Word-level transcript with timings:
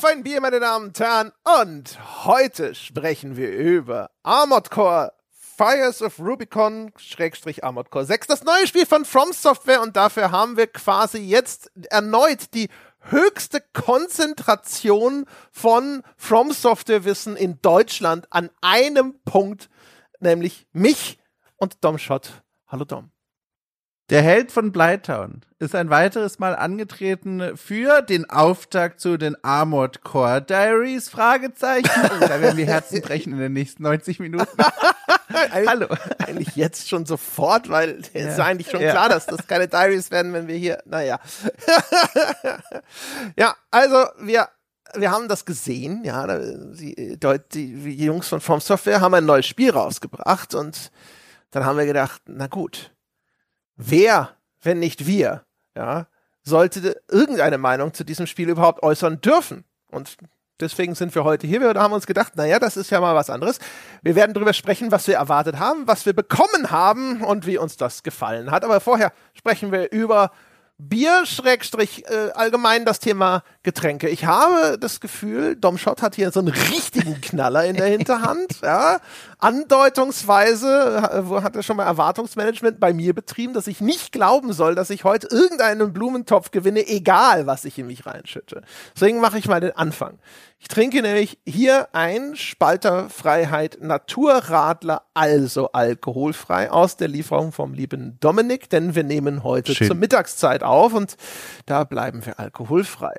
Auf 0.00 0.06
ein 0.06 0.22
Bier, 0.22 0.40
meine 0.40 0.60
Damen 0.60 0.86
und 0.86 0.98
Herren. 0.98 1.30
Und 1.60 2.24
heute 2.24 2.74
sprechen 2.74 3.36
wir 3.36 3.52
über 3.52 4.10
Armored 4.22 4.70
Core 4.70 5.12
Fires 5.30 6.00
of 6.00 6.18
Rubicon, 6.18 6.90
Schrägstrich 6.96 7.64
Armored 7.64 7.90
Core 7.90 8.06
6, 8.06 8.26
das 8.28 8.42
neue 8.42 8.66
Spiel 8.66 8.86
von 8.86 9.04
From 9.04 9.34
Software. 9.34 9.82
Und 9.82 9.96
dafür 9.96 10.30
haben 10.30 10.56
wir 10.56 10.68
quasi 10.68 11.18
jetzt 11.18 11.70
erneut 11.90 12.54
die 12.54 12.70
höchste 13.00 13.62
Konzentration 13.74 15.26
von 15.52 16.02
From 16.16 16.52
Software 16.52 17.04
Wissen 17.04 17.36
in 17.36 17.60
Deutschland 17.60 18.26
an 18.30 18.48
einem 18.62 19.20
Punkt, 19.26 19.68
nämlich 20.18 20.66
mich 20.72 21.18
und 21.56 21.84
Dom 21.84 21.98
Schott. 21.98 22.42
Hallo 22.68 22.86
Dom. 22.86 23.10
Der 24.10 24.22
Held 24.22 24.50
von 24.50 24.72
Blytown 24.72 25.42
ist 25.60 25.76
ein 25.76 25.88
weiteres 25.88 26.40
Mal 26.40 26.56
angetreten 26.56 27.56
für 27.56 28.02
den 28.02 28.28
Auftakt 28.28 28.98
zu 28.98 29.16
den 29.16 29.36
Armored 29.44 30.02
Core 30.02 30.42
Diaries? 30.42 31.08
Fragezeichen. 31.08 31.88
Oh, 32.06 32.18
da 32.18 32.40
werden 32.40 32.56
die 32.56 32.66
Herzen 32.66 33.00
brechen 33.02 33.32
in 33.32 33.38
den 33.38 33.52
nächsten 33.52 33.84
90 33.84 34.18
Minuten. 34.18 34.48
Hallo. 35.32 35.86
Eigentlich 36.18 36.56
jetzt 36.56 36.88
schon 36.88 37.06
sofort, 37.06 37.68
weil 37.68 38.00
es 38.00 38.12
ja. 38.12 38.28
ist 38.30 38.40
eigentlich 38.40 38.68
schon 38.68 38.80
ja. 38.80 38.90
klar, 38.90 39.08
dass 39.08 39.26
das 39.26 39.46
keine 39.46 39.68
Diaries 39.68 40.10
werden, 40.10 40.32
wenn 40.32 40.48
wir 40.48 40.56
hier, 40.56 40.82
naja. 40.86 41.20
ja, 43.38 43.54
also 43.70 44.06
wir 44.18 44.48
wir 44.94 45.12
haben 45.12 45.28
das 45.28 45.44
gesehen, 45.44 46.02
ja, 46.02 46.26
die, 46.26 47.16
die, 47.16 47.38
die 47.52 48.04
Jungs 48.04 48.26
von 48.26 48.40
From 48.40 48.60
Software 48.60 49.00
haben 49.00 49.14
ein 49.14 49.24
neues 49.24 49.46
Spiel 49.46 49.70
rausgebracht 49.70 50.56
und 50.56 50.90
dann 51.52 51.64
haben 51.64 51.78
wir 51.78 51.86
gedacht, 51.86 52.22
na 52.26 52.48
gut, 52.48 52.90
wer, 53.80 54.36
wenn 54.62 54.78
nicht 54.78 55.06
wir, 55.06 55.44
ja, 55.76 56.06
sollte 56.42 57.00
irgendeine 57.08 57.58
Meinung 57.58 57.94
zu 57.94 58.04
diesem 58.04 58.26
Spiel 58.26 58.48
überhaupt 58.48 58.82
äußern 58.82 59.20
dürfen? 59.20 59.64
Und 59.90 60.16
deswegen 60.60 60.94
sind 60.94 61.14
wir 61.14 61.24
heute 61.24 61.46
hier. 61.46 61.60
Wir 61.60 61.74
haben 61.74 61.92
uns 61.92 62.06
gedacht, 62.06 62.36
naja, 62.36 62.58
das 62.58 62.76
ist 62.76 62.90
ja 62.90 63.00
mal 63.00 63.14
was 63.14 63.30
anderes. 63.30 63.58
Wir 64.02 64.14
werden 64.14 64.34
darüber 64.34 64.52
sprechen, 64.52 64.92
was 64.92 65.06
wir 65.06 65.16
erwartet 65.16 65.58
haben, 65.58 65.86
was 65.86 66.06
wir 66.06 66.12
bekommen 66.12 66.70
haben 66.70 67.22
und 67.22 67.46
wie 67.46 67.58
uns 67.58 67.76
das 67.76 68.02
gefallen 68.02 68.50
hat. 68.50 68.64
Aber 68.64 68.80
vorher 68.80 69.12
sprechen 69.34 69.72
wir 69.72 69.90
über 69.92 70.30
Bier, 70.78 71.26
Schrägstrich, 71.26 72.08
äh, 72.08 72.30
allgemein 72.34 72.84
das 72.84 73.00
Thema 73.00 73.42
Getränke. 73.62 74.08
Ich 74.08 74.24
habe 74.24 74.78
das 74.78 75.00
Gefühl, 75.00 75.54
Dom 75.54 75.76
Schott 75.76 76.00
hat 76.00 76.14
hier 76.14 76.32
so 76.32 76.40
einen 76.40 76.48
richtigen 76.48 77.20
Knaller 77.20 77.66
in 77.66 77.76
der 77.76 77.86
Hinterhand. 77.88 78.60
ja. 78.62 79.00
Andeutungsweise 79.38 81.20
wo 81.24 81.42
hat 81.42 81.56
er 81.56 81.62
schon 81.62 81.76
mal 81.76 81.84
Erwartungsmanagement 81.84 82.80
bei 82.80 82.92
mir 82.92 83.14
betrieben, 83.14 83.52
dass 83.52 83.66
ich 83.66 83.80
nicht 83.80 84.12
glauben 84.12 84.52
soll, 84.52 84.74
dass 84.74 84.90
ich 84.90 85.04
heute 85.04 85.28
irgendeinen 85.30 85.92
Blumentopf 85.92 86.50
gewinne, 86.50 86.86
egal 86.86 87.46
was 87.46 87.64
ich 87.64 87.78
in 87.78 87.86
mich 87.86 88.06
reinschütte. 88.06 88.62
Deswegen 88.94 89.20
mache 89.20 89.38
ich 89.38 89.46
mal 89.46 89.60
den 89.60 89.76
Anfang. 89.76 90.18
Ich 90.58 90.68
trinke 90.68 91.02
nämlich 91.02 91.38
hier 91.46 91.88
ein 91.94 92.36
Spalterfreiheit 92.36 93.78
Naturradler, 93.80 95.02
also 95.14 95.72
alkoholfrei, 95.72 96.70
aus 96.70 96.96
der 96.96 97.08
Lieferung 97.08 97.52
vom 97.52 97.72
lieben 97.74 98.18
Dominik, 98.20 98.68
denn 98.70 98.94
wir 98.94 99.04
nehmen 99.04 99.42
heute 99.42 99.74
Schön. 99.74 99.86
zur 99.86 99.96
Mittagszeit 99.96 100.62
auf 100.62 100.92
und 100.92 101.16
da 101.66 101.84
bleiben 101.84 102.24
wir 102.24 102.38
alkoholfrei. 102.38 103.14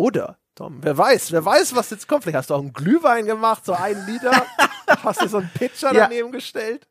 Oder 0.00 0.38
Tom, 0.54 0.78
wer 0.80 0.96
weiß, 0.96 1.30
wer 1.30 1.44
weiß, 1.44 1.76
was 1.76 1.90
jetzt 1.90 2.08
kommt. 2.08 2.22
Vielleicht 2.22 2.38
hast 2.38 2.48
du 2.48 2.54
auch 2.54 2.60
einen 2.60 2.72
Glühwein 2.72 3.26
gemacht, 3.26 3.66
so 3.66 3.74
einen 3.74 4.06
Liter. 4.06 4.46
hast 4.88 5.20
du 5.20 5.28
so 5.28 5.36
einen 5.36 5.50
Pitcher 5.52 5.92
ja. 5.94 6.04
daneben 6.04 6.32
gestellt. 6.32 6.86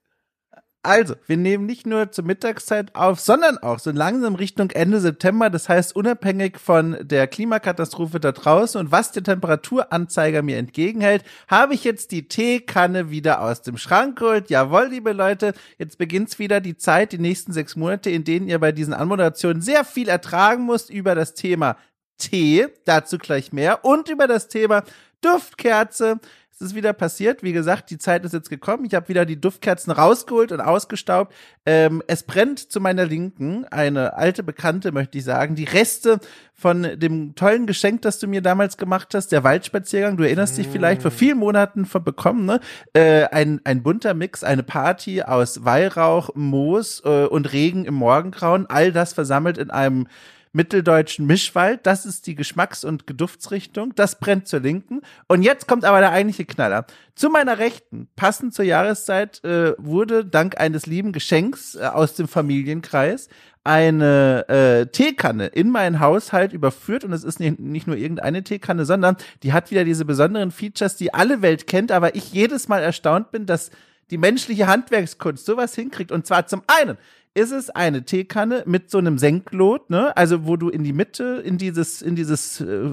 Also, 0.83 1.15
wir 1.25 1.35
nehmen 1.35 1.65
nicht 1.65 1.85
nur 1.87 2.11
zur 2.11 2.23
Mittagszeit 2.23 2.95
auf, 2.95 3.19
sondern 3.19 3.57
auch 3.57 3.79
so 3.79 3.91
langsam 3.91 4.35
Richtung 4.35 4.69
Ende 4.69 4.99
September. 5.01 5.49
Das 5.49 5.67
heißt, 5.67 5.95
unabhängig 5.95 6.57
von 6.59 6.97
der 7.01 7.27
Klimakatastrophe 7.27 8.19
da 8.19 8.31
draußen 8.31 8.79
und 8.79 8.91
was 8.91 9.11
der 9.11 9.23
Temperaturanzeiger 9.23 10.41
mir 10.41 10.57
entgegenhält, 10.57 11.23
habe 11.49 11.73
ich 11.73 11.83
jetzt 11.83 12.11
die 12.11 12.27
Teekanne 12.27 13.09
wieder 13.09 13.41
aus 13.41 13.63
dem 13.63 13.77
Schrank 13.77 14.19
geholt. 14.19 14.49
Jawohl, 14.51 14.85
liebe 14.85 15.13
Leute, 15.13 15.53
jetzt 15.79 15.97
beginnt's 15.97 16.37
wieder 16.37 16.61
die 16.61 16.77
Zeit, 16.77 17.11
die 17.11 17.17
nächsten 17.17 17.53
sechs 17.53 17.75
Monate, 17.75 18.11
in 18.11 18.23
denen 18.23 18.47
ihr 18.47 18.59
bei 18.59 18.71
diesen 18.71 18.93
Anmoderationen 18.93 19.61
sehr 19.61 19.83
viel 19.83 20.07
ertragen 20.07 20.65
müsst 20.65 20.91
über 20.91 21.15
das 21.15 21.33
Thema 21.33 21.75
Tee, 22.19 22.67
dazu 22.85 23.17
gleich 23.17 23.51
mehr, 23.51 23.83
und 23.83 24.09
über 24.09 24.27
das 24.27 24.47
Thema 24.47 24.83
Duftkerze. 25.21 26.19
Es 26.61 26.67
ist 26.67 26.75
wieder 26.75 26.91
passiert. 26.91 27.41
Wie 27.41 27.53
gesagt, 27.53 27.89
die 27.89 27.97
Zeit 27.97 28.25
ist 28.25 28.33
jetzt 28.33 28.49
gekommen. 28.49 28.83
Ich 28.83 28.93
habe 28.93 29.07
wieder 29.07 29.25
die 29.25 29.39
Duftkerzen 29.39 29.91
rausgeholt 29.91 30.51
und 30.51 30.59
ausgestaubt. 30.59 31.33
Ähm, 31.65 32.03
es 32.07 32.23
brennt 32.23 32.59
zu 32.59 32.81
meiner 32.81 33.05
Linken 33.05 33.63
eine 33.71 34.17
alte 34.17 34.43
Bekannte, 34.43 34.91
möchte 34.91 35.17
ich 35.17 35.23
sagen. 35.23 35.55
Die 35.55 35.63
Reste 35.63 36.19
von 36.53 36.99
dem 36.99 37.33
tollen 37.35 37.65
Geschenk, 37.65 38.01
das 38.01 38.19
du 38.19 38.27
mir 38.27 38.41
damals 38.41 38.75
gemacht 38.75 39.13
hast, 39.13 39.31
der 39.31 39.45
Waldspaziergang. 39.45 40.17
Du 40.17 40.23
erinnerst 40.23 40.57
dich 40.57 40.67
vielleicht 40.67 41.01
vor 41.01 41.11
vielen 41.11 41.37
Monaten 41.37 41.85
von 41.85 42.03
bekommen, 42.03 42.43
ne? 42.45 42.59
Äh, 42.91 43.27
ein, 43.27 43.61
ein 43.63 43.81
bunter 43.81 44.13
Mix, 44.13 44.43
eine 44.43 44.63
Party 44.63 45.21
aus 45.21 45.63
Weihrauch, 45.63 46.31
Moos 46.35 47.01
äh, 47.05 47.23
und 47.25 47.53
Regen 47.53 47.85
im 47.85 47.93
Morgengrauen. 47.93 48.65
All 48.65 48.91
das 48.91 49.13
versammelt 49.13 49.57
in 49.57 49.71
einem 49.71 50.07
mitteldeutschen 50.51 51.25
Mischwald. 51.25 51.85
Das 51.85 52.05
ist 52.05 52.27
die 52.27 52.35
Geschmacks- 52.35 52.83
und 52.83 53.07
Geduftsrichtung. 53.07 53.93
Das 53.95 54.19
brennt 54.19 54.47
zur 54.47 54.61
Linken. 54.61 55.01
Und 55.27 55.43
jetzt 55.43 55.67
kommt 55.67 55.85
aber 55.85 55.99
der 55.99 56.11
eigentliche 56.11 56.45
Knaller. 56.45 56.85
Zu 57.15 57.29
meiner 57.29 57.59
Rechten, 57.59 58.07
passend 58.15 58.53
zur 58.53 58.65
Jahreszeit, 58.65 59.43
äh, 59.43 59.73
wurde 59.77 60.25
dank 60.25 60.59
eines 60.59 60.85
lieben 60.85 61.11
Geschenks 61.11 61.75
äh, 61.75 61.85
aus 61.85 62.15
dem 62.15 62.27
Familienkreis 62.27 63.29
eine 63.63 64.47
äh, 64.47 64.85
Teekanne 64.87 65.47
in 65.47 65.69
meinen 65.69 65.99
Haushalt 65.99 66.53
überführt 66.53 67.03
und 67.03 67.13
es 67.13 67.23
ist 67.23 67.39
nicht, 67.39 67.59
nicht 67.59 67.87
nur 67.87 67.97
irgendeine 67.97 68.43
Teekanne, 68.43 68.85
sondern 68.85 69.17
die 69.43 69.53
hat 69.53 69.69
wieder 69.69 69.83
diese 69.83 70.05
besonderen 70.05 70.51
Features, 70.51 70.95
die 70.95 71.13
alle 71.13 71.41
Welt 71.41 71.67
kennt, 71.67 71.91
aber 71.91 72.15
ich 72.15 72.31
jedes 72.31 72.67
Mal 72.67 72.81
erstaunt 72.81 73.31
bin, 73.31 73.45
dass 73.45 73.69
die 74.09 74.17
menschliche 74.17 74.67
Handwerkskunst 74.67 75.45
sowas 75.45 75.75
hinkriegt. 75.75 76.11
Und 76.11 76.25
zwar 76.25 76.47
zum 76.47 76.63
einen 76.67 76.97
ist 77.33 77.51
es 77.51 77.69
eine 77.69 78.03
Teekanne 78.03 78.63
mit 78.65 78.89
so 78.89 78.97
einem 78.97 79.17
Senklot, 79.17 79.89
ne? 79.89 80.15
Also 80.17 80.45
wo 80.45 80.57
du 80.57 80.69
in 80.69 80.83
die 80.83 80.93
Mitte, 80.93 81.41
in 81.43 81.57
dieses, 81.57 82.01
in 82.01 82.15
dieses 82.15 82.61
äh, 82.61 82.91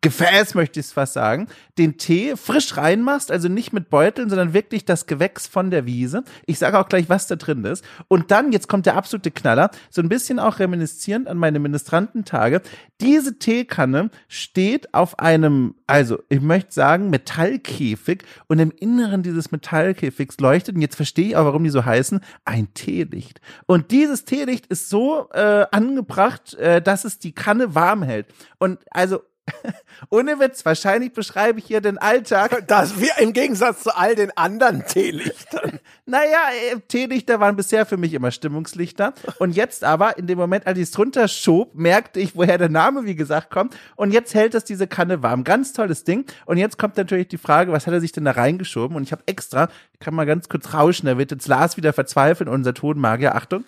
Gefäß, 0.00 0.54
möchte 0.54 0.80
ich 0.80 0.86
fast 0.86 1.14
sagen, 1.14 1.48
den 1.78 1.98
Tee 1.98 2.36
frisch 2.36 2.76
reinmachst, 2.76 3.30
also 3.30 3.48
nicht 3.48 3.72
mit 3.72 3.90
Beuteln, 3.90 4.28
sondern 4.28 4.52
wirklich 4.52 4.84
das 4.84 5.06
Gewächs 5.06 5.46
von 5.46 5.70
der 5.70 5.86
Wiese. 5.86 6.24
Ich 6.46 6.58
sage 6.58 6.78
auch 6.78 6.88
gleich, 6.88 7.08
was 7.08 7.26
da 7.26 7.36
drin 7.36 7.64
ist. 7.64 7.84
Und 8.08 8.30
dann, 8.30 8.52
jetzt 8.52 8.68
kommt 8.68 8.86
der 8.86 8.96
absolute 8.96 9.30
Knaller, 9.30 9.70
so 9.90 10.02
ein 10.02 10.08
bisschen 10.08 10.38
auch 10.38 10.58
reminiszierend 10.58 11.28
an 11.28 11.38
meine 11.38 11.58
Ministrantentage. 11.58 12.62
Diese 13.00 13.38
Teekanne 13.38 14.10
steht 14.28 14.94
auf 14.94 15.18
einem, 15.18 15.74
also 15.86 16.18
ich 16.28 16.40
möchte 16.40 16.72
sagen, 16.72 17.10
Metallkäfig 17.10 18.24
und 18.48 18.58
im 18.58 18.70
Inneren 18.70 19.22
dieses 19.22 19.50
Metallkäfigs 19.50 20.38
leuchtet, 20.40 20.76
und 20.76 20.82
jetzt 20.82 20.96
verstehe 20.96 21.28
ich 21.28 21.36
auch, 21.36 21.44
warum 21.44 21.64
die 21.64 21.70
so 21.70 21.84
heißen, 21.84 22.20
ein 22.44 22.72
Teelicht. 22.74 23.40
Und 23.66 23.90
dieses 23.90 24.24
Teelicht 24.24 24.66
ist 24.66 24.88
so 24.88 25.28
äh, 25.32 25.66
angebracht, 25.70 26.54
äh, 26.54 26.80
dass 26.80 27.04
es 27.04 27.18
die 27.18 27.32
Kanne 27.32 27.74
warm 27.74 28.02
hält. 28.02 28.26
Und 28.58 28.78
also 28.90 29.22
ohne 30.10 30.38
Witz, 30.40 30.64
wahrscheinlich 30.64 31.12
beschreibe 31.12 31.58
ich 31.58 31.66
hier 31.66 31.80
den 31.80 31.98
Alltag. 31.98 32.64
Das 32.66 33.00
wir 33.00 33.18
im 33.18 33.32
Gegensatz 33.32 33.82
zu 33.82 33.96
all 33.96 34.14
den 34.14 34.36
anderen 34.36 34.84
Teelichtern. 34.86 35.78
naja, 36.06 36.38
äh, 36.72 36.80
Teelichter 36.88 37.38
waren 37.38 37.54
bisher 37.54 37.86
für 37.86 37.96
mich 37.96 38.12
immer 38.12 38.30
Stimmungslichter. 38.30 39.14
Und 39.38 39.52
jetzt 39.52 39.84
aber, 39.84 40.18
in 40.18 40.26
dem 40.26 40.38
Moment, 40.38 40.66
als 40.66 40.78
ich 40.78 40.84
es 40.84 40.90
drunter 40.90 41.28
schob, 41.28 41.74
merkte 41.74 42.18
ich, 42.18 42.34
woher 42.34 42.58
der 42.58 42.68
Name, 42.68 43.04
wie 43.04 43.14
gesagt, 43.14 43.50
kommt. 43.50 43.76
Und 43.94 44.12
jetzt 44.12 44.34
hält 44.34 44.54
es 44.54 44.64
diese 44.64 44.86
Kanne 44.86 45.22
warm. 45.22 45.44
Ganz 45.44 45.72
tolles 45.72 46.04
Ding. 46.04 46.24
Und 46.44 46.58
jetzt 46.58 46.78
kommt 46.78 46.96
natürlich 46.96 47.28
die 47.28 47.38
Frage, 47.38 47.72
was 47.72 47.86
hat 47.86 47.94
er 47.94 48.00
sich 48.00 48.12
denn 48.12 48.24
da 48.24 48.32
reingeschoben? 48.32 48.96
Und 48.96 49.04
ich 49.04 49.12
habe 49.12 49.22
extra, 49.26 49.68
ich 49.92 50.00
kann 50.00 50.14
mal 50.14 50.26
ganz 50.26 50.48
kurz 50.48 50.72
rauschen, 50.74 51.06
da 51.06 51.18
wird 51.18 51.30
jetzt 51.30 51.46
Lars 51.46 51.76
wieder 51.76 51.92
verzweifeln, 51.92 52.48
unser 52.48 52.74
Tonmagier. 52.74 53.34
Achtung. 53.34 53.64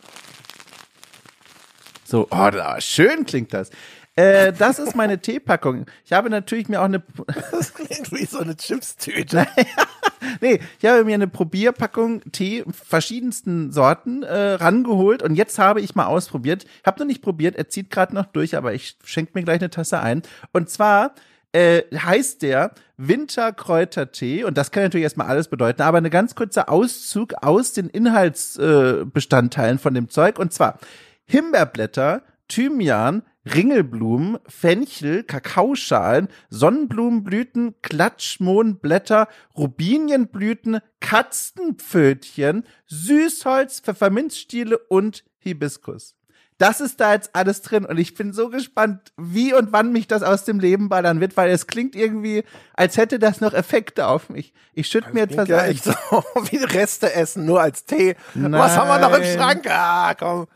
So, 2.04 2.26
oh, 2.30 2.50
schön 2.78 3.26
klingt 3.26 3.52
das. 3.52 3.70
Äh, 4.18 4.52
das 4.52 4.80
ist 4.80 4.96
meine 4.96 5.20
Teepackung. 5.20 5.86
Ich 6.04 6.12
habe 6.12 6.28
natürlich 6.28 6.68
mir 6.68 6.80
auch 6.80 6.86
eine. 6.86 7.04
Das 7.52 7.72
klingt 7.72 8.10
wie 8.10 8.24
so 8.24 8.38
eine 8.38 8.56
Chipstüte. 8.56 9.46
nee, 10.40 10.58
ich 10.80 10.88
habe 10.88 11.04
mir 11.04 11.14
eine 11.14 11.28
Probierpackung 11.28 12.22
Tee 12.32 12.64
verschiedensten 12.68 13.70
Sorten 13.70 14.24
äh, 14.24 14.54
rangeholt 14.54 15.22
und 15.22 15.36
jetzt 15.36 15.60
habe 15.60 15.80
ich 15.80 15.94
mal 15.94 16.06
ausprobiert. 16.06 16.64
Ich 16.64 16.86
habe 16.86 16.98
noch 16.98 17.06
nicht 17.06 17.22
probiert, 17.22 17.54
er 17.54 17.68
zieht 17.68 17.90
gerade 17.90 18.12
noch 18.12 18.26
durch, 18.26 18.56
aber 18.56 18.74
ich 18.74 18.96
schenke 19.04 19.32
mir 19.34 19.44
gleich 19.44 19.60
eine 19.60 19.70
Tasse 19.70 20.00
ein. 20.00 20.22
Und 20.52 20.68
zwar 20.68 21.12
äh, 21.52 21.82
heißt 21.94 22.42
der 22.42 22.72
Winterkräutertee 22.96 24.42
und 24.42 24.58
das 24.58 24.72
kann 24.72 24.82
natürlich 24.82 25.04
erstmal 25.04 25.28
alles 25.28 25.46
bedeuten, 25.46 25.82
aber 25.82 25.98
eine 25.98 26.10
ganz 26.10 26.34
kurzer 26.34 26.68
Auszug 26.68 27.34
aus 27.40 27.72
den 27.72 27.88
Inhaltsbestandteilen 27.88 29.76
äh, 29.76 29.80
von 29.80 29.94
dem 29.94 30.08
Zeug 30.08 30.40
und 30.40 30.52
zwar 30.52 30.80
Himbeerblätter, 31.26 32.22
Thymian, 32.48 33.22
Ringelblumen, 33.54 34.38
Fenchel, 34.46 35.22
Kakaoschalen, 35.22 36.28
Sonnenblumenblüten, 36.50 37.74
Klatschmohnblätter, 37.82 39.28
Rubinienblüten, 39.56 40.80
Katzenpfötchen, 41.00 42.64
Süßholz, 42.86 43.80
Pfefferminzstiele 43.80 44.78
und 44.78 45.24
Hibiskus. 45.38 46.14
Das 46.58 46.80
ist 46.80 47.00
da 47.00 47.12
jetzt 47.12 47.36
alles 47.36 47.62
drin 47.62 47.84
und 47.84 47.98
ich 47.98 48.14
bin 48.14 48.32
so 48.32 48.50
gespannt, 48.50 49.12
wie 49.16 49.54
und 49.54 49.72
wann 49.72 49.92
mich 49.92 50.08
das 50.08 50.24
aus 50.24 50.44
dem 50.44 50.58
Leben 50.58 50.88
ballern 50.88 51.20
wird, 51.20 51.36
weil 51.36 51.50
es 51.50 51.68
klingt 51.68 51.94
irgendwie, 51.94 52.42
als 52.74 52.96
hätte 52.96 53.20
das 53.20 53.40
noch 53.40 53.54
Effekte 53.54 54.08
auf 54.08 54.28
mich. 54.28 54.52
Ich 54.74 54.88
schütte 54.88 55.12
mir 55.12 55.20
jetzt 55.20 55.36
was 55.36 55.48
ja 55.48 55.58
ein. 55.58 55.70
echt 55.70 55.84
so 55.84 55.92
wie 56.50 56.56
Reste 56.56 57.14
essen, 57.14 57.44
nur 57.44 57.60
als 57.60 57.84
Tee. 57.84 58.16
Was 58.34 58.76
haben 58.76 58.88
wir 58.88 58.98
noch 58.98 59.16
im 59.16 59.24
Schrank? 59.24 59.70
Ah, 59.70 60.14
komm. 60.14 60.48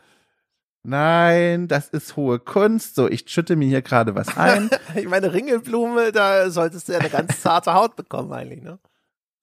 Nein, 0.83 1.67
das 1.69 1.87
ist 1.89 2.17
hohe 2.17 2.39
Kunst. 2.39 2.95
So, 2.95 3.09
ich 3.09 3.23
schütte 3.27 3.55
mir 3.55 3.67
hier 3.67 3.81
gerade 3.81 4.15
was 4.15 4.37
ein. 4.37 4.69
Ich 4.95 5.07
meine, 5.07 5.33
Ringelblume, 5.33 6.11
da 6.11 6.49
solltest 6.49 6.87
du 6.87 6.93
ja 6.93 6.99
eine 6.99 7.09
ganz 7.09 7.41
zarte 7.41 7.73
Haut 7.73 7.95
bekommen 7.95 8.31
eigentlich, 8.33 8.61
ne? 8.61 8.79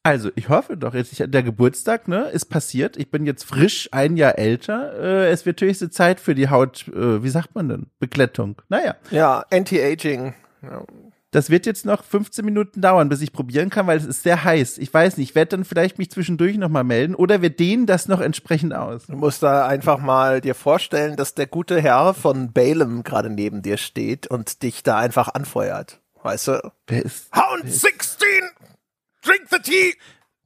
Also, 0.03 0.31
ich 0.35 0.49
hoffe 0.49 0.77
doch 0.79 0.95
jetzt, 0.95 1.13
ich, 1.13 1.23
der 1.31 1.43
Geburtstag, 1.43 2.09
ne, 2.09 2.29
ist 2.31 2.47
passiert. 2.47 2.97
Ich 2.97 3.11
bin 3.11 3.27
jetzt 3.27 3.45
frisch 3.45 3.89
ein 3.93 4.17
Jahr 4.17 4.39
älter. 4.39 4.99
Äh, 4.99 5.31
es 5.31 5.45
wird 5.45 5.61
höchste 5.61 5.91
Zeit 5.91 6.21
für 6.21 6.35
die 6.35 6.49
Haut, 6.49 6.89
äh, 6.89 7.23
wie 7.23 7.29
sagt 7.29 7.55
man 7.55 7.69
denn? 7.69 7.87
Beglättung. 7.99 8.63
Naja, 8.71 8.97
Ja, 9.11 9.45
Anti-Aging. 9.51 10.35
Ja. 10.63 10.85
Das 11.33 11.49
wird 11.51 11.65
jetzt 11.67 11.85
noch 11.87 12.03
15 12.05 12.45
Minuten 12.45 12.81
dauern, 12.81 13.09
bis 13.09 13.21
ich 13.21 13.33
probieren 13.33 13.71
kann, 13.71 13.87
weil 13.87 13.97
es 13.99 14.05
ist 14.05 14.23
sehr 14.25 14.43
heiß. 14.43 14.79
Ich 14.79 14.93
weiß 14.93 15.17
nicht, 15.17 15.31
ich 15.31 15.35
werde 15.35 15.51
dann 15.57 15.65
vielleicht 15.65 15.99
mich 15.99 16.11
zwischendurch 16.11 16.57
nochmal 16.59 16.85
melden 16.85 17.15
oder 17.15 17.41
wir 17.43 17.51
dehnen 17.51 17.87
das 17.87 18.09
noch 18.09 18.21
entsprechend 18.21 18.75
aus. 18.75 19.07
Du 19.07 19.17
musst 19.17 19.43
da 19.43 19.67
einfach 19.67 19.99
mal 19.99 20.41
dir 20.41 20.55
vorstellen, 20.57 21.17
dass 21.17 21.35
der 21.35 21.47
gute 21.47 21.81
Herr 21.81 22.15
von 22.15 22.53
Balaam 22.53 23.03
gerade 23.05 23.31
neben 23.31 23.63
dir 23.63 23.77
steht 23.77 24.27
und 24.27 24.63
dich 24.63 24.83
da 24.83 24.99
einfach 24.99 25.29
anfeuert. 25.35 26.01
Weißt 26.23 26.49
du? 26.49 26.73
Wer 26.89 27.05
ist, 27.05 27.29
Hound 27.35 27.71
16! 27.73 28.27
Drink 29.25 29.43
the 29.51 29.59
tea! 29.59 29.95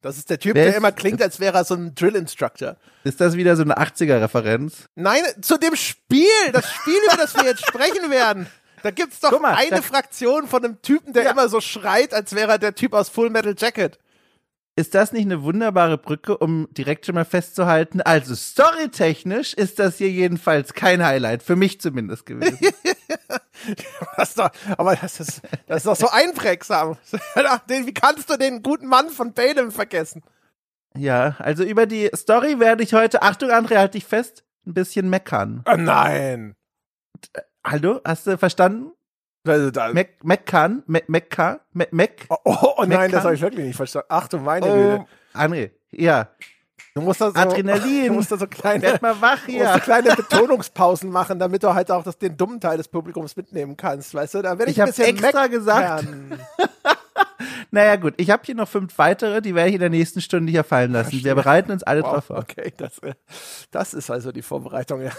Das 0.02 0.18
ist 0.18 0.28
der 0.28 0.38
Typ, 0.38 0.54
Wer 0.54 0.64
der 0.64 0.72
ist- 0.72 0.78
immer 0.78 0.92
klingt, 0.92 1.22
als 1.22 1.40
wäre 1.40 1.56
er 1.56 1.64
so 1.64 1.74
ein 1.74 1.94
Drill-Instructor. 1.94 2.76
ist 3.04 3.20
das 3.22 3.36
wieder 3.36 3.56
so 3.56 3.62
eine 3.62 3.78
80er-Referenz? 3.78 4.84
Nein, 4.96 5.22
zu 5.40 5.56
dem 5.58 5.74
Spiel, 5.76 6.26
das 6.52 6.70
Spiel, 6.70 6.98
über 7.06 7.16
das 7.16 7.34
wir 7.34 7.44
jetzt 7.44 7.66
sprechen 7.66 8.10
werden. 8.10 8.46
Da 8.84 8.90
gibt's 8.90 9.18
doch 9.20 9.40
mal, 9.40 9.54
eine 9.54 9.80
Fraktion 9.80 10.46
von 10.46 10.62
einem 10.62 10.82
Typen, 10.82 11.14
der 11.14 11.24
Ja. 11.24 11.30
immer 11.30 11.48
so 11.48 11.62
schreit, 11.62 12.12
als 12.12 12.34
wäre 12.34 12.52
er 12.52 12.58
der 12.58 12.74
Typ 12.74 12.92
aus 12.92 13.08
Full 13.08 13.30
Metal 13.30 13.54
Jacket. 13.56 13.98
Ist 14.76 14.94
das 14.94 15.12
nicht 15.12 15.24
eine 15.24 15.42
wunderbare 15.42 15.96
Brücke, 15.96 16.36
um 16.36 16.68
direkt 16.72 17.06
schon 17.06 17.14
mal 17.14 17.24
festzuhalten? 17.24 18.02
Also 18.02 18.34
storytechnisch 18.34 19.54
ist 19.54 19.78
das 19.78 19.96
hier 19.96 20.10
jedenfalls 20.10 20.74
kein 20.74 21.02
Highlight, 21.02 21.42
für 21.42 21.56
mich 21.56 21.80
zumindest 21.80 22.26
gewesen. 22.26 22.58
Das 24.18 24.34
doch, 24.34 24.50
aber 24.76 24.94
das 24.96 25.20
ist, 25.20 25.40
das 25.66 25.78
ist 25.78 25.86
doch 25.86 25.96
so 25.96 26.10
einprägsam. 26.10 26.98
Wie 27.68 27.94
kannst 27.94 28.28
du 28.28 28.36
den 28.36 28.62
guten 28.62 28.86
Mann 28.86 29.08
von 29.08 29.32
Balaam 29.32 29.70
vergessen? 29.72 30.22
ja, 30.94 31.36
also 31.38 31.64
über 31.64 31.86
die 31.86 32.10
Story 32.14 32.60
werde 32.60 32.82
ich 32.82 32.92
heute, 32.92 33.22
Achtung 33.22 33.48
André, 33.50 33.78
halt 33.78 33.94
dich 33.94 34.04
fest, 34.04 34.44
ein 34.66 34.74
bisschen 34.74 35.08
meckern. 35.08 35.64
Oh 35.66 35.76
nein. 35.76 36.54
Hallo, 37.66 38.00
hast 38.04 38.26
du 38.26 38.36
verstanden? 38.38 38.92
Also 39.46 39.70
da, 39.70 39.92
Meck, 39.92 40.24
meckern, 40.24 40.82
Me 40.86 41.02
mecker, 41.06 41.60
Me 41.72 41.86
meck. 41.90 42.26
oh, 42.30 42.36
oh, 42.44 42.74
oh 42.78 42.84
nein, 42.86 43.10
das 43.10 43.24
habe 43.24 43.34
ich 43.34 43.42
wirklich 43.42 43.66
nicht 43.66 43.76
verstanden. 43.76 44.06
Ach 44.10 44.26
du 44.28 44.38
meine 44.38 44.66
Oh, 44.66 44.74
Güte. 44.74 45.06
André, 45.34 45.70
ja, 45.92 46.28
Du 46.94 47.00
musst 47.02 47.20
da 47.20 47.30
so, 47.30 47.36
Adrenalin. 47.36 48.06
Du 48.08 48.12
musst 48.14 48.30
da 48.32 48.36
so 48.38 48.46
kleine, 48.46 48.82
werd 48.82 49.02
mal 49.02 49.20
wach 49.20 49.44
du 49.46 49.52
musst 49.52 49.64
so 49.64 49.70
hier. 49.72 49.80
kleine 49.80 50.10
Betonungspausen 50.16 51.10
machen, 51.10 51.38
damit 51.38 51.62
du 51.62 51.74
halt 51.74 51.90
auch 51.90 52.02
das, 52.04 52.16
den 52.18 52.36
dummen 52.36 52.60
Teil 52.60 52.76
des 52.78 52.88
Publikums 52.88 53.36
mitnehmen 53.36 53.76
kannst. 53.76 54.14
Weißt 54.14 54.34
du, 54.34 54.42
da 54.42 54.58
werde 54.58 54.70
ich, 54.70 54.78
Ich 54.78 54.82
ein 54.82 54.88
bisschen 54.88 55.06
extra 55.16 55.46
gesagt. 55.48 56.04
meckern. 56.04 56.38
Naja 57.70 57.96
gut, 57.96 58.14
ich 58.18 58.30
habe 58.30 58.42
hier 58.44 58.54
noch 58.54 58.68
fünf 58.68 58.96
weitere, 58.98 59.42
die 59.42 59.54
werde 59.54 59.68
ich 59.68 59.74
in 59.74 59.80
der 59.80 59.90
nächsten 59.90 60.20
Stunde 60.20 60.50
hier 60.52 60.62
fallen 60.62 60.92
lassen. 60.92 61.12
Wir 61.24 61.34
bereiten 61.34 61.72
uns 61.72 61.82
alle 61.82 62.02
Wow, 62.02 62.12
drauf 62.12 62.24
vor. 62.26 62.38
okay, 62.38 62.72
das, 62.76 62.98
äh, 63.00 63.14
das 63.72 63.94
ist 63.94 64.10
also 64.10 64.30
die 64.30 64.42
Vorbereitung. 64.42 65.02
Ja. 65.02 65.10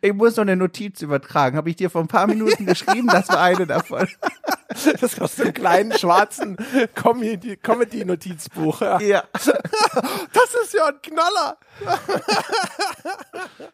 Ich 0.00 0.12
muss 0.12 0.36
noch 0.36 0.42
eine 0.42 0.56
Notiz 0.56 1.00
übertragen. 1.02 1.56
Habe 1.56 1.70
ich 1.70 1.76
dir 1.76 1.90
vor 1.90 2.00
ein 2.02 2.08
paar 2.08 2.26
Minuten 2.26 2.66
geschrieben, 2.66 3.08
das 3.08 3.28
war 3.28 3.40
eine 3.42 3.66
davon. 3.66 4.08
Das 4.72 4.84
ist 5.02 5.20
aus 5.20 5.34
dem 5.34 5.52
kleinen 5.52 5.92
schwarzen 5.98 6.56
Comedy- 6.94 7.56
Comedy-Notizbuch. 7.56 8.80
Ja. 8.80 9.00
Ja. 9.00 9.24
Das 9.34 10.54
ist 10.62 10.72
ja 10.74 10.86
ein 10.86 11.02
Knaller. 11.02 11.58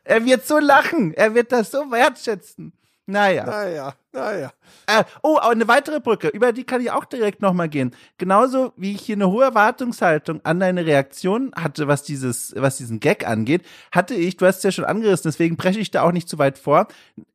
Er 0.04 0.24
wird 0.24 0.46
so 0.46 0.58
lachen, 0.58 1.12
er 1.14 1.34
wird 1.34 1.52
das 1.52 1.70
so 1.70 1.90
wertschätzen. 1.90 2.72
Naja. 3.04 3.44
Naja, 3.44 3.94
naja. 4.12 4.52
Äh, 4.86 5.04
oh, 5.22 5.36
eine 5.36 5.68
weitere 5.68 6.00
Brücke, 6.00 6.28
über 6.28 6.52
die 6.52 6.64
kann 6.64 6.80
ich 6.80 6.90
auch 6.90 7.04
direkt 7.04 7.42
nochmal 7.42 7.68
gehen. 7.68 7.94
Genauso 8.18 8.72
wie 8.76 8.92
ich 8.92 9.02
hier 9.02 9.16
eine 9.16 9.30
hohe 9.30 9.44
Erwartungshaltung 9.44 10.40
an 10.44 10.60
deine 10.60 10.86
Reaktion 10.86 11.52
hatte, 11.56 11.88
was 11.88 12.02
dieses, 12.02 12.54
was 12.56 12.76
diesen 12.76 13.00
Gag 13.00 13.26
angeht, 13.26 13.62
hatte 13.92 14.14
ich, 14.14 14.36
du 14.36 14.46
hast 14.46 14.58
es 14.58 14.62
ja 14.62 14.72
schon 14.72 14.84
angerissen, 14.84 15.28
deswegen 15.30 15.56
breche 15.56 15.80
ich 15.80 15.90
da 15.90 16.02
auch 16.02 16.12
nicht 16.12 16.28
zu 16.28 16.38
weit 16.38 16.58
vor, 16.58 16.88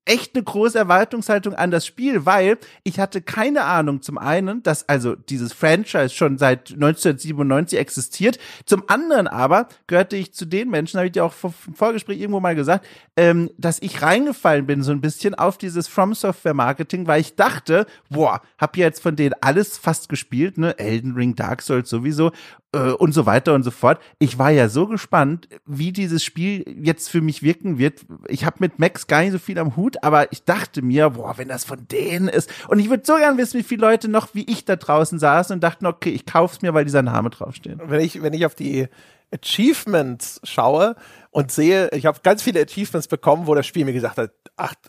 echt 0.05 0.35
eine 0.35 0.43
große 0.43 0.77
Erwartungshaltung 0.77 1.53
an 1.53 1.71
das 1.71 1.85
Spiel, 1.85 2.25
weil 2.25 2.57
ich 2.83 2.99
hatte 2.99 3.21
keine 3.21 3.63
Ahnung 3.63 4.01
zum 4.01 4.17
einen, 4.17 4.63
dass 4.63 4.89
also 4.89 5.15
dieses 5.15 5.53
Franchise 5.53 6.09
schon 6.09 6.37
seit 6.37 6.71
1997 6.71 7.77
existiert, 7.77 8.39
zum 8.65 8.83
anderen 8.87 9.27
aber 9.27 9.67
gehörte 9.87 10.17
ich 10.17 10.33
zu 10.33 10.45
den 10.45 10.69
Menschen, 10.69 10.97
habe 10.97 11.07
ich 11.07 11.13
dir 11.13 11.23
auch 11.23 11.33
im 11.43 11.75
Vorgespräch 11.75 12.19
irgendwo 12.19 12.39
mal 12.39 12.55
gesagt, 12.55 12.85
ähm, 13.15 13.51
dass 13.57 13.81
ich 13.81 14.01
reingefallen 14.01 14.65
bin 14.65 14.81
so 14.81 14.91
ein 14.91 15.01
bisschen 15.01 15.35
auf 15.35 15.57
dieses 15.57 15.87
From 15.87 16.15
Software 16.15 16.55
Marketing, 16.55 17.05
weil 17.05 17.20
ich 17.21 17.35
dachte, 17.35 17.85
boah, 18.09 18.41
hab 18.57 18.75
ja 18.75 18.85
jetzt 18.85 19.01
von 19.01 19.15
denen 19.15 19.33
alles 19.39 19.77
fast 19.77 20.09
gespielt, 20.09 20.57
ne, 20.57 20.77
Elden 20.77 21.13
Ring, 21.13 21.35
Dark 21.35 21.61
Souls 21.61 21.89
sowieso 21.89 22.31
äh, 22.73 22.91
und 22.91 23.13
so 23.13 23.25
weiter 23.25 23.53
und 23.53 23.63
so 23.63 23.71
fort. 23.71 24.01
Ich 24.19 24.37
war 24.37 24.51
ja 24.51 24.69
so 24.69 24.87
gespannt, 24.87 25.47
wie 25.65 25.91
dieses 25.91 26.23
Spiel 26.23 26.65
jetzt 26.83 27.09
für 27.09 27.21
mich 27.21 27.43
wirken 27.43 27.77
wird. 27.77 28.05
Ich 28.27 28.45
habe 28.45 28.57
mit 28.59 28.79
Max 28.79 29.07
gar 29.07 29.21
nicht 29.21 29.31
so 29.31 29.39
viel 29.39 29.59
am 29.59 29.75
Hut, 29.75 30.03
aber 30.03 30.31
ich 30.31 30.43
dachte 30.43 30.81
mir, 30.81 31.11
boah, 31.11 31.37
wenn 31.37 31.47
das 31.47 31.63
von 31.63 31.87
denen 31.87 32.27
ist. 32.27 32.49
Und 32.67 32.79
ich 32.79 32.89
würde 32.89 33.03
so 33.05 33.15
gern 33.15 33.37
wissen, 33.37 33.59
wie 33.59 33.63
viele 33.63 33.81
Leute 33.81 34.07
noch 34.07 34.33
wie 34.33 34.43
ich 34.43 34.65
da 34.65 34.75
draußen 34.75 35.19
saßen 35.19 35.53
und 35.53 35.61
dachten, 35.61 35.85
okay, 35.85 36.09
ich 36.09 36.25
kauf's 36.25 36.61
mir, 36.61 36.73
weil 36.73 36.85
dieser 36.85 37.01
Name 37.01 37.29
draufsteht. 37.29 37.77
Wenn 37.83 38.01
ich, 38.01 38.21
wenn 38.21 38.33
ich 38.33 38.45
auf 38.45 38.55
die 38.55 38.87
Achievements 39.33 40.41
schaue 40.43 40.95
und 41.29 41.51
sehe, 41.51 41.89
ich 41.93 42.05
habe 42.05 42.19
ganz 42.23 42.41
viele 42.41 42.61
Achievements 42.61 43.07
bekommen, 43.07 43.47
wo 43.47 43.55
das 43.55 43.65
Spiel 43.65 43.85
mir 43.85 43.93
gesagt 43.93 44.17
hat, 44.17 44.31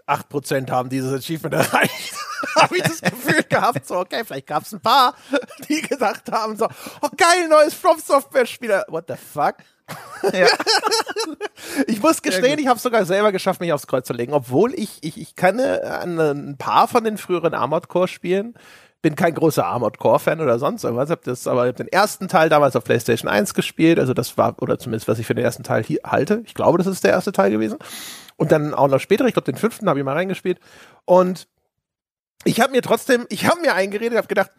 acht 0.06 0.29
Prozent 0.29 0.70
haben 0.70 0.88
dieses 0.88 1.12
Achievement 1.12 1.55
erreicht. 1.55 2.14
habe 2.56 2.76
ich 2.76 2.82
das 2.82 3.00
Gefühl 3.00 3.42
gehabt, 3.48 3.86
so, 3.86 3.98
okay, 3.98 4.22
vielleicht 4.24 4.46
gab 4.46 4.62
es 4.64 4.72
ein 4.72 4.80
paar, 4.80 5.14
die 5.68 5.82
gedacht 5.82 6.30
haben, 6.30 6.56
so, 6.56 6.66
oh 7.00 7.08
geil, 7.16 7.48
neues 7.48 7.74
From 7.74 7.98
Software 7.98 8.46
Spieler. 8.46 8.84
What 8.88 9.04
the 9.08 9.14
fuck? 9.16 9.56
Ja. 10.32 10.46
Ich 11.86 12.02
muss 12.02 12.22
gestehen, 12.22 12.58
ich 12.58 12.67
habe 12.67 12.76
es 12.76 12.82
sogar 12.82 13.05
selber 13.05 13.32
geschafft, 13.32 13.60
mich 13.60 13.72
aufs 13.72 13.86
Kreuz 13.86 14.06
zu 14.06 14.12
legen, 14.12 14.32
obwohl 14.32 14.74
ich, 14.74 14.98
ich, 15.02 15.19
ich 15.19 15.36
kenne 15.36 16.00
ein, 16.00 16.19
ein 16.19 16.56
paar 16.58 16.88
von 16.88 17.05
den 17.05 17.19
früheren 17.19 17.55
Armored 17.55 17.88
Core 17.88 18.08
Spielen. 18.08 18.55
Bin 19.00 19.17
kein 19.17 19.34
großer 19.34 19.64
Armored 19.64 19.98
Core 19.98 20.19
Fan 20.19 20.40
oder 20.40 20.58
sonst 20.58 20.84
irgendwas, 20.84 21.10
hab 21.10 21.22
das, 21.22 21.46
aber 21.46 21.64
ich 21.64 21.69
hab 21.70 21.76
den 21.76 21.88
ersten 21.88 22.28
Teil 22.28 22.48
damals 22.48 22.76
auf 22.76 22.84
PlayStation 22.84 23.31
1 23.31 23.55
gespielt, 23.55 23.98
also 23.98 24.12
das 24.12 24.36
war, 24.36 24.60
oder 24.60 24.78
zumindest 24.78 25.08
was 25.08 25.19
ich 25.19 25.26
für 25.26 25.34
den 25.34 25.44
ersten 25.44 25.62
Teil 25.62 25.82
hier 25.82 26.00
halte. 26.05 26.43
Ich 26.46 26.55
glaube, 26.55 26.78
das 26.78 26.86
ist 26.86 27.05
der 27.05 27.12
erste 27.12 27.32
Teil 27.32 27.50
gewesen. 27.50 27.78
Und 28.36 28.52
dann 28.52 28.74
auch 28.74 28.88
noch 28.88 29.00
später, 29.00 29.24
ich 29.26 29.34
glaube, 29.34 29.50
den 29.50 29.58
fünften 29.58 29.88
habe 29.88 29.98
ich 29.98 30.05
mal 30.05 30.14
reingespielt. 30.14 30.58
Und 31.05 31.48
ich 32.44 32.61
habe 32.61 32.72
mir 32.72 32.82
trotzdem, 32.82 33.27
ich 33.29 33.46
habe 33.46 33.61
mir 33.61 33.75
eingeredet, 33.75 34.17
habe 34.17 34.29
gedacht, 34.29 34.51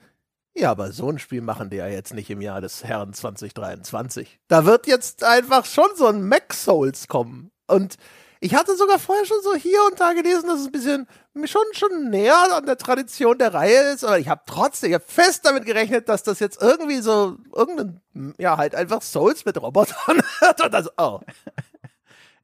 ja, 0.55 0.69
aber 0.69 0.91
so 0.91 1.09
ein 1.09 1.17
Spiel 1.17 1.41
machen 1.41 1.69
die 1.69 1.77
ja 1.77 1.87
jetzt 1.87 2.13
nicht 2.13 2.29
im 2.29 2.41
Jahr 2.41 2.61
des 2.61 2.83
Herrn 2.83 3.13
2023. 3.13 4.39
Da 4.47 4.65
wird 4.65 4.85
jetzt 4.85 5.23
einfach 5.23 5.65
schon 5.65 5.89
so 5.95 6.05
ein 6.07 6.27
Mac 6.27 6.53
Souls 6.53 7.07
kommen. 7.07 7.51
Und 7.65 7.95
ich 8.39 8.53
hatte 8.53 8.75
sogar 8.75 8.99
vorher 8.99 9.25
schon 9.25 9.41
so 9.41 9.55
hier 9.55 9.79
und 9.89 9.99
da 9.99 10.13
gelesen, 10.13 10.47
dass 10.47 10.59
es 10.59 10.65
ein 10.67 10.71
bisschen 10.71 11.07
schon, 11.45 11.63
schon 11.71 12.09
näher 12.09 12.53
an 12.53 12.65
der 12.65 12.77
Tradition 12.77 13.37
der 13.37 13.53
Reihe 13.53 13.93
ist, 13.93 14.03
aber 14.03 14.19
ich 14.19 14.27
habe 14.27 14.41
trotzdem, 14.45 14.89
ich 14.89 14.95
habe 14.95 15.05
fest 15.07 15.45
damit 15.45 15.65
gerechnet, 15.65 16.09
dass 16.09 16.23
das 16.23 16.39
jetzt 16.39 16.61
irgendwie 16.61 16.99
so 16.99 17.37
irgendein, 17.55 18.01
ja, 18.37 18.57
halt 18.57 18.75
einfach 18.75 19.01
Souls 19.01 19.45
mit 19.45 19.59
Robotern 19.61 20.21
hat 20.41 20.61
und 20.61 20.73
das, 20.73 20.89
oh. 20.97 21.21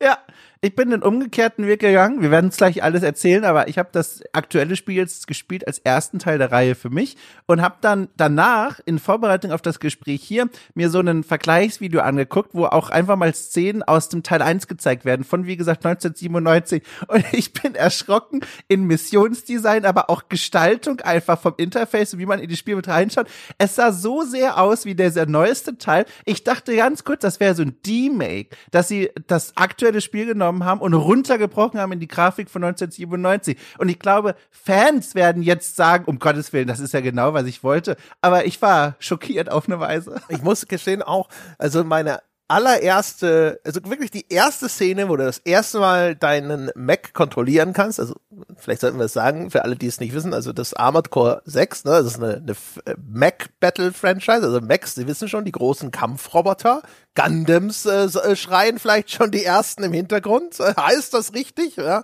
Ja, 0.02 0.18
ich 0.62 0.76
bin 0.76 0.90
den 0.90 1.04
umgekehrten 1.04 1.68
Weg 1.68 1.80
gegangen. 1.80 2.22
Wir 2.22 2.32
werden 2.32 2.50
es 2.50 2.58
gleich 2.58 2.84
alles 2.84 3.02
erzählen, 3.02 3.46
aber 3.46 3.70
ich 3.70 3.78
habe 3.78 3.90
das 3.94 4.22
aktuelle 4.34 4.76
Spiel 4.76 4.96
jetzt 4.96 5.26
gespielt 5.26 5.66
als 5.66 5.80
ersten 5.80 6.20
Teil 6.20 6.38
der 6.38 6.52
Reihe 6.52 6.76
für 6.76 6.90
mich 6.90 7.16
und 7.46 7.62
habe 7.62 7.78
dann 7.80 8.10
danach 8.18 8.82
in 8.84 9.00
Vorbereitung 9.00 9.54
auf 9.54 9.62
das 9.62 9.80
Gespräch 9.80 10.22
hier 10.22 10.50
mir 10.74 10.90
so 10.90 11.00
ein 11.00 11.24
Vergleichsvideo 11.24 12.02
angeguckt, 12.02 12.50
wo 12.52 12.66
auch 12.66 12.90
einfach 12.90 13.16
mal 13.16 13.34
Szenen 13.34 13.84
aus 13.84 14.10
dem 14.10 14.22
Teil 14.22 14.42
1 14.42 14.68
gezeigt 14.68 15.06
werden, 15.06 15.24
von 15.24 15.46
wie 15.46 15.56
gesagt 15.56 15.86
1997 15.86 16.84
und 17.08 17.24
ich 17.32 17.54
bin 17.54 17.76
erschrocken 17.76 18.42
in 18.68 18.84
Missionsdesign, 18.84 19.86
aber 19.86 20.10
auch 20.10 20.24
Gestaltung 20.28 21.00
einfach 21.00 21.40
vom 21.40 21.54
Interface, 21.56 22.18
wie 22.18 22.26
man 22.26 22.40
in 22.40 22.50
die 22.50 22.58
Spiel 22.58 22.76
mit 22.76 22.90
reinschaut. 22.90 23.28
Es 23.58 23.76
sah 23.76 23.94
so 23.94 24.24
sehr 24.24 24.60
aus 24.60 24.84
wie 24.84 24.96
der, 24.96 25.12
der 25.12 25.26
neueste 25.26 25.78
Teil. 25.78 26.06
Ich 26.26 26.44
dachte 26.44 26.76
ganz 26.76 27.06
kurz, 27.06 27.22
das 27.22 27.40
wäre 27.40 27.56
so 27.56 27.64
ein 27.64 27.78
D-Make, 27.86 28.50
dass 28.72 28.90
sie 28.90 29.10
das 29.28 29.56
aktuelle 29.56 30.02
Spiel 30.02 30.26
genommen 30.26 30.49
haben 30.64 30.82
und 30.82 30.94
runtergebrochen 30.94 31.80
haben 31.80 31.92
in 31.92 32.00
die 32.00 32.08
Grafik 32.08 32.50
von 32.50 32.64
1997. 32.64 33.58
Und 33.78 33.90
ich 33.90 34.00
glaube, 34.00 34.36
Fans 34.52 35.16
werden 35.16 35.44
jetzt 35.44 35.76
sagen, 35.76 36.06
um 36.06 36.20
Gottes 36.20 36.54
Willen, 36.54 36.68
das 36.68 36.80
ist 36.80 36.94
ja 36.94 37.02
genau, 37.02 37.34
was 37.34 37.46
ich 37.46 37.64
wollte. 37.64 37.98
Aber 38.22 38.46
ich 38.46 38.62
war 38.62 38.96
schockiert 39.00 39.52
auf 39.52 39.68
eine 39.68 39.80
Weise. 39.80 40.22
Ich 40.30 40.42
muss 40.42 40.68
gestehen 40.68 41.02
auch, 41.02 41.30
also 41.58 41.84
meine 41.84 42.20
allererste, 42.50 43.62
also 43.64 43.80
wirklich 43.86 44.10
die 44.10 44.26
erste 44.28 44.70
Szene, 44.70 45.08
wo 45.08 45.16
du 45.16 45.24
das 45.24 45.38
erste 45.38 45.80
Mal 45.80 46.16
deinen 46.16 46.72
Mac 46.76 47.14
kontrollieren 47.14 47.74
kannst, 47.74 48.00
also 48.00 48.16
vielleicht 48.58 48.82
sollten 48.82 48.98
wir 48.98 49.06
es 49.06 49.14
sagen, 49.14 49.52
für 49.52 49.64
alle, 49.64 49.76
die 49.76 49.86
es 49.86 50.00
nicht 50.00 50.14
wissen, 50.14 50.34
also 50.34 50.52
das 50.52 50.74
Armored 50.74 51.12
Core 51.12 51.44
6, 51.46 51.86
ne, 51.86 51.92
das 51.92 52.06
ist 52.08 52.16
eine, 52.18 52.38
eine 52.38 52.52
äh, 52.86 52.96
Mac 53.08 53.50
Battle 53.60 53.94
Franchise, 53.94 54.42
also 54.42 54.60
Macs, 54.62 54.96
Sie 54.96 55.06
wissen 55.06 55.30
schon, 55.30 55.46
die 55.46 55.52
großen 55.52 55.92
Kampfroboter, 55.92 56.82
Gundams 57.14 57.86
äh, 57.86 58.06
äh, 58.06 58.36
schreien 58.36 58.80
vielleicht 58.80 59.12
schon 59.12 59.30
die 59.30 59.46
ersten 59.46 59.84
im 59.84 59.94
Hintergrund, 59.94 60.58
heißt 60.60 61.14
das 61.14 61.36
richtig, 61.36 61.76
ja, 61.76 62.02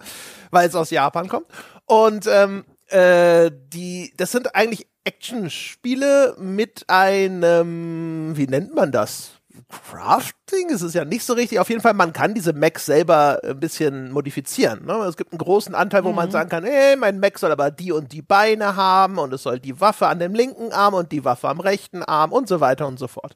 weil 0.52 0.70
es 0.70 0.76
aus 0.76 0.92
Japan 0.92 1.28
kommt. 1.28 1.48
Und 1.86 2.28
ähm, 2.28 2.66
äh, 2.88 3.50
die, 3.52 4.14
das 4.18 4.32
sind 4.32 4.56
eigentlich 4.56 4.88
Action-Spiele 5.06 6.36
mit 6.40 6.86
einem, 6.88 8.38
wie 8.38 8.48
nennt 8.48 8.76
man 8.76 8.92
das? 8.92 9.35
Crafting 9.70 10.70
ist 10.70 10.82
es 10.82 10.94
ja 10.94 11.06
nicht 11.06 11.24
so 11.24 11.34
richtig. 11.34 11.60
Auf 11.60 11.70
jeden 11.70 11.82
Fall, 11.82 11.94
man 11.94 12.14
kann 12.14 12.34
diese 12.34 12.54
Macs 12.54 12.86
selber 12.86 13.40
ein 13.44 13.60
bisschen 13.60 14.12
modifizieren. 14.12 14.86
Ne? 14.86 14.94
Es 15.08 15.18
gibt 15.18 15.32
einen 15.32 15.40
großen 15.40 15.76
Anteil, 15.76 16.04
wo 16.04 16.10
mhm. 16.10 16.16
man 16.16 16.32
sagen 16.32 16.50
kann, 16.50 16.64
hey, 16.64 16.96
mein 16.96 17.20
Mac 17.20 17.40
soll 17.40 17.52
aber 17.52 17.72
die 17.72 17.92
und 17.92 18.12
die 18.12 18.22
Beine 18.22 18.76
haben 18.76 19.18
und 19.18 19.34
es 19.34 19.44
soll 19.44 19.60
die 19.60 19.80
Waffe 19.80 20.08
an 20.08 20.20
dem 20.20 20.34
linken 20.34 20.72
Arm 20.72 20.94
und 20.94 21.12
die 21.12 21.26
Waffe 21.26 21.50
am 21.50 21.60
rechten 21.60 22.04
Arm 22.04 22.32
und 22.32 22.48
so 22.48 22.60
weiter 22.60 22.88
und 22.88 23.00
so 23.00 23.08
fort. 23.08 23.36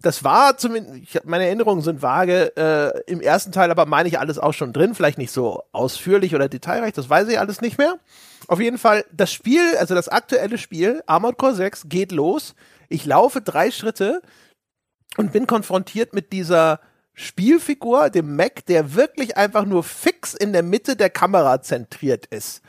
Das 0.00 0.24
war 0.24 0.56
zumindest, 0.58 0.96
ich, 0.96 1.24
meine 1.24 1.46
Erinnerungen 1.46 1.82
sind 1.82 2.02
vage, 2.02 2.56
äh, 2.56 3.00
im 3.10 3.20
ersten 3.20 3.52
Teil 3.52 3.70
aber 3.70 3.86
meine 3.86 4.08
ich 4.08 4.18
alles 4.18 4.38
auch 4.38 4.52
schon 4.52 4.72
drin, 4.72 4.94
vielleicht 4.94 5.18
nicht 5.18 5.30
so 5.30 5.62
ausführlich 5.72 6.34
oder 6.34 6.48
detailreich, 6.48 6.92
das 6.92 7.08
weiß 7.08 7.28
ich 7.28 7.38
alles 7.38 7.60
nicht 7.60 7.78
mehr. 7.78 7.96
Auf 8.48 8.60
jeden 8.60 8.78
Fall, 8.78 9.04
das 9.12 9.32
Spiel, 9.32 9.76
also 9.78 9.94
das 9.94 10.08
aktuelle 10.08 10.58
Spiel, 10.58 11.02
Armored 11.06 11.38
Core 11.38 11.54
6, 11.54 11.88
geht 11.88 12.12
los. 12.12 12.54
Ich 12.88 13.04
laufe 13.04 13.40
drei 13.40 13.70
Schritte 13.70 14.22
und 15.16 15.32
bin 15.32 15.46
konfrontiert 15.46 16.12
mit 16.12 16.32
dieser 16.32 16.80
Spielfigur, 17.14 18.10
dem 18.10 18.36
Mac, 18.36 18.66
der 18.66 18.94
wirklich 18.94 19.36
einfach 19.36 19.64
nur 19.64 19.82
fix 19.82 20.34
in 20.34 20.52
der 20.52 20.62
Mitte 20.62 20.96
der 20.96 21.08
Kamera 21.08 21.62
zentriert 21.62 22.26
ist. 22.26 22.60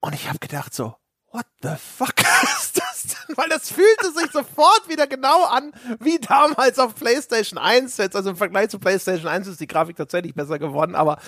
Und 0.00 0.14
ich 0.14 0.28
habe 0.28 0.38
gedacht 0.38 0.74
so, 0.74 0.94
what 1.32 1.46
the 1.62 1.70
fuck 1.78 2.14
ist 2.58 2.78
das 2.78 3.04
denn? 3.04 3.36
Weil 3.36 3.48
das 3.48 3.70
fühlte 3.70 4.12
sich 4.12 4.30
sofort 4.32 4.88
wieder 4.88 5.06
genau 5.06 5.44
an, 5.44 5.72
wie 6.00 6.18
damals 6.18 6.78
auf 6.78 6.94
PlayStation 6.94 7.58
1. 7.58 7.96
Jetzt, 7.96 8.16
also 8.16 8.30
im 8.30 8.36
Vergleich 8.36 8.68
zu 8.68 8.78
PlayStation 8.78 9.28
1 9.28 9.46
ist 9.46 9.60
die 9.60 9.66
Grafik 9.66 9.96
tatsächlich 9.96 10.34
besser 10.34 10.58
geworden, 10.58 10.94
aber 10.94 11.18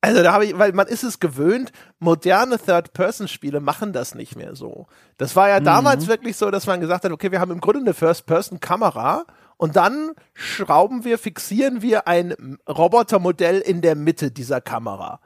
also 0.00 0.22
da 0.22 0.32
habe 0.32 0.46
ich, 0.46 0.56
weil 0.56 0.72
man 0.72 0.86
ist 0.86 1.02
es 1.02 1.18
gewöhnt, 1.18 1.72
moderne 1.98 2.58
Third-Person-Spiele 2.58 3.60
machen 3.60 3.92
das 3.92 4.14
nicht 4.14 4.36
mehr 4.36 4.54
so. 4.54 4.86
Das 5.16 5.34
war 5.34 5.48
ja 5.48 5.58
mhm. 5.58 5.64
damals 5.64 6.06
wirklich 6.06 6.36
so, 6.36 6.50
dass 6.50 6.66
man 6.66 6.80
gesagt 6.80 7.04
hat, 7.04 7.10
okay, 7.10 7.32
wir 7.32 7.40
haben 7.40 7.50
im 7.50 7.60
Grunde 7.60 7.80
eine 7.80 7.94
First-Person-Kamera 7.94 9.24
und 9.58 9.76
dann 9.76 10.12
schrauben 10.32 11.04
wir, 11.04 11.18
fixieren 11.18 11.82
wir 11.82 12.08
ein 12.08 12.58
Robotermodell 12.68 13.58
in 13.58 13.82
der 13.82 13.96
Mitte 13.96 14.30
dieser 14.30 14.60
Kamera. 14.62 15.20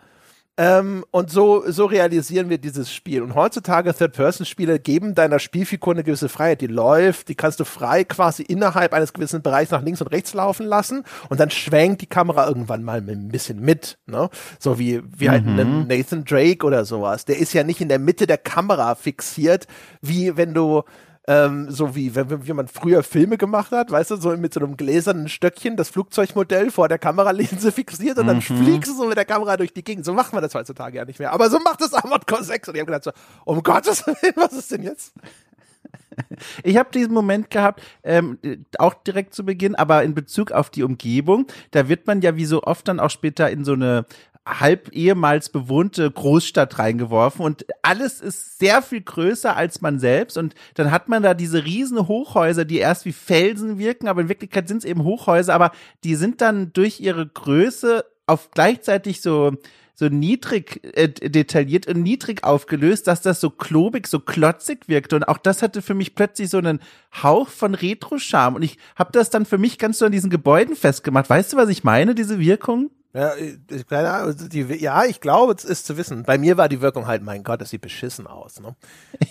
Ähm, 0.58 1.04
und 1.10 1.30
so, 1.30 1.64
so 1.70 1.86
realisieren 1.86 2.50
wir 2.50 2.58
dieses 2.58 2.92
Spiel. 2.92 3.22
Und 3.22 3.34
heutzutage 3.34 3.94
Third-Person-Spiele 3.94 4.80
geben 4.80 5.14
deiner 5.14 5.38
Spielfigur 5.38 5.94
eine 5.94 6.04
gewisse 6.04 6.28
Freiheit. 6.28 6.60
Die 6.60 6.66
läuft, 6.66 7.28
die 7.28 7.34
kannst 7.34 7.58
du 7.60 7.64
frei 7.64 8.04
quasi 8.04 8.42
innerhalb 8.42 8.92
eines 8.92 9.14
gewissen 9.14 9.40
Bereichs 9.40 9.70
nach 9.70 9.82
links 9.82 10.02
und 10.02 10.08
rechts 10.08 10.34
laufen 10.34 10.66
lassen. 10.66 11.04
Und 11.30 11.40
dann 11.40 11.50
schwenkt 11.50 12.02
die 12.02 12.06
Kamera 12.06 12.46
irgendwann 12.46 12.82
mal 12.82 12.98
ein 12.98 13.28
bisschen 13.28 13.60
mit. 13.60 13.98
Ne? 14.06 14.28
So 14.58 14.78
wie, 14.78 15.02
wie 15.16 15.30
halt 15.30 15.46
mhm. 15.46 15.56
halt 15.56 15.66
ein 15.66 15.86
Nathan 15.86 16.24
Drake 16.24 16.66
oder 16.66 16.84
sowas. 16.84 17.24
Der 17.24 17.38
ist 17.38 17.54
ja 17.54 17.64
nicht 17.64 17.80
in 17.80 17.88
der 17.88 17.98
Mitte 17.98 18.26
der 18.26 18.38
Kamera 18.38 18.94
fixiert, 18.94 19.66
wie 20.02 20.36
wenn 20.36 20.52
du 20.52 20.82
ähm, 21.28 21.70
so 21.70 21.94
wie 21.94 22.14
wenn, 22.14 22.46
wie 22.46 22.52
man 22.52 22.66
früher 22.66 23.02
Filme 23.02 23.38
gemacht 23.38 23.70
hat, 23.70 23.90
weißt 23.90 24.10
du, 24.10 24.16
so 24.16 24.36
mit 24.36 24.54
so 24.54 24.60
einem 24.60 24.76
gläsernen 24.76 25.28
Stöckchen 25.28 25.76
das 25.76 25.88
Flugzeugmodell 25.90 26.70
vor 26.70 26.88
der 26.88 26.98
Kameralinse 26.98 27.70
fixiert 27.72 28.18
und 28.18 28.26
dann 28.26 28.36
mhm. 28.36 28.42
fliegst 28.42 28.90
du 28.90 28.96
so 28.96 29.06
mit 29.06 29.16
der 29.16 29.24
Kamera 29.24 29.56
durch 29.56 29.72
die 29.72 29.84
Gegend. 29.84 30.04
So 30.04 30.14
macht 30.14 30.32
man 30.32 30.42
das 30.42 30.54
heutzutage 30.54 30.98
ja 30.98 31.04
nicht 31.04 31.18
mehr. 31.18 31.32
Aber 31.32 31.48
so 31.48 31.58
macht 31.60 31.80
das 31.80 31.94
Armored 31.94 32.26
Core 32.26 32.42
6 32.42 32.68
und 32.68 32.74
ich 32.74 32.80
habe 32.80 32.86
gedacht 32.86 33.04
so, 33.04 33.12
um 33.44 33.62
Gottes 33.62 34.06
Willen, 34.06 34.34
was 34.36 34.52
ist 34.52 34.72
denn 34.72 34.82
jetzt? 34.82 35.14
Ich 36.62 36.76
habe 36.76 36.90
diesen 36.92 37.12
Moment 37.12 37.50
gehabt, 37.50 37.82
ähm, 38.02 38.38
auch 38.78 38.94
direkt 38.94 39.34
zu 39.34 39.44
Beginn, 39.44 39.74
aber 39.74 40.02
in 40.02 40.14
Bezug 40.14 40.52
auf 40.52 40.70
die 40.70 40.82
Umgebung, 40.82 41.46
da 41.70 41.88
wird 41.88 42.06
man 42.06 42.20
ja 42.20 42.36
wie 42.36 42.44
so 42.44 42.62
oft 42.62 42.86
dann 42.88 43.00
auch 43.00 43.10
später 43.10 43.50
in 43.50 43.64
so 43.64 43.72
eine 43.72 44.04
halb 44.44 44.88
ehemals 44.92 45.50
bewohnte 45.50 46.10
Großstadt 46.10 46.78
reingeworfen 46.78 47.44
und 47.44 47.64
alles 47.82 48.20
ist 48.20 48.58
sehr 48.58 48.82
viel 48.82 49.00
größer 49.00 49.56
als 49.56 49.80
man 49.80 50.00
selbst 50.00 50.36
und 50.36 50.54
dann 50.74 50.90
hat 50.90 51.08
man 51.08 51.22
da 51.22 51.34
diese 51.34 51.64
riesen 51.64 52.08
Hochhäuser, 52.08 52.64
die 52.64 52.78
erst 52.78 53.04
wie 53.04 53.12
Felsen 53.12 53.78
wirken, 53.78 54.08
aber 54.08 54.22
in 54.22 54.28
Wirklichkeit 54.28 54.66
sind 54.66 54.78
es 54.78 54.84
eben 54.84 55.04
Hochhäuser, 55.04 55.54
aber 55.54 55.70
die 56.02 56.16
sind 56.16 56.40
dann 56.40 56.72
durch 56.72 57.00
ihre 57.00 57.26
Größe 57.26 58.04
auf 58.26 58.50
gleichzeitig 58.50 59.20
so 59.20 59.52
so 59.94 60.08
niedrig 60.08 60.80
äh, 60.96 61.08
detailliert 61.08 61.86
und 61.86 62.02
niedrig 62.02 62.42
aufgelöst, 62.44 63.06
dass 63.06 63.20
das 63.20 63.40
so 63.40 63.50
klobig, 63.50 64.08
so 64.08 64.18
klotzig 64.20 64.88
wirkt. 64.88 65.12
Und 65.12 65.28
auch 65.28 65.38
das 65.38 65.62
hatte 65.62 65.82
für 65.82 65.94
mich 65.94 66.14
plötzlich 66.14 66.50
so 66.50 66.58
einen 66.58 66.80
Hauch 67.22 67.48
von 67.48 67.74
Retro-Charme. 67.74 68.56
Und 68.56 68.62
ich 68.62 68.78
habe 68.96 69.12
das 69.12 69.30
dann 69.30 69.44
für 69.44 69.58
mich 69.58 69.78
ganz 69.78 69.98
so 69.98 70.06
an 70.06 70.12
diesen 70.12 70.30
Gebäuden 70.30 70.76
festgemacht. 70.76 71.28
Weißt 71.28 71.52
du, 71.52 71.56
was 71.56 71.68
ich 71.68 71.84
meine, 71.84 72.14
diese 72.14 72.40
Wirkung? 72.40 72.90
Ja, 73.14 73.32
ich, 73.36 73.86
keine 73.86 74.10
Ahnung, 74.10 74.34
die, 74.48 74.62
ja, 74.62 75.04
ich 75.04 75.20
glaube, 75.20 75.52
es 75.52 75.64
ist 75.64 75.84
zu 75.84 75.98
wissen. 75.98 76.22
Bei 76.22 76.38
mir 76.38 76.56
war 76.56 76.70
die 76.70 76.80
Wirkung 76.80 77.06
halt, 77.06 77.22
mein 77.22 77.44
Gott, 77.44 77.60
das 77.60 77.68
sieht 77.68 77.82
beschissen 77.82 78.26
aus. 78.26 78.60
Ne? 78.60 78.74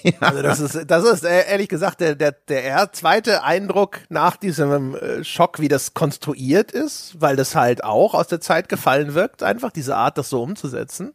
Ja. 0.03 0.13
Also 0.19 0.41
das 0.41 0.59
ist, 0.59 0.89
das 0.89 1.03
ist 1.03 1.23
äh, 1.23 1.47
ehrlich 1.47 1.69
gesagt 1.69 2.01
der, 2.01 2.15
der, 2.15 2.31
der 2.31 2.91
zweite 2.91 3.43
Eindruck 3.43 3.99
nach 4.09 4.35
diesem 4.35 4.95
äh, 4.95 5.23
Schock, 5.23 5.59
wie 5.59 5.67
das 5.67 5.93
konstruiert 5.93 6.71
ist, 6.71 7.19
weil 7.19 7.35
das 7.35 7.55
halt 7.55 7.83
auch 7.83 8.15
aus 8.15 8.27
der 8.27 8.41
Zeit 8.41 8.67
gefallen 8.67 9.13
wirkt, 9.13 9.43
einfach 9.43 9.71
diese 9.71 9.95
Art, 9.95 10.17
das 10.17 10.29
so 10.29 10.41
umzusetzen. 10.41 11.13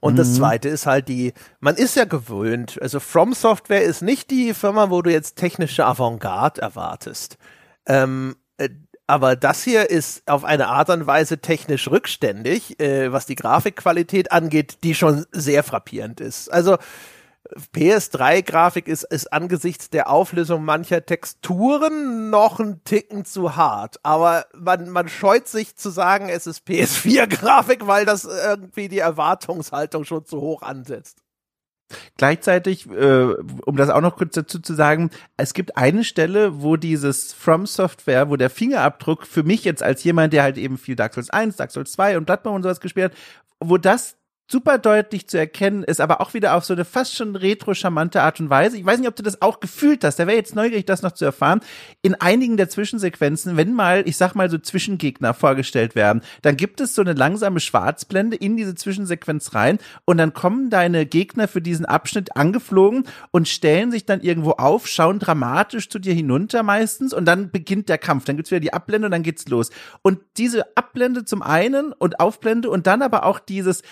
Und 0.00 0.14
mhm. 0.14 0.18
das 0.18 0.34
zweite 0.34 0.68
ist 0.68 0.86
halt 0.86 1.08
die, 1.08 1.34
man 1.60 1.76
ist 1.76 1.96
ja 1.96 2.04
gewöhnt, 2.04 2.78
also 2.80 3.00
From 3.00 3.32
Software 3.32 3.82
ist 3.82 4.02
nicht 4.02 4.30
die 4.30 4.54
Firma, 4.54 4.90
wo 4.90 5.02
du 5.02 5.10
jetzt 5.10 5.36
technische 5.36 5.84
Avantgarde 5.84 6.62
erwartest. 6.62 7.38
Ähm, 7.86 8.36
äh, 8.58 8.70
aber 9.06 9.36
das 9.36 9.62
hier 9.62 9.90
ist 9.90 10.28
auf 10.28 10.44
eine 10.44 10.68
Art 10.68 10.90
und 10.90 11.06
Weise 11.06 11.38
technisch 11.38 11.88
rückständig, 11.88 12.80
äh, 12.80 13.12
was 13.12 13.26
die 13.26 13.36
Grafikqualität 13.36 14.32
angeht, 14.32 14.78
die 14.82 14.94
schon 14.94 15.26
sehr 15.32 15.62
frappierend 15.62 16.20
ist. 16.20 16.52
Also 16.52 16.76
PS3-Grafik 17.74 18.88
ist, 18.88 19.04
ist 19.04 19.32
angesichts 19.32 19.90
der 19.90 20.10
Auflösung 20.10 20.64
mancher 20.64 21.04
Texturen 21.04 22.30
noch 22.30 22.60
ein 22.60 22.82
Ticken 22.84 23.24
zu 23.24 23.56
hart. 23.56 23.98
Aber 24.02 24.46
man, 24.54 24.88
man 24.90 25.08
scheut 25.08 25.48
sich 25.48 25.76
zu 25.76 25.90
sagen, 25.90 26.28
es 26.28 26.46
ist 26.46 26.66
PS4-Grafik, 26.66 27.86
weil 27.86 28.04
das 28.04 28.24
irgendwie 28.24 28.88
die 28.88 28.98
Erwartungshaltung 28.98 30.04
schon 30.04 30.24
zu 30.24 30.40
hoch 30.40 30.62
ansetzt. 30.62 31.22
Gleichzeitig, 32.16 32.90
äh, 32.90 33.34
um 33.64 33.76
das 33.76 33.90
auch 33.90 34.00
noch 34.00 34.16
kurz 34.16 34.34
dazu 34.34 34.58
zu 34.58 34.74
sagen, 34.74 35.10
es 35.36 35.54
gibt 35.54 35.76
eine 35.76 36.02
Stelle, 36.02 36.62
wo 36.62 36.76
dieses 36.76 37.32
From 37.32 37.66
Software, 37.66 38.28
wo 38.28 38.36
der 38.36 38.50
Fingerabdruck 38.50 39.26
für 39.26 39.42
mich 39.42 39.64
jetzt 39.64 39.82
als 39.82 40.02
jemand, 40.02 40.32
der 40.32 40.42
halt 40.42 40.58
eben 40.58 40.78
viel 40.78 40.96
Dark 40.96 41.14
Souls 41.14 41.30
1, 41.30 41.56
Dark 41.56 41.70
Souls 41.70 41.92
2 41.92 42.16
und 42.16 42.24
Bloodborne 42.26 42.56
und 42.56 42.62
sowas 42.62 42.80
gespielt 42.80 43.12
hat, 43.12 43.18
wo 43.60 43.78
das 43.78 44.15
super 44.48 44.78
deutlich 44.78 45.26
zu 45.26 45.38
erkennen 45.38 45.82
ist, 45.82 46.00
aber 46.00 46.20
auch 46.20 46.32
wieder 46.32 46.54
auf 46.54 46.64
so 46.64 46.72
eine 46.72 46.84
fast 46.84 47.16
schon 47.16 47.34
retro-charmante 47.34 48.22
Art 48.22 48.38
und 48.38 48.48
Weise. 48.48 48.76
Ich 48.76 48.86
weiß 48.86 48.98
nicht, 48.98 49.08
ob 49.08 49.16
du 49.16 49.24
das 49.24 49.42
auch 49.42 49.58
gefühlt 49.58 50.04
hast. 50.04 50.18
Da 50.18 50.26
wäre 50.26 50.36
jetzt 50.36 50.54
neugierig, 50.54 50.86
das 50.86 51.02
noch 51.02 51.12
zu 51.12 51.24
erfahren. 51.24 51.60
In 52.02 52.14
einigen 52.14 52.56
der 52.56 52.68
Zwischensequenzen, 52.68 53.56
wenn 53.56 53.74
mal, 53.74 54.04
ich 54.06 54.16
sag 54.16 54.34
mal 54.34 54.48
so 54.48 54.58
Zwischengegner 54.58 55.34
vorgestellt 55.34 55.96
werden, 55.96 56.22
dann 56.42 56.56
gibt 56.56 56.80
es 56.80 56.94
so 56.94 57.02
eine 57.02 57.14
langsame 57.14 57.58
Schwarzblende 57.58 58.36
in 58.36 58.56
diese 58.56 58.76
Zwischensequenz 58.76 59.54
rein 59.54 59.78
und 60.04 60.18
dann 60.18 60.32
kommen 60.32 60.70
deine 60.70 61.06
Gegner 61.06 61.48
für 61.48 61.60
diesen 61.60 61.84
Abschnitt 61.84 62.36
angeflogen 62.36 63.04
und 63.32 63.48
stellen 63.48 63.90
sich 63.90 64.06
dann 64.06 64.20
irgendwo 64.20 64.52
auf, 64.52 64.86
schauen 64.86 65.18
dramatisch 65.18 65.88
zu 65.88 65.98
dir 65.98 66.14
hinunter 66.14 66.62
meistens 66.62 67.12
und 67.12 67.24
dann 67.24 67.50
beginnt 67.50 67.88
der 67.88 67.98
Kampf. 67.98 68.24
Dann 68.26 68.36
gibt's 68.36 68.52
wieder 68.52 68.60
die 68.60 68.72
Abblende 68.72 69.06
und 69.06 69.12
dann 69.12 69.24
geht's 69.24 69.48
los. 69.48 69.70
Und 70.02 70.20
diese 70.36 70.76
Abblende 70.76 71.24
zum 71.24 71.42
einen 71.42 71.92
und 71.92 72.20
Aufblende 72.20 72.70
und 72.70 72.86
dann 72.86 73.02
aber 73.02 73.24
auch 73.24 73.40
dieses 73.40 73.82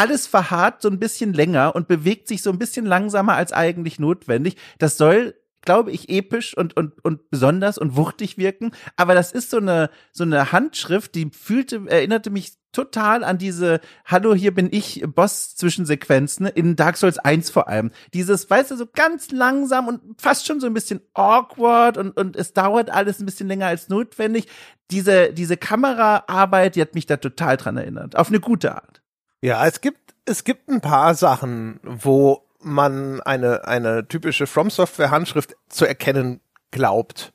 alles 0.00 0.26
verharrt 0.26 0.80
so 0.80 0.88
ein 0.88 0.98
bisschen 0.98 1.34
länger 1.34 1.74
und 1.74 1.86
bewegt 1.86 2.26
sich 2.26 2.42
so 2.42 2.50
ein 2.50 2.58
bisschen 2.58 2.86
langsamer 2.86 3.34
als 3.34 3.52
eigentlich 3.52 3.98
notwendig. 3.98 4.56
Das 4.78 4.96
soll 4.96 5.34
glaube 5.62 5.90
ich, 5.90 6.08
episch 6.08 6.56
und, 6.56 6.74
und, 6.74 7.04
und 7.04 7.28
besonders 7.28 7.76
und 7.76 7.94
wuchtig 7.94 8.38
wirken. 8.38 8.70
Aber 8.96 9.12
das 9.12 9.30
ist 9.30 9.50
so 9.50 9.58
eine, 9.58 9.90
so 10.10 10.24
eine 10.24 10.52
Handschrift, 10.52 11.14
die 11.14 11.30
fühlte, 11.30 11.82
erinnerte 11.86 12.30
mich 12.30 12.54
total 12.72 13.24
an 13.24 13.36
diese 13.36 13.80
Hallo, 14.06 14.34
hier 14.34 14.54
bin 14.54 14.68
ich 14.72 15.04
Boss-Zwischensequenzen 15.06 16.46
in 16.46 16.76
Dark 16.76 16.96
Souls 16.96 17.18
1 17.18 17.50
vor 17.50 17.68
allem. 17.68 17.90
Dieses, 18.14 18.48
weißt 18.48 18.70
du, 18.70 18.76
so 18.76 18.86
ganz 18.86 19.32
langsam 19.32 19.86
und 19.86 20.00
fast 20.18 20.46
schon 20.46 20.60
so 20.60 20.66
ein 20.66 20.72
bisschen 20.72 21.02
awkward 21.12 21.98
und, 21.98 22.16
und 22.16 22.36
es 22.36 22.54
dauert 22.54 22.88
alles 22.88 23.20
ein 23.20 23.26
bisschen 23.26 23.48
länger 23.48 23.66
als 23.66 23.90
notwendig. 23.90 24.46
Diese, 24.90 25.32
diese 25.34 25.58
Kameraarbeit, 25.58 26.76
die 26.76 26.80
hat 26.80 26.94
mich 26.94 27.04
da 27.04 27.18
total 27.18 27.58
dran 27.58 27.76
erinnert. 27.76 28.16
Auf 28.16 28.28
eine 28.28 28.40
gute 28.40 28.74
Art. 28.74 28.99
Ja, 29.42 29.66
es 29.66 29.80
gibt, 29.80 30.14
es 30.26 30.44
gibt 30.44 30.68
ein 30.68 30.80
paar 30.80 31.14
Sachen, 31.14 31.80
wo 31.82 32.42
man 32.60 33.20
eine, 33.22 33.66
eine 33.66 34.06
typische 34.06 34.46
From 34.46 34.70
Software 34.70 35.10
Handschrift 35.10 35.56
zu 35.68 35.86
erkennen 35.86 36.40
glaubt. 36.70 37.32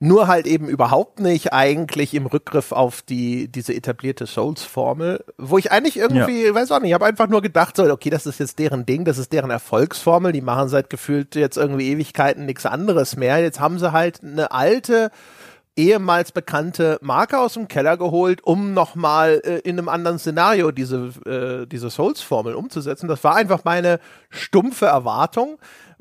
Nur 0.00 0.26
halt 0.26 0.46
eben 0.46 0.68
überhaupt 0.68 1.20
nicht 1.20 1.52
eigentlich 1.52 2.14
im 2.14 2.26
Rückgriff 2.26 2.72
auf 2.72 3.00
die, 3.02 3.48
diese 3.48 3.74
etablierte 3.74 4.26
Souls-Formel, 4.26 5.24
wo 5.38 5.56
ich 5.56 5.70
eigentlich 5.70 5.96
irgendwie, 5.96 6.46
ja. 6.46 6.54
weiß 6.54 6.72
auch 6.72 6.80
nicht, 6.80 6.88
ich 6.88 6.94
habe 6.94 7.06
einfach 7.06 7.28
nur 7.28 7.40
gedacht, 7.40 7.76
so, 7.76 7.84
okay, 7.84 8.10
das 8.10 8.26
ist 8.26 8.40
jetzt 8.40 8.58
deren 8.58 8.84
Ding, 8.84 9.04
das 9.04 9.18
ist 9.18 9.32
deren 9.32 9.50
Erfolgsformel, 9.50 10.32
die 10.32 10.42
machen 10.42 10.68
seit 10.68 10.90
gefühlt 10.90 11.36
jetzt 11.36 11.56
irgendwie 11.56 11.90
Ewigkeiten 11.90 12.44
nichts 12.44 12.66
anderes 12.66 13.16
mehr. 13.16 13.38
Jetzt 13.38 13.60
haben 13.60 13.78
sie 13.78 13.92
halt 13.92 14.22
eine 14.22 14.50
alte, 14.50 15.10
ehemals 15.76 16.32
bekannte 16.32 16.98
Marke 17.02 17.38
aus 17.38 17.54
dem 17.54 17.68
Keller 17.68 17.96
geholt, 17.96 18.44
um 18.44 18.74
nochmal 18.74 19.40
äh, 19.44 19.58
in 19.60 19.78
einem 19.78 19.88
anderen 19.88 20.18
Szenario 20.18 20.70
diese, 20.70 21.10
äh, 21.26 21.66
diese 21.66 21.90
Souls-Formel 21.90 22.54
umzusetzen. 22.54 23.08
Das 23.08 23.24
war 23.24 23.34
einfach 23.34 23.64
meine 23.64 23.98
stumpfe 24.30 24.86
Erwartung 24.86 25.58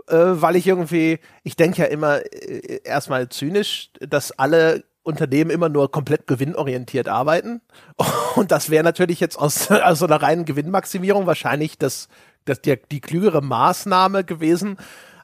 äh, 0.08 0.15
weil 0.15 0.56
ich 0.56 0.68
irgendwie, 0.68 1.20
ich 1.44 1.56
denke 1.56 1.82
ja 1.82 1.88
immer 1.88 2.20
äh, 2.25 2.82
erstmal 2.84 3.30
zynisch, 3.30 3.89
dass 4.00 4.32
alle 4.32 4.84
Unternehmen 5.03 5.50
immer 5.51 5.70
nur 5.70 5.92
komplett 5.92 6.27
gewinnorientiert 6.27 7.08
arbeiten. 7.08 7.62
Und 8.36 8.51
das 8.51 8.70
wäre 8.70 8.84
natürlich 8.84 9.20
jetzt 9.20 9.38
aus, 9.38 9.70
aus 9.72 10.00
so 10.00 10.06
einer 10.06 10.22
reinen 10.22 10.46
Gewinnmaximierung 10.46 11.25
wahrscheinlich 11.25 11.77
das, 11.77 12.08
das 12.46 12.62
die, 12.62 12.77
die 12.92 13.01
klügere 13.01 13.42
Maßnahme 13.42 14.24
gewesen, 14.24 14.77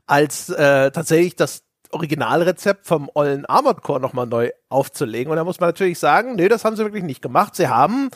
als 0.06 0.50
äh, 0.50 0.92
tatsächlich 0.92 1.36
das 1.36 1.64
Originalrezept 1.92 2.86
vom 2.86 3.10
ollen 3.14 3.46
Armored 3.46 3.82
Core 3.82 4.00
nochmal 4.00 4.28
neu 4.28 4.52
aufzulegen. 4.70 5.32
Und 5.32 5.38
da 5.38 5.44
muss 5.44 5.60
man 5.60 5.70
natürlich 5.70 6.00
sagen, 6.00 6.36
nee, 6.36 6.48
das 6.48 6.66
haben 6.66 6.76
sie 6.76 6.84
wirklich 6.84 7.04
nicht 7.04 7.22
gemacht. 7.22 7.56
Sie 7.56 7.68
haben, 7.68 8.10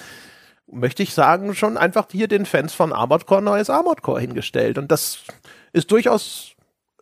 möchte 0.68 1.04
ich 1.04 1.14
sagen, 1.14 1.56
schon 1.56 1.78
einfach 1.78 2.08
hier 2.12 2.28
den 2.28 2.46
Fans 2.46 2.74
von 2.74 2.94
Armored 2.94 3.26
Core 3.26 3.42
neues 3.42 3.70
Armored 3.70 4.02
Core 4.02 4.22
hingestellt. 4.22 4.78
Und 4.78 4.92
das 4.92 5.24
ist 5.72 5.92
durchaus 5.92 6.54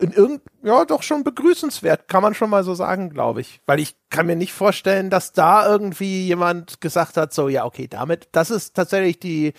in 0.02 0.12
irgend, 0.12 0.42
ja, 0.64 0.84
doch 0.86 1.04
schon 1.04 1.24
begrüßenswert, 1.24 2.08
kann 2.08 2.24
man 2.24 2.34
schon 2.34 2.50
mal 2.50 2.64
so 2.64 2.74
sagen, 2.74 3.12
glaube 3.12 3.42
ich. 3.42 3.62
Weil 3.68 3.80
ich 3.80 3.96
kann 4.10 4.26
mir 4.26 4.36
nicht 4.36 4.52
vorstellen, 4.52 5.12
dass 5.12 5.32
da 5.32 5.68
irgendwie 5.68 6.26
jemand 6.26 6.82
gesagt 6.82 7.18
hat, 7.18 7.34
so, 7.34 7.50
ja, 7.50 7.66
okay, 7.66 7.88
damit, 7.88 8.28
das 8.32 8.50
ist 8.50 8.76
tatsächlich 8.76 9.20
die, 9.20 9.54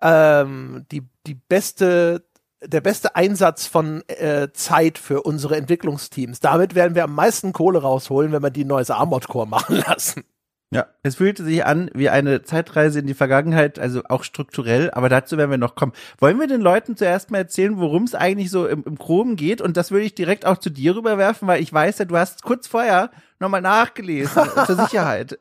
ähm, 0.00 0.86
die, 0.90 1.02
die 1.26 1.34
beste, 1.34 2.24
der 2.64 2.80
beste 2.80 3.14
Einsatz 3.14 3.66
von 3.66 4.02
äh, 4.08 4.48
Zeit 4.52 4.98
für 4.98 5.22
unsere 5.22 5.56
Entwicklungsteams. 5.56 6.40
Damit 6.40 6.74
werden 6.74 6.94
wir 6.94 7.04
am 7.04 7.14
meisten 7.14 7.52
Kohle 7.52 7.80
rausholen, 7.80 8.32
wenn 8.32 8.42
wir 8.42 8.50
die 8.50 8.64
neues 8.64 8.90
Armored 8.90 9.28
Core 9.28 9.46
machen 9.46 9.76
lassen. 9.86 10.24
Ja, 10.70 10.86
es 11.02 11.14
fühlte 11.14 11.44
sich 11.44 11.64
an 11.64 11.90
wie 11.94 12.10
eine 12.10 12.42
Zeitreise 12.42 12.98
in 12.98 13.06
die 13.06 13.14
Vergangenheit, 13.14 13.78
also 13.78 14.02
auch 14.06 14.22
strukturell, 14.22 14.90
aber 14.90 15.08
dazu 15.08 15.38
werden 15.38 15.50
wir 15.50 15.56
noch 15.56 15.76
kommen. 15.76 15.94
Wollen 16.18 16.38
wir 16.38 16.46
den 16.46 16.60
Leuten 16.60 16.94
zuerst 16.94 17.30
mal 17.30 17.38
erzählen, 17.38 17.78
worum 17.78 18.02
es 18.02 18.14
eigentlich 18.14 18.50
so 18.50 18.66
im, 18.66 18.84
im 18.84 18.96
Groben 18.96 19.36
geht? 19.36 19.62
Und 19.62 19.78
das 19.78 19.90
würde 19.90 20.04
ich 20.04 20.14
direkt 20.14 20.44
auch 20.44 20.58
zu 20.58 20.68
dir 20.68 20.94
rüberwerfen, 20.94 21.48
weil 21.48 21.62
ich 21.62 21.72
weiß 21.72 21.98
ja, 21.98 22.04
du 22.04 22.18
hast 22.18 22.42
kurz 22.42 22.66
vorher 22.66 23.10
nochmal 23.40 23.62
nachgelesen, 23.62 24.42
zur 24.66 24.76
Sicherheit. 24.76 25.38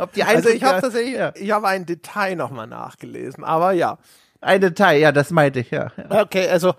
Ob 0.00 0.12
die 0.14 0.24
also 0.24 0.48
ich 0.48 0.64
habe 0.64 0.80
tatsächlich, 0.80 1.16
ich 1.36 1.52
habe 1.52 1.68
ein 1.68 1.86
Detail 1.86 2.34
nochmal 2.34 2.66
nachgelesen, 2.66 3.44
aber 3.44 3.70
ja. 3.70 3.98
Ein 4.46 4.60
Detail, 4.60 4.98
ja, 4.98 5.12
das 5.12 5.30
meinte 5.30 5.60
ich, 5.60 5.72
ja. 5.72 5.90
ja. 5.96 6.22
Okay, 6.22 6.48
also 6.48 6.74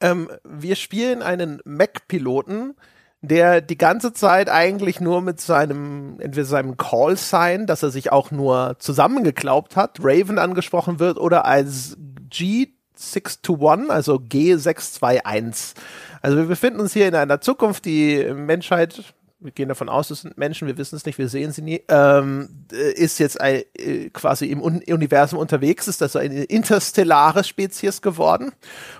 ähm, 0.00 0.28
wir 0.44 0.76
spielen 0.76 1.22
einen 1.22 1.60
Mac-Piloten, 1.64 2.74
der 3.22 3.62
die 3.62 3.78
ganze 3.78 4.12
Zeit 4.12 4.50
eigentlich 4.50 5.00
nur 5.00 5.22
mit 5.22 5.40
seinem, 5.40 6.20
entweder 6.20 6.44
seinem 6.44 6.76
Call-Sign, 6.76 7.66
dass 7.66 7.82
er 7.82 7.90
sich 7.90 8.12
auch 8.12 8.30
nur 8.30 8.76
zusammengeklaubt 8.78 9.76
hat, 9.76 9.98
Raven 10.02 10.38
angesprochen 10.38 10.98
wird 10.98 11.16
oder 11.16 11.46
als 11.46 11.96
G621, 12.30 13.88
also 13.88 14.16
G621. 14.16 15.74
Also 16.20 16.36
wir 16.36 16.44
befinden 16.44 16.80
uns 16.80 16.92
hier 16.92 17.08
in 17.08 17.14
einer 17.14 17.40
Zukunft, 17.40 17.86
die 17.86 18.24
Menschheit 18.34 19.14
wir 19.38 19.52
gehen 19.52 19.68
davon 19.68 19.90
aus, 19.90 20.10
es 20.10 20.22
sind 20.22 20.38
Menschen, 20.38 20.66
wir 20.66 20.78
wissen 20.78 20.96
es 20.96 21.04
nicht, 21.04 21.18
wir 21.18 21.28
sehen 21.28 21.52
sie 21.52 21.60
nie, 21.60 21.82
ähm, 21.88 22.66
äh, 22.72 22.92
ist 22.92 23.18
jetzt 23.18 23.38
ein, 23.38 23.64
äh, 23.74 24.08
quasi 24.10 24.46
im 24.46 24.62
Un 24.62 24.82
Universum 24.88 25.38
unterwegs, 25.38 25.88
ist 25.88 26.00
das 26.00 26.16
eine 26.16 26.44
interstellare 26.44 27.44
Spezies 27.44 28.00
geworden. 28.00 28.52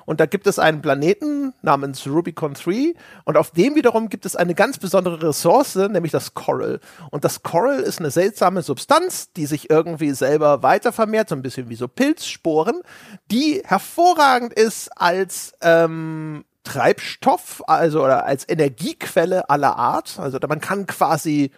Und 0.04 0.20
da 0.20 0.26
gibt 0.26 0.46
es 0.46 0.58
einen 0.58 0.82
Planeten 0.82 1.54
namens 1.62 2.06
Rubicon 2.06 2.52
3 2.52 2.94
und 3.24 3.38
auf 3.38 3.50
dem 3.52 3.76
wiederum 3.76 4.10
gibt 4.10 4.26
es 4.26 4.36
eine 4.36 4.54
ganz 4.54 4.78
besondere 4.78 5.22
Ressource, 5.22 5.74
nämlich 5.76 6.12
das 6.12 6.34
Coral. 6.34 6.80
Und 7.10 7.24
das 7.24 7.42
Coral 7.42 7.80
ist 7.80 8.00
eine 8.00 8.10
seltsame 8.10 8.60
Substanz, 8.60 9.32
die 9.32 9.46
sich 9.46 9.70
irgendwie 9.70 10.12
selber 10.12 10.62
weiter 10.62 10.92
vermehrt, 10.92 11.30
so 11.30 11.34
ein 11.34 11.42
bisschen 11.42 11.70
wie 11.70 11.76
so 11.76 11.88
Pilzsporen, 11.88 12.82
die 13.30 13.62
hervorragend 13.64 14.52
ist 14.52 14.90
als 14.96 15.52
ähm, 15.62 16.44
Treibstoff, 16.66 17.62
also 17.66 18.04
oder 18.04 18.26
als 18.26 18.46
Energiequelle 18.48 19.48
aller 19.48 19.76
Art. 19.76 20.18
Also 20.18 20.38
man 20.48 20.60
kann 20.60 20.86
quasi 20.86 21.52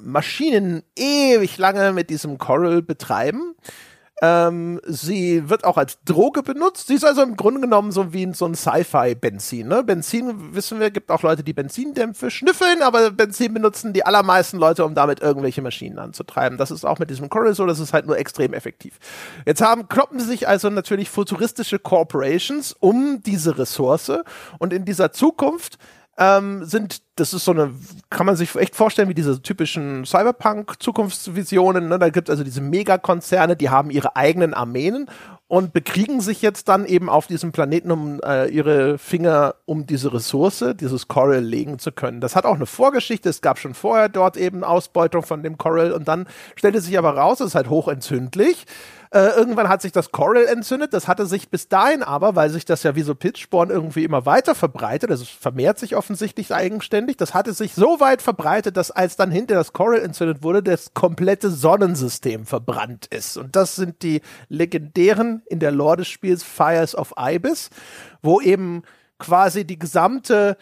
Maschinen 0.00 0.82
ewig 0.96 1.58
lange 1.58 1.92
mit 1.92 2.08
diesem 2.10 2.38
Coral 2.38 2.80
betreiben. 2.82 3.54
Ähm, 4.22 4.80
sie 4.86 5.48
wird 5.48 5.64
auch 5.64 5.76
als 5.76 5.98
Droge 6.04 6.42
benutzt. 6.42 6.86
Sie 6.86 6.94
ist 6.94 7.04
also 7.04 7.22
im 7.22 7.36
Grunde 7.36 7.60
genommen 7.60 7.90
so 7.90 8.12
wie 8.12 8.32
so 8.32 8.46
ein 8.46 8.54
Sci-Fi-Benzin. 8.54 9.66
Ne? 9.66 9.82
Benzin, 9.82 10.54
wissen 10.54 10.78
wir, 10.78 10.90
gibt 10.90 11.10
auch 11.10 11.22
Leute, 11.22 11.42
die 11.42 11.52
Benzindämpfe 11.52 12.30
schnüffeln, 12.30 12.82
aber 12.82 13.10
Benzin 13.10 13.52
benutzen 13.52 13.92
die 13.92 14.06
allermeisten 14.06 14.58
Leute, 14.58 14.84
um 14.84 14.94
damit 14.94 15.20
irgendwelche 15.20 15.62
Maschinen 15.62 15.98
anzutreiben. 15.98 16.58
Das 16.58 16.70
ist 16.70 16.84
auch 16.84 17.00
mit 17.00 17.10
diesem 17.10 17.28
Coral 17.28 17.54
so, 17.54 17.66
das 17.66 17.80
ist 17.80 17.92
halt 17.92 18.06
nur 18.06 18.16
extrem 18.16 18.54
effektiv. 18.54 18.98
Jetzt 19.46 19.62
haben, 19.62 19.88
kloppen 19.88 20.20
sich 20.20 20.46
also 20.46 20.70
natürlich 20.70 21.10
futuristische 21.10 21.80
Corporations 21.80 22.72
um 22.78 23.20
diese 23.22 23.58
Ressource 23.58 24.12
und 24.58 24.72
in 24.72 24.84
dieser 24.84 25.12
Zukunft 25.12 25.78
ähm, 26.16 26.64
sind, 26.64 27.02
das 27.16 27.34
ist 27.34 27.44
so 27.44 27.52
eine, 27.52 27.72
kann 28.10 28.26
man 28.26 28.36
sich 28.36 28.54
echt 28.54 28.76
vorstellen, 28.76 29.08
wie 29.08 29.14
diese 29.14 29.42
typischen 29.42 30.04
Cyberpunk-Zukunftsvisionen. 30.04 31.88
Ne? 31.88 31.98
Da 31.98 32.10
gibt 32.10 32.28
es 32.28 32.32
also 32.32 32.44
diese 32.44 32.60
Megakonzerne, 32.60 33.56
die 33.56 33.70
haben 33.70 33.90
ihre 33.90 34.16
eigenen 34.16 34.54
Armeen 34.54 35.06
und 35.46 35.72
bekriegen 35.72 36.20
sich 36.20 36.40
jetzt 36.42 36.68
dann 36.68 36.86
eben 36.86 37.08
auf 37.08 37.26
diesem 37.26 37.52
Planeten, 37.52 37.90
um 37.90 38.20
äh, 38.24 38.48
ihre 38.48 38.98
Finger 38.98 39.56
um 39.66 39.86
diese 39.86 40.12
Ressource, 40.12 40.64
dieses 40.80 41.08
Coral 41.08 41.40
legen 41.40 41.78
zu 41.78 41.92
können. 41.92 42.20
Das 42.20 42.34
hat 42.34 42.46
auch 42.46 42.54
eine 42.54 42.66
Vorgeschichte. 42.66 43.28
Es 43.28 43.40
gab 43.40 43.58
schon 43.58 43.74
vorher 43.74 44.08
dort 44.08 44.36
eben 44.36 44.64
Ausbeutung 44.64 45.22
von 45.22 45.42
dem 45.42 45.58
Coral 45.58 45.92
und 45.92 46.08
dann 46.08 46.26
stellte 46.56 46.80
sich 46.80 46.96
aber 46.96 47.16
raus, 47.16 47.40
es 47.40 47.48
ist 47.48 47.54
halt 47.54 47.68
hochentzündlich. 47.68 48.66
Äh, 49.14 49.28
irgendwann 49.36 49.68
hat 49.68 49.80
sich 49.80 49.92
das 49.92 50.10
Coral 50.10 50.44
entzündet. 50.46 50.92
Das 50.92 51.06
hatte 51.06 51.26
sich 51.26 51.48
bis 51.48 51.68
dahin 51.68 52.02
aber, 52.02 52.34
weil 52.34 52.50
sich 52.50 52.64
das 52.64 52.82
ja 52.82 52.96
wie 52.96 53.02
so 53.02 53.14
Pitchsporn 53.14 53.70
irgendwie 53.70 54.02
immer 54.02 54.26
weiter 54.26 54.56
verbreitet, 54.56 55.08
also 55.12 55.22
es 55.22 55.28
vermehrt 55.28 55.78
sich 55.78 55.94
offensichtlich 55.94 56.52
eigenständig, 56.52 57.16
das 57.16 57.32
hatte 57.32 57.52
sich 57.52 57.74
so 57.74 58.00
weit 58.00 58.22
verbreitet, 58.22 58.76
dass 58.76 58.90
als 58.90 59.14
dann 59.14 59.30
hinter 59.30 59.54
das 59.54 59.72
Coral 59.72 60.00
entzündet 60.00 60.42
wurde, 60.42 60.64
das 60.64 60.94
komplette 60.94 61.50
Sonnensystem 61.50 62.44
verbrannt 62.44 63.06
ist. 63.06 63.36
Und 63.36 63.54
das 63.54 63.76
sind 63.76 64.02
die 64.02 64.20
legendären 64.48 65.42
in 65.46 65.60
der 65.60 65.70
Lore 65.70 65.98
des 65.98 66.08
Spiels 66.08 66.42
Fires 66.42 66.96
of 66.96 67.14
Ibis, 67.16 67.70
wo 68.20 68.40
eben 68.40 68.82
quasi 69.20 69.64
die 69.64 69.78
gesamte 69.78 70.56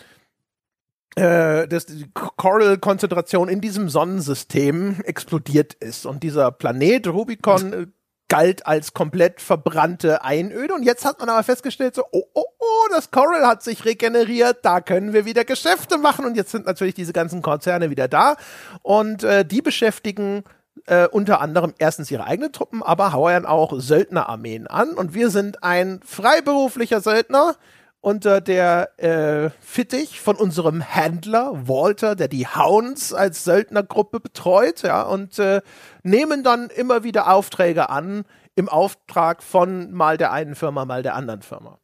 äh, 1.15 1.69
dass 1.69 1.87
die 1.87 2.07
Coral-Konzentration 2.13 3.49
in 3.49 3.63
diesem 3.63 3.89
Sonnensystem 3.89 5.01
explodiert 5.05 5.75
ist. 5.75 6.07
Und 6.07 6.23
dieser 6.23 6.51
Planet 6.51 7.09
Rubicon 7.09 7.73
äh, 7.73 7.87
galt 8.33 8.67
als 8.67 8.95
komplett 8.95 9.43
verbrannte 9.43 10.25
Einöde. 10.25 10.73
Und 10.73 10.85
jetzt 10.85 11.05
hat 11.05 11.21
man 11.21 11.29
aber 11.29 11.43
festgestellt, 11.43 11.95
so, 11.95 12.03
oh, 12.13 12.25
oh, 12.33 12.45
oh, 12.59 12.89
das 12.91 13.11
Coral 13.11 13.47
hat 13.47 13.63
sich 13.63 13.85
regeneriert, 13.85 14.61
da 14.63 14.81
können 14.81 15.13
wir 15.13 15.27
wieder 15.27 15.45
Geschäfte 15.45 15.99
machen. 15.99 16.25
Und 16.25 16.35
jetzt 16.35 16.51
sind 16.51 16.65
natürlich 16.65 16.95
diese 16.95 17.13
ganzen 17.13 17.43
Konzerne 17.43 17.91
wieder 17.91 18.09
da. 18.09 18.37
Und 18.81 19.23
äh, 19.23 19.45
die 19.45 19.61
beschäftigen 19.61 20.45
äh, 20.87 21.09
unter 21.09 21.43
anderem 21.43 21.75
erstens 21.77 22.11
ihre 22.11 22.25
eigenen 22.25 22.53
Truppen, 22.53 22.83
aber 22.83 23.13
heuern 23.13 23.45
auch 23.45 23.79
Söldnerarmeen 23.79 24.67
an. 24.67 24.95
Und 24.95 25.13
wir 25.13 25.29
sind 25.29 25.63
ein 25.63 26.01
freiberuflicher 26.03 27.03
Söldner, 27.03 27.57
unter 28.03 28.41
der 28.41 28.99
äh, 28.99 29.51
Fittich 29.61 30.21
von 30.21 30.37
unserem 30.37 30.81
Händler 30.81 31.69
Walter, 31.69 32.17
der 32.17 32.29
die 32.29 32.47
Hounds 32.47 33.15
als 33.15 33.45
Söldnergruppe 33.45 34.21
betreut, 34.21 34.83
ja, 34.83 35.03
und 35.03 35.39
äh, 35.39 35.63
nehmen 36.03 36.43
dann 36.43 36.69
immer 36.69 37.05
wieder 37.05 37.33
Aufträge 37.33 37.89
an 37.89 38.25
im 38.57 38.69
Auftrag 38.69 39.43
von 39.43 39.93
mal 39.93 40.19
der 40.19 40.33
einen 40.33 40.57
Firma, 40.57 40.85
mal 40.85 41.03
der 41.03 41.15
anderen 41.15 41.43
Firma. 41.43 41.79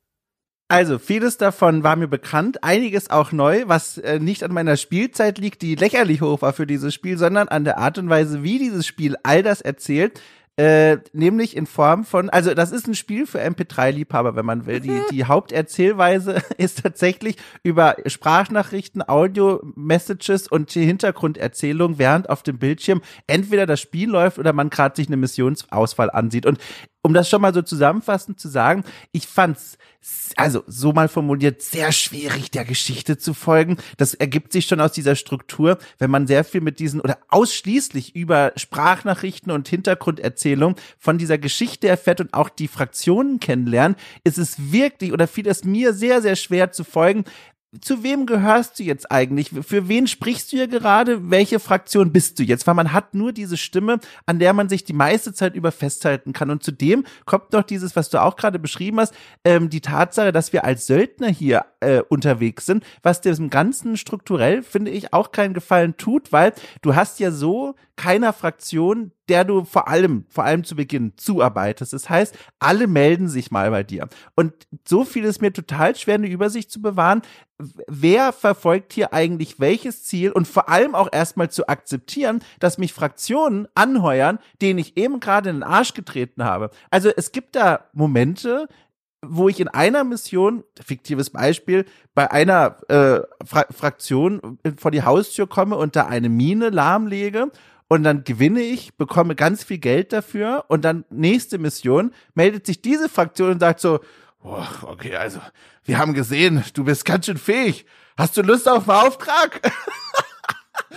Also, 0.71 0.99
vieles 0.99 1.39
davon 1.39 1.83
war 1.83 1.97
mir 1.97 2.09
bekannt, 2.09 2.63
einiges 2.63 3.09
auch 3.09 3.33
neu, 3.33 3.63
was 3.67 3.97
äh, 3.97 4.19
nicht 4.19 4.43
an 4.43 4.53
meiner 4.53 4.77
Spielzeit 4.77 5.39
liegt, 5.39 5.63
die 5.63 5.77
lächerlich 5.77 6.21
hoch 6.21 6.43
war 6.43 6.53
für 6.53 6.67
dieses 6.67 6.93
Spiel, 6.93 7.17
sondern 7.17 7.49
an 7.49 7.65
der 7.65 7.79
Art 7.79 7.97
und 7.97 8.11
Weise, 8.11 8.43
wie 8.43 8.59
dieses 8.59 8.87
Spiel 8.87 9.17
all 9.23 9.43
das 9.43 9.63
erzählt. 9.63 10.21
Äh, 10.59 10.99
nämlich 11.13 11.57
in 11.57 11.67
Form 11.67 12.05
von, 12.05 12.31
also 12.31 12.53
das 12.53 12.73
ist 12.73 12.89
ein 12.89 12.97
Spiel 12.97 13.29
für 13.29 13.41
MP3-Liebhaber, 13.41 14.35
wenn 14.35 14.45
man 14.45 14.67
will. 14.67 14.81
Die, 14.81 14.91
mhm. 14.91 15.05
die 15.13 15.25
Haupterzählweise 15.25 16.43
ist 16.59 16.83
tatsächlich 16.83 17.37
über 17.63 17.95
Sprachnachrichten, 18.07 19.09
Audio-Messages 19.09 20.49
und 20.49 20.75
die 20.75 20.85
Hintergrunderzählung, 20.85 21.99
während 21.99 22.29
auf 22.29 22.43
dem 22.43 22.59
Bildschirm 22.59 23.03
entweder 23.29 23.67
das 23.67 23.81
Spiel 23.81 24.11
läuft 24.11 24.41
oder 24.41 24.53
man 24.53 24.69
gerade 24.69 24.97
sich 24.97 25.07
eine 25.07 25.17
Missionsauswahl 25.17 26.11
ansieht. 26.11 26.45
Und 26.45 26.59
um 27.03 27.15
das 27.15 27.29
schon 27.29 27.41
mal 27.41 27.55
so 27.55 27.63
zusammenfassend 27.63 28.41
zu 28.41 28.49
sagen, 28.49 28.85
ich 29.13 29.27
fand's 29.27 29.79
also 30.37 30.63
so 30.67 30.93
mal 30.93 31.09
formuliert, 31.09 31.61
sehr 31.61 31.91
schwierig 31.93 32.51
der 32.51 32.65
Geschichte 32.65 33.19
zu 33.19 33.35
folgen. 33.35 33.77
Das 33.97 34.15
ergibt 34.15 34.53
sich 34.53 34.67
schon 34.67 34.81
aus 34.81 34.93
dieser 34.93 35.17
Struktur, 35.17 35.79
wenn 35.99 36.11
man 36.11 36.27
sehr 36.27 36.45
viel 36.45 36.61
mit 36.61 36.79
diesen 36.79 37.01
oder 37.01 37.19
ausschließlich 37.29 38.15
über 38.15 38.53
Sprachnachrichten 38.57 39.51
und 39.51 39.69
Hintergrunderzählung 39.69 40.77
von 40.99 41.19
dieser 41.19 41.39
Geschichte 41.39 41.89
erfährt 41.89 42.21
und 42.21 42.33
auch 42.33 42.49
die 42.49 42.69
Fraktionen 42.69 43.41
kennenlernt, 43.41 43.99
ist 44.23 44.39
es 44.39 44.73
wirklich 44.73 45.13
oder 45.13 45.27
fiel 45.27 45.49
es 45.49 45.65
mir 45.65 45.93
sehr, 45.93 46.23
sehr 46.23 46.37
schwer 46.37 46.71
zu 46.73 46.85
folgen, 46.85 47.25
zu 47.81 48.03
wem 48.03 48.25
gehörst 48.25 48.79
du 48.79 48.83
jetzt 48.83 49.13
eigentlich? 49.13 49.51
Für 49.51 49.89
wen 49.89 50.07
sprichst 50.07 50.51
du 50.51 50.57
hier 50.57 50.69
gerade? 50.69 51.31
Welche 51.31 51.61
Fraktion 51.61 52.13
bist 52.13 52.39
du 52.39 52.43
jetzt? 52.43 52.67
Weil 52.67 52.75
man 52.75 52.93
hat 52.93 53.13
nur 53.15 53.33
diese 53.33 53.59
Stimme, 53.59 54.01
an 54.25 54.39
der 54.39 54.55
man 54.55 54.71
sich 54.71 54.85
die 54.85 54.95
meiste 54.95 55.35
Zeit 55.35 55.55
über 55.55 55.71
festhalten 55.71 56.33
kann. 56.33 56.51
Und 56.51 56.63
zudem 56.63 57.05
kommt 57.27 57.53
noch 57.53 57.63
dieses, 57.63 57.95
was 57.95 58.09
du 58.09 58.23
auch 58.23 58.37
gerade 58.37 58.59
beschrieben 58.59 59.01
hast, 59.01 59.15
ähm, 59.45 59.69
die 59.69 59.83
Tatsache, 59.83 60.33
dass 60.33 60.55
wir 60.55 60.65
als 60.65 60.87
Söldner 60.87 61.29
hier 61.29 61.67
äh, 61.81 62.01
unterwegs 62.09 62.65
sind, 62.65 62.85
was 63.03 63.21
diesem 63.21 63.51
Ganzen 63.51 63.99
strukturell, 63.99 64.63
finde 64.63 64.91
ich, 64.91 65.13
auch 65.13 65.31
keinen 65.31 65.53
Gefallen 65.53 65.97
tut, 65.99 66.33
weil 66.33 66.55
du 66.81 66.95
hast 66.95 67.21
ja 67.21 67.31
so 67.31 67.75
keiner 67.99 68.33
Fraktion, 68.33 69.11
der 69.29 69.45
du 69.45 69.65
vor 69.65 69.89
allem, 69.89 70.25
vor 70.29 70.45
allem 70.45 70.63
zu 70.63 70.77
Beginn 70.77 71.15
zuarbeitest. 71.17 71.93
Das 71.93 72.09
heißt, 72.09 72.35
alle 72.61 72.87
melden 72.87 73.29
sich 73.29 73.51
mal 73.51 73.71
bei 73.71 73.83
dir. 73.83 74.09
Und 74.37 74.55
so 74.87 75.05
viel 75.05 75.25
ist 75.25 75.43
mir 75.43 75.53
total 75.53 75.97
schwer, 75.97 76.15
eine 76.15 76.29
Übersicht 76.29 76.71
zu 76.71 76.81
bewahren. 76.81 77.23
Wer 77.89 78.33
verfolgt 78.33 78.93
hier 78.93 79.13
eigentlich 79.13 79.59
welches 79.59 80.05
Ziel 80.05 80.31
und 80.31 80.47
vor 80.47 80.69
allem 80.69 80.95
auch 80.95 81.09
erstmal 81.13 81.51
zu 81.51 81.69
akzeptieren, 81.69 82.41
dass 82.61 82.79
mich 82.79 82.93
Fraktionen 82.93 83.67
anheuern, 83.75 84.39
denen 84.63 84.79
ich 84.79 84.97
eben 84.97 85.19
gerade 85.19 85.51
in 85.51 85.57
den 85.57 85.63
Arsch 85.65 85.93
getreten 85.93 86.45
habe. 86.45 86.71
Also 86.91 87.11
es 87.15 87.33
gibt 87.33 87.57
da 87.57 87.81
Momente, 87.93 88.69
wo 89.27 89.49
ich 89.49 89.59
in 89.59 89.67
einer 89.67 90.05
Mission, 90.05 90.63
fiktives 90.81 91.31
Beispiel, 91.31 91.85
bei 92.15 92.31
einer 92.31 92.77
äh, 92.89 93.23
Fra 93.45 93.67
Fraktion 93.71 94.59
vor 94.79 94.93
die 94.93 95.03
Haustür 95.03 95.49
komme 95.49 95.77
und 95.77 95.97
da 95.97 96.07
eine 96.07 96.29
Mine 96.29 96.71
lahmlege 96.71 97.51
und 97.89 98.03
dann 98.03 98.25
gewinne 98.25 98.61
ich, 98.61 98.95
bekomme 98.97 99.35
ganz 99.35 99.65
viel 99.65 99.79
Geld 99.79 100.13
dafür 100.13 100.67
und 100.69 100.85
dann 100.85 101.05
nächste 101.11 101.59
Mission 101.59 102.13
meldet 102.35 102.67
sich 102.67 102.83
diese 102.83 103.09
Fraktion 103.09 103.53
und 103.53 103.61
sagt 103.61 103.81
so, 103.81 104.01
oh, 104.43 104.63
okay, 104.83 105.17
also 105.17 105.41
wir 105.85 105.99
haben 105.99 106.15
gesehen, 106.15 106.63
du 106.75 106.85
bist 106.85 107.05
ganz 107.05 107.27
schön 107.27 107.39
fähig. 107.39 107.87
Hast 108.17 108.37
du 108.37 108.43
Lust 108.43 108.69
auf 108.69 108.89
einen 108.89 109.07
Auftrag? 109.07 109.61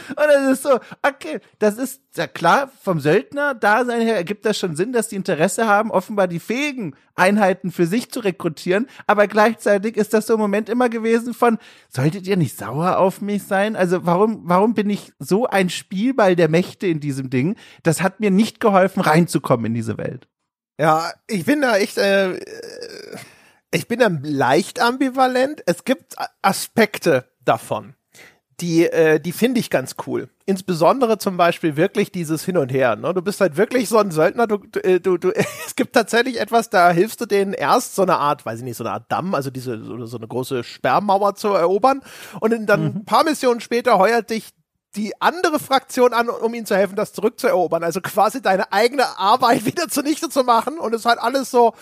Und 0.10 0.18
das 0.18 0.52
ist 0.52 0.64
so, 0.64 0.80
okay, 1.02 1.40
das 1.60 1.78
ist 1.78 2.02
ja 2.16 2.28
klar, 2.28 2.72
vom 2.82 3.00
Söldner-Dasein 3.00 4.02
her 4.02 4.16
ergibt 4.16 4.46
das 4.46 4.58
schon 4.58 4.76
Sinn, 4.76 4.94
dass 4.94 5.10
die 5.10 5.16
Interesse 5.16 5.68
haben, 5.68 5.92
offenbar 5.92 6.28
die 6.28 6.40
fähigen 6.40 6.96
Einheiten 7.16 7.72
für 7.72 7.86
sich 7.86 8.12
zu 8.12 8.20
rekrutieren. 8.20 8.88
Aber 9.08 9.28
gleichzeitig 9.28 9.98
ist 9.98 10.14
das 10.14 10.28
so 10.28 10.34
ein 10.34 10.40
Moment 10.40 10.70
immer 10.70 10.90
gewesen 10.90 11.34
von, 11.34 11.58
solltet 11.90 12.28
ihr 12.28 12.38
nicht 12.38 12.58
sauer 12.58 12.98
auf 12.98 13.22
mich 13.22 13.44
sein? 13.44 13.76
Also 13.76 14.06
warum, 14.06 14.42
warum 14.46 14.74
bin 14.74 14.90
ich 14.90 15.14
so 15.20 15.48
ein 15.48 15.70
Spielball 15.70 16.36
der 16.36 16.50
Mächte 16.50 16.88
in 16.88 17.00
diesem 17.00 17.30
Ding? 17.30 17.56
Das 17.84 18.02
hat 18.02 18.20
mir 18.20 18.32
nicht 18.32 18.60
geholfen, 18.60 19.02
reinzukommen 19.02 19.68
in 19.68 19.74
diese 19.74 19.98
Welt. 19.98 20.28
Ja, 20.80 21.12
ich 21.28 21.46
bin 21.46 21.62
da 21.62 21.78
echt, 21.78 21.98
äh, 21.98 22.40
ich 23.72 23.88
bin 23.88 24.00
da 24.00 24.10
leicht 24.24 24.82
ambivalent. 24.82 25.64
Es 25.66 25.84
gibt 25.84 26.16
Aspekte 26.42 27.30
davon 27.44 27.96
die, 28.62 28.86
äh, 28.86 29.20
die 29.20 29.32
finde 29.32 29.60
ich 29.60 29.70
ganz 29.70 29.96
cool. 30.06 30.30
Insbesondere 30.46 31.18
zum 31.18 31.36
Beispiel 31.36 31.76
wirklich 31.76 32.12
dieses 32.12 32.46
Hin 32.46 32.58
und 32.58 32.72
Her. 32.72 32.96
Ne? 32.96 33.14
Du 33.14 33.22
bist 33.22 33.42
halt 33.42 33.58
wirklich 33.58 33.90
so 33.90 33.98
ein 33.98 34.12
Söldner. 34.12 34.46
Du, 34.46 34.58
du, 34.58 34.80
äh, 34.84 35.00
du, 35.00 35.18
du, 35.18 35.32
es 35.66 35.76
gibt 35.76 35.94
tatsächlich 35.94 36.40
etwas, 36.40 36.70
da 36.70 36.92
hilfst 36.92 37.20
du 37.22 37.26
denen 37.26 37.54
erst 37.54 37.96
so 37.96 38.04
eine 38.04 38.18
Art, 38.18 38.46
weiß 38.46 38.60
ich 38.60 38.66
nicht, 38.66 38.78
so 38.78 38.84
eine 38.84 38.94
Art 38.94 39.12
Damm, 39.12 39.34
also 39.34 39.50
diese 39.50 39.84
so, 39.84 40.06
so 40.06 40.18
eine 40.18 40.28
große 40.28 40.64
Sperrmauer 40.64 41.36
zu 41.36 41.50
erobern. 41.50 42.02
Und 42.40 42.68
dann 42.68 42.82
mhm. 42.82 42.88
ein 42.98 43.06
paar 43.06 43.24
Missionen 43.24 43.62
später 43.62 43.98
heuert 43.98 44.30
dich 44.30 44.50
die 44.96 45.20
andere 45.22 45.58
Fraktion 45.58 46.14
an, 46.14 46.30
um 46.30 46.54
ihnen 46.54 46.66
zu 46.66 46.76
helfen, 46.76 46.96
das 46.96 47.14
zurückzuerobern. 47.14 47.84
Also 47.84 48.02
quasi 48.02 48.42
deine 48.42 48.72
eigene 48.72 49.18
Arbeit 49.18 49.66
wieder 49.66 49.88
zunichte 49.88 50.30
zu 50.30 50.44
machen. 50.44 50.78
Und 50.78 50.94
es 50.94 51.02
ist 51.02 51.06
halt 51.06 51.20
alles 51.20 51.50
so, 51.50 51.74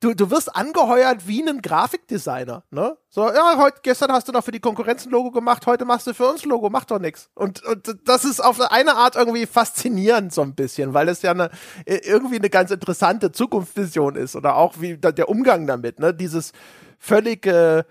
du, 0.00 0.14
du 0.14 0.30
wirst 0.30 0.54
angeheuert 0.54 1.28
wie 1.28 1.46
ein 1.46 1.60
Grafikdesigner, 1.62 2.64
ne? 2.70 2.96
So, 3.08 3.28
ja, 3.28 3.56
heute, 3.58 3.80
gestern 3.82 4.10
hast 4.12 4.28
du 4.28 4.32
noch 4.32 4.42
für 4.42 4.50
die 4.50 4.60
Konkurrenz 4.60 5.06
ein 5.06 5.10
Logo 5.10 5.30
gemacht, 5.30 5.66
heute 5.66 5.84
machst 5.84 6.06
du 6.06 6.14
für 6.14 6.26
uns 6.26 6.44
Logo, 6.44 6.70
mach 6.70 6.84
doch 6.84 6.98
nix. 6.98 7.28
Und, 7.34 7.62
und 7.64 7.96
das 8.06 8.24
ist 8.24 8.40
auf 8.40 8.60
eine 8.60 8.96
Art 8.96 9.16
irgendwie 9.16 9.46
faszinierend 9.46 10.32
so 10.32 10.42
ein 10.42 10.54
bisschen, 10.54 10.94
weil 10.94 11.08
es 11.08 11.22
ja 11.22 11.32
eine, 11.32 11.50
irgendwie 11.84 12.36
eine 12.36 12.50
ganz 12.50 12.70
interessante 12.70 13.30
Zukunftsvision 13.30 14.16
ist 14.16 14.34
oder 14.36 14.56
auch 14.56 14.80
wie 14.80 14.96
der 14.96 15.28
Umgang 15.28 15.66
damit, 15.66 16.00
ne? 16.00 16.14
Dieses 16.14 16.52
völlige, 16.98 17.86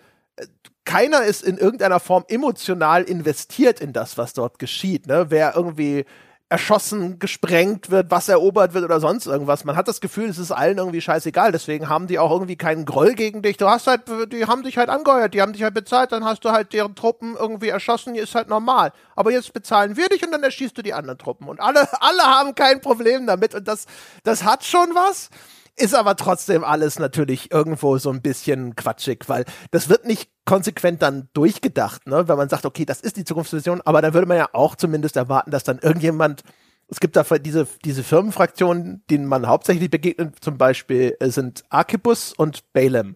keiner 0.86 1.24
ist 1.24 1.43
in 1.43 1.58
irgendeiner 1.58 2.00
Form 2.00 2.26
emotional 2.28 3.04
investiert 3.04 3.80
in 3.80 3.93
das, 3.93 4.17
was 4.17 4.34
dort 4.34 4.58
geschieht, 4.58 5.06
ne? 5.06 5.28
Wer 5.30 5.56
irgendwie 5.56 6.06
erschossen, 6.49 7.19
gesprengt 7.19 7.91
wird, 7.91 8.09
was 8.09 8.27
erobert 8.27 8.73
wird 8.73 8.83
oder 8.83 8.99
sonst 8.99 9.27
irgendwas. 9.27 9.65
Man 9.65 9.75
hat 9.75 9.88
das 9.88 10.01
Gefühl, 10.01 10.29
es 10.29 10.39
ist 10.39 10.51
allen 10.51 10.79
irgendwie 10.79 10.99
scheißegal. 10.99 11.51
Deswegen 11.51 11.89
haben 11.89 12.07
die 12.07 12.17
auch 12.17 12.31
irgendwie 12.31 12.55
keinen 12.55 12.85
Groll 12.85 13.13
gegen 13.13 13.43
dich. 13.43 13.57
Du 13.57 13.67
hast 13.67 13.85
halt, 13.85 14.01
die 14.31 14.45
haben 14.47 14.63
dich 14.63 14.79
halt 14.79 14.89
angeheuert, 14.89 15.35
die 15.35 15.43
haben 15.43 15.53
dich 15.53 15.62
halt 15.62 15.75
bezahlt, 15.75 16.12
dann 16.12 16.25
hast 16.25 16.43
du 16.43 16.49
halt 16.49 16.73
deren 16.73 16.95
Truppen 16.95 17.35
irgendwie 17.38 17.69
erschossen, 17.69 18.15
ist 18.15 18.33
halt 18.33 18.49
normal. 18.49 18.91
Aber 19.15 19.31
jetzt 19.31 19.53
bezahlen 19.53 19.95
wir 19.95 20.09
dich 20.09 20.23
und 20.23 20.31
dann 20.31 20.41
erschießt 20.41 20.75
du 20.75 20.81
die 20.81 20.93
anderen 20.93 21.19
Truppen. 21.19 21.47
Und 21.47 21.59
alle, 21.59 21.88
alle 22.01 22.23
haben 22.23 22.55
kein 22.55 22.81
Problem 22.81 23.27
damit. 23.27 23.53
Und 23.53 23.67
das, 23.67 23.85
das 24.23 24.43
hat 24.43 24.63
schon 24.63 24.89
was. 24.95 25.29
Ist 25.75 25.95
aber 25.95 26.17
trotzdem 26.17 26.65
alles 26.65 26.99
natürlich 26.99 27.51
irgendwo 27.51 27.97
so 27.99 28.09
ein 28.09 28.21
bisschen 28.21 28.75
quatschig, 28.75 29.25
weil 29.27 29.45
das 29.71 29.88
wird 29.88 30.05
nicht 30.05 30.29
konsequent 30.49 31.01
dann 31.03 31.29
durchgedacht, 31.33 32.07
ne? 32.07 32.27
Wenn 32.27 32.38
man 32.38 32.49
sagt, 32.49 32.65
okay, 32.65 32.83
das 32.83 33.01
ist 33.01 33.17
die 33.17 33.23
Zukunftsvision, 33.23 33.81
aber 33.85 34.01
dann 34.01 34.15
würde 34.15 34.25
man 34.27 34.38
ja 34.38 34.49
auch 34.53 34.75
zumindest 34.75 35.15
erwarten, 35.15 35.51
dass 35.51 35.63
dann 35.63 35.77
irgendjemand 35.77 36.43
es 36.91 36.99
gibt 36.99 37.15
da 37.15 37.23
diese, 37.38 37.67
diese 37.85 38.03
Firmenfraktionen, 38.03 39.03
denen 39.12 39.27
man 39.27 39.47
hauptsächlich 39.47 39.91
begegnet, 39.91 40.38
zum 40.41 40.57
Beispiel 40.57 41.15
äh, 41.19 41.29
sind 41.29 41.63
Archibus 41.69 42.33
und 42.33 42.73
Balaam. 42.73 43.15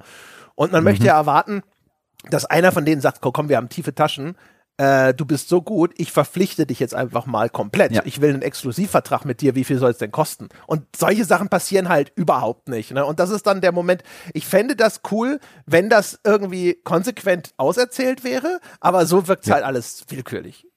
Und 0.53 0.71
man 0.71 0.83
mhm. 0.83 0.91
möchte 0.91 1.07
ja 1.07 1.15
erwarten, 1.15 1.63
dass 2.29 2.45
einer 2.45 2.71
von 2.71 2.85
denen 2.85 3.01
sagt, 3.01 3.21
komm, 3.21 3.49
wir 3.49 3.57
haben 3.57 3.69
tiefe 3.69 3.95
Taschen, 3.95 4.35
äh, 4.77 5.13
du 5.13 5.25
bist 5.25 5.49
so 5.49 5.61
gut, 5.61 5.93
ich 5.97 6.11
verpflichte 6.11 6.65
dich 6.65 6.79
jetzt 6.79 6.95
einfach 6.95 7.25
mal 7.25 7.49
komplett. 7.49 7.91
Ja. 7.91 8.01
Ich 8.05 8.21
will 8.21 8.33
einen 8.33 8.41
Exklusivvertrag 8.41 9.25
mit 9.25 9.41
dir, 9.41 9.55
wie 9.55 9.63
viel 9.63 9.77
soll 9.77 9.91
es 9.91 9.97
denn 9.97 10.11
kosten? 10.11 10.49
Und 10.67 10.83
solche 10.95 11.25
Sachen 11.25 11.49
passieren 11.49 11.89
halt 11.89 12.11
überhaupt 12.15 12.69
nicht. 12.69 12.91
Ne? 12.91 13.05
Und 13.05 13.19
das 13.19 13.29
ist 13.29 13.45
dann 13.45 13.61
der 13.61 13.71
Moment, 13.71 14.03
ich 14.33 14.45
fände 14.45 14.75
das 14.75 15.01
cool, 15.11 15.39
wenn 15.65 15.89
das 15.89 16.19
irgendwie 16.23 16.79
konsequent 16.83 17.53
auserzählt 17.57 18.23
wäre, 18.23 18.59
aber 18.79 19.05
so 19.05 19.27
wirkt 19.27 19.45
ja. 19.47 19.55
halt 19.55 19.63
alles 19.63 20.05
willkürlich. 20.09 20.67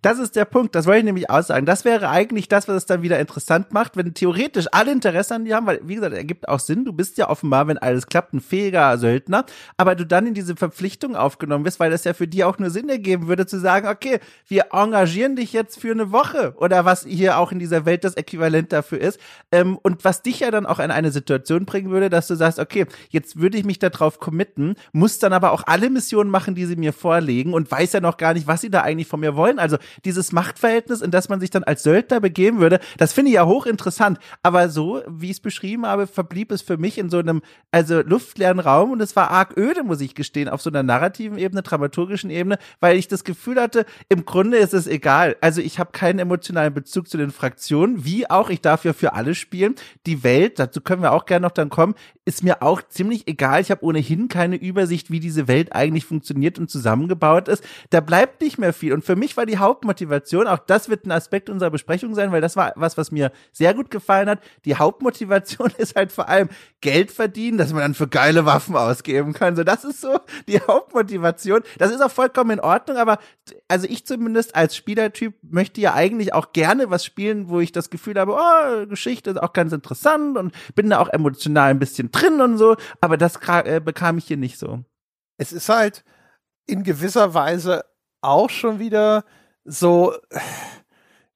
Das 0.00 0.18
ist 0.18 0.36
der 0.36 0.46
Punkt, 0.46 0.74
das 0.74 0.86
wollte 0.86 1.00
ich 1.00 1.04
nämlich 1.04 1.28
aussagen. 1.28 1.66
Das 1.66 1.84
wäre 1.84 2.08
eigentlich 2.08 2.48
das, 2.48 2.66
was 2.66 2.76
es 2.76 2.86
dann 2.86 3.02
wieder 3.02 3.20
interessant 3.20 3.72
macht, 3.72 3.96
wenn 3.96 4.14
theoretisch 4.14 4.66
alle 4.72 4.90
Interesse 4.90 5.34
an 5.34 5.44
dir 5.44 5.56
haben, 5.56 5.66
weil, 5.66 5.80
wie 5.84 5.96
gesagt, 5.96 6.14
ergibt 6.14 6.48
auch 6.48 6.60
Sinn. 6.60 6.86
Du 6.86 6.94
bist 6.94 7.18
ja 7.18 7.28
offenbar, 7.28 7.68
wenn 7.68 7.76
alles 7.76 8.06
klappt, 8.06 8.32
ein 8.32 8.40
fähiger 8.40 8.96
Söldner, 8.96 9.44
aber 9.76 9.94
du 9.94 10.06
dann 10.06 10.26
in 10.26 10.34
diese 10.34 10.56
Verpflichtung 10.56 11.14
aufgenommen 11.14 11.64
wirst, 11.66 11.78
weil 11.78 11.90
das 11.90 12.04
ja 12.04 12.14
für 12.14 12.26
die 12.26 12.44
auch 12.44 12.58
nur 12.58 12.70
Sinn 12.70 12.88
ergeben 12.88 13.26
würde, 13.26 13.46
zu 13.46 13.60
sagen, 13.60 13.88
okay, 13.88 14.20
wir 14.48 14.66
engagieren 14.72 15.36
dich 15.36 15.52
jetzt 15.52 15.78
für 15.78 15.90
eine 15.90 16.10
Woche 16.10 16.54
oder 16.56 16.86
was 16.86 17.04
hier 17.04 17.38
auch 17.38 17.52
in 17.52 17.58
dieser 17.58 17.84
Welt 17.84 18.04
das 18.04 18.14
Äquivalent 18.14 18.72
dafür 18.72 19.00
ist. 19.00 19.20
Ähm, 19.52 19.78
und 19.82 20.04
was 20.04 20.22
dich 20.22 20.40
ja 20.40 20.50
dann 20.50 20.64
auch 20.64 20.78
in 20.78 20.90
eine 20.90 21.10
Situation 21.10 21.66
bringen 21.66 21.90
würde, 21.90 22.08
dass 22.08 22.28
du 22.28 22.34
sagst, 22.34 22.58
okay, 22.58 22.86
jetzt 23.10 23.38
würde 23.38 23.58
ich 23.58 23.64
mich 23.64 23.78
darauf 23.78 24.20
committen, 24.20 24.76
muss 24.92 25.18
dann 25.18 25.34
aber 25.34 25.52
auch 25.52 25.64
alle 25.66 25.90
Missionen 25.90 26.30
machen, 26.30 26.54
die 26.54 26.64
sie 26.64 26.76
mir 26.76 26.94
vorlegen 26.94 27.52
und 27.52 27.70
weiß 27.70 27.92
ja 27.92 28.00
noch 28.00 28.16
gar 28.16 28.32
nicht, 28.32 28.46
was 28.46 28.62
sie 28.62 28.70
da 28.70 28.80
eigentlich 28.80 29.08
von 29.08 29.20
mir 29.20 29.36
wollen 29.36 29.58
also 29.66 29.78
dieses 30.04 30.30
Machtverhältnis, 30.30 31.00
in 31.00 31.10
das 31.10 31.28
man 31.28 31.40
sich 31.40 31.50
dann 31.50 31.64
als 31.64 31.82
Söldner 31.82 32.20
begeben 32.20 32.60
würde, 32.60 32.78
das 32.98 33.12
finde 33.12 33.30
ich 33.30 33.34
ja 33.34 33.46
hochinteressant. 33.46 34.18
Aber 34.44 34.68
so, 34.68 35.02
wie 35.08 35.26
ich 35.26 35.32
es 35.32 35.40
beschrieben 35.40 35.86
habe, 35.86 36.06
verblieb 36.06 36.52
es 36.52 36.62
für 36.62 36.76
mich 36.76 36.98
in 36.98 37.10
so 37.10 37.18
einem, 37.18 37.42
also 37.72 38.00
luftleeren 38.00 38.60
Raum 38.60 38.92
und 38.92 39.00
es 39.00 39.16
war 39.16 39.30
arg 39.30 39.56
öde, 39.56 39.82
muss 39.82 40.00
ich 40.00 40.14
gestehen, 40.14 40.48
auf 40.48 40.62
so 40.62 40.70
einer 40.70 40.84
narrativen 40.84 41.36
Ebene, 41.36 41.62
dramaturgischen 41.62 42.30
Ebene, 42.30 42.58
weil 42.78 42.96
ich 42.96 43.08
das 43.08 43.24
Gefühl 43.24 43.60
hatte, 43.60 43.86
im 44.08 44.24
Grunde 44.24 44.58
ist 44.58 44.72
es 44.72 44.86
egal. 44.86 45.36
Also 45.40 45.60
ich 45.60 45.80
habe 45.80 45.90
keinen 45.90 46.20
emotionalen 46.20 46.72
Bezug 46.72 47.08
zu 47.08 47.16
den 47.16 47.32
Fraktionen, 47.32 48.04
wie 48.04 48.30
auch, 48.30 48.50
ich 48.50 48.60
darf 48.60 48.84
ja 48.84 48.92
für 48.92 49.14
alle 49.14 49.34
spielen. 49.34 49.74
Die 50.06 50.22
Welt, 50.22 50.60
dazu 50.60 50.80
können 50.80 51.02
wir 51.02 51.12
auch 51.12 51.26
gerne 51.26 51.46
noch 51.46 51.52
dann 51.52 51.70
kommen, 51.70 51.96
ist 52.24 52.42
mir 52.42 52.62
auch 52.62 52.82
ziemlich 52.82 53.28
egal. 53.28 53.60
Ich 53.60 53.70
habe 53.70 53.84
ohnehin 53.84 54.28
keine 54.28 54.56
Übersicht, 54.56 55.10
wie 55.10 55.20
diese 55.20 55.48
Welt 55.48 55.72
eigentlich 55.72 56.04
funktioniert 56.04 56.58
und 56.58 56.68
zusammengebaut 56.68 57.48
ist. 57.48 57.62
Da 57.90 58.00
bleibt 58.00 58.40
nicht 58.42 58.58
mehr 58.58 58.72
viel. 58.72 58.92
Und 58.92 59.04
für 59.04 59.16
mich 59.16 59.36
war 59.36 59.46
die 59.46 59.55
die 59.56 59.60
Hauptmotivation. 59.60 60.46
Auch 60.46 60.58
das 60.58 60.88
wird 60.90 61.06
ein 61.06 61.12
Aspekt 61.12 61.48
unserer 61.48 61.70
Besprechung 61.70 62.14
sein, 62.14 62.30
weil 62.30 62.42
das 62.42 62.56
war 62.56 62.72
was, 62.76 62.98
was 62.98 63.10
mir 63.10 63.32
sehr 63.52 63.72
gut 63.72 63.90
gefallen 63.90 64.28
hat. 64.28 64.40
Die 64.64 64.76
Hauptmotivation 64.76 65.72
ist 65.78 65.96
halt 65.96 66.12
vor 66.12 66.28
allem 66.28 66.48
Geld 66.82 67.10
verdienen, 67.10 67.56
dass 67.56 67.72
man 67.72 67.80
dann 67.80 67.94
für 67.94 68.08
geile 68.08 68.44
Waffen 68.44 68.76
ausgeben 68.76 69.32
kann. 69.32 69.56
So, 69.56 69.64
das 69.64 69.84
ist 69.84 70.02
so 70.02 70.18
die 70.46 70.60
Hauptmotivation. 70.60 71.62
Das 71.78 71.90
ist 71.90 72.02
auch 72.02 72.10
vollkommen 72.10 72.50
in 72.50 72.60
Ordnung, 72.60 72.98
aber 72.98 73.18
also 73.68 73.86
ich 73.88 74.06
zumindest 74.06 74.54
als 74.54 74.76
Spielertyp 74.76 75.34
möchte 75.42 75.80
ja 75.80 75.94
eigentlich 75.94 76.34
auch 76.34 76.52
gerne 76.52 76.90
was 76.90 77.04
spielen, 77.04 77.48
wo 77.48 77.60
ich 77.60 77.72
das 77.72 77.88
Gefühl 77.88 78.18
habe, 78.18 78.36
oh, 78.38 78.86
Geschichte 78.86 79.30
ist 79.30 79.42
auch 79.42 79.54
ganz 79.54 79.72
interessant 79.72 80.36
und 80.36 80.52
bin 80.74 80.90
da 80.90 80.98
auch 80.98 81.08
emotional 81.08 81.70
ein 81.70 81.78
bisschen 81.78 82.10
drin 82.10 82.40
und 82.40 82.58
so. 82.58 82.76
Aber 83.00 83.16
das 83.16 83.38
äh, 83.46 83.80
bekam 83.80 84.18
ich 84.18 84.26
hier 84.26 84.36
nicht 84.36 84.58
so. 84.58 84.84
Es 85.38 85.52
ist 85.52 85.68
halt 85.68 86.04
in 86.66 86.82
gewisser 86.82 87.32
Weise 87.32 87.84
auch 88.20 88.50
schon 88.50 88.78
wieder 88.78 89.24
so 89.66 90.14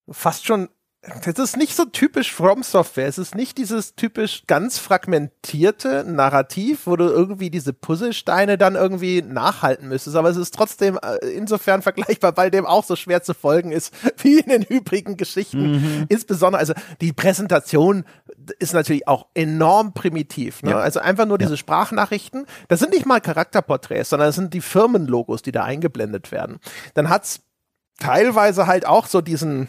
fast 0.08 0.46
schon 0.46 0.68
das 1.24 1.38
ist 1.38 1.56
nicht 1.56 1.74
so 1.74 1.86
typisch 1.86 2.30
From 2.30 2.62
Software. 2.62 3.06
Es 3.06 3.16
ist 3.16 3.34
nicht 3.34 3.56
dieses 3.56 3.94
typisch 3.94 4.42
ganz 4.46 4.76
fragmentierte 4.76 6.04
Narrativ, 6.06 6.86
wo 6.86 6.94
du 6.94 7.04
irgendwie 7.04 7.48
diese 7.48 7.72
Puzzlesteine 7.72 8.58
dann 8.58 8.74
irgendwie 8.74 9.22
nachhalten 9.22 9.88
müsstest. 9.88 10.16
Aber 10.16 10.28
es 10.28 10.36
ist 10.36 10.54
trotzdem 10.54 10.98
äh, 11.02 11.26
insofern 11.28 11.80
vergleichbar, 11.80 12.36
weil 12.36 12.50
dem 12.50 12.66
auch 12.66 12.84
so 12.84 12.96
schwer 12.96 13.22
zu 13.22 13.32
folgen 13.32 13.72
ist, 13.72 13.94
wie 14.22 14.40
in 14.40 14.50
den 14.50 14.62
übrigen 14.62 15.16
Geschichten. 15.16 15.72
Mhm. 15.72 16.06
Insbesondere, 16.10 16.60
also 16.60 16.74
die 17.00 17.14
Präsentation 17.14 18.04
ist 18.58 18.74
natürlich 18.74 19.08
auch 19.08 19.28
enorm 19.32 19.94
primitiv. 19.94 20.62
Ne? 20.62 20.72
Ja. 20.72 20.80
Also 20.80 21.00
einfach 21.00 21.24
nur 21.24 21.38
diese 21.38 21.52
ja. 21.52 21.56
Sprachnachrichten. 21.56 22.44
Das 22.68 22.78
sind 22.78 22.92
nicht 22.92 23.06
mal 23.06 23.22
Charakterporträts, 23.22 24.10
sondern 24.10 24.28
das 24.28 24.36
sind 24.36 24.52
die 24.52 24.60
Firmenlogos, 24.60 25.40
die 25.40 25.52
da 25.52 25.64
eingeblendet 25.64 26.30
werden. 26.30 26.58
Dann 26.92 27.08
hat's 27.08 27.40
teilweise 28.00 28.66
halt 28.66 28.86
auch 28.86 29.06
so 29.06 29.20
diesen 29.20 29.68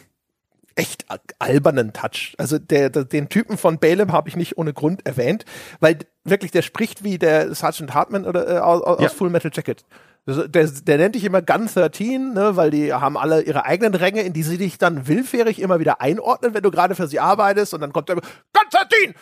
echt 0.76 1.06
albernen 1.40 1.94
Touch. 1.94 2.34
Also 2.38 2.58
der, 2.58 2.90
der 2.90 3.06
den 3.06 3.30
Typen 3.30 3.58
von 3.58 3.78
Balaam 3.78 4.12
habe 4.12 4.30
ich 4.30 4.36
nicht 4.36 4.58
ohne 4.58 4.74
Grund 4.74 5.06
erwähnt, 5.06 5.46
weil 5.80 6.00
wirklich 6.24 6.52
der 6.52 6.62
spricht 6.62 7.04
wie 7.04 7.18
der 7.18 7.54
Sergeant 7.54 7.94
Hartman 7.94 8.26
oder 8.26 8.48
äh, 8.48 8.60
aus, 8.60 9.02
ja. 9.02 9.10
Full 9.10 9.30
Metal 9.30 9.52
Jacket. 9.54 9.86
Der, 10.26 10.68
der 10.68 10.98
nennt 10.98 11.16
dich 11.16 11.26
immer 11.26 11.42
Gun 11.42 11.68
13, 11.68 12.34
ne, 12.34 12.56
weil 12.56 12.70
die 12.70 12.94
haben 12.94 13.18
alle 13.18 13.42
ihre 13.42 13.66
eigenen 13.66 13.96
Ränge, 13.96 14.22
in 14.22 14.34
die 14.34 14.44
sie 14.44 14.60
dich 14.60 14.78
dann 14.78 15.08
willfährig 15.08 15.60
immer 15.60 15.80
wieder 15.80 16.00
einordnen, 16.00 16.54
wenn 16.54 16.62
du 16.62 16.70
gerade 16.70 16.94
für 16.94 17.08
sie 17.08 17.20
arbeitest 17.20 17.74
und 17.74 17.82
dann 17.82 17.92
kommt 17.92 18.10
er 18.10 18.14
immer 18.14 18.22
Gun 18.22 18.68
13! 18.72 19.16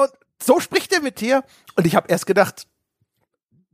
Und 0.00 0.10
so 0.42 0.58
spricht 0.58 0.92
er 0.92 1.00
mit 1.00 1.20
dir 1.20 1.44
und 1.76 1.86
ich 1.86 1.94
habe 1.94 2.08
erst 2.08 2.26
gedacht, 2.26 2.66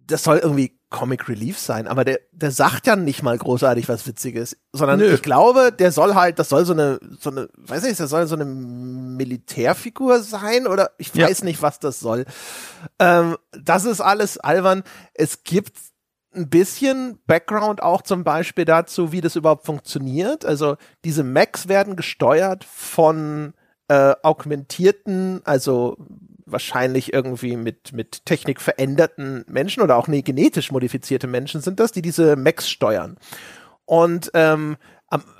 das 0.06 0.22
soll 0.22 0.38
irgendwie 0.38 0.78
Comic 0.94 1.28
Relief 1.28 1.58
sein, 1.58 1.88
aber 1.88 2.04
der, 2.04 2.20
der 2.30 2.52
sagt 2.52 2.86
ja 2.86 2.94
nicht 2.94 3.24
mal 3.24 3.36
großartig 3.36 3.88
was 3.88 4.06
Witziges, 4.06 4.56
sondern 4.72 5.00
Nö. 5.00 5.12
ich 5.12 5.22
glaube, 5.22 5.72
der 5.72 5.90
soll 5.90 6.14
halt, 6.14 6.38
das 6.38 6.50
soll 6.50 6.64
so 6.64 6.72
eine, 6.72 7.00
so 7.18 7.30
eine, 7.30 7.48
weiß 7.56 7.82
nicht, 7.82 7.98
das 7.98 8.10
soll 8.10 8.28
so 8.28 8.36
eine 8.36 8.44
Militärfigur 8.44 10.20
sein 10.20 10.68
oder 10.68 10.92
ich 10.98 11.12
weiß 11.12 11.40
ja. 11.40 11.44
nicht, 11.46 11.62
was 11.62 11.80
das 11.80 11.98
soll. 11.98 12.26
Ähm, 13.00 13.36
das 13.50 13.86
ist 13.86 14.00
alles 14.00 14.38
albern. 14.38 14.84
Es 15.14 15.42
gibt 15.42 15.72
ein 16.32 16.48
bisschen 16.48 17.18
Background 17.26 17.82
auch 17.82 18.02
zum 18.02 18.22
Beispiel 18.22 18.64
dazu, 18.64 19.10
wie 19.10 19.20
das 19.20 19.34
überhaupt 19.34 19.66
funktioniert. 19.66 20.44
Also 20.44 20.76
diese 21.04 21.24
Macs 21.24 21.66
werden 21.66 21.96
gesteuert 21.96 22.62
von 22.62 23.54
äh, 23.88 24.14
augmentierten, 24.22 25.40
also 25.44 25.96
wahrscheinlich 26.46 27.12
irgendwie 27.12 27.56
mit, 27.56 27.92
mit 27.92 28.26
Technik 28.26 28.60
veränderten 28.60 29.44
Menschen 29.48 29.82
oder 29.82 29.96
auch 29.96 30.08
nee, 30.08 30.22
genetisch 30.22 30.70
modifizierte 30.70 31.26
Menschen 31.26 31.60
sind 31.60 31.80
das, 31.80 31.92
die 31.92 32.02
diese 32.02 32.36
Macs 32.36 32.68
steuern. 32.68 33.16
Und 33.86 34.30
ähm, 34.34 34.76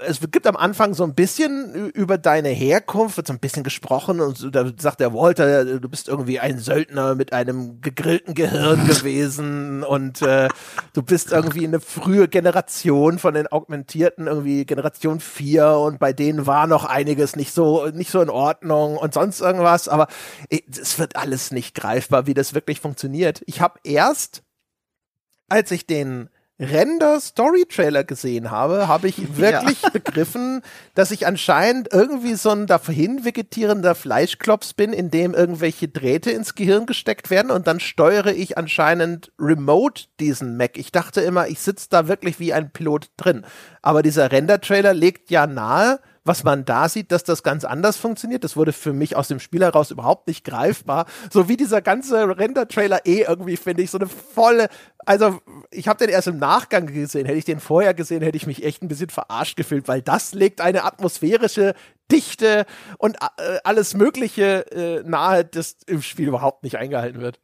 es 0.06 0.20
gibt 0.30 0.46
am 0.46 0.56
Anfang 0.56 0.94
so 0.94 1.04
ein 1.04 1.14
bisschen 1.14 1.90
über 1.90 2.18
deine 2.18 2.50
Herkunft, 2.50 3.16
wird 3.16 3.26
so 3.26 3.32
ein 3.32 3.38
bisschen 3.38 3.62
gesprochen 3.62 4.20
und 4.20 4.54
da 4.54 4.70
sagt 4.78 5.00
der 5.00 5.14
Walter, 5.14 5.64
du 5.78 5.88
bist 5.88 6.08
irgendwie 6.08 6.38
ein 6.38 6.58
Söldner 6.58 7.14
mit 7.14 7.32
einem 7.32 7.80
gegrillten 7.80 8.34
Gehirn 8.34 8.86
gewesen 8.86 9.82
und 9.82 10.22
äh, 10.22 10.48
du 10.92 11.02
bist 11.02 11.32
irgendwie 11.32 11.66
eine 11.66 11.80
frühe 11.80 12.28
Generation 12.28 13.18
von 13.18 13.34
den 13.34 13.46
Augmentierten, 13.46 14.26
irgendwie 14.26 14.64
Generation 14.64 15.20
4 15.20 15.70
und 15.70 15.98
bei 15.98 16.12
denen 16.12 16.46
war 16.46 16.66
noch 16.66 16.84
einiges 16.84 17.36
nicht 17.36 17.52
so, 17.52 17.86
nicht 17.86 18.10
so 18.10 18.20
in 18.20 18.30
Ordnung 18.30 18.96
und 18.96 19.14
sonst 19.14 19.40
irgendwas, 19.40 19.88
aber 19.88 20.08
es 20.48 20.98
wird 20.98 21.16
alles 21.16 21.50
nicht 21.50 21.74
greifbar, 21.74 22.26
wie 22.26 22.34
das 22.34 22.54
wirklich 22.54 22.80
funktioniert. 22.80 23.42
Ich 23.46 23.60
habe 23.60 23.80
erst, 23.84 24.42
als 25.48 25.70
ich 25.70 25.86
den 25.86 26.28
Render-Story-Trailer 26.60 28.04
gesehen 28.04 28.50
habe, 28.50 28.86
habe 28.86 29.08
ich 29.08 29.36
wirklich 29.36 29.82
ja. 29.82 29.88
begriffen, 29.90 30.62
dass 30.94 31.10
ich 31.10 31.26
anscheinend 31.26 31.92
irgendwie 31.92 32.34
so 32.34 32.50
ein 32.50 32.66
dahin 32.66 33.24
vegetierender 33.24 33.94
Fleischklops 33.94 34.74
bin, 34.74 34.92
in 34.92 35.10
dem 35.10 35.34
irgendwelche 35.34 35.88
Drähte 35.88 36.30
ins 36.30 36.54
Gehirn 36.54 36.86
gesteckt 36.86 37.30
werden 37.30 37.50
und 37.50 37.66
dann 37.66 37.80
steuere 37.80 38.32
ich 38.32 38.56
anscheinend 38.56 39.32
remote 39.38 40.04
diesen 40.20 40.56
Mac. 40.56 40.78
Ich 40.78 40.92
dachte 40.92 41.20
immer, 41.20 41.48
ich 41.48 41.60
sitze 41.60 41.88
da 41.90 42.08
wirklich 42.08 42.38
wie 42.38 42.52
ein 42.52 42.70
Pilot 42.70 43.10
drin. 43.16 43.44
Aber 43.82 44.02
dieser 44.02 44.30
Render-Trailer 44.30 44.94
legt 44.94 45.30
ja 45.30 45.46
nahe, 45.46 46.00
was 46.24 46.42
man 46.42 46.64
da 46.64 46.88
sieht, 46.88 47.12
dass 47.12 47.22
das 47.22 47.42
ganz 47.42 47.64
anders 47.64 47.96
funktioniert. 47.96 48.44
Das 48.44 48.56
wurde 48.56 48.72
für 48.72 48.92
mich 48.92 49.14
aus 49.14 49.28
dem 49.28 49.40
Spiel 49.40 49.62
heraus 49.62 49.90
überhaupt 49.90 50.26
nicht 50.26 50.44
greifbar. 50.44 51.04
So 51.30 51.48
wie 51.48 51.56
dieser 51.56 51.82
ganze 51.82 52.38
Render-Trailer 52.38 53.04
eh 53.04 53.22
irgendwie, 53.22 53.56
finde 53.56 53.82
ich, 53.82 53.90
so 53.90 53.98
eine 53.98 54.08
volle, 54.08 54.68
also 55.04 55.40
ich 55.70 55.86
habe 55.86 55.98
den 55.98 56.08
erst 56.08 56.28
im 56.28 56.38
Nachgang 56.38 56.86
gesehen. 56.86 57.26
Hätte 57.26 57.38
ich 57.38 57.44
den 57.44 57.60
vorher 57.60 57.92
gesehen, 57.92 58.22
hätte 58.22 58.38
ich 58.38 58.46
mich 58.46 58.64
echt 58.64 58.82
ein 58.82 58.88
bisschen 58.88 59.10
verarscht 59.10 59.56
gefühlt, 59.56 59.86
weil 59.86 60.00
das 60.00 60.32
legt 60.32 60.62
eine 60.62 60.84
atmosphärische 60.84 61.74
Dichte 62.10 62.64
und 62.98 63.16
äh, 63.16 63.58
alles 63.64 63.94
Mögliche 63.94 64.70
äh, 64.72 65.02
nahe, 65.08 65.44
das 65.44 65.76
im 65.86 66.02
Spiel 66.02 66.28
überhaupt 66.28 66.62
nicht 66.62 66.76
eingehalten 66.76 67.20
wird. 67.20 67.38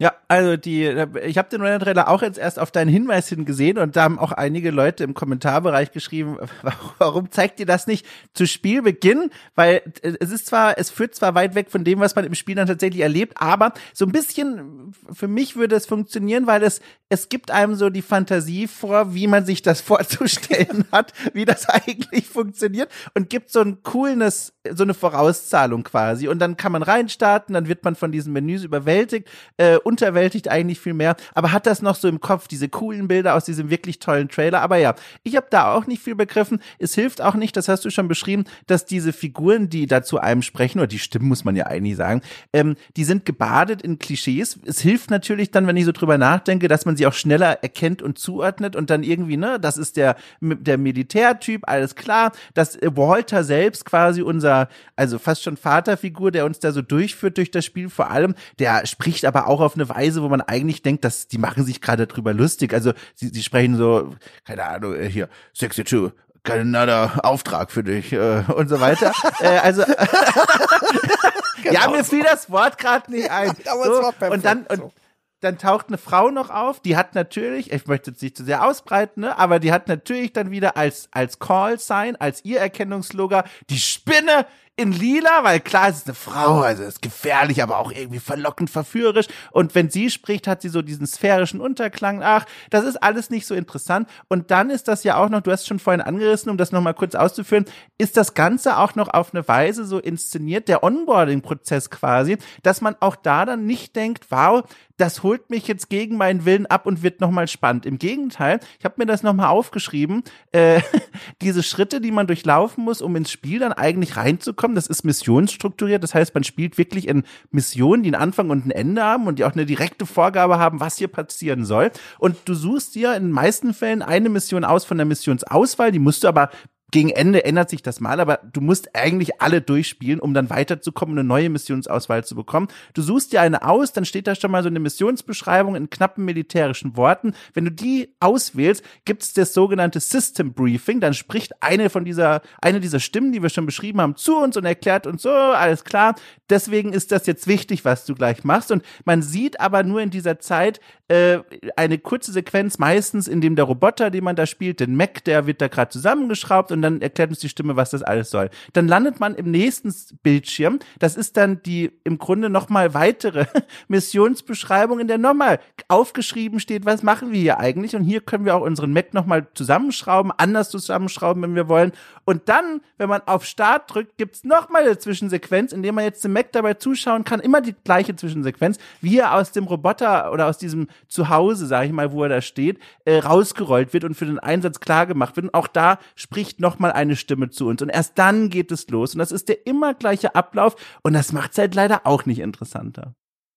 Ja, 0.00 0.14
also 0.28 0.56
die, 0.56 0.86
ich 1.26 1.36
habe 1.36 1.50
den 1.50 1.60
Render-Trailer 1.60 2.08
auch 2.08 2.22
jetzt 2.22 2.38
erst 2.38 2.58
auf 2.58 2.70
deinen 2.70 2.88
Hinweis 2.88 3.28
hin 3.28 3.44
gesehen 3.44 3.76
und 3.76 3.96
da 3.96 4.04
haben 4.04 4.18
auch 4.18 4.32
einige 4.32 4.70
Leute 4.70 5.04
im 5.04 5.12
Kommentarbereich 5.12 5.92
geschrieben, 5.92 6.38
warum 6.98 7.30
zeigt 7.30 7.60
ihr 7.60 7.66
das 7.66 7.86
nicht 7.86 8.06
zu 8.32 8.46
Spielbeginn? 8.46 9.30
Weil 9.56 9.82
äh, 10.00 10.14
es 10.18 10.30
ist 10.30 10.46
zwar, 10.46 10.78
es 10.78 10.88
führt 10.88 11.14
zwar 11.14 11.34
weit 11.34 11.54
weg 11.54 11.70
von 11.70 11.84
dem, 11.84 12.00
was 12.00 12.16
man 12.16 12.24
im 12.24 12.34
Spiel 12.34 12.54
dann 12.54 12.66
tatsächlich 12.66 13.02
erlebt, 13.02 13.34
aber 13.36 13.74
so 13.92 14.06
ein 14.06 14.12
bisschen 14.12 14.94
für 15.12 15.28
mich 15.28 15.56
würde 15.56 15.76
es 15.76 15.84
funktionieren, 15.84 16.46
weil 16.46 16.62
es 16.62 16.80
es 17.12 17.28
gibt 17.28 17.50
einem 17.50 17.74
so 17.74 17.90
die 17.90 18.02
Fantasie 18.02 18.68
vor, 18.68 19.14
wie 19.14 19.26
man 19.26 19.44
sich 19.44 19.62
das 19.62 19.80
vorzustellen 19.82 20.86
hat, 20.92 21.12
wie 21.34 21.44
das 21.44 21.68
eigentlich 21.68 22.26
funktioniert 22.26 22.90
und 23.14 23.28
gibt 23.28 23.50
so 23.50 23.60
ein 23.60 23.82
coolness, 23.82 24.54
so 24.72 24.84
eine 24.84 24.94
Vorauszahlung 24.94 25.82
quasi 25.82 26.28
und 26.28 26.38
dann 26.38 26.56
kann 26.56 26.72
man 26.72 26.82
reinstarten, 26.82 27.52
dann 27.52 27.68
wird 27.68 27.84
man 27.84 27.96
von 27.96 28.12
diesen 28.12 28.32
Menüs 28.32 28.64
überwältigt. 28.64 29.28
Äh, 29.56 29.78
unterwältigt 29.90 30.48
eigentlich 30.48 30.78
viel 30.78 30.94
mehr, 30.94 31.16
aber 31.34 31.50
hat 31.50 31.66
das 31.66 31.82
noch 31.82 31.96
so 31.96 32.06
im 32.06 32.20
Kopf, 32.20 32.46
diese 32.46 32.68
coolen 32.68 33.08
Bilder 33.08 33.34
aus 33.34 33.44
diesem 33.44 33.70
wirklich 33.70 33.98
tollen 33.98 34.28
Trailer. 34.28 34.62
Aber 34.62 34.76
ja, 34.76 34.94
ich 35.24 35.34
habe 35.34 35.48
da 35.50 35.74
auch 35.74 35.86
nicht 35.88 36.00
viel 36.02 36.14
begriffen. 36.14 36.60
Es 36.78 36.94
hilft 36.94 37.20
auch 37.20 37.34
nicht, 37.34 37.56
das 37.56 37.68
hast 37.68 37.84
du 37.84 37.90
schon 37.90 38.06
beschrieben, 38.06 38.44
dass 38.66 38.86
diese 38.86 39.12
Figuren, 39.12 39.68
die 39.68 39.86
da 39.86 40.02
zu 40.02 40.20
einem 40.20 40.42
sprechen, 40.42 40.78
oder 40.78 40.86
die 40.86 41.00
Stimmen 41.00 41.26
muss 41.26 41.44
man 41.44 41.56
ja 41.56 41.66
eigentlich 41.66 41.96
sagen, 41.96 42.22
ähm, 42.52 42.76
die 42.96 43.04
sind 43.04 43.26
gebadet 43.26 43.82
in 43.82 43.98
Klischees. 43.98 44.60
Es 44.64 44.80
hilft 44.80 45.10
natürlich 45.10 45.50
dann, 45.50 45.66
wenn 45.66 45.76
ich 45.76 45.84
so 45.84 45.92
drüber 45.92 46.18
nachdenke, 46.18 46.68
dass 46.68 46.86
man 46.86 46.96
sie 46.96 47.06
auch 47.06 47.12
schneller 47.12 47.62
erkennt 47.62 48.00
und 48.00 48.18
zuordnet 48.18 48.76
und 48.76 48.90
dann 48.90 49.02
irgendwie, 49.02 49.36
ne, 49.36 49.58
das 49.58 49.76
ist 49.76 49.96
der, 49.96 50.16
der 50.40 50.78
Militärtyp, 50.78 51.62
alles 51.68 51.96
klar, 51.96 52.32
dass 52.54 52.78
Walter 52.80 53.42
selbst 53.42 53.84
quasi 53.84 54.22
unser, 54.22 54.68
also 54.94 55.18
fast 55.18 55.42
schon 55.42 55.56
Vaterfigur, 55.56 56.30
der 56.30 56.46
uns 56.46 56.60
da 56.60 56.72
so 56.72 56.82
durchführt 56.82 57.36
durch 57.36 57.50
das 57.50 57.64
Spiel 57.64 57.88
vor 57.90 58.10
allem, 58.10 58.34
der 58.58 58.86
spricht 58.86 59.24
aber 59.24 59.46
auch 59.48 59.60
auf 59.60 59.74
eine 59.80 59.88
Weise, 59.88 60.22
wo 60.22 60.28
man 60.28 60.40
eigentlich 60.40 60.82
denkt, 60.82 61.04
dass 61.04 61.28
die 61.28 61.38
machen 61.38 61.64
sich 61.64 61.80
gerade 61.80 62.06
drüber 62.06 62.34
lustig. 62.34 62.72
Also 62.72 62.92
sie, 63.14 63.28
sie 63.28 63.42
sprechen 63.42 63.76
so, 63.76 64.14
keine 64.44 64.64
Ahnung, 64.64 64.94
äh, 64.94 65.08
hier, 65.08 65.28
62, 65.54 66.12
kein 66.42 66.74
Auftrag 66.76 67.70
für 67.70 67.84
dich 67.84 68.12
äh, 68.12 68.44
und 68.54 68.68
so 68.68 68.80
weiter. 68.80 69.12
äh, 69.40 69.58
also 69.58 69.82
genau 71.62 71.72
ja, 71.72 71.90
mir 71.90 72.04
fiel 72.04 72.22
das 72.22 72.50
Wort 72.50 72.78
gerade 72.78 73.10
nicht 73.10 73.30
ein. 73.30 73.52
So, 73.64 74.12
und 74.30 74.44
dann 74.44 74.66
und 74.66 74.92
dann 75.40 75.58
taucht 75.58 75.88
eine 75.88 75.98
Frau 75.98 76.30
noch 76.30 76.50
auf, 76.50 76.80
die 76.80 76.96
hat 76.96 77.14
natürlich, 77.14 77.72
ich 77.72 77.86
möchte 77.86 78.10
jetzt 78.10 78.22
nicht 78.22 78.36
zu 78.36 78.44
sehr 78.44 78.64
ausbreiten, 78.64 79.22
ne, 79.22 79.38
aber 79.38 79.58
die 79.58 79.72
hat 79.72 79.88
natürlich 79.88 80.32
dann 80.32 80.50
wieder 80.50 80.76
als 80.76 81.08
als 81.12 81.38
Call 81.38 81.78
Sign, 81.78 82.16
als 82.16 82.44
ihr 82.44 82.60
Erkennungslogo 82.60 83.42
die 83.70 83.78
Spinne 83.78 84.46
in 84.80 84.92
lila, 84.92 85.44
weil 85.44 85.60
klar, 85.60 85.90
es 85.90 85.98
ist 85.98 86.06
eine 86.06 86.14
Frau, 86.14 86.60
also 86.60 86.82
es 86.82 86.94
ist 86.94 87.02
gefährlich, 87.02 87.62
aber 87.62 87.76
auch 87.76 87.92
irgendwie 87.92 88.18
verlockend, 88.18 88.70
verführerisch. 88.70 89.26
Und 89.50 89.74
wenn 89.74 89.90
sie 89.90 90.08
spricht, 90.08 90.46
hat 90.46 90.62
sie 90.62 90.70
so 90.70 90.80
diesen 90.80 91.06
sphärischen 91.06 91.60
Unterklang. 91.60 92.22
Ach, 92.22 92.46
das 92.70 92.84
ist 92.84 92.96
alles 93.02 93.28
nicht 93.28 93.46
so 93.46 93.54
interessant. 93.54 94.08
Und 94.28 94.50
dann 94.50 94.70
ist 94.70 94.88
das 94.88 95.04
ja 95.04 95.16
auch 95.16 95.28
noch, 95.28 95.42
du 95.42 95.52
hast 95.52 95.66
schon 95.66 95.78
vorhin 95.78 96.00
angerissen, 96.00 96.50
um 96.50 96.56
das 96.56 96.72
nochmal 96.72 96.94
kurz 96.94 97.14
auszuführen, 97.14 97.66
ist 97.98 98.16
das 98.16 98.32
Ganze 98.32 98.78
auch 98.78 98.94
noch 98.94 99.08
auf 99.08 99.34
eine 99.34 99.46
Weise 99.46 99.84
so 99.84 99.98
inszeniert, 99.98 100.68
der 100.68 100.82
Onboarding-Prozess 100.82 101.90
quasi, 101.90 102.38
dass 102.62 102.80
man 102.80 102.96
auch 103.00 103.16
da 103.16 103.44
dann 103.44 103.66
nicht 103.66 103.94
denkt, 103.96 104.28
wow, 104.30 104.64
das 105.00 105.22
holt 105.22 105.48
mich 105.48 105.66
jetzt 105.66 105.88
gegen 105.88 106.16
meinen 106.16 106.44
Willen 106.44 106.66
ab 106.66 106.84
und 106.86 107.02
wird 107.02 107.20
nochmal 107.20 107.48
spannend. 107.48 107.86
Im 107.86 107.98
Gegenteil, 107.98 108.60
ich 108.78 108.84
habe 108.84 108.96
mir 108.98 109.06
das 109.06 109.22
nochmal 109.22 109.48
aufgeschrieben, 109.48 110.22
äh, 110.52 110.82
diese 111.42 111.62
Schritte, 111.62 112.00
die 112.00 112.10
man 112.10 112.26
durchlaufen 112.26 112.84
muss, 112.84 113.00
um 113.00 113.16
ins 113.16 113.30
Spiel 113.30 113.58
dann 113.58 113.72
eigentlich 113.72 114.16
reinzukommen, 114.16 114.69
das 114.74 114.86
ist 114.86 115.04
missionsstrukturiert. 115.04 116.02
Das 116.02 116.14
heißt, 116.14 116.34
man 116.34 116.44
spielt 116.44 116.78
wirklich 116.78 117.08
in 117.08 117.24
Missionen, 117.50 118.02
die 118.02 118.08
einen 118.08 118.22
Anfang 118.22 118.50
und 118.50 118.66
ein 118.66 118.70
Ende 118.70 119.02
haben 119.02 119.26
und 119.26 119.38
die 119.38 119.44
auch 119.44 119.52
eine 119.52 119.66
direkte 119.66 120.06
Vorgabe 120.06 120.58
haben, 120.58 120.80
was 120.80 120.98
hier 120.98 121.08
passieren 121.08 121.64
soll. 121.64 121.90
Und 122.18 122.36
du 122.44 122.54
suchst 122.54 122.94
dir 122.94 123.14
in 123.14 123.24
den 123.24 123.32
meisten 123.32 123.74
Fällen 123.74 124.02
eine 124.02 124.28
Mission 124.28 124.64
aus 124.64 124.84
von 124.84 124.96
der 124.96 125.06
Missionsauswahl, 125.06 125.92
die 125.92 125.98
musst 125.98 126.24
du 126.24 126.28
aber 126.28 126.50
gegen 126.90 127.10
Ende 127.10 127.44
ändert 127.44 127.70
sich 127.70 127.82
das 127.82 128.00
mal, 128.00 128.20
aber 128.20 128.40
du 128.52 128.60
musst 128.60 128.94
eigentlich 128.94 129.40
alle 129.40 129.60
durchspielen, 129.60 130.20
um 130.20 130.34
dann 130.34 130.50
weiterzukommen 130.50 131.18
eine 131.18 131.26
neue 131.26 131.50
Missionsauswahl 131.50 132.24
zu 132.24 132.34
bekommen. 132.34 132.68
Du 132.94 133.02
suchst 133.02 133.32
dir 133.32 133.40
eine 133.40 133.66
aus, 133.66 133.92
dann 133.92 134.04
steht 134.04 134.26
da 134.26 134.34
schon 134.34 134.50
mal 134.50 134.62
so 134.62 134.68
eine 134.68 134.80
Missionsbeschreibung 134.80 135.76
in 135.76 135.90
knappen 135.90 136.24
militärischen 136.24 136.96
Worten. 136.96 137.34
Wenn 137.54 137.64
du 137.64 137.70
die 137.70 138.14
auswählst, 138.20 138.84
gibt 139.04 139.22
es 139.22 139.32
das 139.32 139.54
sogenannte 139.54 140.00
System 140.00 140.52
Briefing. 140.52 141.00
Dann 141.00 141.14
spricht 141.14 141.62
eine 141.62 141.90
von 141.90 142.04
dieser, 142.04 142.42
eine 142.60 142.80
dieser 142.80 143.00
Stimmen, 143.00 143.32
die 143.32 143.42
wir 143.42 143.50
schon 143.50 143.66
beschrieben 143.66 144.00
haben, 144.00 144.16
zu 144.16 144.36
uns 144.36 144.56
und 144.56 144.64
erklärt 144.64 145.06
uns 145.06 145.22
so, 145.22 145.30
alles 145.30 145.84
klar. 145.84 146.14
Deswegen 146.48 146.92
ist 146.92 147.12
das 147.12 147.26
jetzt 147.26 147.46
wichtig, 147.46 147.84
was 147.84 148.04
du 148.04 148.14
gleich 148.14 148.44
machst. 148.44 148.70
Und 148.72 148.84
man 149.04 149.22
sieht 149.22 149.60
aber 149.60 149.82
nur 149.82 150.00
in 150.00 150.10
dieser 150.10 150.40
Zeit 150.40 150.80
äh, 151.08 151.40
eine 151.76 151.98
kurze 151.98 152.32
Sequenz, 152.32 152.78
meistens 152.78 153.28
in 153.28 153.40
dem 153.40 153.56
der 153.56 153.64
Roboter, 153.64 154.10
den 154.10 154.24
man 154.24 154.36
da 154.36 154.46
spielt, 154.46 154.80
den 154.80 154.96
Mac, 154.96 155.24
der 155.24 155.46
wird 155.46 155.60
da 155.60 155.68
gerade 155.68 155.90
zusammengeschraubt 155.90 156.72
und 156.72 156.79
und 156.80 156.82
dann 156.82 157.02
erklärt 157.02 157.28
uns 157.28 157.40
die 157.40 157.48
Stimme, 157.50 157.76
was 157.76 157.90
das 157.90 158.02
alles 158.02 158.30
soll. 158.30 158.48
Dann 158.72 158.88
landet 158.88 159.20
man 159.20 159.34
im 159.34 159.50
nächsten 159.50 159.94
Bildschirm. 160.22 160.78
Das 160.98 161.14
ist 161.16 161.36
dann 161.36 161.62
die 161.62 161.92
im 162.04 162.16
Grunde 162.16 162.48
nochmal 162.48 162.94
weitere 162.94 163.44
Missionsbeschreibung, 163.88 164.98
in 164.98 165.08
der 165.08 165.18
nochmal 165.18 165.60
aufgeschrieben 165.88 166.58
steht, 166.58 166.86
was 166.86 167.02
machen 167.02 167.32
wir 167.32 167.40
hier 167.40 167.58
eigentlich? 167.58 167.94
Und 167.94 168.04
hier 168.04 168.22
können 168.22 168.46
wir 168.46 168.56
auch 168.56 168.62
unseren 168.62 168.92
Mac 168.92 169.12
nochmal 169.12 169.46
zusammenschrauben, 169.52 170.32
anders 170.34 170.70
zusammenschrauben, 170.70 171.42
wenn 171.42 171.54
wir 171.54 171.68
wollen. 171.68 171.92
Und 172.24 172.48
dann, 172.48 172.80
wenn 172.96 173.08
man 173.08 173.22
auf 173.26 173.44
Start 173.44 173.92
drückt, 173.92 174.16
gibt's 174.16 174.44
nochmal 174.44 174.82
eine 174.82 174.96
Zwischensequenz, 174.96 175.72
in 175.72 175.82
der 175.82 175.92
man 175.92 176.04
jetzt 176.04 176.24
dem 176.24 176.32
Mac 176.32 176.52
dabei 176.52 176.74
zuschauen 176.74 177.24
kann. 177.24 177.40
Immer 177.40 177.60
die 177.60 177.74
gleiche 177.84 178.16
Zwischensequenz, 178.16 178.78
wie 179.02 179.18
er 179.18 179.34
aus 179.34 179.52
dem 179.52 179.64
Roboter 179.64 180.32
oder 180.32 180.46
aus 180.46 180.56
diesem 180.56 180.88
Zuhause, 181.08 181.66
sage 181.66 181.86
ich 181.86 181.92
mal, 181.92 182.12
wo 182.12 182.22
er 182.22 182.28
da 182.30 182.40
steht, 182.40 182.78
äh, 183.04 183.18
rausgerollt 183.18 183.92
wird 183.92 184.04
und 184.04 184.14
für 184.14 184.26
den 184.26 184.38
Einsatz 184.38 184.80
klar 184.80 185.06
gemacht 185.06 185.36
wird. 185.36 185.46
Und 185.46 185.54
auch 185.54 185.66
da 185.66 185.98
spricht 186.14 186.60
noch 186.60 186.69
noch 186.70 186.78
mal 186.78 186.92
eine 186.92 187.16
Stimme 187.16 187.50
zu 187.50 187.66
uns 187.66 187.82
und 187.82 187.88
erst 187.88 188.16
dann 188.16 188.48
geht 188.48 188.70
es 188.70 188.88
los 188.88 189.14
und 189.14 189.18
das 189.18 189.32
ist 189.32 189.48
der 189.48 189.66
immer 189.66 189.92
gleiche 189.94 190.36
Ablauf 190.36 190.76
und 191.02 191.14
das 191.14 191.32
macht 191.32 191.52
es 191.52 191.58
halt 191.58 191.74
leider 191.74 192.06
auch 192.06 192.26
nicht 192.26 192.38
interessanter. 192.38 193.14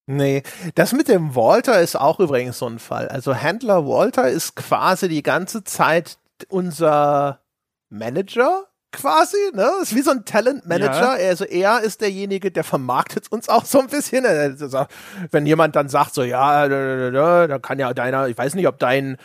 Nee, 0.08 0.42
das 0.76 0.94
mit 0.94 1.08
dem 1.08 1.36
Walter 1.36 1.80
ist 1.80 1.96
auch 1.96 2.20
übrigens 2.20 2.58
so 2.58 2.68
ein 2.68 2.80
Fall. 2.80 3.08
Also 3.08 3.36
Handler 3.36 3.88
Walter 3.88 4.28
ist 4.28 4.56
quasi 4.56 5.08
die 5.08 5.24
ganze 5.24 5.64
Zeit 5.64 6.18
unser 6.50 7.40
Manager 7.90 8.66
quasi, 8.92 9.38
ne? 9.54 9.70
Ist 9.82 9.96
wie 9.96 10.02
so 10.02 10.12
ein 10.12 10.26
Talent 10.26 10.66
Manager. 10.66 11.18
Ja. 11.20 11.30
Also 11.30 11.46
er 11.46 11.82
ist 11.82 12.02
derjenige, 12.02 12.52
der 12.52 12.64
vermarktet 12.64 13.32
uns 13.32 13.48
auch 13.48 13.66
so 13.66 13.80
ein 13.80 13.88
bisschen. 13.88 14.26
Also 14.26 14.86
wenn 15.32 15.46
jemand 15.46 15.76
dann 15.76 15.88
sagt 15.88 16.14
so, 16.16 16.24
ja, 16.24 16.68
da 16.68 17.60
kann 17.60 17.80
ja 17.80 17.94
deiner, 17.94 18.28
ich 18.28 18.38
weiß 18.38 18.56
nicht, 18.56 18.68
ob 18.68 18.80
dein 18.80 19.18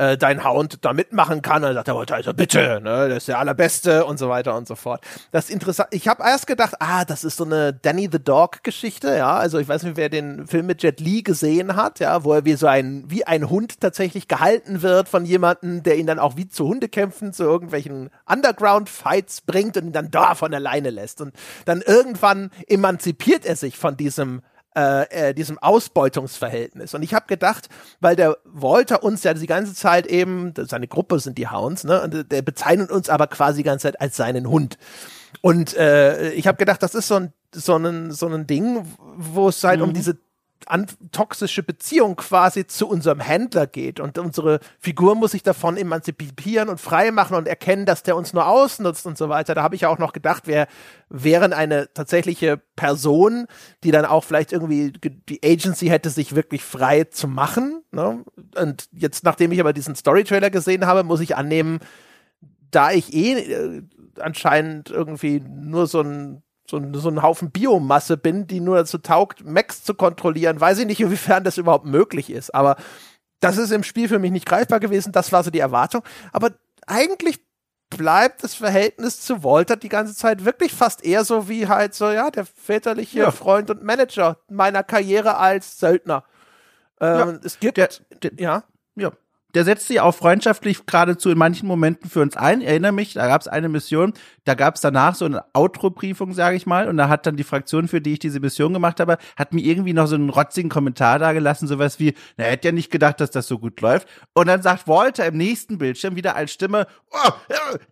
äh, 0.00 0.16
dein 0.16 0.44
Hound 0.44 0.78
da 0.80 0.94
mitmachen 0.94 1.42
kann. 1.42 1.62
Und 1.62 1.74
dann 1.74 1.84
sagt 1.84 2.10
er, 2.10 2.16
also 2.16 2.32
bitte, 2.32 2.80
ne, 2.82 3.08
das 3.08 3.18
ist 3.18 3.28
der 3.28 3.38
allerbeste 3.38 4.06
und 4.06 4.18
so 4.18 4.30
weiter 4.30 4.56
und 4.56 4.66
so 4.66 4.74
fort. 4.74 5.02
Das 5.30 5.50
interessant. 5.50 5.90
Ich 5.92 6.08
habe 6.08 6.22
erst 6.22 6.46
gedacht, 6.46 6.74
ah, 6.80 7.04
das 7.04 7.22
ist 7.22 7.36
so 7.36 7.44
eine 7.44 7.74
Danny 7.74 8.08
the 8.10 8.18
Dog 8.18 8.64
Geschichte, 8.64 9.14
ja. 9.14 9.36
Also 9.36 9.58
ich 9.58 9.68
weiß 9.68 9.82
nicht, 9.82 9.96
wer 9.96 10.08
den 10.08 10.46
Film 10.46 10.66
mit 10.66 10.82
Jet 10.82 11.00
Li 11.00 11.22
gesehen 11.22 11.76
hat, 11.76 12.00
ja, 12.00 12.24
wo 12.24 12.32
er 12.32 12.46
wie 12.46 12.54
so 12.54 12.66
ein, 12.66 13.04
wie 13.08 13.26
ein 13.26 13.50
Hund 13.50 13.80
tatsächlich 13.80 14.26
gehalten 14.26 14.80
wird 14.80 15.08
von 15.08 15.26
jemandem, 15.26 15.82
der 15.82 15.98
ihn 15.98 16.06
dann 16.06 16.18
auch 16.18 16.36
wie 16.36 16.48
zu 16.48 16.66
Hundekämpfen 16.66 17.34
zu 17.34 17.42
irgendwelchen 17.42 18.08
Underground-Fights 18.26 19.42
bringt 19.42 19.76
und 19.76 19.86
ihn 19.86 19.92
dann 19.92 20.10
da 20.10 20.34
von 20.34 20.54
alleine 20.54 20.88
lässt. 20.88 21.20
Und 21.20 21.34
dann 21.66 21.82
irgendwann 21.82 22.50
emanzipiert 22.68 23.44
er 23.44 23.56
sich 23.56 23.76
von 23.76 23.98
diesem 23.98 24.40
äh, 24.76 25.30
äh, 25.30 25.34
diesem 25.34 25.58
Ausbeutungsverhältnis. 25.58 26.94
Und 26.94 27.02
ich 27.02 27.12
habe 27.14 27.26
gedacht, 27.26 27.68
weil 28.00 28.16
der 28.16 28.36
Walter 28.44 29.02
uns 29.02 29.24
ja 29.24 29.34
die 29.34 29.46
ganze 29.46 29.74
Zeit 29.74 30.06
eben, 30.06 30.54
seine 30.56 30.86
Gruppe 30.86 31.18
sind 31.18 31.38
die 31.38 31.48
Hounds, 31.48 31.84
ne, 31.84 32.02
und 32.02 32.30
der 32.30 32.42
bezeichnet 32.42 32.90
uns 32.90 33.08
aber 33.08 33.26
quasi 33.26 33.58
die 33.58 33.64
ganze 33.64 33.88
Zeit 33.88 34.00
als 34.00 34.16
seinen 34.16 34.48
Hund. 34.48 34.78
Und 35.40 35.76
äh, 35.76 36.30
ich 36.32 36.46
habe 36.46 36.56
gedacht, 36.58 36.82
das 36.82 36.94
ist 36.94 37.08
so 37.08 37.16
ein 37.16 37.32
so 37.52 37.76
ein 37.76 38.12
so 38.12 38.28
ein 38.28 38.46
Ding, 38.46 38.84
wo 39.16 39.48
es 39.48 39.64
halt 39.64 39.80
mhm. 39.80 39.88
um 39.88 39.94
diese 39.94 40.18
an, 40.66 40.86
toxische 41.12 41.62
Beziehung 41.62 42.16
quasi 42.16 42.66
zu 42.66 42.88
unserem 42.88 43.20
Händler 43.20 43.66
geht. 43.66 44.00
Und 44.00 44.18
unsere 44.18 44.60
Figur 44.78 45.14
muss 45.14 45.32
sich 45.32 45.42
davon 45.42 45.76
emanzipieren 45.76 46.68
und 46.68 46.80
frei 46.80 47.10
machen 47.10 47.36
und 47.36 47.48
erkennen, 47.48 47.86
dass 47.86 48.02
der 48.02 48.16
uns 48.16 48.32
nur 48.32 48.46
ausnutzt 48.46 49.06
und 49.06 49.16
so 49.16 49.28
weiter. 49.28 49.54
Da 49.54 49.62
habe 49.62 49.74
ich 49.74 49.86
auch 49.86 49.98
noch 49.98 50.12
gedacht, 50.12 50.46
wir 50.46 50.66
wären 51.08 51.52
eine 51.52 51.92
tatsächliche 51.92 52.60
Person, 52.76 53.46
die 53.84 53.90
dann 53.90 54.04
auch 54.04 54.24
vielleicht 54.24 54.52
irgendwie 54.52 54.92
die 55.28 55.40
Agency 55.44 55.86
hätte, 55.86 56.10
sich 56.10 56.34
wirklich 56.34 56.62
frei 56.62 57.04
zu 57.04 57.28
machen. 57.28 57.82
Ne? 57.90 58.24
Und 58.56 58.88
jetzt, 58.92 59.24
nachdem 59.24 59.52
ich 59.52 59.60
aber 59.60 59.72
diesen 59.72 59.94
Story-Trailer 59.94 60.50
gesehen 60.50 60.86
habe, 60.86 61.04
muss 61.04 61.20
ich 61.20 61.36
annehmen, 61.36 61.80
da 62.70 62.92
ich 62.92 63.12
eh 63.12 63.32
äh, 63.32 63.82
anscheinend 64.18 64.90
irgendwie 64.90 65.40
nur 65.40 65.86
so 65.86 66.00
ein 66.00 66.42
so, 66.70 66.80
so 66.94 67.08
ein 67.08 67.22
Haufen 67.22 67.50
Biomasse 67.50 68.16
bin, 68.16 68.46
die 68.46 68.60
nur 68.60 68.76
dazu 68.76 68.98
taugt, 68.98 69.44
Max 69.44 69.84
zu 69.84 69.94
kontrollieren. 69.94 70.60
Weiß 70.60 70.78
ich 70.78 70.86
nicht, 70.86 71.00
inwiefern 71.00 71.44
das 71.44 71.58
überhaupt 71.58 71.84
möglich 71.84 72.30
ist. 72.30 72.54
Aber 72.54 72.76
das 73.40 73.58
ist 73.58 73.72
im 73.72 73.82
Spiel 73.82 74.08
für 74.08 74.18
mich 74.18 74.30
nicht 74.30 74.46
greifbar 74.46 74.80
gewesen. 74.80 75.12
Das 75.12 75.32
war 75.32 75.42
so 75.42 75.50
die 75.50 75.58
Erwartung. 75.58 76.02
Aber 76.32 76.52
eigentlich 76.86 77.40
bleibt 77.90 78.44
das 78.44 78.54
Verhältnis 78.54 79.20
zu 79.20 79.42
Walter 79.42 79.76
die 79.76 79.88
ganze 79.88 80.14
Zeit 80.14 80.44
wirklich 80.44 80.72
fast 80.72 81.04
eher 81.04 81.24
so 81.24 81.48
wie 81.48 81.66
halt 81.66 81.94
so, 81.94 82.10
ja, 82.10 82.30
der 82.30 82.46
väterliche 82.46 83.18
ja. 83.18 83.30
Freund 83.30 83.68
und 83.68 83.82
Manager 83.82 84.38
meiner 84.48 84.84
Karriere 84.84 85.36
als 85.36 85.78
Söldner. 85.80 86.24
Ähm, 87.00 87.18
ja, 87.18 87.38
es 87.42 87.58
gibt, 87.58 87.76
der, 87.78 87.88
der, 88.22 88.32
ja. 88.38 88.64
Ja, 88.94 89.10
der 89.54 89.64
setzt 89.64 89.88
sich 89.88 90.00
auch 90.00 90.14
freundschaftlich 90.14 90.86
geradezu 90.86 91.30
in 91.30 91.38
manchen 91.38 91.66
Momenten 91.66 92.08
für 92.08 92.20
uns 92.20 92.36
ein. 92.36 92.60
Ich 92.60 92.68
erinnere 92.68 92.92
mich, 92.92 93.14
da 93.14 93.26
gab 93.26 93.40
es 93.40 93.48
eine 93.48 93.68
Mission, 93.68 94.12
da 94.44 94.54
gab 94.54 94.76
es 94.76 94.80
danach 94.80 95.14
so 95.14 95.24
eine 95.24 95.44
Outro-Briefung, 95.52 96.32
sage 96.32 96.56
ich 96.56 96.66
mal, 96.66 96.88
und 96.88 96.96
da 96.96 97.08
hat 97.08 97.26
dann 97.26 97.36
die 97.36 97.44
Fraktion, 97.44 97.88
für 97.88 98.00
die 98.00 98.14
ich 98.14 98.18
diese 98.18 98.40
Mission 98.40 98.72
gemacht 98.72 99.00
habe, 99.00 99.18
hat 99.36 99.52
mir 99.52 99.62
irgendwie 99.62 99.92
noch 99.92 100.06
so 100.06 100.14
einen 100.14 100.30
rotzigen 100.30 100.70
Kommentar 100.70 101.18
da 101.18 101.32
gelassen, 101.32 101.66
sowas 101.66 101.98
wie, 101.98 102.14
na, 102.36 102.44
er 102.44 102.52
hätte 102.52 102.68
ja 102.68 102.72
nicht 102.72 102.90
gedacht, 102.90 103.20
dass 103.20 103.30
das 103.30 103.46
so 103.46 103.58
gut 103.58 103.80
läuft. 103.80 104.08
Und 104.32 104.46
dann 104.46 104.62
sagt 104.62 104.88
Walter 104.88 105.26
im 105.26 105.36
nächsten 105.36 105.78
Bildschirm 105.78 106.16
wieder 106.16 106.36
als 106.36 106.52
Stimme, 106.52 106.86
oh, 107.10 107.30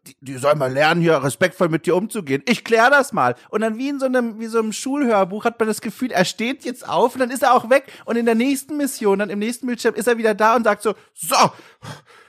die, 0.06 0.16
die 0.20 0.36
soll 0.38 0.54
mal 0.54 0.72
lernen, 0.72 1.00
hier 1.00 1.22
respektvoll 1.22 1.68
mit 1.68 1.86
dir 1.86 1.96
umzugehen. 1.96 2.42
Ich 2.46 2.64
klär 2.64 2.90
das 2.90 3.12
mal. 3.12 3.34
Und 3.50 3.60
dann 3.60 3.78
wie 3.78 3.88
in 3.88 3.98
so 3.98 4.06
einem, 4.06 4.38
wie 4.38 4.46
so 4.46 4.58
einem 4.58 4.72
Schulhörbuch 4.72 5.44
hat 5.44 5.58
man 5.58 5.68
das 5.68 5.80
Gefühl, 5.80 6.10
er 6.10 6.24
steht 6.24 6.64
jetzt 6.64 6.88
auf 6.88 7.14
und 7.14 7.20
dann 7.20 7.30
ist 7.30 7.42
er 7.42 7.54
auch 7.54 7.70
weg. 7.70 7.84
Und 8.04 8.16
in 8.16 8.26
der 8.26 8.34
nächsten 8.34 8.76
Mission, 8.76 9.18
dann 9.18 9.30
im 9.30 9.38
nächsten 9.38 9.66
Bildschirm 9.66 9.94
ist 9.94 10.08
er 10.08 10.18
wieder 10.18 10.34
da 10.34 10.56
und 10.56 10.64
sagt 10.64 10.82
so, 10.82 10.94
so, 11.14 11.47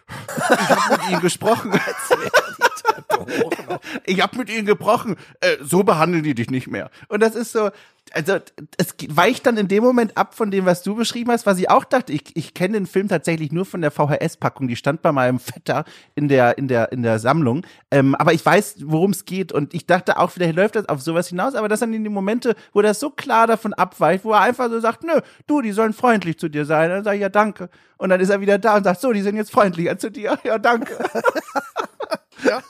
ich 0.08 0.70
habe 0.70 0.98
mit 0.98 1.10
ihnen 1.10 1.22
gesprochen. 1.22 1.72
ich 4.06 4.22
habe 4.22 4.38
mit 4.38 4.50
ihnen 4.50 4.66
gebrochen. 4.66 5.16
Äh, 5.42 5.58
so 5.62 5.84
behandeln 5.84 6.24
die 6.24 6.36
dich 6.36 6.50
nicht 6.50 6.68
mehr. 6.68 6.90
Und 7.08 7.22
das 7.22 7.36
ist 7.36 7.52
so, 7.52 7.70
also 8.12 8.38
es 8.78 8.96
weicht 9.10 9.46
dann 9.46 9.58
in 9.58 9.68
dem 9.68 9.84
Moment 9.84 10.18
ab 10.18 10.34
von 10.34 10.52
dem, 10.52 10.66
was 10.66 10.84
du 10.84 10.96
beschrieben 10.96 11.32
hast, 11.32 11.46
was 11.46 11.60
ich 11.60 11.70
auch 11.70 11.84
dachte. 11.84 12.14
Ich, 12.14 12.36
ich 12.36 12.54
kenne 12.54 12.74
den 12.74 12.88
Film 12.88 13.08
tatsächlich 13.08 13.52
nur 13.52 13.66
von 13.66 13.82
der 13.82 13.92
VHS-Packung. 13.92 14.68
Die 14.68 14.76
stand 14.76 15.02
bei 15.02 15.12
meinem 15.12 15.40
Vetter 15.40 15.86
in 16.16 16.28
der 16.28 16.58
in 16.58 16.68
der 16.68 16.92
in 16.92 17.04
der 17.04 17.20
Sammlung. 17.20 17.66
Ähm, 17.92 18.16
aber 18.16 18.34
ich 18.34 18.46
weiß, 18.46 18.78
worum 18.86 19.12
es 19.12 19.26
geht 19.26 19.52
und 19.52 19.74
ich 19.74 19.86
dachte 19.86 20.18
auch, 20.18 20.32
vielleicht 20.32 20.56
läuft 20.56 20.76
das 20.76 20.90
auf 20.90 21.02
sowas 21.02 21.28
hinaus. 21.28 21.56
Aber 21.56 21.68
das 21.68 21.80
sind 21.80 21.94
in 21.94 22.04
die 22.04 22.10
Momente, 22.10 22.56
wo 22.74 22.82
das 22.82 23.00
so 23.00 23.10
klar 23.10 23.48
davon 23.48 23.74
abweicht, 23.74 24.26
wo 24.26 24.32
er 24.32 24.42
einfach 24.42 24.70
so 24.70 24.80
sagt, 24.80 25.04
nö, 25.04 25.22
du, 25.48 25.62
die 25.62 25.72
sollen 25.72 25.94
freundlich 25.94 26.40
zu 26.40 26.50
dir 26.50 26.66
sein. 26.66 26.90
dann 26.90 27.04
sage 27.04 27.18
ich 27.18 27.22
ja 27.22 27.30
danke. 27.30 27.70
Und 27.98 28.10
dann 28.10 28.22
ist 28.22 28.30
er 28.30 28.42
wieder 28.42 28.58
da 28.58 28.78
und 28.78 28.86
sagt, 28.86 29.02
so, 29.02 29.12
die 29.12 29.22
sind 29.22 29.36
jetzt 29.36 29.52
freundlicher 29.52 29.98
zu 29.98 30.10
dir. 30.10 30.38
Ja, 30.44 30.58
danke. 30.58 30.94
ja. 32.44 32.62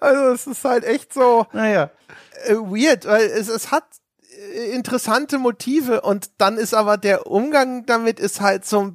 Also 0.00 0.32
es 0.32 0.46
ist 0.46 0.64
halt 0.64 0.84
echt 0.84 1.12
so 1.12 1.46
naja. 1.52 1.90
Äh, 2.44 2.54
weird, 2.54 3.06
weil 3.06 3.22
es, 3.22 3.48
es 3.48 3.70
hat 3.70 3.84
interessante 4.72 5.38
Motive 5.38 6.02
und 6.02 6.30
dann 6.38 6.58
ist 6.58 6.74
aber 6.74 6.96
der 6.98 7.26
Umgang 7.26 7.86
damit 7.86 8.20
ist 8.20 8.40
halt 8.40 8.64
so, 8.64 8.94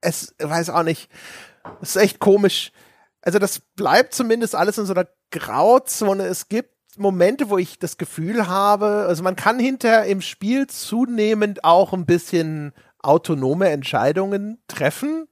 es 0.00 0.34
weiß 0.38 0.70
auch 0.70 0.82
nicht, 0.82 1.10
ist 1.80 1.96
echt 1.96 2.18
komisch. 2.18 2.72
Also 3.20 3.38
das 3.38 3.60
bleibt 3.76 4.14
zumindest 4.14 4.54
alles 4.54 4.78
in 4.78 4.86
so 4.86 4.94
einer 4.94 5.06
Grauzone. 5.30 6.24
Es 6.26 6.48
gibt 6.48 6.70
Momente, 6.98 7.48
wo 7.48 7.58
ich 7.58 7.78
das 7.78 7.96
Gefühl 7.96 8.48
habe, 8.48 9.06
also 9.08 9.22
man 9.22 9.36
kann 9.36 9.58
hinter 9.58 10.04
im 10.04 10.20
Spiel 10.20 10.66
zunehmend 10.66 11.64
auch 11.64 11.92
ein 11.92 12.04
bisschen 12.04 12.72
autonome 12.98 13.70
Entscheidungen 13.70 14.62
treffen. 14.68 15.28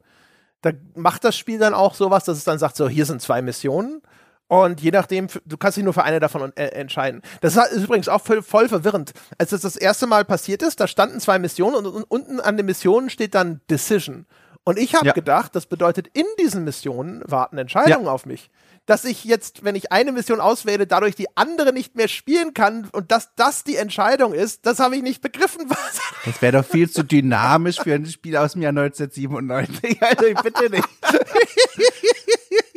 Da 0.62 0.72
macht 0.94 1.24
das 1.24 1.36
Spiel 1.36 1.58
dann 1.58 1.74
auch 1.74 1.94
sowas, 1.94 2.24
dass 2.24 2.38
es 2.38 2.44
dann 2.44 2.58
sagt, 2.58 2.76
so, 2.76 2.88
hier 2.88 3.06
sind 3.06 3.22
zwei 3.22 3.42
Missionen. 3.42 4.02
Und 4.50 4.80
je 4.80 4.90
nachdem, 4.90 5.28
du 5.46 5.56
kannst 5.56 5.76
dich 5.76 5.84
nur 5.84 5.94
für 5.94 6.02
eine 6.02 6.18
davon 6.18 6.52
äh, 6.56 6.66
entscheiden. 6.72 7.22
Das 7.40 7.54
ist 7.54 7.84
übrigens 7.84 8.08
auch 8.08 8.20
voll, 8.20 8.42
voll, 8.42 8.68
verwirrend. 8.68 9.12
Als 9.38 9.50
das 9.50 9.60
das 9.60 9.76
erste 9.76 10.08
Mal 10.08 10.24
passiert 10.24 10.60
ist, 10.62 10.80
da 10.80 10.88
standen 10.88 11.20
zwei 11.20 11.38
Missionen 11.38 11.76
und, 11.76 11.86
und 11.86 12.02
unten 12.02 12.40
an 12.40 12.56
den 12.56 12.66
Missionen 12.66 13.10
steht 13.10 13.36
dann 13.36 13.60
Decision. 13.70 14.26
Und 14.64 14.76
ich 14.76 14.96
habe 14.96 15.06
ja. 15.06 15.12
gedacht, 15.12 15.54
das 15.54 15.66
bedeutet, 15.66 16.08
in 16.14 16.24
diesen 16.40 16.64
Missionen 16.64 17.22
warten 17.26 17.58
Entscheidungen 17.58 18.06
ja. 18.06 18.10
auf 18.10 18.26
mich 18.26 18.50
dass 18.86 19.04
ich 19.04 19.24
jetzt, 19.24 19.62
wenn 19.62 19.76
ich 19.76 19.92
eine 19.92 20.10
Mission 20.10 20.40
auswähle, 20.40 20.84
dadurch 20.84 21.14
die 21.14 21.28
andere 21.36 21.72
nicht 21.72 21.94
mehr 21.94 22.08
spielen 22.08 22.54
kann 22.54 22.88
und 22.90 23.12
dass 23.12 23.32
das 23.36 23.62
die 23.62 23.76
Entscheidung 23.76 24.34
ist, 24.34 24.66
das 24.66 24.80
habe 24.80 24.96
ich 24.96 25.02
nicht 25.02 25.22
begriffen. 25.22 25.68
Das 26.26 26.42
wäre 26.42 26.60
doch 26.60 26.66
viel 26.66 26.90
zu 26.90 27.02
dynamisch 27.02 27.80
für 27.80 27.94
ein 27.94 28.04
Spiel 28.04 28.36
aus 28.36 28.52
dem 28.52 28.60
Jahr 28.62 28.70
1997. 28.70 30.02
Also 30.02 30.24
bitte 30.42 30.68
nicht. 30.68 30.88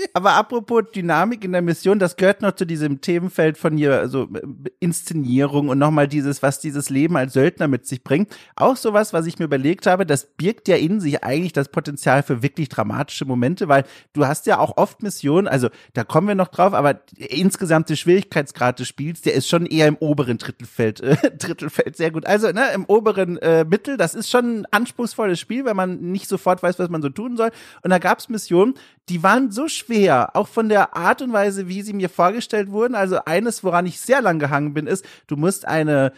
Aber 0.12 0.34
apropos 0.34 0.84
Dynamik 0.94 1.44
in 1.44 1.52
der 1.52 1.62
Mission, 1.62 1.98
das 1.98 2.16
gehört 2.16 2.42
noch 2.42 2.52
zu 2.52 2.64
diesem 2.64 3.00
Themenfeld 3.00 3.58
von 3.58 3.76
hier, 3.76 3.98
also 3.98 4.28
äh, 4.34 4.40
Inszenierung 4.80 5.68
und 5.68 5.78
nochmal 5.78 6.08
dieses, 6.08 6.42
was 6.42 6.60
dieses 6.60 6.90
Leben 6.90 7.16
als 7.16 7.32
Söldner 7.32 7.68
mit 7.68 7.86
sich 7.86 8.02
bringt. 8.02 8.34
Auch 8.56 8.76
sowas, 8.76 9.12
was 9.12 9.26
ich 9.26 9.38
mir 9.38 9.44
überlegt 9.46 9.86
habe, 9.86 10.06
das 10.06 10.26
birgt 10.26 10.68
ja 10.68 10.76
in 10.76 11.00
sich 11.00 11.22
eigentlich 11.24 11.52
das 11.52 11.68
Potenzial 11.68 12.22
für 12.22 12.42
wirklich 12.42 12.68
dramatische 12.68 13.24
Momente, 13.24 13.68
weil 13.68 13.84
du 14.12 14.26
hast 14.26 14.46
ja 14.46 14.58
auch 14.58 14.76
oft 14.76 15.02
Missionen, 15.02 15.48
also 15.48 15.68
da 15.94 16.04
kommen 16.04 16.28
wir 16.28 16.34
noch 16.34 16.48
drauf, 16.48 16.74
aber 16.74 17.00
insgesamt 17.16 17.88
der 17.90 17.96
Schwierigkeitsgrad 17.96 18.78
des 18.78 18.88
Spiels, 18.88 19.22
der 19.22 19.34
ist 19.34 19.48
schon 19.48 19.66
eher 19.66 19.88
im 19.88 19.96
oberen 19.96 20.38
Drittelfeld, 20.38 21.00
äh, 21.00 21.16
Drittelfeld 21.38 21.96
sehr 21.96 22.10
gut. 22.10 22.26
Also 22.26 22.50
ne, 22.52 22.72
im 22.74 22.84
oberen 22.86 23.38
äh, 23.38 23.64
Mittel, 23.64 23.96
das 23.96 24.14
ist 24.14 24.30
schon 24.30 24.60
ein 24.60 24.66
anspruchsvolles 24.70 25.38
Spiel, 25.38 25.64
weil 25.64 25.74
man 25.74 26.00
nicht 26.00 26.28
sofort 26.28 26.62
weiß, 26.62 26.78
was 26.78 26.88
man 26.88 27.02
so 27.02 27.08
tun 27.08 27.36
soll. 27.36 27.50
Und 27.82 27.90
da 27.90 27.98
gab 27.98 28.18
es 28.18 28.28
Missionen, 28.28 28.74
die 29.08 29.22
waren 29.22 29.50
so 29.50 29.68
schwer, 29.90 30.30
auch 30.34 30.48
von 30.48 30.68
der 30.68 30.96
Art 30.96 31.20
und 31.22 31.32
Weise, 31.32 31.68
wie 31.68 31.82
sie 31.82 31.92
mir 31.92 32.08
vorgestellt 32.08 32.70
wurden. 32.70 32.94
Also 32.94 33.18
eines, 33.24 33.64
woran 33.64 33.86
ich 33.86 34.00
sehr 34.00 34.22
lang 34.22 34.38
gehangen 34.38 34.72
bin, 34.72 34.86
ist, 34.86 35.04
du 35.26 35.36
musst 35.36 35.66
eine 35.66 36.12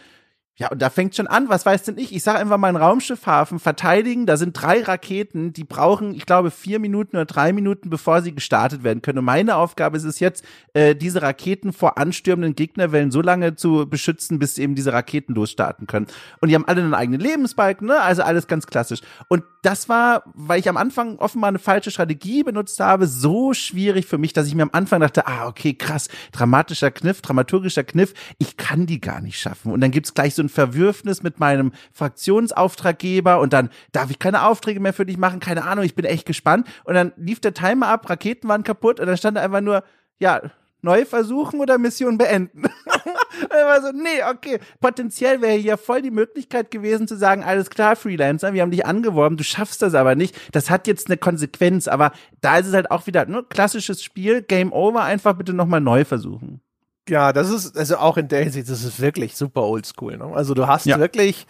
ja, 0.55 0.67
und 0.67 0.79
da 0.83 0.91
fängt 0.91 1.15
schon 1.15 1.25
an, 1.25 1.49
was 1.49 1.65
weiß 1.65 1.81
denn 1.81 1.97
ich? 1.97 2.13
Ich 2.13 2.21
sage 2.21 2.37
einfach 2.37 2.59
mal 2.59 2.67
einen 2.67 2.77
Raumschiffhafen 2.77 3.57
verteidigen. 3.57 4.27
Da 4.27 4.37
sind 4.37 4.53
drei 4.53 4.83
Raketen, 4.83 5.51
die 5.51 5.63
brauchen, 5.63 6.13
ich 6.13 6.27
glaube, 6.27 6.51
vier 6.51 6.77
Minuten 6.77 7.15
oder 7.15 7.25
drei 7.25 7.51
Minuten, 7.53 7.89
bevor 7.89 8.21
sie 8.21 8.35
gestartet 8.35 8.83
werden 8.83 9.01
können. 9.01 9.17
Und 9.17 9.25
meine 9.25 9.55
Aufgabe 9.55 9.97
ist 9.97 10.03
es 10.03 10.19
jetzt, 10.19 10.45
äh, 10.73 10.95
diese 10.95 11.23
Raketen 11.23 11.73
vor 11.73 11.97
anstürmenden 11.97 12.55
Gegnerwellen 12.55 13.09
so 13.09 13.21
lange 13.21 13.55
zu 13.55 13.89
beschützen, 13.89 14.37
bis 14.37 14.59
eben 14.59 14.75
diese 14.75 14.93
Raketen 14.93 15.33
losstarten 15.33 15.87
können. 15.87 16.05
Und 16.39 16.49
die 16.49 16.55
haben 16.55 16.67
alle 16.67 16.83
einen 16.83 16.93
eigenen 16.93 17.19
Lebensbalken, 17.19 17.87
ne? 17.87 17.99
Also 17.99 18.21
alles 18.21 18.45
ganz 18.45 18.67
klassisch. 18.67 19.01
Und 19.29 19.43
das 19.63 19.89
war, 19.89 20.23
weil 20.35 20.59
ich 20.59 20.69
am 20.69 20.77
Anfang 20.77 21.17
offenbar 21.17 21.47
eine 21.47 21.57
falsche 21.57 21.89
Strategie 21.89 22.43
benutzt 22.43 22.79
habe, 22.79 23.07
so 23.07 23.55
schwierig 23.55 24.05
für 24.05 24.19
mich, 24.19 24.33
dass 24.33 24.45
ich 24.45 24.53
mir 24.53 24.63
am 24.63 24.69
Anfang 24.73 24.99
dachte, 24.99 25.25
ah, 25.25 25.47
okay, 25.47 25.73
krass, 25.73 26.09
dramatischer 26.31 26.91
Kniff, 26.91 27.21
dramaturgischer 27.23 27.83
Kniff, 27.83 28.13
ich 28.37 28.55
kann 28.55 28.85
die 28.85 29.01
gar 29.01 29.19
nicht 29.19 29.39
schaffen. 29.39 29.71
Und 29.71 29.81
dann 29.81 29.89
gibt's 29.89 30.13
gleich 30.13 30.35
so 30.35 30.42
ein 30.43 30.49
Verwürfnis 30.49 31.23
mit 31.23 31.39
meinem 31.39 31.71
Fraktionsauftraggeber 31.91 33.39
und 33.39 33.53
dann 33.53 33.69
darf 33.91 34.11
ich 34.11 34.19
keine 34.19 34.45
Aufträge 34.45 34.79
mehr 34.79 34.93
für 34.93 35.05
dich 35.05 35.17
machen, 35.17 35.39
keine 35.39 35.63
Ahnung, 35.63 35.85
ich 35.85 35.95
bin 35.95 36.05
echt 36.05 36.25
gespannt. 36.25 36.67
Und 36.83 36.93
dann 36.93 37.13
lief 37.17 37.39
der 37.39 37.53
Timer 37.53 37.87
ab, 37.87 38.09
Raketen 38.09 38.49
waren 38.49 38.63
kaputt 38.63 38.99
und 38.99 39.07
dann 39.07 39.17
stand 39.17 39.37
da 39.37 39.41
einfach 39.41 39.61
nur, 39.61 39.83
ja, 40.19 40.41
neu 40.81 41.05
versuchen 41.05 41.59
oder 41.59 41.77
Mission 41.77 42.17
beenden. 42.17 42.63
war 43.49 43.81
so, 43.81 43.91
nee, 43.91 44.23
okay. 44.29 44.59
Potenziell 44.79 45.41
wäre 45.41 45.57
hier 45.57 45.77
voll 45.77 46.01
die 46.01 46.11
Möglichkeit 46.11 46.71
gewesen 46.71 47.07
zu 47.07 47.17
sagen, 47.17 47.43
alles 47.43 47.69
klar, 47.69 47.95
Freelancer, 47.95 48.53
wir 48.53 48.61
haben 48.61 48.71
dich 48.71 48.85
angeworben, 48.85 49.37
du 49.37 49.43
schaffst 49.43 49.81
das 49.81 49.95
aber 49.95 50.15
nicht. 50.15 50.35
Das 50.51 50.69
hat 50.69 50.87
jetzt 50.87 51.07
eine 51.07 51.17
Konsequenz, 51.17 51.87
aber 51.87 52.11
da 52.41 52.57
ist 52.57 52.67
es 52.67 52.73
halt 52.73 52.91
auch 52.91 53.07
wieder, 53.07 53.25
ne, 53.25 53.43
klassisches 53.47 54.03
Spiel, 54.03 54.41
Game 54.41 54.71
Over, 54.71 55.03
einfach 55.03 55.33
bitte 55.33 55.53
nochmal 55.53 55.81
neu 55.81 56.05
versuchen. 56.05 56.61
Ja, 57.09 57.33
das 57.33 57.49
ist, 57.49 57.77
also 57.77 57.97
auch 57.97 58.17
in 58.17 58.27
der 58.27 58.43
Hinsicht, 58.43 58.69
das 58.69 58.83
ist 58.83 58.99
wirklich 59.01 59.35
super 59.35 59.63
oldschool. 59.63 60.17
Ne? 60.17 60.25
Also 60.33 60.53
du 60.53 60.67
hast 60.67 60.85
ja. 60.85 60.99
wirklich, 60.99 61.45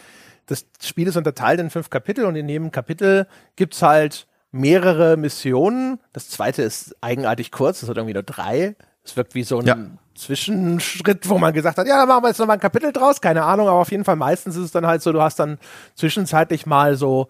das 0.48 0.66
Spiel 0.82 1.08
ist 1.08 1.16
unterteilt 1.16 1.60
in 1.60 1.70
fünf 1.70 1.90
Kapitel 1.90 2.26
und 2.26 2.36
in 2.36 2.50
jedem 2.50 2.72
Kapitel 2.72 3.28
gibt's 3.56 3.82
halt 3.82 4.28
mehrere 4.52 5.18
Missionen. 5.18 6.00
Das 6.12 6.30
zweite 6.30 6.64
ist 6.64 6.96
eigenartig 7.02 7.52
kurz, 7.52 7.82
das 7.82 7.90
hat 7.90 7.98
irgendwie 7.98 8.14
nur 8.14 8.24
drei. 8.24 8.76
Es 9.04 9.16
wirkt 9.18 9.36
wie 9.36 9.44
so 9.44 9.60
ein 9.60 9.66
ja. 9.66 9.78
Zwischenschritt, 10.16 11.28
wo 11.30 11.38
man 11.38 11.54
gesagt 11.54 11.78
hat, 11.78 11.88
ja, 11.88 11.98
da 11.98 12.06
machen 12.06 12.24
wir 12.24 12.30
jetzt 12.30 12.40
nochmal 12.40 12.58
ein 12.58 12.62
Kapitel 12.62 12.94
draus, 12.94 13.20
keine 13.20 13.44
Ahnung, 13.44 13.68
aber 13.68 13.80
auf 13.80 13.92
jeden 13.92 14.06
Fall 14.06 14.16
meistens 14.16 14.56
ist 14.56 14.66
es 14.66 14.72
dann 14.72 14.88
halt 14.88 15.02
so, 15.02 15.12
du 15.12 15.22
hast 15.22 15.40
dann 15.40 15.60
zwischenzeitlich 15.96 16.66
mal 16.66 16.96
so 16.96 17.28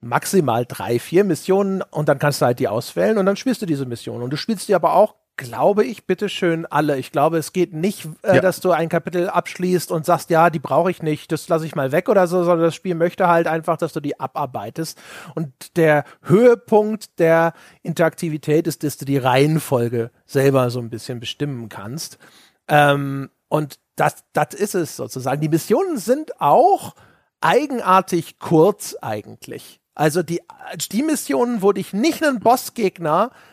maximal 0.00 0.64
drei, 0.66 0.98
vier 0.98 1.24
Missionen 1.24 1.82
und 1.82 2.08
dann 2.08 2.18
kannst 2.18 2.40
du 2.40 2.46
halt 2.46 2.58
die 2.58 2.68
auswählen 2.68 3.18
und 3.18 3.26
dann 3.26 3.36
spielst 3.36 3.62
du 3.62 3.66
diese 3.66 3.86
Mission. 3.86 4.22
Und 4.22 4.30
du 4.30 4.36
spielst 4.36 4.68
die 4.68 4.74
aber 4.74 4.94
auch 4.94 5.14
glaube 5.36 5.84
ich, 5.84 6.06
bitteschön 6.06 6.66
alle. 6.66 6.98
Ich 6.98 7.10
glaube, 7.10 7.38
es 7.38 7.52
geht 7.52 7.72
nicht, 7.72 8.06
äh, 8.22 8.36
ja. 8.36 8.40
dass 8.40 8.60
du 8.60 8.70
ein 8.70 8.88
Kapitel 8.88 9.28
abschließt 9.28 9.90
und 9.90 10.04
sagst, 10.04 10.30
ja, 10.30 10.50
die 10.50 10.58
brauche 10.58 10.90
ich 10.90 11.02
nicht, 11.02 11.32
das 11.32 11.48
lasse 11.48 11.66
ich 11.66 11.74
mal 11.74 11.92
weg 11.92 12.08
oder 12.08 12.26
so, 12.26 12.44
sondern 12.44 12.66
das 12.66 12.74
Spiel 12.74 12.94
möchte 12.94 13.28
halt 13.28 13.46
einfach, 13.46 13.76
dass 13.76 13.92
du 13.92 14.00
die 14.00 14.20
abarbeitest. 14.20 15.00
Und 15.34 15.76
der 15.76 16.04
Höhepunkt 16.22 17.18
der 17.18 17.54
Interaktivität 17.82 18.66
ist, 18.66 18.84
dass 18.84 18.98
du 18.98 19.04
die 19.04 19.18
Reihenfolge 19.18 20.10
selber 20.26 20.70
so 20.70 20.80
ein 20.80 20.90
bisschen 20.90 21.20
bestimmen 21.20 21.68
kannst. 21.68 22.18
Ähm, 22.68 23.30
und 23.48 23.78
das, 23.96 24.24
das 24.32 24.54
ist 24.54 24.74
es 24.74 24.96
sozusagen. 24.96 25.40
Die 25.40 25.48
Missionen 25.48 25.98
sind 25.98 26.40
auch 26.40 26.94
eigenartig 27.40 28.38
kurz 28.38 28.96
eigentlich. 29.00 29.80
Also 29.94 30.22
die, 30.22 30.40
die 30.90 31.02
Missionen, 31.02 31.60
wo 31.60 31.72
dich 31.72 31.92
nicht 31.92 32.24
einen 32.24 32.40
Bossgegner 32.40 33.30
äh, 33.32 33.51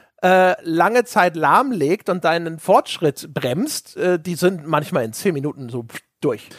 lange 0.63 1.05
Zeit 1.05 1.35
lahmlegt 1.35 2.09
und 2.09 2.23
deinen 2.23 2.59
Fortschritt 2.59 3.33
bremst, 3.33 3.97
äh, 3.97 4.19
die 4.19 4.35
sind 4.35 4.67
manchmal 4.67 5.05
in 5.05 5.13
zehn 5.13 5.33
Minuten 5.33 5.69
so 5.69 5.85
durch. 6.21 6.49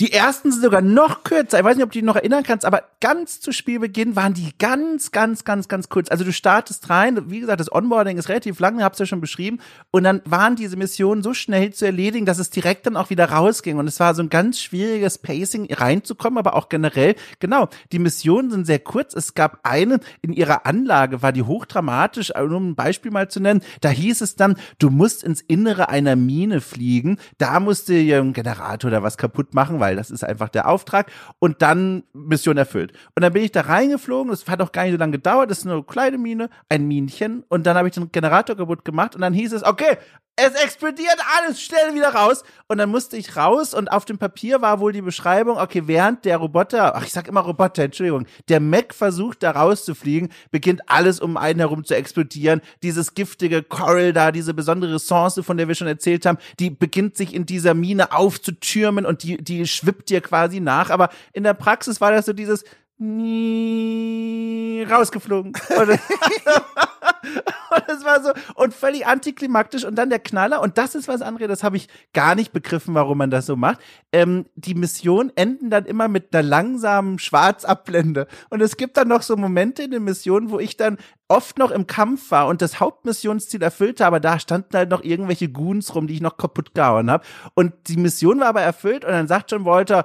Die 0.00 0.10
ersten 0.12 0.50
sind 0.50 0.62
sogar 0.62 0.80
noch 0.80 1.22
kürzer. 1.22 1.58
Ich 1.58 1.64
weiß 1.64 1.76
nicht, 1.76 1.84
ob 1.84 1.92
du 1.92 1.98
dich 1.98 2.06
noch 2.06 2.16
erinnern 2.16 2.42
kannst, 2.42 2.64
aber 2.64 2.84
ganz 3.00 3.40
zu 3.40 3.52
Spielbeginn 3.52 4.16
waren 4.16 4.32
die 4.32 4.50
ganz, 4.58 5.10
ganz, 5.10 5.44
ganz, 5.44 5.68
ganz 5.68 5.90
kurz. 5.90 6.10
Also 6.10 6.24
du 6.24 6.32
startest 6.32 6.88
rein, 6.88 7.30
wie 7.30 7.40
gesagt, 7.40 7.60
das 7.60 7.70
Onboarding 7.70 8.16
ist 8.16 8.30
relativ 8.30 8.58
lang, 8.58 8.82
hab's 8.82 8.98
ja 8.98 9.04
schon 9.04 9.20
beschrieben, 9.20 9.60
und 9.90 10.04
dann 10.04 10.22
waren 10.24 10.56
diese 10.56 10.76
Missionen 10.76 11.22
so 11.22 11.34
schnell 11.34 11.74
zu 11.74 11.84
erledigen, 11.84 12.24
dass 12.24 12.38
es 12.38 12.48
direkt 12.48 12.86
dann 12.86 12.96
auch 12.96 13.10
wieder 13.10 13.26
rausging. 13.26 13.76
Und 13.76 13.86
es 13.86 14.00
war 14.00 14.14
so 14.14 14.22
ein 14.22 14.30
ganz 14.30 14.60
schwieriges 14.60 15.18
Pacing 15.18 15.72
reinzukommen, 15.72 16.38
aber 16.38 16.54
auch 16.54 16.70
generell, 16.70 17.14
genau, 17.38 17.68
die 17.92 17.98
Missionen 17.98 18.50
sind 18.50 18.66
sehr 18.66 18.78
kurz. 18.78 19.14
Es 19.14 19.34
gab 19.34 19.60
eine, 19.62 20.00
in 20.22 20.32
ihrer 20.32 20.64
Anlage 20.64 21.20
war 21.20 21.32
die 21.32 21.42
hochdramatisch, 21.42 22.34
um 22.34 22.70
ein 22.70 22.74
Beispiel 22.74 23.10
mal 23.10 23.28
zu 23.28 23.40
nennen, 23.40 23.60
da 23.82 23.90
hieß 23.90 24.22
es 24.22 24.36
dann, 24.36 24.56
du 24.78 24.88
musst 24.88 25.22
ins 25.22 25.42
Innere 25.42 25.90
einer 25.90 26.16
Mine 26.16 26.62
fliegen, 26.62 27.18
da 27.36 27.60
musste 27.60 27.92
ein 27.92 28.32
Generator 28.32 28.88
oder 28.88 29.02
was 29.02 29.18
kaputt 29.18 29.52
machen, 29.52 29.80
weil 29.80 29.91
das 29.96 30.10
ist 30.10 30.24
einfach 30.24 30.48
der 30.48 30.68
Auftrag 30.68 31.10
und 31.38 31.62
dann 31.62 32.04
Mission 32.12 32.56
erfüllt. 32.56 32.92
Und 33.14 33.22
dann 33.22 33.32
bin 33.32 33.42
ich 33.42 33.52
da 33.52 33.62
reingeflogen, 33.62 34.30
das 34.30 34.46
hat 34.46 34.60
auch 34.60 34.72
gar 34.72 34.84
nicht 34.84 34.92
so 34.92 34.98
lange 34.98 35.12
gedauert, 35.12 35.50
das 35.50 35.58
ist 35.58 35.66
eine 35.66 35.82
kleine 35.82 36.18
Mine, 36.18 36.50
ein 36.68 36.86
Minchen 36.86 37.44
und 37.48 37.66
dann 37.66 37.76
habe 37.76 37.88
ich 37.88 37.94
den 37.94 38.10
Generator 38.12 38.56
kaputt 38.56 38.84
gemacht 38.84 39.14
und 39.14 39.20
dann 39.20 39.32
hieß 39.32 39.52
es, 39.52 39.64
okay, 39.64 39.96
es 40.36 40.54
explodiert 40.54 41.16
alles 41.36 41.60
schnell 41.60 41.94
wieder 41.94 42.14
raus. 42.14 42.42
Und 42.66 42.78
dann 42.78 42.88
musste 42.90 43.16
ich 43.16 43.36
raus 43.36 43.74
und 43.74 43.92
auf 43.92 44.06
dem 44.06 44.16
Papier 44.18 44.62
war 44.62 44.80
wohl 44.80 44.92
die 44.92 45.02
Beschreibung, 45.02 45.58
okay, 45.58 45.82
während 45.86 46.24
der 46.24 46.38
Roboter, 46.38 46.96
ach, 46.96 47.04
ich 47.04 47.12
sag 47.12 47.28
immer 47.28 47.40
Roboter, 47.40 47.82
Entschuldigung, 47.82 48.26
der 48.48 48.60
Mac 48.60 48.94
versucht 48.94 49.42
da 49.42 49.50
rauszufliegen, 49.50 50.30
beginnt 50.50 50.88
alles 50.88 51.20
um 51.20 51.36
einen 51.36 51.60
herum 51.60 51.84
zu 51.84 51.94
explodieren. 51.94 52.62
Dieses 52.82 53.14
giftige 53.14 53.62
Coral 53.62 54.14
da, 54.14 54.32
diese 54.32 54.54
besondere 54.54 54.94
Ressource, 54.94 55.40
von 55.42 55.58
der 55.58 55.68
wir 55.68 55.74
schon 55.74 55.86
erzählt 55.86 56.24
haben, 56.24 56.38
die 56.58 56.70
beginnt 56.70 57.16
sich 57.16 57.34
in 57.34 57.44
dieser 57.44 57.74
Mine 57.74 58.12
aufzutürmen 58.12 59.04
und 59.04 59.22
die, 59.22 59.36
die 59.36 59.66
schwippt 59.66 60.08
dir 60.08 60.22
quasi 60.22 60.60
nach. 60.60 60.88
Aber 60.90 61.10
in 61.34 61.44
der 61.44 61.54
Praxis 61.54 62.00
war 62.00 62.10
das 62.10 62.24
so 62.24 62.32
dieses, 62.32 62.64
nie 62.98 64.86
rausgeflogen. 64.88 65.52
Und, 67.74 67.84
das 67.86 68.04
war 68.04 68.22
so 68.22 68.32
und 68.54 68.74
völlig 68.74 69.06
antiklimaktisch 69.06 69.84
und 69.84 69.94
dann 69.94 70.10
der 70.10 70.18
Knaller. 70.18 70.60
Und 70.60 70.76
das 70.76 70.94
ist 70.94 71.08
was 71.08 71.22
anderes, 71.22 71.48
das 71.48 71.64
habe 71.64 71.78
ich 71.78 71.88
gar 72.12 72.34
nicht 72.34 72.52
begriffen, 72.52 72.94
warum 72.94 73.16
man 73.16 73.30
das 73.30 73.46
so 73.46 73.56
macht. 73.56 73.80
Ähm, 74.12 74.44
die 74.56 74.74
Missionen 74.74 75.32
enden 75.36 75.70
dann 75.70 75.86
immer 75.86 76.08
mit 76.08 76.34
einer 76.34 76.42
langsamen 76.42 77.18
Schwarzablende 77.18 78.26
und 78.50 78.60
es 78.60 78.76
gibt 78.76 78.98
dann 78.98 79.08
noch 79.08 79.22
so 79.22 79.36
Momente 79.36 79.84
in 79.84 79.90
den 79.90 80.04
Missionen, 80.04 80.50
wo 80.50 80.58
ich 80.58 80.76
dann 80.76 80.98
oft 81.28 81.58
noch 81.58 81.70
im 81.70 81.86
Kampf 81.86 82.30
war 82.30 82.46
und 82.46 82.60
das 82.60 82.78
Hauptmissionsziel 82.78 83.62
erfüllte, 83.62 84.04
aber 84.04 84.20
da 84.20 84.38
standen 84.38 84.76
halt 84.76 84.90
noch 84.90 85.02
irgendwelche 85.02 85.48
Goons 85.48 85.94
rum, 85.94 86.06
die 86.06 86.14
ich 86.14 86.20
noch 86.20 86.36
kaputt 86.36 86.74
gehauen 86.74 87.10
habe. 87.10 87.24
Und 87.54 87.72
die 87.88 87.96
Mission 87.96 88.40
war 88.40 88.48
aber 88.48 88.60
erfüllt 88.60 89.04
und 89.04 89.12
dann 89.12 89.28
sagt 89.28 89.50
schon 89.50 89.64
Walter, 89.64 90.04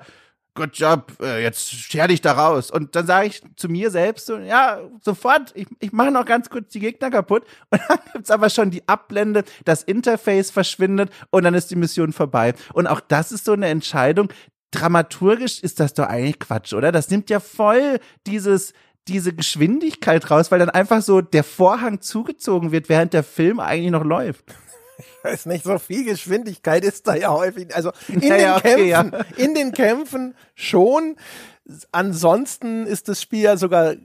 good 0.58 0.72
job, 0.74 1.14
äh, 1.22 1.41
jetzt 1.41 1.72
scher 1.72 2.08
dich 2.08 2.20
da 2.20 2.34
raus. 2.34 2.70
Und 2.70 2.95
dann 2.95 3.08
sage 3.08 3.28
ich 3.28 3.41
zu 3.55 3.70
mir 3.70 3.89
selbst 3.91 4.26
so, 4.26 4.38
ja, 4.38 4.82
sofort, 5.01 5.53
ich, 5.55 5.68
ich 5.80 5.93
mache 5.93 6.12
noch 6.12 6.26
ganz 6.26 6.49
kurz 6.49 6.70
die 6.74 6.82
Gegner 6.82 7.10
kaputt. 7.10 7.43
Und 7.72 7.82
dann 7.88 7.99
gibt's 8.12 8.32
aber 8.32 8.49
schon 8.49 8.72
die 8.72 8.86
Ablende, 8.88 9.43
das 9.64 9.84
Interface 9.84 10.51
verschwindet 10.51 11.12
und 11.30 11.43
dann 11.43 11.53
ist 11.53 11.70
die 11.72 11.76
Mission 11.76 12.12
vorbei. 12.12 12.53
Und 12.74 12.88
auch 12.88 12.99
das 12.99 13.32
ist 13.32 13.45
so 13.45 13.53
eine 13.53 13.68
Entscheidung. 13.68 14.30
Dramaturgisch 14.72 15.62
ist 15.62 15.80
das 15.80 15.93
doch 15.93 16.08
eigentlich 16.08 16.39
Quatsch, 16.39 16.74
oder? 16.74 16.91
Das 16.91 17.10
nimmt 17.10 17.30
ja 17.30 17.39
voll 17.39 17.99
dieses, 18.26 18.74
diese 19.08 19.34
Geschwindigkeit 19.34 20.30
raus, 20.30 20.51
weil 20.51 20.60
dann 20.60 20.70
einfach 20.70 21.01
so 21.01 21.22
der 21.22 21.43
Vorhang 21.43 22.01
zugezogen 22.01 22.72
wird, 22.72 22.89
während 22.89 23.14
der 23.14 23.24
Film 23.24 23.60
eigentlich 23.60 23.91
noch 23.91 24.03
läuft. 24.03 24.45
Ich 24.98 25.06
weiß 25.24 25.45
nicht, 25.48 25.64
so 25.64 25.78
viel 25.80 26.04
Geschwindigkeit 26.06 26.84
ist 26.84 27.08
da 27.08 27.16
ja 27.16 27.30
häufig. 27.32 27.76
Also 27.76 27.91
in 28.08 28.22
Ja, 28.22 28.36
den 28.36 28.41
ja, 28.41 28.58
okay, 28.58 28.89
Kämpfen, 28.91 29.26
in 29.38 29.54
den 29.54 29.72
Kämpfen 29.72 30.36
schon. 30.56 31.16
Ansonsten 31.91 32.88
ist 32.88 33.10
das 33.10 33.22
Spiel 33.22 33.41
ja 33.41 33.58
sogar 33.58 33.95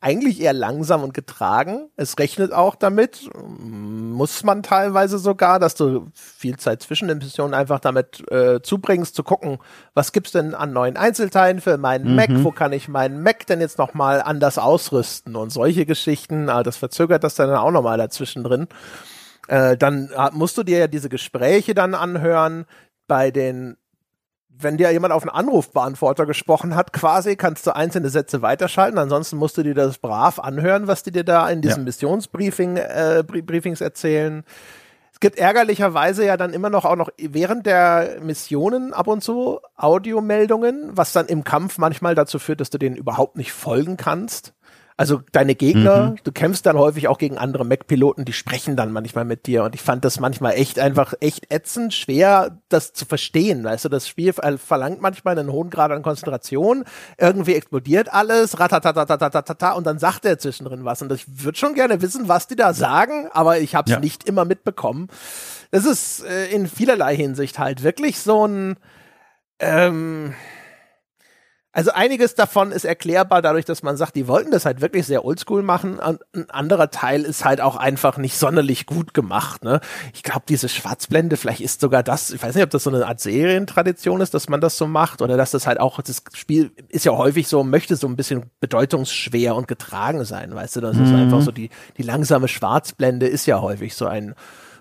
eigentlich 0.00 0.42
eher 0.42 0.52
langsam 0.52 1.02
und 1.02 1.14
getragen. 1.14 1.88
Es 1.96 2.18
rechnet 2.18 2.52
auch 2.52 2.74
damit, 2.74 3.30
muss 3.48 4.42
man 4.42 4.62
teilweise 4.62 5.16
sogar, 5.18 5.58
dass 5.58 5.76
du 5.76 6.08
viel 6.12 6.58
Zeit 6.58 6.82
zwischen 6.82 7.08
den 7.08 7.18
Missionen 7.18 7.54
einfach 7.54 7.80
damit 7.80 8.22
äh, 8.30 8.60
zubringst, 8.60 9.14
zu 9.14 9.22
gucken, 9.22 9.56
was 9.94 10.12
gibt's 10.12 10.32
denn 10.32 10.54
an 10.54 10.74
neuen 10.74 10.98
Einzelteilen 10.98 11.62
für 11.62 11.78
meinen 11.78 12.16
Mac, 12.16 12.28
wo 12.42 12.50
kann 12.50 12.74
ich 12.74 12.86
meinen 12.86 13.22
Mac 13.22 13.46
denn 13.46 13.62
jetzt 13.62 13.78
nochmal 13.78 14.20
anders 14.20 14.58
ausrüsten 14.58 15.36
und 15.36 15.48
solche 15.50 15.86
Geschichten, 15.86 16.50
ah, 16.50 16.62
das 16.62 16.76
verzögert 16.76 17.24
das 17.24 17.34
dann 17.36 17.54
auch 17.54 17.70
nochmal 17.70 17.96
dazwischen 17.96 18.44
drin. 18.44 18.68
Äh, 19.48 19.76
dann 19.76 20.10
äh, 20.16 20.30
musst 20.32 20.56
du 20.58 20.62
dir 20.62 20.78
ja 20.78 20.86
diese 20.86 21.08
Gespräche 21.08 21.74
dann 21.74 21.94
anhören 21.94 22.66
bei 23.06 23.30
den 23.30 23.76
wenn 24.56 24.76
dir 24.76 24.90
jemand 24.92 25.12
auf 25.12 25.22
einen 25.22 25.30
Anrufbeantworter 25.30 26.26
gesprochen 26.26 26.76
hat, 26.76 26.92
quasi 26.92 27.36
kannst 27.36 27.66
du 27.66 27.74
einzelne 27.74 28.08
Sätze 28.08 28.42
weiterschalten. 28.42 28.98
Ansonsten 28.98 29.36
musst 29.36 29.58
du 29.58 29.62
dir 29.62 29.74
das 29.74 29.98
brav 29.98 30.38
anhören, 30.38 30.86
was 30.86 31.02
die 31.02 31.10
dir 31.10 31.24
da 31.24 31.48
in 31.48 31.60
diesem 31.60 31.80
Ja. 31.80 31.84
Missionsbriefing 31.84 32.76
äh, 32.76 33.24
Briefings 33.26 33.80
erzählen. 33.80 34.44
Es 35.12 35.20
gibt 35.20 35.38
ärgerlicherweise 35.38 36.24
ja 36.24 36.36
dann 36.36 36.52
immer 36.52 36.70
noch 36.70 36.84
auch 36.84 36.96
noch 36.96 37.08
während 37.18 37.66
der 37.66 38.18
Missionen 38.20 38.92
ab 38.92 39.06
und 39.06 39.22
zu 39.22 39.60
Audiomeldungen, 39.76 40.90
was 40.92 41.12
dann 41.12 41.26
im 41.26 41.44
Kampf 41.44 41.78
manchmal 41.78 42.14
dazu 42.14 42.38
führt, 42.38 42.60
dass 42.60 42.70
du 42.70 42.78
denen 42.78 42.96
überhaupt 42.96 43.36
nicht 43.36 43.52
folgen 43.52 43.96
kannst. 43.96 44.54
Also 44.96 45.22
deine 45.32 45.56
Gegner, 45.56 46.14
du 46.22 46.30
kämpfst 46.30 46.64
dann 46.66 46.78
häufig 46.78 47.08
auch 47.08 47.18
gegen 47.18 47.36
andere 47.36 47.64
Mac-Piloten, 47.64 48.24
die 48.24 48.32
sprechen 48.32 48.76
dann 48.76 48.92
manchmal 48.92 49.24
mit 49.24 49.46
dir 49.46 49.64
und 49.64 49.74
ich 49.74 49.82
fand 49.82 50.04
das 50.04 50.20
manchmal 50.20 50.52
echt 50.52 50.78
einfach 50.78 51.14
echt 51.18 51.52
ätzend, 51.52 51.92
schwer 51.94 52.60
das 52.68 52.92
zu 52.92 53.04
verstehen. 53.04 53.64
Weißt 53.64 53.84
du, 53.84 53.88
das 53.88 54.06
Spiel 54.06 54.32
ver- 54.32 54.56
verlangt 54.56 55.02
manchmal 55.02 55.36
einen 55.36 55.50
hohen 55.50 55.68
Grad 55.68 55.90
an 55.90 56.02
Konzentration, 56.02 56.84
irgendwie 57.18 57.54
explodiert 57.54 58.12
alles, 58.14 58.60
ratatatatatatatata 58.60 59.72
und 59.72 59.84
dann 59.84 59.98
sagt 59.98 60.24
er 60.26 60.38
zwischendrin 60.38 60.84
was 60.84 61.02
und 61.02 61.10
ich 61.10 61.24
würde 61.42 61.58
schon 61.58 61.74
gerne 61.74 62.00
wissen, 62.00 62.28
was 62.28 62.46
die 62.46 62.54
da 62.56 62.72
sagen, 62.72 63.28
aber 63.32 63.58
ich 63.58 63.74
habe 63.74 63.86
es 63.90 63.94
Ja. 63.94 64.00
nicht 64.00 64.28
immer 64.28 64.44
mitbekommen. 64.44 65.08
Das 65.72 65.86
ist 65.86 66.24
äh, 66.24 66.46
in 66.50 66.68
vielerlei 66.68 67.16
Hinsicht 67.16 67.58
halt 67.58 67.82
wirklich 67.82 68.20
so 68.20 68.46
ein 68.46 68.76
ähm, 69.58 70.34
also 71.74 71.90
einiges 71.90 72.36
davon 72.36 72.70
ist 72.70 72.84
erklärbar 72.84 73.42
dadurch, 73.42 73.64
dass 73.64 73.82
man 73.82 73.96
sagt, 73.96 74.14
die 74.14 74.28
wollten 74.28 74.52
das 74.52 74.64
halt 74.64 74.80
wirklich 74.80 75.06
sehr 75.06 75.24
oldschool 75.24 75.64
machen. 75.64 75.98
Und 75.98 76.20
ein 76.32 76.48
anderer 76.48 76.92
Teil 76.92 77.22
ist 77.22 77.44
halt 77.44 77.60
auch 77.60 77.74
einfach 77.74 78.16
nicht 78.16 78.38
sonderlich 78.38 78.86
gut 78.86 79.12
gemacht. 79.12 79.64
Ne? 79.64 79.80
Ich 80.12 80.22
glaube, 80.22 80.44
diese 80.48 80.68
Schwarzblende, 80.68 81.36
vielleicht 81.36 81.60
ist 81.60 81.80
sogar 81.80 82.04
das, 82.04 82.30
ich 82.30 82.40
weiß 82.40 82.54
nicht, 82.54 82.62
ob 82.62 82.70
das 82.70 82.84
so 82.84 82.90
eine 82.90 83.04
Art 83.04 83.18
Serientradition 83.18 84.20
ist, 84.20 84.34
dass 84.34 84.48
man 84.48 84.60
das 84.60 84.78
so 84.78 84.86
macht 84.86 85.20
oder 85.20 85.36
dass 85.36 85.50
das 85.50 85.66
halt 85.66 85.80
auch, 85.80 86.00
das 86.00 86.22
Spiel 86.32 86.70
ist 86.90 87.06
ja 87.06 87.12
häufig 87.12 87.48
so, 87.48 87.64
möchte 87.64 87.96
so 87.96 88.06
ein 88.06 88.14
bisschen 88.14 88.44
bedeutungsschwer 88.60 89.56
und 89.56 89.66
getragen 89.66 90.24
sein, 90.24 90.54
weißt 90.54 90.76
du? 90.76 90.80
Das 90.80 90.96
ist 90.96 91.12
einfach 91.12 91.42
so 91.42 91.50
die, 91.50 91.70
die 91.98 92.02
langsame 92.04 92.46
Schwarzblende 92.46 93.26
ist 93.26 93.46
ja 93.46 93.60
häufig 93.60 93.96
so 93.96 94.06
ein, 94.06 94.36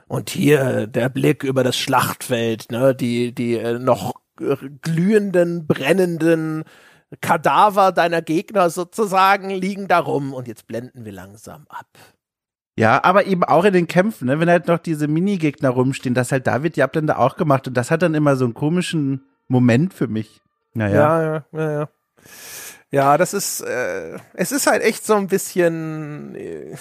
und 0.08 0.30
hier 0.30 0.86
der 0.86 1.10
Blick 1.10 1.44
über 1.44 1.64
das 1.64 1.76
Schlachtfeld, 1.76 2.72
ne, 2.72 2.94
die, 2.94 3.34
die 3.34 3.58
äh, 3.58 3.80
noch 3.80 4.14
glühenden, 4.36 5.68
brennenden 5.68 6.64
Kadaver 7.22 7.92
deiner 7.92 8.22
Gegner 8.22 8.70
sozusagen 8.70 9.50
liegen 9.50 9.88
da 9.88 10.00
rum 10.00 10.34
und 10.34 10.48
jetzt 10.48 10.68
blenden 10.68 11.06
wir 11.06 11.12
langsam 11.12 11.66
ab. 11.70 11.88
Ja, 12.76 13.04
aber 13.04 13.26
eben 13.28 13.44
auch 13.44 13.66
in 13.66 13.74
den 13.74 13.88
Kämpfen, 13.88 14.26
ne? 14.26 14.40
wenn 14.40 14.50
halt 14.50 14.68
noch 14.68 14.80
diese 14.80 15.08
Minigegner 15.08 15.70
rumstehen, 15.70 16.16
das 16.16 16.32
halt, 16.32 16.48
da 16.48 16.64
wird 16.64 16.76
die 16.76 16.82
Ablende 16.82 17.20
auch 17.20 17.38
gemacht 17.38 17.68
und 17.68 17.76
das 17.76 17.92
hat 17.92 18.02
dann 18.02 18.16
immer 18.16 18.36
so 18.36 18.46
einen 18.46 18.56
komischen 18.56 19.26
Moment 19.48 19.94
für 19.94 20.08
mich. 20.08 20.42
Naja. 20.74 20.96
Ja, 20.96 21.22
ja, 21.22 21.46
ja, 21.52 21.72
ja. 21.72 21.90
Ja, 22.90 23.18
das 23.18 23.34
ist, 23.34 23.62
äh, 23.62 24.18
es 24.34 24.52
ist 24.52 24.68
halt 24.68 24.84
echt 24.84 25.06
so 25.06 25.16
ein 25.16 25.28
bisschen 25.28 26.36
äh, 26.36 26.76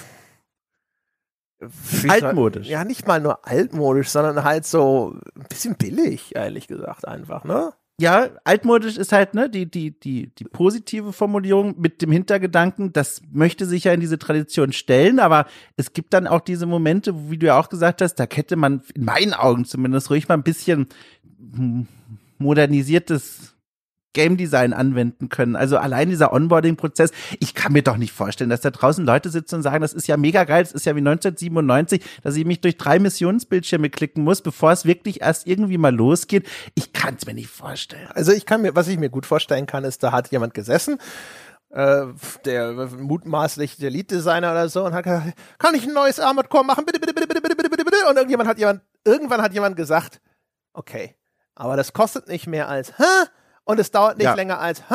Altmodisch. 2.09 2.69
Ja, 2.69 2.85
nicht 2.85 3.07
mal 3.07 3.21
nur 3.21 3.47
altmodisch, 3.47 4.09
sondern 4.09 4.45
halt 4.45 4.65
so 4.65 5.15
ein 5.37 5.47
bisschen 5.49 5.77
billig, 5.77 6.35
ehrlich 6.35 6.67
gesagt, 6.67 7.07
einfach, 7.07 7.45
ne? 7.45 7.73
Ja, 8.01 8.31
altmodisch 8.45 8.97
ist 8.97 9.13
halt, 9.13 9.35
ne, 9.35 9.49
die, 9.49 9.71
die, 9.71 9.99
die, 9.99 10.35
die 10.35 10.45
positive 10.45 11.13
Formulierung 11.13 11.79
mit 11.79 12.03
dem 12.03 12.11
Hintergedanken, 12.11 12.93
das 12.93 13.21
möchte 13.31 13.67
sich 13.67 13.85
ja 13.85 13.93
in 13.93 14.01
diese 14.01 14.19
Tradition 14.19 14.73
stellen, 14.73 15.21
aber 15.21 15.47
es 15.77 15.93
gibt 15.93 16.13
dann 16.15 16.27
auch 16.27 16.41
diese 16.41 16.67
Momente, 16.67 17.15
wo, 17.15 17.31
wie 17.31 17.39
du 17.39 17.47
ja 17.47 17.61
auch 17.61 17.69
gesagt 17.69 18.03
hast, 18.03 18.17
da 18.17 18.27
hätte 18.29 18.57
man 18.57 18.83
in 18.95 19.05
meinen 19.05 19.35
Augen 19.35 19.67
zumindest 19.67 20.11
ruhig 20.11 20.27
mal 20.27 20.35
ein 20.35 20.43
bisschen 20.43 20.89
hm, 21.55 21.87
modernisiertes 22.39 23.52
Game 24.13 24.37
Design 24.37 24.73
anwenden 24.73 25.29
können. 25.29 25.57
Also 25.57 25.79
allein 25.79 26.11
dieser 26.11 26.33
Onboarding-Prozess, 26.33 27.11
ich 27.41 27.55
kann 27.55 27.73
mir 27.73 27.83
doch 27.83 27.97
nicht 27.97 28.13
vorstellen, 28.13 28.51
dass 28.51 28.61
da 28.61 28.71
draußen 28.71 29.05
Leute 29.05 29.31
sitzen 29.31 29.57
und 29.57 29.63
sagen, 29.63 29.81
das 29.81 29.93
ist 29.93 30.07
ja 30.07 30.17
mega 30.17 30.45
geil, 30.45 30.63
das 30.63 30.73
ist 30.73 30.87
ja 30.87 30.95
wie 30.95 31.01
1997, 31.01 32.03
dass 32.23 32.37
ich 32.37 32.45
mich 32.45 32.61
durch 32.61 32.77
drei 32.77 32.99
Missionsbildschirme 32.99 33.91
klicken 33.91 34.25
muss, 34.25 34.43
bevor 34.43 34.73
es 34.73 34.85
wirklich 34.85 35.23
erst 35.23 35.47
irgendwie 35.47 35.79
mal 35.79 35.95
losgeht. 35.95 36.49
Ich 36.75 36.93
kann 36.93 37.17
es 37.19 37.27
mir 37.27 37.35
nicht 37.35 37.51
vorstellen. 37.51 38.09
Also 38.15 38.33
ich 38.33 38.47
kann 38.47 38.63
mir, 38.63 38.75
was 38.75 38.89
ich 38.89 38.99
mir 38.99 39.11
gut 39.11 39.27
vorstellen 39.27 39.67
kann, 39.67 39.85
ist, 39.85 40.03
da 40.03 40.13
hat 40.13 40.31
jemand 40.31 40.55
gesessen, 40.55 40.99
äh, 41.71 42.07
der 42.45 42.73
mutmaßlich 42.73 43.77
der 43.79 43.91
Lead-Designer 43.91 44.53
oder 44.53 44.69
so, 44.69 44.85
und 44.85 44.93
hat 44.93 45.05
gesagt, 45.05 45.33
kann 45.59 45.75
ich 45.75 45.87
ein 45.87 45.95
neues 45.95 46.21
Armored 46.21 46.51
Core 46.51 46.65
machen? 46.65 46.85
Bitte, 46.85 47.01
bitte, 47.01 47.15
bitte, 47.15 47.27
bitte, 47.27 47.41
bitte, 47.41 47.71
bitte, 47.71 47.85
bitte. 47.85 47.97
Und 48.09 48.17
irgendjemand 48.17 48.49
hat 48.49 48.59
jemand, 48.59 48.83
irgendwann 49.05 49.41
hat 49.41 49.55
jemand 49.55 49.77
gesagt, 49.77 50.21
okay, 50.75 51.17
aber 51.55 51.77
das 51.77 51.93
kostet 51.93 52.29
nicht 52.29 52.47
mehr 52.47 52.69
als, 52.69 52.99
hä? 52.99 53.27
Und 53.65 53.79
es 53.81 53.91
dauert 53.91 54.17
nicht 54.19 54.25
Ja. 54.27 54.35
länger 54.35 54.59
als, 54.61 54.81
hä? 54.91 54.95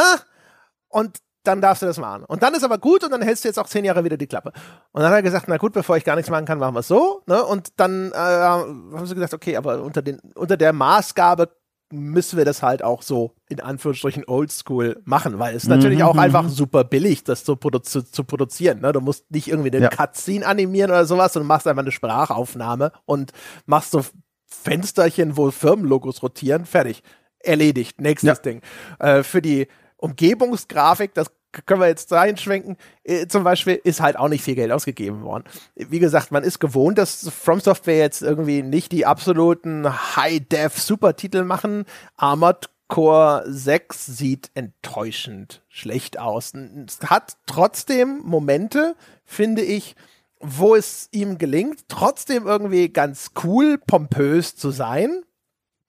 Und 0.89 1.17
dann 1.43 1.61
darfst 1.61 1.81
du 1.81 1.85
das 1.85 1.97
machen. 1.97 2.25
Und 2.25 2.43
dann 2.43 2.53
ist 2.53 2.63
aber 2.65 2.77
gut 2.77 3.03
und 3.05 3.11
dann 3.11 3.21
hältst 3.21 3.45
du 3.45 3.47
jetzt 3.47 3.57
auch 3.57 3.67
zehn 3.67 3.85
Jahre 3.85 4.03
wieder 4.03 4.17
die 4.17 4.27
Klappe. 4.27 4.51
Und 4.91 5.01
dann 5.01 5.11
hat 5.11 5.17
er 5.19 5.21
gesagt, 5.23 5.45
na 5.47 5.55
gut, 5.57 5.71
bevor 5.71 5.95
ich 5.95 6.03
gar 6.03 6.15
nichts 6.17 6.29
machen 6.29 6.45
kann, 6.45 6.59
machen 6.59 6.75
wir 6.75 6.81
es 6.81 6.87
so. 6.89 7.21
Ne? 7.25 7.41
Und 7.41 7.69
dann 7.79 8.11
äh, 8.11 8.15
haben 8.17 9.05
sie 9.05 9.15
gesagt, 9.15 9.33
okay, 9.33 9.55
aber 9.55 9.81
unter, 9.81 10.01
den, 10.01 10.19
unter 10.35 10.57
der 10.57 10.73
Maßgabe 10.73 11.49
müssen 11.89 12.37
wir 12.37 12.43
das 12.43 12.61
halt 12.63 12.83
auch 12.83 13.01
so 13.01 13.33
in 13.47 13.61
Anführungsstrichen 13.61 14.25
oldschool 14.27 15.01
machen, 15.05 15.39
weil 15.39 15.55
es 15.55 15.63
ist 15.63 15.69
natürlich 15.69 15.99
Mhm, 15.99 16.05
auch 16.05 16.13
mhm. 16.15 16.19
einfach 16.19 16.49
super 16.49 16.83
billig, 16.83 17.23
das 17.23 17.45
zu, 17.45 17.55
produ 17.55 17.79
zu, 17.79 18.01
zu 18.01 18.25
produzieren. 18.25 18.81
Ne? 18.81 18.91
Du 18.91 18.99
musst 18.99 19.31
nicht 19.31 19.47
irgendwie 19.47 19.71
den 19.71 19.83
Ja. 19.83 19.89
Cutscene 19.89 20.45
animieren 20.45 20.91
oder 20.91 21.05
sowas, 21.05 21.31
sondern 21.31 21.47
machst 21.47 21.65
einfach 21.65 21.83
eine 21.83 21.91
Sprachaufnahme 21.93 22.91
und 23.05 23.31
machst 23.65 23.91
so 23.91 24.03
Fensterchen, 24.49 25.37
wo 25.37 25.49
Firmenlogos 25.51 26.21
rotieren, 26.23 26.65
fertig. 26.65 27.03
Erledigt. 27.47 28.01
Nächstes 28.01 28.27
Ja. 28.27 28.35
Ding. 28.35 28.61
Äh, 28.99 29.23
für 29.23 29.41
die 29.41 29.67
Umgebungsgrafik, 29.97 31.13
das 31.13 31.27
können 31.65 31.81
wir 31.81 31.87
jetzt 31.87 32.11
reinschwenken, 32.11 32.77
äh, 33.03 33.27
zum 33.27 33.43
Beispiel 33.43 33.79
ist 33.83 33.99
halt 34.01 34.17
auch 34.17 34.27
nicht 34.27 34.43
viel 34.43 34.55
Geld 34.55 34.71
ausgegeben 34.71 35.23
worden. 35.23 35.45
Wie 35.75 35.99
gesagt, 35.99 36.31
man 36.31 36.43
ist 36.43 36.59
gewohnt, 36.59 36.97
dass 36.97 37.29
From 37.29 37.59
Software 37.59 37.97
jetzt 37.97 38.21
irgendwie 38.21 38.61
nicht 38.61 38.91
die 38.91 39.05
absoluten 39.05 39.87
High-Def-Supertitel 40.15 41.43
machen. 41.43 41.85
Armored 42.15 42.69
Core 42.87 43.43
6 43.47 44.05
sieht 44.05 44.51
enttäuschend 44.53 45.61
schlecht 45.67 46.19
aus. 46.19 46.53
Es 46.53 46.99
hat 47.09 47.37
trotzdem 47.45 48.21
Momente, 48.23 48.95
finde 49.25 49.61
ich, 49.61 49.95
wo 50.39 50.75
es 50.75 51.09
ihm 51.11 51.37
gelingt, 51.37 51.87
trotzdem 51.87 52.45
irgendwie 52.45 52.89
ganz 52.89 53.31
cool, 53.43 53.77
pompös 53.77 54.55
zu 54.55 54.69
sein. 54.71 55.23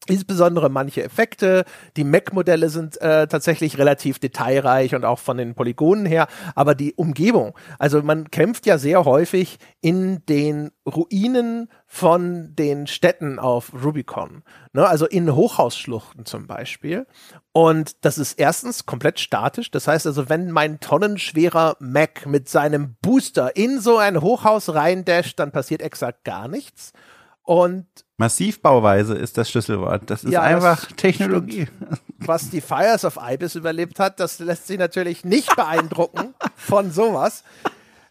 Insbesondere 0.06 0.70
manche 0.70 1.02
Effekte. 1.02 1.64
Die 1.96 2.04
Mac-Modelle 2.04 2.70
sind 2.70 3.00
äh, 3.00 3.26
tatsächlich 3.26 3.78
relativ 3.78 4.18
detailreich 4.18 4.94
und 4.94 5.04
auch 5.04 5.18
von 5.18 5.36
den 5.36 5.54
Polygonen 5.54 6.06
her. 6.06 6.28
Aber 6.54 6.74
die 6.74 6.94
Umgebung, 6.94 7.54
also 7.78 8.00
man 8.02 8.30
kämpft 8.30 8.64
ja 8.66 8.78
sehr 8.78 9.04
häufig 9.04 9.58
in 9.80 10.24
den 10.26 10.70
Ruinen 10.86 11.68
von 11.84 12.54
den 12.54 12.86
Städten 12.86 13.38
auf 13.38 13.72
Rubicon. 13.84 14.44
Ne? 14.72 14.86
Also 14.86 15.04
in 15.04 15.34
Hochhausschluchten 15.34 16.24
zum 16.24 16.46
Beispiel. 16.46 17.06
Und 17.52 18.04
das 18.04 18.18
ist 18.18 18.34
erstens 18.34 18.86
komplett 18.86 19.18
statisch. 19.20 19.70
Das 19.70 19.88
heißt 19.88 20.06
also, 20.06 20.28
wenn 20.28 20.52
mein 20.52 20.80
tonnenschwerer 20.80 21.76
Mac 21.80 22.24
mit 22.24 22.48
seinem 22.48 22.96
Booster 23.02 23.56
in 23.56 23.80
so 23.80 23.98
ein 23.98 24.22
Hochhaus 24.22 24.72
reindasht, 24.72 25.38
dann 25.38 25.50
passiert 25.50 25.82
exakt 25.82 26.24
gar 26.24 26.48
nichts. 26.48 26.92
Und 27.42 27.86
Massivbauweise 28.18 29.14
ist 29.14 29.38
das 29.38 29.48
Schlüsselwort. 29.48 30.02
Das 30.10 30.24
ist 30.24 30.32
ja, 30.32 30.42
einfach 30.42 30.84
das 30.84 30.96
Technologie. 30.96 31.66
Stimmt. 31.66 32.00
Was 32.18 32.50
die 32.50 32.60
Fires 32.60 33.04
of 33.04 33.18
Ibis 33.22 33.54
überlebt 33.54 34.00
hat, 34.00 34.18
das 34.18 34.40
lässt 34.40 34.66
sich 34.66 34.76
natürlich 34.78 35.24
nicht 35.24 35.54
beeindrucken 35.54 36.34
von 36.56 36.90
sowas. 36.90 37.44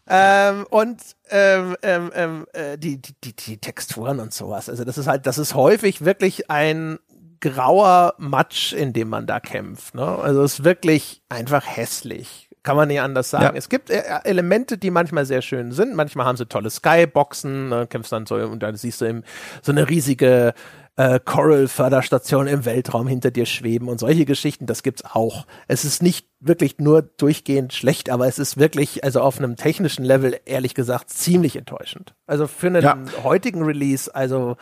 Ähm, 0.08 0.66
und 0.70 1.02
ähm, 1.28 1.76
ähm, 1.82 2.10
ähm, 2.14 2.46
äh, 2.54 2.78
die, 2.78 3.02
die, 3.22 3.36
die 3.36 3.58
Texturen 3.58 4.18
und 4.20 4.32
sowas. 4.32 4.70
Also 4.70 4.84
das 4.84 4.96
ist 4.96 5.06
halt, 5.06 5.26
das 5.26 5.36
ist 5.36 5.54
häufig 5.54 6.02
wirklich 6.02 6.50
ein 6.50 6.98
grauer 7.40 8.14
Matsch, 8.16 8.72
in 8.72 8.94
dem 8.94 9.10
man 9.10 9.26
da 9.26 9.40
kämpft. 9.40 9.94
Ne? 9.94 10.06
Also 10.06 10.42
es 10.42 10.60
ist 10.60 10.64
wirklich 10.64 11.22
einfach 11.28 11.64
hässlich. 11.66 12.47
Kann 12.68 12.76
man 12.76 12.88
nicht 12.88 13.00
anders 13.00 13.30
sagen. 13.30 13.44
Ja. 13.44 13.52
Es 13.54 13.70
gibt 13.70 13.88
äh, 13.88 14.02
Elemente, 14.24 14.76
die 14.76 14.90
manchmal 14.90 15.24
sehr 15.24 15.40
schön 15.40 15.72
sind. 15.72 15.94
Manchmal 15.94 16.26
haben 16.26 16.36
sie 16.36 16.44
tolle 16.44 16.68
Skyboxen, 16.68 17.70
ne, 17.70 17.86
kämpfst 17.86 18.12
dann 18.12 18.26
so 18.26 18.34
und 18.34 18.62
dann 18.62 18.76
siehst 18.76 19.00
du 19.00 19.06
eben 19.06 19.22
so 19.62 19.72
eine 19.72 19.88
riesige 19.88 20.52
äh, 20.96 21.18
Coral-Förderstation 21.18 22.46
im 22.46 22.66
Weltraum 22.66 23.06
hinter 23.06 23.30
dir 23.30 23.46
schweben 23.46 23.88
und 23.88 24.00
solche 24.00 24.26
Geschichten, 24.26 24.66
das 24.66 24.82
gibt's 24.82 25.02
auch. 25.02 25.46
Es 25.66 25.86
ist 25.86 26.02
nicht 26.02 26.28
wirklich 26.40 26.76
nur 26.78 27.00
durchgehend 27.00 27.72
schlecht, 27.72 28.10
aber 28.10 28.28
es 28.28 28.38
ist 28.38 28.58
wirklich, 28.58 29.02
also 29.02 29.22
auf 29.22 29.38
einem 29.38 29.56
technischen 29.56 30.04
Level, 30.04 30.38
ehrlich 30.44 30.74
gesagt, 30.74 31.08
ziemlich 31.08 31.56
enttäuschend. 31.56 32.12
Also 32.26 32.46
für 32.46 32.66
einen 32.66 32.82
ja. 32.82 32.98
heutigen 33.22 33.62
Release, 33.62 34.14
also 34.14 34.58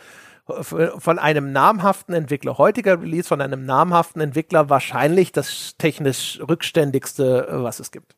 von 0.47 1.19
einem 1.19 1.51
namhaften 1.51 2.13
Entwickler, 2.13 2.57
heutiger 2.57 3.01
Release 3.01 3.27
von 3.27 3.41
einem 3.41 3.65
namhaften 3.65 4.21
Entwickler, 4.21 4.69
wahrscheinlich 4.69 5.31
das 5.31 5.75
technisch 5.77 6.39
rückständigste, 6.47 7.47
was 7.51 7.79
es 7.79 7.91
gibt. 7.91 8.15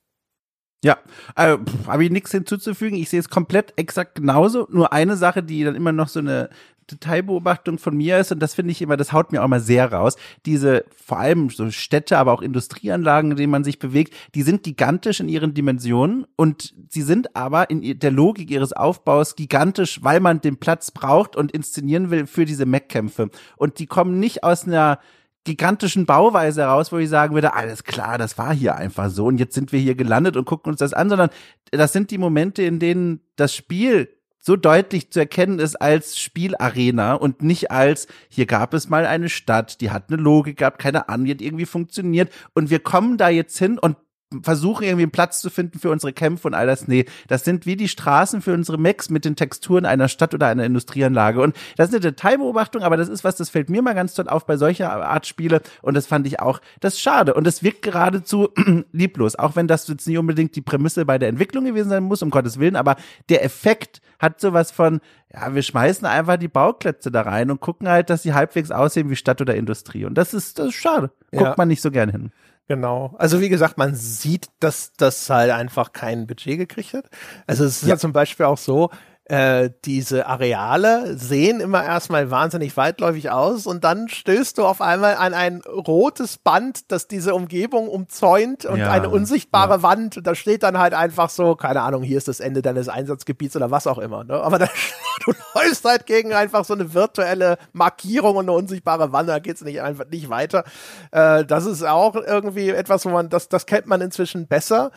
Ja, 0.84 0.98
äh, 1.36 1.58
habe 1.88 2.06
ich 2.06 2.12
nichts 2.12 2.32
hinzuzufügen. 2.32 2.98
Ich 2.98 3.10
sehe 3.10 3.20
es 3.20 3.30
komplett 3.30 3.74
exakt 3.76 4.16
genauso. 4.16 4.66
Nur 4.72 4.94
eine 4.94 5.18
Sache, 5.18 5.44
die 5.44 5.64
dann 5.64 5.76
immer 5.76 5.92
noch 5.92 6.08
so 6.08 6.20
eine 6.20 6.50
Detailbeobachtung 6.92 7.78
von 7.78 7.96
mir 7.96 8.20
ist, 8.20 8.32
und 8.32 8.40
das 8.40 8.54
finde 8.54 8.72
ich 8.72 8.82
immer, 8.82 8.98
das 8.98 9.14
haut 9.14 9.32
mir 9.32 9.44
auch 9.44 9.48
mal 9.48 9.60
sehr 9.60 9.92
raus. 9.92 10.16
Diese 10.46 10.86
vor 10.96 11.20
allem 11.20 11.50
so 11.50 11.70
Städte, 11.72 12.18
aber 12.18 12.34
auch 12.34 12.42
Industrieanlagen, 12.42 13.32
in 13.32 13.38
denen 13.38 13.52
man 13.52 13.64
sich 13.64 13.80
bewegt, 13.80 14.14
die 14.36 14.42
sind 14.42 14.64
gigantisch 14.64 15.20
in 15.20 15.30
ihren 15.30 15.54
Dimensionen 15.54 16.26
und 16.36 16.74
sie 16.90 17.02
sind 17.02 17.36
aber 17.36 17.70
in 17.70 18.00
der 18.00 18.12
Logik 18.12 18.52
ihres 18.52 18.74
Aufbaus 18.74 19.36
gigantisch, 19.36 20.04
weil 20.04 20.20
man 20.20 20.42
den 20.42 20.58
Platz 20.58 20.92
braucht 20.92 21.36
und 21.36 21.52
inszenieren 21.52 22.10
will 22.10 22.28
für 22.28 22.46
diese 22.46 22.66
Mech-Kämpfe. 22.66 23.30
Und 23.58 23.80
die 23.80 23.88
kommen 23.88 24.20
nicht 24.20 24.44
aus 24.44 24.66
einer 24.66 25.00
gigantischen 25.46 26.06
Bauweise 26.06 26.62
heraus, 26.62 26.92
wo 26.92 26.98
ich 26.98 27.10
sagen 27.10 27.34
würde, 27.34 27.54
alles 27.54 27.84
klar, 27.84 28.18
das 28.18 28.38
war 28.38 28.54
hier 28.54 28.76
einfach 28.76 29.10
so 29.10 29.26
und 29.26 29.40
jetzt 29.40 29.56
sind 29.56 29.72
wir 29.72 29.80
hier 29.80 29.96
gelandet 29.96 30.38
und 30.38 30.46
gucken 30.46 30.72
uns 30.72 30.80
das 30.80 30.94
an, 30.94 31.10
sondern 31.10 31.30
das 31.72 31.94
sind 31.94 32.12
die 32.12 32.18
Momente, 32.18 32.62
in 32.64 32.80
denen 32.80 33.22
das 33.36 33.56
Spiel 33.56 34.10
so 34.40 34.56
deutlich 34.56 35.12
zu 35.12 35.20
erkennen 35.20 35.60
ist 35.60 35.76
als 35.76 36.18
Spielarena 36.18 37.14
und 37.14 37.42
nicht 37.42 37.72
als, 37.72 38.08
hier 38.30 38.46
gab 38.46 38.74
es 38.74 38.90
mal 38.90 39.06
eine 39.06 39.30
Stadt, 39.30 39.82
die 39.82 39.92
hat 39.92 40.06
eine 40.10 40.22
Logik 40.22 40.58
gehabt, 40.58 40.80
keine 40.80 41.10
Ahnung, 41.10 41.26
die 41.26 41.32
hat 41.32 41.42
irgendwie 41.42 41.66
funktioniert 41.66 42.32
und 42.54 42.70
wir 42.70 42.80
kommen 42.80 43.18
da 43.18 43.30
jetzt 43.30 43.58
hin 43.58 43.78
und 43.78 43.98
versuchen 44.44 44.84
irgendwie 44.84 45.04
einen 45.04 45.12
Platz 45.12 45.42
zu 45.42 45.50
finden 45.50 45.80
für 45.80 45.90
unsere 45.90 46.14
Kämpfe 46.14 46.48
und 46.48 46.54
all 46.54 46.68
das. 46.68 46.88
Nee, 46.88 47.06
das 47.28 47.44
sind 47.44 47.66
wie 47.66 47.76
die 47.76 47.88
Straßen 47.88 48.42
für 48.42 48.54
unsere 48.54 48.78
Mechs 48.78 49.10
mit 49.10 49.26
den 49.26 49.36
Texturen 49.36 49.86
einer 49.86 50.08
Stadt 50.08 50.34
oder 50.34 50.48
einer 50.48 50.66
Industrieanlage. 50.66 51.42
Und 51.42 51.56
das 51.78 51.90
ist 51.90 51.96
eine 51.96 52.02
Detailbeobachtung, 52.02 52.84
aber 52.84 52.96
das 52.96 53.10
ist 53.10 53.24
was, 53.24 53.38
das 53.38 53.50
fällt 53.50 53.70
mir 53.70 53.82
mal 53.82 53.96
ganz 53.96 54.14
toll 54.14 54.30
auf 54.30 54.46
bei 54.46 54.58
solcher 54.58 54.92
Art 54.92 55.26
Spiele. 55.26 55.62
Und 55.82 55.96
das 55.96 56.06
fand 56.06 56.28
ich 56.28 56.40
auch, 56.40 56.62
das 56.80 56.94
ist 56.94 57.02
schade. 57.02 57.34
Und 57.34 57.48
es 57.48 57.64
wirkt 57.64 57.82
geradezu 57.82 58.50
lieblos. 58.92 59.36
Auch 59.36 59.56
wenn 59.56 59.68
das 59.68 59.88
jetzt 59.88 60.08
nicht 60.08 60.18
unbedingt 60.18 60.56
die 60.56 60.62
Prämisse 60.62 61.06
bei 61.06 61.18
der 61.18 61.30
Entwicklung 61.30 61.66
gewesen 61.66 61.90
sein 61.90 62.04
muss, 62.04 62.22
um 62.22 62.30
Gottes 62.30 62.60
Willen. 62.60 62.76
Aber 62.76 62.98
der 63.30 63.44
Effekt 63.44 64.02
hat 64.20 64.40
sowas 64.40 64.70
von, 64.70 65.00
ja, 65.34 65.56
wir 65.56 65.64
schmeißen 65.64 66.06
einfach 66.06 66.38
die 66.38 66.48
Bauklötze 66.48 67.10
da 67.10 67.22
rein 67.22 67.50
und 67.50 67.62
gucken 67.62 67.88
halt, 67.88 68.10
dass 68.10 68.24
sie 68.24 68.34
halbwegs 68.34 68.70
aussehen 68.70 69.10
wie 69.10 69.16
Stadt 69.16 69.42
oder 69.42 69.56
Industrie. 69.56 70.06
Und 70.06 70.16
das 70.16 70.34
ist, 70.34 70.60
das 70.60 70.68
ist 70.68 70.76
schade. 70.76 71.10
Guckt 71.32 71.44
ja. 71.44 71.56
man 71.58 71.68
nicht 71.68 71.82
so 71.82 71.90
gern 71.90 72.10
hin. 72.10 72.32
Genau. 72.70 73.16
Also 73.18 73.42
wie 73.42 73.50
gesagt, 73.50 73.80
man 73.80 73.96
sieht, 73.96 74.48
dass 74.60 74.94
das 74.94 75.28
halt 75.32 75.50
einfach 75.52 75.92
kein 75.92 76.28
Budget 76.28 76.60
gekriegt 76.60 76.94
hat. 76.94 77.06
Also 77.48 77.66
es 77.66 77.78
ist 77.78 77.82
ja, 77.82 77.96
ja 77.96 77.98
zum 77.98 78.14
Beispiel 78.14 78.46
auch 78.46 78.60
so, 78.60 78.92
äh, 79.30 79.70
diese 79.86 80.26
Areale 80.26 81.16
sehen 81.16 81.60
immer 81.60 81.84
erstmal 81.84 82.32
wahnsinnig 82.32 82.76
weitläufig 82.78 83.30
aus 83.30 83.68
und 83.68 83.84
dann 83.84 84.10
stößt 84.10 84.58
du 84.58 84.66
auf 84.66 84.82
einmal 84.82 85.16
an 85.16 85.36
ein 85.36 85.62
rotes 85.62 86.40
Band, 86.40 86.92
das 86.92 87.08
diese 87.08 87.36
Umgebung 87.36 87.88
umzäunt 87.88 88.66
und 88.66 88.80
ja, 88.80 88.92
eine 88.92 89.08
unsichtbare 89.10 89.76
ja. 89.76 89.84
Wand. 89.84 90.18
Und 90.18 90.26
da 90.26 90.34
steht 90.34 90.64
dann 90.64 90.80
halt 90.80 90.96
einfach 90.96 91.30
so, 91.30 91.56
keine 91.56 91.82
Ahnung, 91.82 92.02
hier 92.02 92.18
ist 92.18 92.28
das 92.28 92.40
Ende 92.40 92.64
deines 92.64 92.90
Einsatzgebiets 92.90 93.56
oder 93.56 93.70
was 93.70 93.86
auch 93.86 94.00
immer. 94.00 94.24
Ne? 94.24 94.34
Aber 94.34 94.58
da, 94.58 94.68
du 95.26 95.34
läufst 95.54 95.86
halt 95.86 96.08
gegen 96.08 96.34
einfach 96.34 96.66
so 96.66 96.74
eine 96.74 96.96
virtuelle 96.96 97.60
Markierung 97.72 98.36
und 98.36 98.46
eine 98.46 98.54
unsichtbare 98.54 99.12
Wand, 99.12 99.30
da 99.30 99.38
geht's 99.38 99.64
nicht 99.64 99.82
einfach 99.82 100.06
nicht 100.10 100.30
weiter. 100.30 100.64
Äh, 101.12 101.46
das 101.46 101.68
ist 101.68 101.84
auch 101.84 102.16
irgendwie 102.16 102.70
etwas, 102.70 103.06
wo 103.06 103.10
man, 103.10 103.30
das, 103.30 103.48
das 103.48 103.68
kennt 103.68 103.86
man 103.86 104.02
inzwischen 104.02 104.48
besser. 104.48 104.92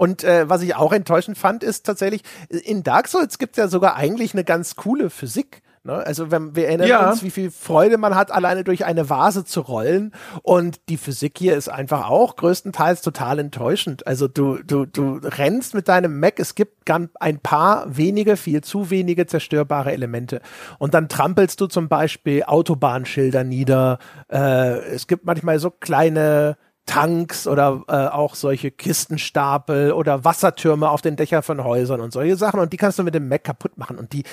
Und 0.00 0.24
äh, 0.24 0.48
was 0.48 0.62
ich 0.62 0.74
auch 0.76 0.94
enttäuschend 0.94 1.36
fand, 1.36 1.62
ist 1.62 1.84
tatsächlich, 1.84 2.22
in 2.48 2.82
Dark 2.82 3.06
Souls 3.06 3.36
gibt 3.36 3.52
es 3.52 3.56
ja 3.58 3.68
sogar 3.68 3.96
eigentlich 3.96 4.32
eine 4.32 4.44
ganz 4.44 4.74
coole 4.74 5.10
Physik. 5.10 5.60
Ne? 5.84 5.92
Also 5.92 6.30
wenn 6.30 6.56
wir 6.56 6.68
erinnern 6.68 6.88
ja. 6.88 7.10
uns, 7.10 7.22
wie 7.22 7.28
viel 7.28 7.50
Freude 7.50 7.98
man 7.98 8.14
hat, 8.14 8.32
alleine 8.32 8.64
durch 8.64 8.86
eine 8.86 9.10
Vase 9.10 9.44
zu 9.44 9.60
rollen. 9.60 10.14
Und 10.42 10.88
die 10.88 10.96
Physik 10.96 11.36
hier 11.36 11.54
ist 11.54 11.68
einfach 11.68 12.08
auch 12.08 12.36
größtenteils 12.36 13.02
total 13.02 13.40
enttäuschend. 13.40 14.06
Also 14.06 14.26
du, 14.26 14.62
du, 14.62 14.86
du 14.86 15.20
rennst 15.22 15.74
mit 15.74 15.86
deinem 15.86 16.18
Mac, 16.18 16.40
es 16.40 16.54
gibt 16.54 16.90
ein 16.90 17.38
paar 17.38 17.84
wenige, 17.94 18.38
viel 18.38 18.62
zu 18.62 18.88
wenige 18.88 19.26
zerstörbare 19.26 19.92
Elemente. 19.92 20.40
Und 20.78 20.94
dann 20.94 21.10
trampelst 21.10 21.60
du 21.60 21.66
zum 21.66 21.90
Beispiel 21.90 22.44
Autobahnschilder 22.44 23.44
nieder. 23.44 23.98
Äh, 24.32 24.78
es 24.94 25.06
gibt 25.06 25.26
manchmal 25.26 25.58
so 25.58 25.70
kleine 25.70 26.56
Tanks 26.90 27.46
oder 27.46 27.84
äh, 27.86 28.08
auch 28.08 28.34
solche 28.34 28.72
Kistenstapel 28.72 29.92
oder 29.92 30.24
Wassertürme 30.24 30.90
auf 30.90 31.02
den 31.02 31.14
Dächern 31.14 31.44
von 31.44 31.62
Häusern 31.62 32.00
und 32.00 32.12
solche 32.12 32.34
Sachen 32.34 32.58
und 32.58 32.72
die 32.72 32.76
kannst 32.76 32.98
du 32.98 33.04
mit 33.04 33.14
dem 33.14 33.28
Mac 33.28 33.44
kaputt 33.44 33.78
machen 33.78 33.96
und 33.96 34.12
die 34.12 34.24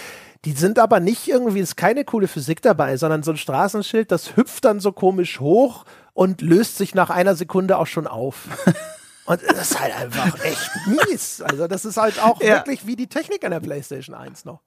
die 0.44 0.54
sind 0.54 0.80
aber 0.80 1.00
nicht 1.00 1.28
irgendwie 1.28 1.60
ist 1.60 1.78
keine 1.78 2.04
coole 2.04 2.28
Physik 2.28 2.64
dabei, 2.64 2.98
sondern 2.98 3.22
so 3.22 3.30
ein 3.30 3.38
Straßenschild, 3.38 4.12
das 4.12 4.36
hüpft 4.36 4.66
dann 4.66 4.80
so 4.80 4.92
komisch 4.92 5.40
hoch 5.40 5.86
und 6.14 6.42
löst 6.42 6.78
sich 6.78 6.96
nach 6.96 7.12
einer 7.12 7.36
Sekunde 7.36 7.78
auch 7.78 7.88
schon 7.88 8.08
auf. 8.08 8.48
Und 9.26 9.42
das 9.46 9.72
ist 9.72 9.80
halt 9.82 9.94
einfach 9.94 10.42
echt 10.46 10.72
mies. 10.88 11.42
Also, 11.42 11.68
das 11.68 11.84
ist 11.84 11.98
halt 11.98 12.24
auch 12.24 12.40
ja. 12.40 12.56
wirklich 12.56 12.88
wie 12.88 12.96
die 12.96 13.08
Technik 13.08 13.44
an 13.44 13.52
der 13.52 13.60
PlayStation 13.60 14.16
1 14.16 14.46
noch. 14.46 14.62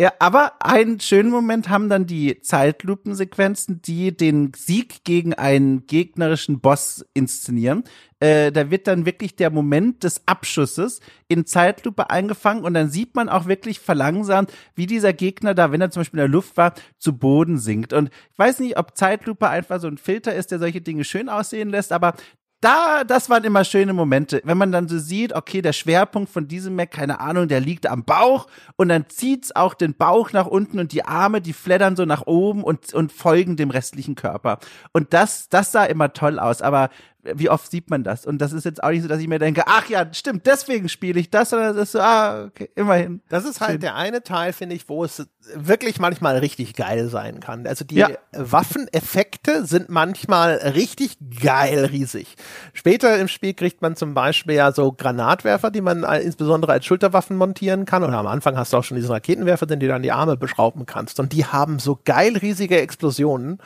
Ja, 0.00 0.14
aber 0.18 0.64
einen 0.64 0.98
schönen 0.98 1.30
Moment 1.30 1.68
haben 1.68 1.90
dann 1.90 2.06
die 2.06 2.40
Zeitlupensequenzen, 2.40 3.82
die 3.82 4.16
den 4.16 4.50
Sieg 4.56 5.04
gegen 5.04 5.34
einen 5.34 5.86
gegnerischen 5.86 6.60
Boss 6.60 7.04
inszenieren. 7.12 7.84
Äh, 8.18 8.50
da 8.50 8.70
wird 8.70 8.86
dann 8.86 9.04
wirklich 9.04 9.36
der 9.36 9.50
Moment 9.50 10.02
des 10.02 10.26
Abschusses 10.26 11.00
in 11.28 11.44
Zeitlupe 11.44 12.08
eingefangen 12.08 12.64
und 12.64 12.72
dann 12.72 12.88
sieht 12.88 13.14
man 13.14 13.28
auch 13.28 13.44
wirklich 13.44 13.78
verlangsamt, 13.78 14.50
wie 14.74 14.86
dieser 14.86 15.12
Gegner 15.12 15.52
da, 15.54 15.70
wenn 15.70 15.82
er 15.82 15.90
zum 15.90 16.00
Beispiel 16.00 16.20
in 16.20 16.24
der 16.24 16.32
Luft 16.32 16.56
war, 16.56 16.72
zu 16.96 17.18
Boden 17.18 17.58
sinkt. 17.58 17.92
Und 17.92 18.08
ich 18.32 18.38
weiß 18.38 18.60
nicht, 18.60 18.78
ob 18.78 18.96
Zeitlupe 18.96 19.50
einfach 19.50 19.80
so 19.80 19.88
ein 19.88 19.98
Filter 19.98 20.34
ist, 20.34 20.50
der 20.50 20.60
solche 20.60 20.80
Dinge 20.80 21.04
schön 21.04 21.28
aussehen 21.28 21.68
lässt, 21.68 21.92
aber 21.92 22.14
da, 22.60 23.04
das 23.04 23.30
waren 23.30 23.44
immer 23.44 23.64
schöne 23.64 23.94
Momente, 23.94 24.42
wenn 24.44 24.58
man 24.58 24.70
dann 24.70 24.86
so 24.86 24.98
sieht, 24.98 25.34
okay, 25.34 25.62
der 25.62 25.72
Schwerpunkt 25.72 26.30
von 26.30 26.46
diesem 26.46 26.76
Mac, 26.76 26.90
keine 26.90 27.20
Ahnung, 27.20 27.48
der 27.48 27.60
liegt 27.60 27.86
am 27.86 28.04
Bauch 28.04 28.48
und 28.76 28.90
dann 28.90 29.08
zieht's 29.08 29.54
auch 29.56 29.72
den 29.72 29.94
Bauch 29.94 30.32
nach 30.32 30.46
unten 30.46 30.78
und 30.78 30.92
die 30.92 31.04
Arme, 31.04 31.40
die 31.40 31.54
fleddern 31.54 31.96
so 31.96 32.04
nach 32.04 32.26
oben 32.26 32.62
und, 32.62 32.92
und 32.92 33.12
folgen 33.12 33.56
dem 33.56 33.70
restlichen 33.70 34.14
Körper. 34.14 34.58
Und 34.92 35.14
das, 35.14 35.48
das 35.48 35.72
sah 35.72 35.84
immer 35.84 36.12
toll 36.12 36.38
aus, 36.38 36.60
aber 36.60 36.90
wie 37.22 37.50
oft 37.50 37.70
sieht 37.70 37.90
man 37.90 38.02
das? 38.02 38.24
Und 38.24 38.38
das 38.38 38.52
ist 38.52 38.64
jetzt 38.64 38.82
auch 38.82 38.90
nicht 38.90 39.02
so, 39.02 39.08
dass 39.08 39.20
ich 39.20 39.28
mir 39.28 39.38
denke, 39.38 39.64
ach 39.66 39.88
ja, 39.88 40.06
stimmt, 40.12 40.46
deswegen 40.46 40.88
spiele 40.88 41.20
ich 41.20 41.30
das, 41.30 41.50
sondern 41.50 41.76
das 41.76 41.84
ist 41.84 41.92
so, 41.92 42.00
ah, 42.00 42.44
okay, 42.44 42.70
immerhin. 42.74 43.20
Das 43.28 43.44
ist 43.44 43.60
halt 43.60 43.72
Schön. 43.72 43.80
der 43.80 43.94
eine 43.96 44.22
Teil, 44.22 44.52
finde 44.52 44.74
ich, 44.74 44.88
wo 44.88 45.04
es 45.04 45.26
wirklich 45.54 45.98
manchmal 45.98 46.38
richtig 46.38 46.74
geil 46.74 47.08
sein 47.08 47.40
kann. 47.40 47.66
Also 47.66 47.84
die 47.84 47.96
ja. 47.96 48.08
Waffeneffekte 48.32 49.66
sind 49.66 49.88
manchmal 49.88 50.54
richtig 50.54 51.16
geil 51.42 51.86
riesig. 51.86 52.36
Später 52.72 53.18
im 53.18 53.28
Spiel 53.28 53.54
kriegt 53.54 53.82
man 53.82 53.96
zum 53.96 54.14
Beispiel 54.14 54.54
ja 54.54 54.72
so 54.72 54.92
Granatwerfer, 54.92 55.70
die 55.70 55.80
man 55.80 56.02
insbesondere 56.02 56.72
als 56.72 56.86
Schulterwaffen 56.86 57.36
montieren 57.36 57.84
kann. 57.84 58.02
Oder 58.02 58.18
am 58.18 58.26
Anfang 58.26 58.56
hast 58.56 58.72
du 58.72 58.78
auch 58.78 58.84
schon 58.84 58.96
diese 58.96 59.10
Raketenwerfer, 59.10 59.66
den 59.66 59.80
du 59.80 59.88
dann 59.88 60.02
die 60.02 60.12
Arme 60.12 60.36
beschrauben 60.36 60.86
kannst. 60.86 61.20
Und 61.20 61.32
die 61.32 61.44
haben 61.44 61.78
so 61.78 61.98
geil 62.04 62.36
riesige 62.36 62.80
Explosionen. 62.80 63.58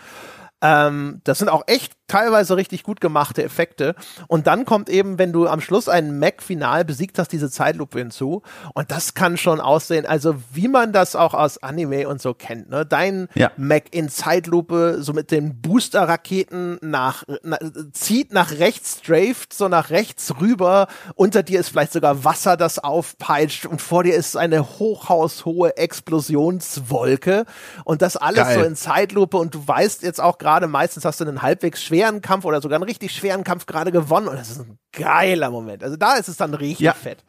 Ähm, 0.65 1.21
das 1.25 1.41
sind 1.41 1.51
auch 1.51 1.65
echt 1.67 1.93
teilweise 2.15 2.57
richtig 2.57 2.85
gut 2.85 3.01
gemachte 3.01 3.43
Effekte. 3.43 3.97
Und 4.29 4.47
dann 4.47 4.65
kommt 4.65 4.89
eben, 4.89 5.19
wenn 5.19 5.33
du 5.33 5.49
am 5.49 5.61
Schluss 5.61 5.89
einen 5.89 6.21
Mac 6.21 6.45
final 6.45 6.85
besiegt 6.85 7.19
hast, 7.19 7.33
diese 7.33 7.51
Zeitlupe 7.51 7.99
hinzu. 7.99 8.43
Und 8.73 8.93
das 8.93 9.15
kann 9.15 9.37
schon 9.37 9.61
aussehen, 9.61 10.07
also 10.07 10.37
wie 10.53 10.69
man 10.69 10.93
das 10.93 11.17
auch 11.17 11.35
aus 11.35 11.61
Anime 11.61 12.07
und 12.07 12.23
so 12.23 12.33
kennt. 12.33 12.71
Ne? 12.71 12.87
Dein 12.87 13.27
ja. 13.35 13.51
Mac 13.57 13.87
in 13.91 14.09
Zeitlupe, 14.09 14.99
so 15.01 15.13
mit 15.13 15.33
den 15.33 15.61
Booster-Raketen 15.61 16.79
nach, 16.83 17.25
na, 17.43 17.59
zieht 17.93 18.33
nach 18.33 18.53
rechts, 18.61 19.01
straft 19.01 19.53
so 19.53 19.67
nach 19.67 19.91
rechts 19.91 20.35
rüber. 20.41 20.87
Unter 21.17 21.43
dir 21.43 21.59
ist 21.59 21.71
vielleicht 21.71 21.95
sogar 21.95 22.23
Wasser, 22.23 22.57
das 22.57 22.79
aufpeitscht. 22.79 23.67
Und 23.67 23.83
vor 23.83 24.05
dir 24.05 24.15
ist 24.15 24.37
eine 24.37 24.79
hochhaushohe 24.79 25.77
Explosionswolke. 25.77 27.45
Und 27.83 28.03
das 28.03 28.17
alles 28.17 28.45
Geil. 28.45 28.59
so 28.61 28.65
in 28.65 28.77
Zeitlupe. 28.77 29.37
Und 29.37 29.57
du 29.57 29.67
weißt 29.67 30.05
jetzt 30.05 30.21
auch 30.21 30.39
gerade, 30.39 30.69
meistens 30.69 31.05
hast 31.05 31.19
du 31.19 31.25
einen 31.25 31.43
halbwegs 31.43 31.83
schweren 31.83 32.04
Kampf 32.23 32.45
oder 32.45 32.61
sogar 32.61 32.77
einen 32.77 32.85
richtig 32.85 33.13
schweren 33.13 33.45
Kampf 33.45 33.67
gerade 33.67 33.93
gewonnen. 33.93 34.29
Und 34.29 34.37
das 34.37 34.51
ist 34.51 34.61
ein 34.61 34.79
geiler 34.93 35.51
Moment. 35.51 35.83
Also 35.83 35.97
da 35.97 36.17
ist 36.17 36.29
es 36.29 36.37
dann 36.37 36.55
richtig 36.55 36.85
ja. 36.85 36.93
fett. 36.93 37.25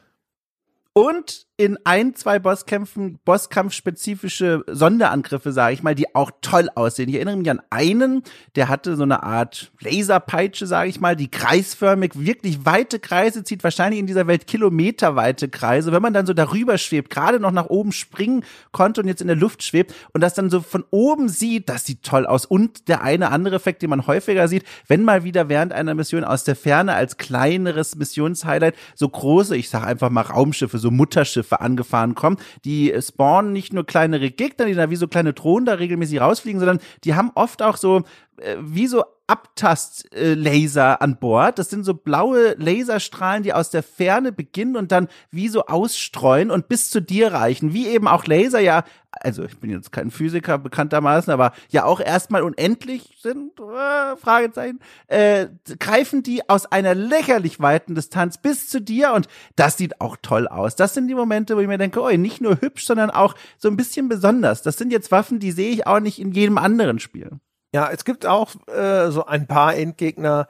Und 0.94 1.46
in 1.58 1.78
ein, 1.86 2.16
zwei 2.16 2.38
Bosskämpfen, 2.38 3.18
Bosskampfspezifische 3.24 4.66
Sonderangriffe, 4.68 5.53
sage 5.53 5.74
ich 5.74 5.84
mal, 5.84 5.95
die 5.95 6.14
auch 6.14 6.32
toll 6.41 6.68
aussehen. 6.76 7.08
Ich 7.08 7.16
erinnere 7.16 7.38
mich 7.38 7.49
an 7.49 7.62
einen, 7.70 8.24
der 8.58 8.68
hatte 8.68 8.97
so 8.97 9.03
eine 9.03 9.24
Art 9.24 9.72
Laserpeitsche, 9.80 10.68
sage 10.68 10.89
ich 10.89 10.99
mal, 10.99 11.16
die 11.16 11.32
kreisförmig 11.32 12.12
wirklich 12.16 12.66
weite 12.66 12.99
Kreise 12.99 13.45
zieht, 13.45 13.64
wahrscheinlich 13.64 14.01
in 14.01 14.06
dieser 14.06 14.28
Welt 14.28 14.47
kilometerweite 14.47 15.47
Kreise. 15.47 15.93
Wenn 15.93 16.01
man 16.01 16.14
dann 16.14 16.26
so 16.26 16.34
darüber 16.34 16.78
schwebt, 16.78 17.10
gerade 17.10 17.39
noch 17.39 17.51
nach 17.51 17.68
oben 17.68 17.93
springen 17.93 18.43
konnte 18.74 18.99
und 18.99 19.08
jetzt 19.08 19.22
in 19.22 19.28
der 19.28 19.38
Luft 19.38 19.64
schwebt 19.64 19.93
und 20.12 20.20
das 20.20 20.34
dann 20.34 20.49
so 20.49 20.60
von 20.60 20.84
oben 20.91 21.30
sieht, 21.30 21.70
das 21.70 21.86
sieht 21.86 22.03
toll 22.03 22.26
aus. 22.26 22.45
Und 22.45 22.89
der 22.89 23.01
eine 23.01 23.32
andere 23.32 23.56
Effekt, 23.56 23.82
den 23.82 23.91
man 23.91 24.08
häufiger 24.08 24.49
sieht, 24.49 24.66
wenn 24.88 25.03
mal 25.06 25.24
wieder 25.24 25.47
während 25.47 25.72
einer 25.72 25.95
Mission 25.95 26.26
aus 26.26 26.43
der 26.43 26.58
Ferne 26.58 26.95
als 26.95 27.16
kleineres 27.16 27.95
Missionshighlight 27.95 28.76
so 28.93 29.08
große, 29.08 29.56
ich 29.56 29.70
sage 29.70 29.88
einfach 29.88 30.10
mal 30.10 30.22
Raumschiffe, 30.22 30.80
so 30.80 30.91
Mutterschiffe, 30.91 31.45
Raumschiffe 31.46 31.62
angefahren 31.62 32.16
kommen. 32.16 32.38
Die 32.64 32.93
spawnen 33.00 33.54
nicht 33.54 33.74
nur 33.74 33.86
kleinere 33.86 34.32
Gegner, 34.32 34.66
die 34.66 34.74
da 34.74 34.89
wie 34.89 34.96
so 34.96 35.08
kleine 35.08 35.34
Drohnen 35.34 35.66
da 35.66 35.74
regelmäßig 35.74 36.20
rausfliegen, 36.20 36.60
sondern 36.60 36.80
die 37.04 37.16
haben 37.16 37.32
oft 37.36 37.62
auch 37.62 37.78
so 37.78 38.04
äh, 38.38 38.58
wie 38.60 38.88
so 38.88 39.04
Abtastlaser 39.28 41.02
an 41.02 41.18
Bord. 41.18 41.58
Das 41.58 41.70
sind 41.70 41.84
so 41.84 41.96
blaue 41.96 42.54
Laserstrahlen, 42.60 43.42
die 43.42 43.54
aus 43.54 43.72
der 43.72 43.82
Ferne 43.82 44.32
beginnen 44.32 44.76
und 44.76 44.92
dann 44.92 45.08
wie 45.32 45.48
so 45.48 45.66
ausstreuen 45.66 46.52
und 46.52 46.68
bis 46.68 46.92
zu 46.92 47.02
dir 47.02 47.34
reichen. 47.34 47.74
Wie 47.74 47.88
eben 47.88 48.08
auch 48.08 48.28
Laser 48.28 48.60
ja, 48.60 48.84
also 49.12 49.44
ich 49.44 49.58
bin 49.58 49.72
jetzt 49.72 49.92
kein 49.92 50.12
Physiker 50.12 50.60
bekanntermaßen, 50.60 51.34
aber 51.34 51.54
ja 51.70 51.86
auch 51.86 52.00
erstmal 52.00 52.44
unendlich 52.44 53.18
sind, 53.20 53.60
äh, 53.60 54.16
Fragezeichen, 54.16 54.80
äh, 55.08 55.48
greifen 55.80 56.22
die 56.22 56.48
aus 56.48 56.68
einer 56.68 56.94
lächerlich 56.94 57.60
weiten 57.60 57.96
Distanz 57.96 58.38
bis 58.38 58.70
zu 58.70 58.80
dir 58.80 59.14
und 59.14 59.28
das 59.56 59.78
sieht 59.78 60.02
auch 60.02 60.18
toll 60.22 60.48
aus. 60.48 60.76
Das 60.76 60.94
sind 60.94 61.08
die 61.08 61.16
Momente, 61.16 61.56
wo 61.56 61.62
ich 61.62 61.68
mir 61.68 61.80
denke, 61.80 62.00
oh, 62.00 62.10
nicht 62.10 62.42
nur 62.42 62.62
hübsch, 62.62 62.86
sondern 62.86 63.10
auch 63.10 63.34
so 63.58 63.70
ein 63.70 63.78
bisschen 63.78 64.08
besonders. 64.08 64.62
Das 64.62 64.78
sind 64.78 64.92
jetzt 64.92 65.12
Waffen, 65.12 65.40
die 65.40 65.52
sehe 65.52 65.72
ich 65.72 65.88
auch 65.88 66.00
nicht 66.00 66.20
in 66.20 66.32
jedem 66.32 66.60
anderen 66.60 67.00
Spiel. 67.00 67.40
Ja, 67.76 67.90
es 67.92 68.06
gibt 68.06 68.26
auch 68.26 68.52
äh, 68.68 69.12
so 69.12 69.26
ein 69.26 69.48
paar 69.48 69.76
Endgegner, 69.76 70.48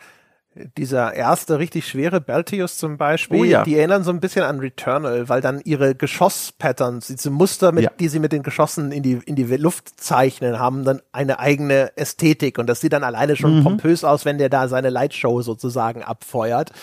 dieser 0.78 1.16
erste 1.16 1.58
richtig 1.58 1.88
schwere 1.88 2.22
Beltius 2.22 2.78
zum 2.78 2.98
Beispiel, 2.98 3.40
oh 3.40 3.44
ja. 3.44 3.64
die 3.64 3.76
erinnern 3.76 4.04
so 4.04 4.12
ein 4.12 4.20
bisschen 4.20 4.44
an 4.44 4.60
Returnal, 4.60 5.28
weil 5.28 5.42
dann 5.42 5.60
ihre 5.66 5.96
Geschoss-Patterns, 5.96 7.08
diese 7.08 7.32
Muster, 7.32 7.72
mit, 7.72 7.86
ja. 7.86 7.92
die 8.00 8.10
sie 8.10 8.20
mit 8.20 8.32
den 8.32 8.44
Geschossen 8.44 8.92
in 8.92 9.02
die, 9.02 9.20
in 9.26 9.36
die 9.36 9.44
Luft 9.58 10.00
zeichnen, 10.00 10.60
haben 10.60 10.84
dann 10.84 11.02
eine 11.12 11.40
eigene 11.40 11.98
Ästhetik 11.98 12.60
und 12.60 12.68
das 12.68 12.80
sieht 12.80 12.94
dann 12.94 13.04
alleine 13.04 13.36
schon 13.36 13.58
mhm. 13.58 13.64
pompös 13.64 14.04
aus, 14.04 14.24
wenn 14.24 14.38
der 14.38 14.50
da 14.50 14.68
seine 14.68 14.92
Lightshow 14.92 15.42
sozusagen 15.42 16.04
abfeuert. 16.04 16.74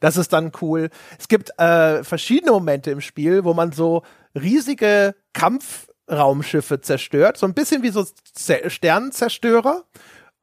Das 0.00 0.16
ist 0.16 0.32
dann 0.32 0.50
cool. 0.60 0.90
Es 1.16 1.28
gibt 1.28 1.56
äh, 1.60 2.02
verschiedene 2.02 2.50
Momente 2.50 2.90
im 2.90 3.00
Spiel, 3.00 3.44
wo 3.44 3.54
man 3.54 3.70
so 3.70 4.02
riesige 4.34 5.14
Kampf 5.32 5.86
Raumschiffe 6.10 6.80
zerstört, 6.80 7.36
so 7.36 7.46
ein 7.46 7.54
bisschen 7.54 7.82
wie 7.82 7.90
so 7.90 8.04
Sternenzerstörer. 8.66 9.84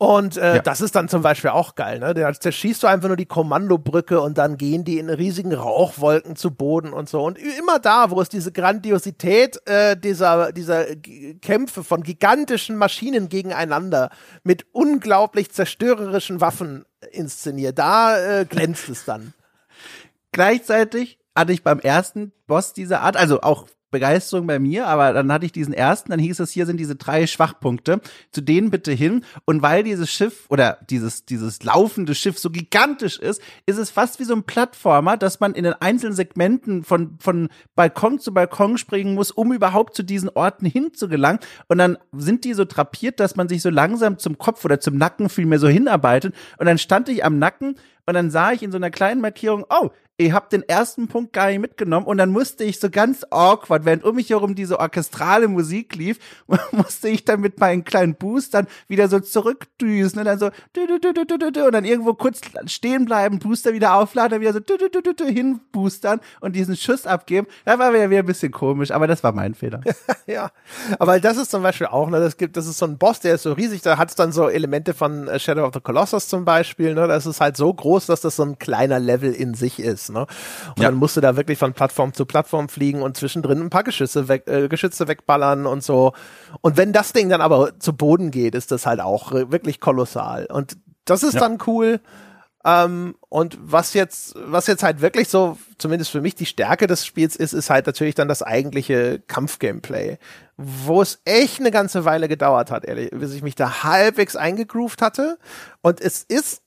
Und 0.01 0.37
äh, 0.37 0.55
ja. 0.55 0.61
das 0.61 0.79
ist 0.79 0.95
dann 0.95 1.09
zum 1.09 1.23
Beispiel 1.23 1.49
auch 1.49 1.75
geil, 1.75 1.99
ne? 1.99 2.13
Da 2.13 2.31
zerschießt 2.31 2.81
du 2.81 2.87
einfach 2.87 3.09
nur 3.09 3.17
die 3.17 3.25
Kommandobrücke 3.25 4.21
und 4.21 4.37
dann 4.37 4.55
gehen 4.55 4.85
die 4.85 4.97
in 4.97 5.09
riesigen 5.09 5.53
Rauchwolken 5.53 6.37
zu 6.37 6.51
Boden 6.51 6.93
und 6.93 7.09
so. 7.09 7.21
Und 7.21 7.37
immer 7.37 7.79
da, 7.79 8.09
wo 8.09 8.21
es 8.21 8.29
diese 8.29 8.53
Grandiosität 8.53 9.59
äh, 9.67 9.97
dieser, 9.97 10.53
dieser 10.53 10.85
Kämpfe 11.41 11.83
von 11.83 12.01
gigantischen 12.01 12.77
Maschinen 12.77 13.27
gegeneinander 13.27 14.09
mit 14.43 14.67
unglaublich 14.71 15.51
zerstörerischen 15.51 16.39
Waffen 16.39 16.85
inszeniert, 17.11 17.77
da 17.77 18.17
äh, 18.17 18.45
glänzt 18.45 18.87
es 18.87 19.03
dann. 19.03 19.33
Gleichzeitig 20.31 21.19
hatte 21.35 21.51
ich 21.51 21.61
beim 21.61 21.79
ersten 21.79 22.31
Boss 22.47 22.71
dieser 22.71 23.01
Art, 23.01 23.17
also 23.17 23.41
auch 23.41 23.67
Begeisterung 23.91 24.47
bei 24.47 24.59
mir, 24.59 24.87
aber 24.87 25.13
dann 25.13 25.31
hatte 25.31 25.45
ich 25.45 25.51
diesen 25.51 25.73
ersten, 25.73 26.11
dann 26.11 26.19
hieß 26.19 26.39
es, 26.39 26.51
hier 26.51 26.65
sind 26.65 26.77
diese 26.77 26.95
drei 26.95 27.27
Schwachpunkte, 27.27 28.01
zu 28.31 28.41
denen 28.41 28.69
bitte 28.69 28.91
hin. 28.91 29.23
Und 29.45 29.61
weil 29.61 29.83
dieses 29.83 30.11
Schiff 30.11 30.45
oder 30.49 30.77
dieses, 30.89 31.25
dieses 31.25 31.63
laufende 31.63 32.15
Schiff 32.15 32.37
so 32.37 32.49
gigantisch 32.49 33.17
ist, 33.17 33.41
ist 33.65 33.77
es 33.77 33.89
fast 33.89 34.19
wie 34.19 34.23
so 34.23 34.33
ein 34.33 34.43
Plattformer, 34.43 35.17
dass 35.17 35.39
man 35.39 35.53
in 35.53 35.63
den 35.63 35.73
einzelnen 35.73 36.13
Segmenten 36.13 36.83
von, 36.83 37.17
von 37.19 37.49
Balkon 37.75 38.19
zu 38.19 38.33
Balkon 38.33 38.77
springen 38.77 39.15
muss, 39.15 39.31
um 39.31 39.53
überhaupt 39.53 39.95
zu 39.95 40.03
diesen 40.03 40.29
Orten 40.29 40.65
hinzugelangen. 40.65 41.39
Und 41.67 41.77
dann 41.77 41.97
sind 42.11 42.43
die 42.43 42.53
so 42.53 42.65
trapiert, 42.65 43.19
dass 43.19 43.35
man 43.35 43.49
sich 43.49 43.61
so 43.61 43.69
langsam 43.69 44.17
zum 44.17 44.37
Kopf 44.37 44.63
oder 44.65 44.79
zum 44.79 44.97
Nacken 44.97 45.29
vielmehr 45.29 45.59
so 45.59 45.67
hinarbeitet. 45.67 46.35
Und 46.57 46.65
dann 46.65 46.77
stand 46.77 47.09
ich 47.09 47.25
am 47.25 47.39
Nacken 47.39 47.75
und 48.09 48.15
dann 48.15 48.31
sah 48.31 48.51
ich 48.51 48.63
in 48.63 48.71
so 48.71 48.77
einer 48.77 48.89
kleinen 48.89 49.21
Markierung, 49.21 49.65
oh, 49.69 49.91
ich 50.21 50.33
habe 50.33 50.47
den 50.51 50.63
ersten 50.63 51.07
Punkt 51.07 51.31
gar 51.31 51.47
nicht 51.47 51.59
mitgenommen 51.59 52.05
und 52.05 52.17
dann 52.17 52.29
musste 52.29 52.65
ich 52.65 52.81
so 52.81 52.89
ganz 52.89 53.25
awkward, 53.29 53.85
während 53.85 54.03
um 54.03 54.17
mich 54.17 54.29
herum 54.29 54.53
diese 54.53 54.77
orchestrale 54.77 55.47
Musik 55.47 55.95
lief, 55.95 56.19
musste 56.73 57.07
ich 57.07 57.23
dann 57.23 57.39
mit 57.39 57.57
meinen 57.61 57.85
kleinen 57.85 58.15
Boostern 58.15 58.67
wieder 58.89 59.07
so 59.07 59.21
zurückdüsen 59.21 60.19
und 60.19 60.25
dann 60.25 60.37
so 60.37 60.47
und 60.47 61.71
dann 61.71 61.85
irgendwo 61.85 62.15
kurz 62.15 62.41
stehen 62.65 63.05
bleiben, 63.05 63.39
Booster 63.39 63.71
wieder 63.71 63.95
aufladen, 63.95 64.41
wieder 64.41 64.51
so 64.51 64.59
hinboostern 65.25 66.19
und 66.41 66.53
diesen 66.53 66.75
Schuss 66.75 67.07
abgeben. 67.07 67.47
Das 67.63 67.79
war 67.79 67.93
wieder, 67.93 68.09
wieder 68.09 68.19
ein 68.19 68.25
bisschen 68.25 68.51
komisch, 68.51 68.91
aber 68.91 69.07
das 69.07 69.23
war 69.23 69.31
mein 69.31 69.53
Fehler. 69.53 69.79
ja, 70.27 70.51
aber 70.99 71.21
das 71.21 71.37
ist 71.37 71.49
zum 71.49 71.63
Beispiel 71.63 71.87
auch, 71.87 72.09
ne, 72.09 72.19
das 72.19 72.35
gibt, 72.35 72.57
das 72.57 72.67
ist 72.67 72.77
so 72.77 72.85
ein 72.85 72.97
Boss, 72.97 73.21
der 73.21 73.35
ist 73.35 73.43
so 73.43 73.53
riesig, 73.53 73.83
da 73.83 73.97
hat 73.97 74.09
es 74.09 74.15
dann 74.15 74.33
so 74.33 74.49
Elemente 74.49 74.93
von 74.93 75.29
äh, 75.29 75.39
Shadow 75.39 75.63
of 75.63 75.73
the 75.73 75.79
Colossus 75.79 76.27
zum 76.27 76.43
Beispiel, 76.43 76.93
ne, 76.93 77.07
das 77.07 77.25
ist 77.25 77.39
halt 77.39 77.55
so 77.55 77.73
groß, 77.73 77.98
dass 78.05 78.21
das 78.21 78.35
so 78.35 78.43
ein 78.43 78.59
kleiner 78.59 78.99
Level 78.99 79.33
in 79.33 79.53
sich 79.53 79.79
ist. 79.79 80.09
Ne? 80.11 80.21
Und 80.21 80.79
ja. 80.79 80.85
dann 80.85 80.95
musst 80.95 81.17
du 81.17 81.21
da 81.21 81.35
wirklich 81.35 81.57
von 81.57 81.73
Plattform 81.73 82.13
zu 82.13 82.25
Plattform 82.25 82.69
fliegen 82.69 83.01
und 83.01 83.17
zwischendrin 83.17 83.61
ein 83.61 83.69
paar 83.69 83.83
Geschütze, 83.83 84.27
weg, 84.27 84.47
äh, 84.47 84.67
Geschütze 84.67 85.07
wegballern 85.07 85.65
und 85.65 85.83
so. 85.83 86.13
Und 86.61 86.77
wenn 86.77 86.93
das 86.93 87.13
Ding 87.13 87.29
dann 87.29 87.41
aber 87.41 87.79
zu 87.79 87.93
Boden 87.93 88.31
geht, 88.31 88.55
ist 88.55 88.71
das 88.71 88.85
halt 88.85 88.99
auch 88.99 89.31
wirklich 89.31 89.79
kolossal. 89.79 90.45
Und 90.45 90.77
das 91.05 91.23
ist 91.23 91.35
ja. 91.35 91.39
dann 91.41 91.57
cool. 91.67 91.99
Ähm, 92.65 93.15
und 93.29 93.57
was 93.61 93.93
jetzt, 93.93 94.35
was 94.35 94.67
jetzt 94.67 94.83
halt 94.83 94.99
wirklich 94.99 95.29
so, 95.29 95.57
zumindest 95.77 96.11
für 96.11 96.19
mich 96.19 96.35
die 96.35 96.45
Stärke 96.45 96.87
des 96.87 97.05
Spiels 97.05 97.35
ist, 97.35 97.53
ist 97.53 97.69
halt 97.69 97.87
natürlich 97.87 98.15
dann 98.15 98.27
das 98.27 98.43
eigentliche 98.43 99.19
Kampfgameplay, 99.19 100.17
wo 100.57 101.01
es 101.01 101.21
echt 101.23 101.61
eine 101.61 101.71
ganze 101.71 102.03
Weile 102.03 102.27
gedauert 102.27 102.69
hat, 102.69 102.83
ehrlich, 102.83 103.11
bis 103.11 103.33
ich 103.33 103.43
mich 103.43 103.55
da 103.55 103.83
halbwegs 103.83 104.35
eingegroovt 104.35 105.01
hatte. 105.01 105.37
Und 105.81 106.01
es 106.01 106.23
ist 106.23 106.61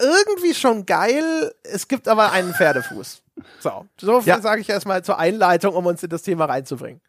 irgendwie 0.00 0.54
schon 0.54 0.86
geil. 0.86 1.54
Es 1.62 1.88
gibt 1.88 2.08
aber 2.08 2.32
einen 2.32 2.54
Pferdefuß. 2.54 3.22
So, 3.60 3.86
so 4.00 4.20
viel 4.20 4.28
ja. 4.28 4.40
sage 4.40 4.60
ich 4.60 4.68
erstmal 4.68 5.02
zur 5.02 5.18
Einleitung, 5.18 5.74
um 5.74 5.86
uns 5.86 6.02
in 6.02 6.10
das 6.10 6.22
Thema 6.22 6.44
reinzubringen 6.46 7.00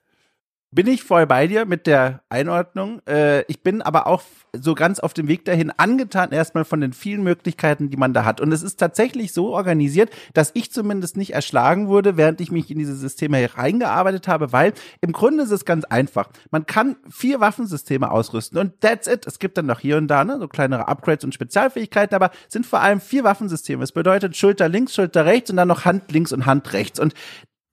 bin 0.74 0.88
ich 0.88 1.04
voll 1.04 1.28
bei 1.28 1.48
dir 1.48 1.66
mit 1.66 1.86
der 1.86 2.24
Einordnung. 2.30 3.02
Äh, 3.08 3.44
ich 3.44 3.62
bin 3.62 3.82
aber 3.82 4.08
auch 4.08 4.24
so 4.54 4.74
ganz 4.74 5.00
auf 5.00 5.14
dem 5.14 5.28
Weg 5.28 5.46
dahin 5.46 5.72
angetan 5.72 6.32
erstmal 6.32 6.66
von 6.66 6.82
den 6.82 6.94
vielen 6.94 7.24
Möglichkeiten, 7.24 7.90
die 7.90 7.98
man 7.98 8.14
da 8.14 8.26
hat. 8.26 8.42
Und 8.42 8.52
es 8.52 8.64
ist 8.64 8.80
tatsächlich 8.80 9.34
so 9.34 9.54
organisiert, 9.54 10.10
dass 10.34 10.52
ich 10.54 10.72
zumindest 10.72 11.16
nicht 11.16 11.34
erschlagen 11.34 11.88
wurde, 11.88 12.18
während 12.18 12.42
ich 12.42 12.52
mich 12.52 12.72
in 12.72 12.80
diese 12.80 12.96
Systeme 12.96 13.38
hereingearbeitet 13.38 14.28
habe, 14.28 14.52
weil 14.52 14.74
im 15.02 15.12
Grunde 15.12 15.44
ist 15.44 15.52
es 15.52 15.66
ganz 15.66 15.86
einfach. 15.86 16.30
Man 16.50 16.66
kann 16.66 16.96
vier 17.10 17.40
Waffensysteme 17.40 18.10
ausrüsten 18.10 18.58
und 18.58 18.82
that's 18.82 19.08
it. 19.08 19.28
Es 19.28 19.40
gibt 19.40 19.58
dann 19.58 19.68
noch 19.68 19.80
hier 19.80 19.98
und 19.98 20.08
da 20.08 20.24
ne, 20.24 20.40
so 20.40 20.48
kleinere 20.48 20.88
Upgrades 20.88 21.24
und 21.24 21.34
Spezialfähigkeiten, 21.34 22.16
aber 22.16 22.32
sind 22.48 22.66
vor 22.66 22.82
allem 22.82 23.00
vier 23.00 23.24
Waffensysteme. 23.24 23.84
Es 23.84 23.92
bedeutet 23.92 24.36
Schulter 24.36 24.70
links, 24.70 24.96
Schulter 24.96 25.26
rechts 25.26 25.52
und 25.52 25.58
dann 25.58 25.68
noch 25.68 25.86
Hand 25.86 26.12
links 26.12 26.32
und 26.32 26.46
Hand 26.46 26.74
rechts. 26.74 27.00
Und 27.00 27.14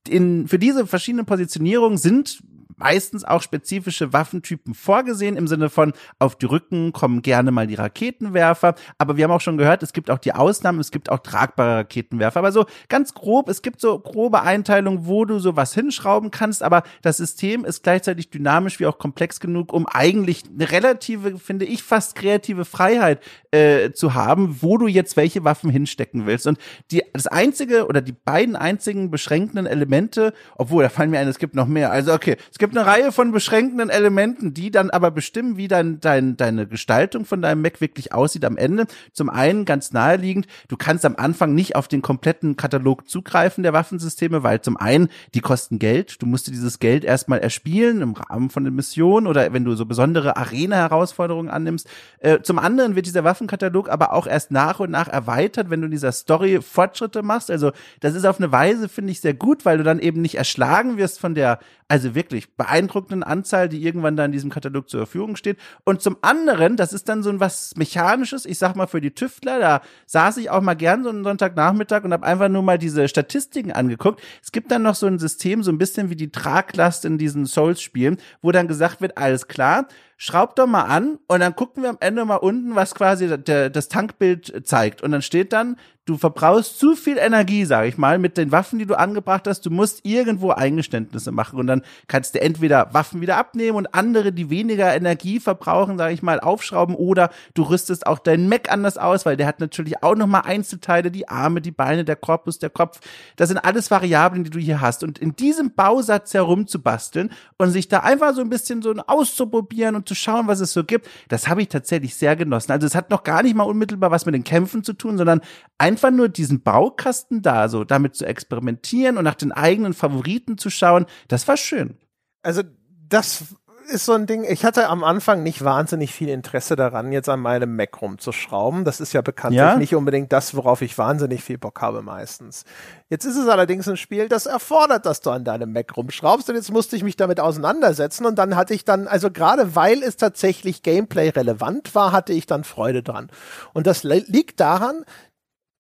in, 0.08 0.48
für 0.48 0.58
diese 0.58 0.86
verschiedenen 0.86 1.26
Positionierungen 1.26 1.98
sind 1.98 2.40
meistens 2.80 3.24
auch 3.24 3.42
spezifische 3.42 4.12
Waffentypen 4.12 4.74
vorgesehen, 4.74 5.36
im 5.36 5.46
Sinne 5.46 5.70
von 5.70 5.92
auf 6.18 6.36
die 6.36 6.46
Rücken 6.46 6.92
kommen 6.92 7.22
gerne 7.22 7.50
mal 7.50 7.66
die 7.66 7.74
Raketenwerfer. 7.74 8.74
Aber 8.98 9.16
wir 9.16 9.24
haben 9.24 9.30
auch 9.30 9.40
schon 9.40 9.58
gehört, 9.58 9.82
es 9.82 9.92
gibt 9.92 10.10
auch 10.10 10.18
die 10.18 10.32
Ausnahmen, 10.32 10.80
es 10.80 10.90
gibt 10.90 11.10
auch 11.10 11.18
tragbare 11.18 11.78
Raketenwerfer. 11.78 12.40
Aber 12.40 12.52
so 12.52 12.66
ganz 12.88 13.14
grob, 13.14 13.48
es 13.48 13.62
gibt 13.62 13.80
so 13.80 13.98
grobe 13.98 14.42
Einteilungen, 14.42 15.06
wo 15.06 15.24
du 15.24 15.38
sowas 15.38 15.74
hinschrauben 15.74 16.30
kannst, 16.30 16.62
aber 16.62 16.82
das 17.02 17.18
System 17.18 17.64
ist 17.64 17.82
gleichzeitig 17.82 18.30
dynamisch 18.30 18.80
wie 18.80 18.86
auch 18.86 18.98
komplex 18.98 19.40
genug, 19.40 19.72
um 19.72 19.86
eigentlich 19.86 20.44
eine 20.52 20.70
relative, 20.70 21.38
finde 21.38 21.66
ich, 21.66 21.82
fast 21.82 22.14
kreative 22.14 22.64
Freiheit 22.64 23.20
äh, 23.50 23.92
zu 23.92 24.14
haben, 24.14 24.58
wo 24.60 24.78
du 24.78 24.86
jetzt 24.86 25.16
welche 25.16 25.44
Waffen 25.44 25.70
hinstecken 25.70 26.26
willst. 26.26 26.46
Und 26.46 26.58
die, 26.90 27.02
das 27.12 27.26
einzige 27.26 27.86
oder 27.86 28.00
die 28.00 28.12
beiden 28.12 28.56
einzigen 28.56 29.10
beschränkenden 29.10 29.66
Elemente, 29.66 30.32
obwohl, 30.56 30.82
da 30.82 30.88
fallen 30.88 31.10
mir 31.10 31.18
ein, 31.18 31.28
es 31.28 31.38
gibt 31.38 31.54
noch 31.54 31.66
mehr. 31.66 31.90
Also 31.90 32.12
okay, 32.12 32.36
es 32.50 32.58
gibt 32.58 32.69
eine 32.70 32.86
Reihe 32.86 33.12
von 33.12 33.32
beschränkenden 33.32 33.90
Elementen, 33.90 34.54
die 34.54 34.70
dann 34.70 34.90
aber 34.90 35.10
bestimmen, 35.10 35.56
wie 35.56 35.68
dein, 35.68 36.00
dein, 36.00 36.36
deine 36.36 36.66
Gestaltung 36.66 37.24
von 37.24 37.42
deinem 37.42 37.62
Mac 37.62 37.80
wirklich 37.80 38.12
aussieht 38.12 38.44
am 38.44 38.56
Ende. 38.56 38.86
Zum 39.12 39.28
einen 39.30 39.64
ganz 39.64 39.92
naheliegend, 39.92 40.46
du 40.68 40.76
kannst 40.76 41.04
am 41.04 41.16
Anfang 41.16 41.54
nicht 41.54 41.76
auf 41.76 41.88
den 41.88 42.02
kompletten 42.02 42.56
Katalog 42.56 43.08
zugreifen 43.08 43.62
der 43.62 43.72
Waffensysteme, 43.72 44.42
weil 44.42 44.60
zum 44.60 44.76
einen, 44.76 45.08
die 45.34 45.40
kosten 45.40 45.78
Geld. 45.78 46.22
Du 46.22 46.26
musst 46.26 46.46
dir 46.46 46.52
dieses 46.52 46.78
Geld 46.78 47.04
erstmal 47.04 47.40
erspielen 47.40 48.00
im 48.00 48.12
Rahmen 48.12 48.50
von 48.50 48.64
den 48.64 48.74
Missionen 48.74 49.26
oder 49.26 49.52
wenn 49.52 49.64
du 49.64 49.74
so 49.74 49.86
besondere 49.86 50.36
Arena-Herausforderungen 50.36 51.50
annimmst. 51.50 51.88
Äh, 52.18 52.40
zum 52.42 52.58
anderen 52.58 52.96
wird 52.96 53.06
dieser 53.06 53.24
Waffenkatalog 53.24 53.88
aber 53.88 54.12
auch 54.12 54.26
erst 54.26 54.50
nach 54.50 54.80
und 54.80 54.90
nach 54.90 55.08
erweitert, 55.08 55.70
wenn 55.70 55.80
du 55.80 55.86
in 55.86 55.92
dieser 55.92 56.12
Story 56.12 56.60
Fortschritte 56.62 57.22
machst. 57.22 57.50
Also 57.50 57.72
das 58.00 58.14
ist 58.14 58.24
auf 58.24 58.38
eine 58.38 58.52
Weise, 58.52 58.88
finde 58.88 59.12
ich, 59.12 59.20
sehr 59.20 59.34
gut, 59.34 59.64
weil 59.64 59.78
du 59.78 59.84
dann 59.84 59.98
eben 59.98 60.20
nicht 60.20 60.36
erschlagen 60.36 60.96
wirst 60.96 61.20
von 61.20 61.34
der 61.34 61.58
also 61.90 62.14
wirklich 62.14 62.54
beeindruckenden 62.54 63.24
Anzahl, 63.24 63.68
die 63.68 63.84
irgendwann 63.84 64.14
da 64.16 64.24
in 64.24 64.30
diesem 64.30 64.48
Katalog 64.48 64.88
zur 64.88 65.00
Verfügung 65.00 65.34
steht. 65.34 65.58
Und 65.84 66.00
zum 66.00 66.16
anderen, 66.22 66.76
das 66.76 66.92
ist 66.92 67.08
dann 67.08 67.24
so 67.24 67.30
ein 67.30 67.40
was 67.40 67.74
Mechanisches, 67.76 68.46
ich 68.46 68.58
sag 68.58 68.76
mal 68.76 68.86
für 68.86 69.00
die 69.00 69.10
Tüftler, 69.10 69.58
da 69.58 69.82
saß 70.06 70.36
ich 70.36 70.50
auch 70.50 70.60
mal 70.60 70.74
gern 70.74 71.02
so 71.02 71.10
einen 71.10 71.24
Sonntagnachmittag 71.24 72.04
und 72.04 72.12
habe 72.12 72.24
einfach 72.24 72.48
nur 72.48 72.62
mal 72.62 72.78
diese 72.78 73.08
Statistiken 73.08 73.72
angeguckt. 73.72 74.22
Es 74.40 74.52
gibt 74.52 74.70
dann 74.70 74.82
noch 74.82 74.94
so 74.94 75.06
ein 75.06 75.18
System, 75.18 75.64
so 75.64 75.72
ein 75.72 75.78
bisschen 75.78 76.10
wie 76.10 76.16
die 76.16 76.30
Traglast 76.30 77.04
in 77.04 77.18
diesen 77.18 77.44
Souls-Spielen, 77.44 78.18
wo 78.40 78.52
dann 78.52 78.68
gesagt 78.68 79.00
wird, 79.00 79.18
alles 79.18 79.48
klar, 79.48 79.88
schraub 80.22 80.54
doch 80.54 80.66
mal 80.66 80.82
an 80.82 81.18
und 81.28 81.40
dann 81.40 81.56
gucken 81.56 81.82
wir 81.82 81.88
am 81.88 81.96
Ende 81.98 82.22
mal 82.26 82.36
unten, 82.36 82.74
was 82.74 82.94
quasi 82.94 83.26
das 83.42 83.88
Tankbild 83.88 84.68
zeigt. 84.68 85.02
Und 85.02 85.12
dann 85.12 85.22
steht 85.22 85.54
dann, 85.54 85.76
du 86.04 86.18
verbrauchst 86.18 86.78
zu 86.78 86.94
viel 86.94 87.16
Energie, 87.16 87.64
sag 87.64 87.86
ich 87.86 87.96
mal, 87.96 88.18
mit 88.18 88.36
den 88.36 88.52
Waffen, 88.52 88.78
die 88.78 88.84
du 88.84 88.98
angebracht 88.98 89.46
hast. 89.46 89.64
Du 89.64 89.70
musst 89.70 90.00
irgendwo 90.04 90.50
Eingeständnisse 90.50 91.32
machen 91.32 91.58
und 91.58 91.68
dann 91.68 91.82
kannst 92.06 92.34
du 92.34 92.40
entweder 92.42 92.92
Waffen 92.92 93.22
wieder 93.22 93.38
abnehmen 93.38 93.78
und 93.78 93.94
andere, 93.94 94.32
die 94.32 94.50
weniger 94.50 94.94
Energie 94.94 95.40
verbrauchen, 95.40 95.96
sag 95.96 96.12
ich 96.12 96.22
mal, 96.22 96.40
aufschrauben 96.40 96.96
oder 96.96 97.30
du 97.54 97.62
rüstest 97.62 98.06
auch 98.06 98.18
deinen 98.18 98.48
Mac 98.48 98.70
anders 98.70 98.98
aus, 98.98 99.24
weil 99.24 99.38
der 99.38 99.46
hat 99.46 99.60
natürlich 99.60 100.02
auch 100.02 100.16
nochmal 100.16 100.42
Einzelteile, 100.44 101.10
die 101.10 101.28
Arme, 101.28 101.62
die 101.62 101.70
Beine, 101.70 102.04
der 102.04 102.16
Korpus, 102.16 102.58
der 102.58 102.70
Kopf. 102.70 103.00
Das 103.36 103.48
sind 103.48 103.58
alles 103.58 103.90
Variablen, 103.90 104.44
die 104.44 104.50
du 104.50 104.58
hier 104.58 104.82
hast. 104.82 105.02
Und 105.02 105.18
in 105.18 105.34
diesem 105.34 105.74
Bausatz 105.74 106.34
herumzubasteln 106.34 107.30
und 107.56 107.70
sich 107.70 107.88
da 107.88 108.00
einfach 108.00 108.34
so 108.34 108.42
ein 108.42 108.50
bisschen 108.50 108.82
so 108.82 108.92
auszuprobieren 109.06 109.94
und 109.94 110.09
zu 110.10 110.16
schauen, 110.16 110.48
was 110.48 110.58
es 110.58 110.72
so 110.72 110.82
gibt, 110.82 111.08
das 111.28 111.46
habe 111.46 111.62
ich 111.62 111.68
tatsächlich 111.68 112.16
sehr 112.16 112.34
genossen. 112.34 112.72
Also 112.72 112.84
es 112.84 112.96
hat 112.96 113.10
noch 113.10 113.22
gar 113.22 113.44
nicht 113.44 113.54
mal 113.54 113.62
unmittelbar 113.62 114.10
was 114.10 114.26
mit 114.26 114.34
den 114.34 114.42
Kämpfen 114.42 114.82
zu 114.82 114.92
tun, 114.92 115.16
sondern 115.16 115.40
einfach 115.78 116.10
nur 116.10 116.28
diesen 116.28 116.62
Baukasten 116.62 117.42
da, 117.42 117.68
so 117.68 117.84
damit 117.84 118.16
zu 118.16 118.26
experimentieren 118.26 119.18
und 119.18 119.24
nach 119.24 119.36
den 119.36 119.52
eigenen 119.52 119.94
Favoriten 119.94 120.58
zu 120.58 120.68
schauen, 120.68 121.06
das 121.28 121.46
war 121.46 121.56
schön. 121.56 121.96
Also 122.42 122.62
das 123.08 123.44
ist 123.90 124.06
so 124.06 124.12
ein 124.12 124.26
Ding, 124.26 124.44
ich 124.44 124.64
hatte 124.64 124.88
am 124.88 125.04
Anfang 125.04 125.42
nicht 125.42 125.62
wahnsinnig 125.64 126.14
viel 126.14 126.28
Interesse 126.28 126.76
daran, 126.76 127.12
jetzt 127.12 127.28
an 127.28 127.40
meinem 127.40 127.76
Mac 127.76 128.00
rumzuschrauben. 128.00 128.84
Das 128.84 129.00
ist 129.00 129.12
ja 129.12 129.20
bekanntlich 129.20 129.58
ja? 129.58 129.76
nicht 129.76 129.94
unbedingt 129.94 130.32
das, 130.32 130.54
worauf 130.54 130.80
ich 130.80 130.96
wahnsinnig 130.96 131.44
viel 131.44 131.58
Bock 131.58 131.80
habe 131.82 132.00
meistens. 132.00 132.64
Jetzt 133.08 133.24
ist 133.24 133.36
es 133.36 133.48
allerdings 133.48 133.88
ein 133.88 133.96
Spiel, 133.96 134.28
das 134.28 134.46
erfordert, 134.46 135.04
dass 135.04 135.20
du 135.20 135.30
an 135.30 135.44
deinem 135.44 135.72
Mac 135.72 135.96
rumschraubst 135.96 136.48
und 136.48 136.56
jetzt 136.56 136.72
musste 136.72 136.96
ich 136.96 137.02
mich 137.02 137.16
damit 137.16 137.40
auseinandersetzen 137.40 138.24
und 138.24 138.38
dann 138.38 138.56
hatte 138.56 138.72
ich 138.72 138.84
dann, 138.84 139.06
also 139.06 139.30
gerade 139.30 139.74
weil 139.74 140.02
es 140.02 140.16
tatsächlich 140.16 140.82
Gameplay 140.82 141.28
relevant 141.28 141.94
war, 141.94 142.12
hatte 142.12 142.32
ich 142.32 142.46
dann 142.46 142.64
Freude 142.64 143.02
dran. 143.02 143.30
Und 143.74 143.86
das 143.86 144.04
liegt 144.04 144.60
daran, 144.60 145.04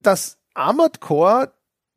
dass 0.02 0.38
Armored 0.54 1.00
Core 1.00 1.52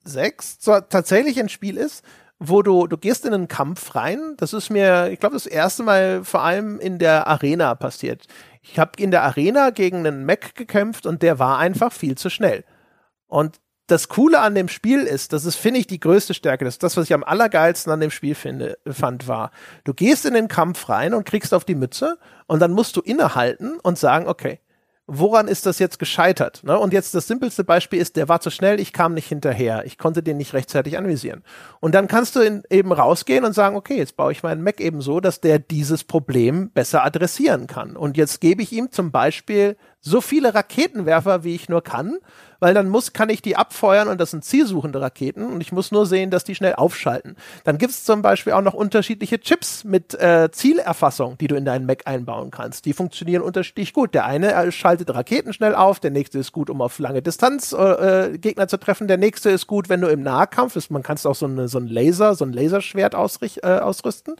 6 0.06 0.60
tatsächlich 0.90 1.40
ein 1.40 1.50
Spiel 1.50 1.78
ist, 1.78 2.04
wo 2.46 2.62
du, 2.62 2.88
du 2.88 2.98
gehst 2.98 3.26
in 3.26 3.34
einen 3.34 3.48
Kampf 3.48 3.96
rein. 3.96 4.36
Das 4.38 4.52
ist 4.52 4.70
mir, 4.70 5.10
ich 5.12 5.20
glaube, 5.20 5.36
das 5.36 5.46
erste 5.46 5.84
Mal 5.84 6.24
vor 6.26 6.42
allem 6.42 6.80
in 6.80 7.00
der 7.00 7.28
Arena 7.28 7.74
passiert. 7.76 8.28
Ich 8.62 8.78
habe 8.78 8.92
in 9.02 9.12
der 9.12 9.24
Arena 9.24 9.70
gegen 9.70 10.06
einen 10.06 10.26
Mac 10.26 10.54
gekämpft 10.56 11.06
und 11.06 11.22
der 11.22 11.40
war 11.40 11.58
einfach 11.58 11.94
viel 11.94 12.18
zu 12.18 12.30
schnell. 12.30 12.66
Und 13.28 13.62
das 13.88 14.10
Coole 14.10 14.40
an 14.40 14.56
dem 14.56 14.68
Spiel 14.68 15.02
ist, 15.02 15.32
das 15.32 15.46
ist, 15.46 15.56
finde 15.56 15.80
ich, 15.80 15.88
die 15.88 16.00
größte 16.00 16.34
Stärke, 16.34 16.66
das 16.66 16.76
ist 16.76 16.84
das, 16.84 16.98
was 16.98 17.06
ich 17.06 17.14
am 17.14 17.24
allergeilsten 17.24 17.92
an 17.92 18.00
dem 18.00 18.12
Spiel 18.12 18.36
finde, 18.36 18.78
fand, 18.88 19.28
war, 19.28 19.52
du 19.84 19.94
gehst 19.94 20.26
in 20.26 20.34
den 20.34 20.48
Kampf 20.48 20.90
rein 20.90 21.14
und 21.14 21.26
kriegst 21.26 21.54
auf 21.54 21.66
die 21.66 21.76
Mütze 21.76 22.18
und 22.48 22.60
dann 22.60 22.72
musst 22.72 22.96
du 22.96 23.02
innehalten 23.02 23.80
und 23.80 23.98
sagen, 23.98 24.28
okay, 24.28 24.60
woran 25.08 25.48
ist 25.48 25.66
das 25.66 25.80
jetzt 25.80 26.00
gescheitert? 26.00 26.64
Ne? 26.64 26.78
Und 26.78 26.94
jetzt 26.94 27.14
das 27.14 27.28
simpelste 27.28 27.64
Beispiel 27.64 28.00
ist, 28.00 28.16
der 28.16 28.30
war 28.30 28.40
zu 28.40 28.50
schnell, 28.50 28.80
ich 28.80 28.94
kam 28.94 29.14
nicht 29.14 29.28
hinterher, 29.28 29.86
ich 29.86 29.98
konnte 29.98 30.24
den 30.24 30.38
nicht 30.38 30.54
rechtzeitig 30.54 30.98
anvisieren. 30.98 31.44
Und 31.82 31.94
dann 31.94 32.08
kannst 32.08 32.36
du 32.36 32.40
in, 32.40 32.64
eben 32.70 32.92
rausgehen 32.92 33.44
und 33.44 33.54
sagen, 33.54 33.76
okay, 33.76 33.98
jetzt 33.98 34.16
baue 34.16 34.32
ich 34.32 34.44
meinen 34.44 34.64
Mac 34.64 34.80
eben 34.80 35.02
so, 35.02 35.20
dass 35.20 35.42
der 35.42 35.60
dieses 35.60 36.04
Problem 36.04 36.72
besser 36.72 37.04
adressieren 37.04 37.68
kann. 37.68 37.98
Und 37.98 38.18
jetzt 38.18 38.40
gebe 38.40 38.62
ich 38.62 38.72
ihm 38.72 38.92
zum 38.92 39.12
Beispiel 39.12 39.76
so 40.06 40.20
viele 40.20 40.54
Raketenwerfer, 40.54 41.46
wie 41.46 41.56
ich 41.56 41.70
nur 41.70 41.82
kann, 41.82 42.18
weil 42.60 42.74
dann 42.74 42.90
muss, 42.90 43.14
kann 43.14 43.30
ich 43.30 43.42
die 43.42 43.56
abfeuern 43.56 44.10
und 44.10 44.20
das 44.20 44.32
sind 44.32 44.44
zielsuchende 44.44 45.00
Raketen 45.00 45.46
und 45.46 45.62
ich 45.62 45.72
muss 45.72 45.92
nur 45.92 46.06
sehen, 46.06 46.30
dass 46.30 46.44
die 46.44 46.56
schnell 46.56 46.76
aufschalten. 46.76 47.38
Dann 47.64 47.78
gibt 47.78 47.94
es 47.94 48.04
zum 48.04 48.22
Beispiel 48.22 48.52
auch 48.52 48.62
noch 48.62 48.74
unterschiedliche 48.74 49.40
Chips 49.40 49.86
mit 49.86 50.14
äh, 50.14 50.50
Zielerfassung, 50.52 51.38
die 51.38 51.48
du 51.48 51.56
in 51.56 51.64
deinen 51.64 51.86
Mac 51.86 52.04
einbauen 52.06 52.52
kannst. 52.52 52.86
Die 52.86 52.92
funktionieren 52.92 53.42
unterschiedlich 53.42 53.94
gut. 53.94 54.14
Der 54.14 54.26
eine 54.26 54.54
äh, 54.54 54.72
schaltet 54.74 55.14
Raketen 55.14 55.54
schnell 55.54 55.74
auf, 55.74 56.02
der 56.02 56.12
nächste 56.12 56.40
ist 56.40 56.52
gut, 56.52 56.70
um 56.70 56.82
auf 56.82 57.00
lange 57.00 57.22
Distanz 57.22 57.72
äh, 57.72 57.78
äh 58.34 58.38
Gegner 58.38 58.68
zu 58.68 58.78
treffen, 58.78 59.08
der 59.08 59.18
nächste 59.18 59.50
ist 59.52 59.68
gut, 59.68 59.88
wenn 59.88 60.02
du 60.02 60.08
im 60.08 60.22
Nahkampf 60.22 60.74
bist. 60.74 60.92
Man 60.92 61.04
kannst 61.04 61.26
auch 61.26 61.36
so, 61.36 61.46
eine, 61.46 61.70
so 61.70 61.80
ein 61.80 61.88
Laser, 61.88 62.36
so 62.36 62.44
ein 62.44 62.52
Laserschwert 62.52 63.16
ausricht, 63.16 63.64
äh, 63.64 63.80
ausrüsten 63.80 64.36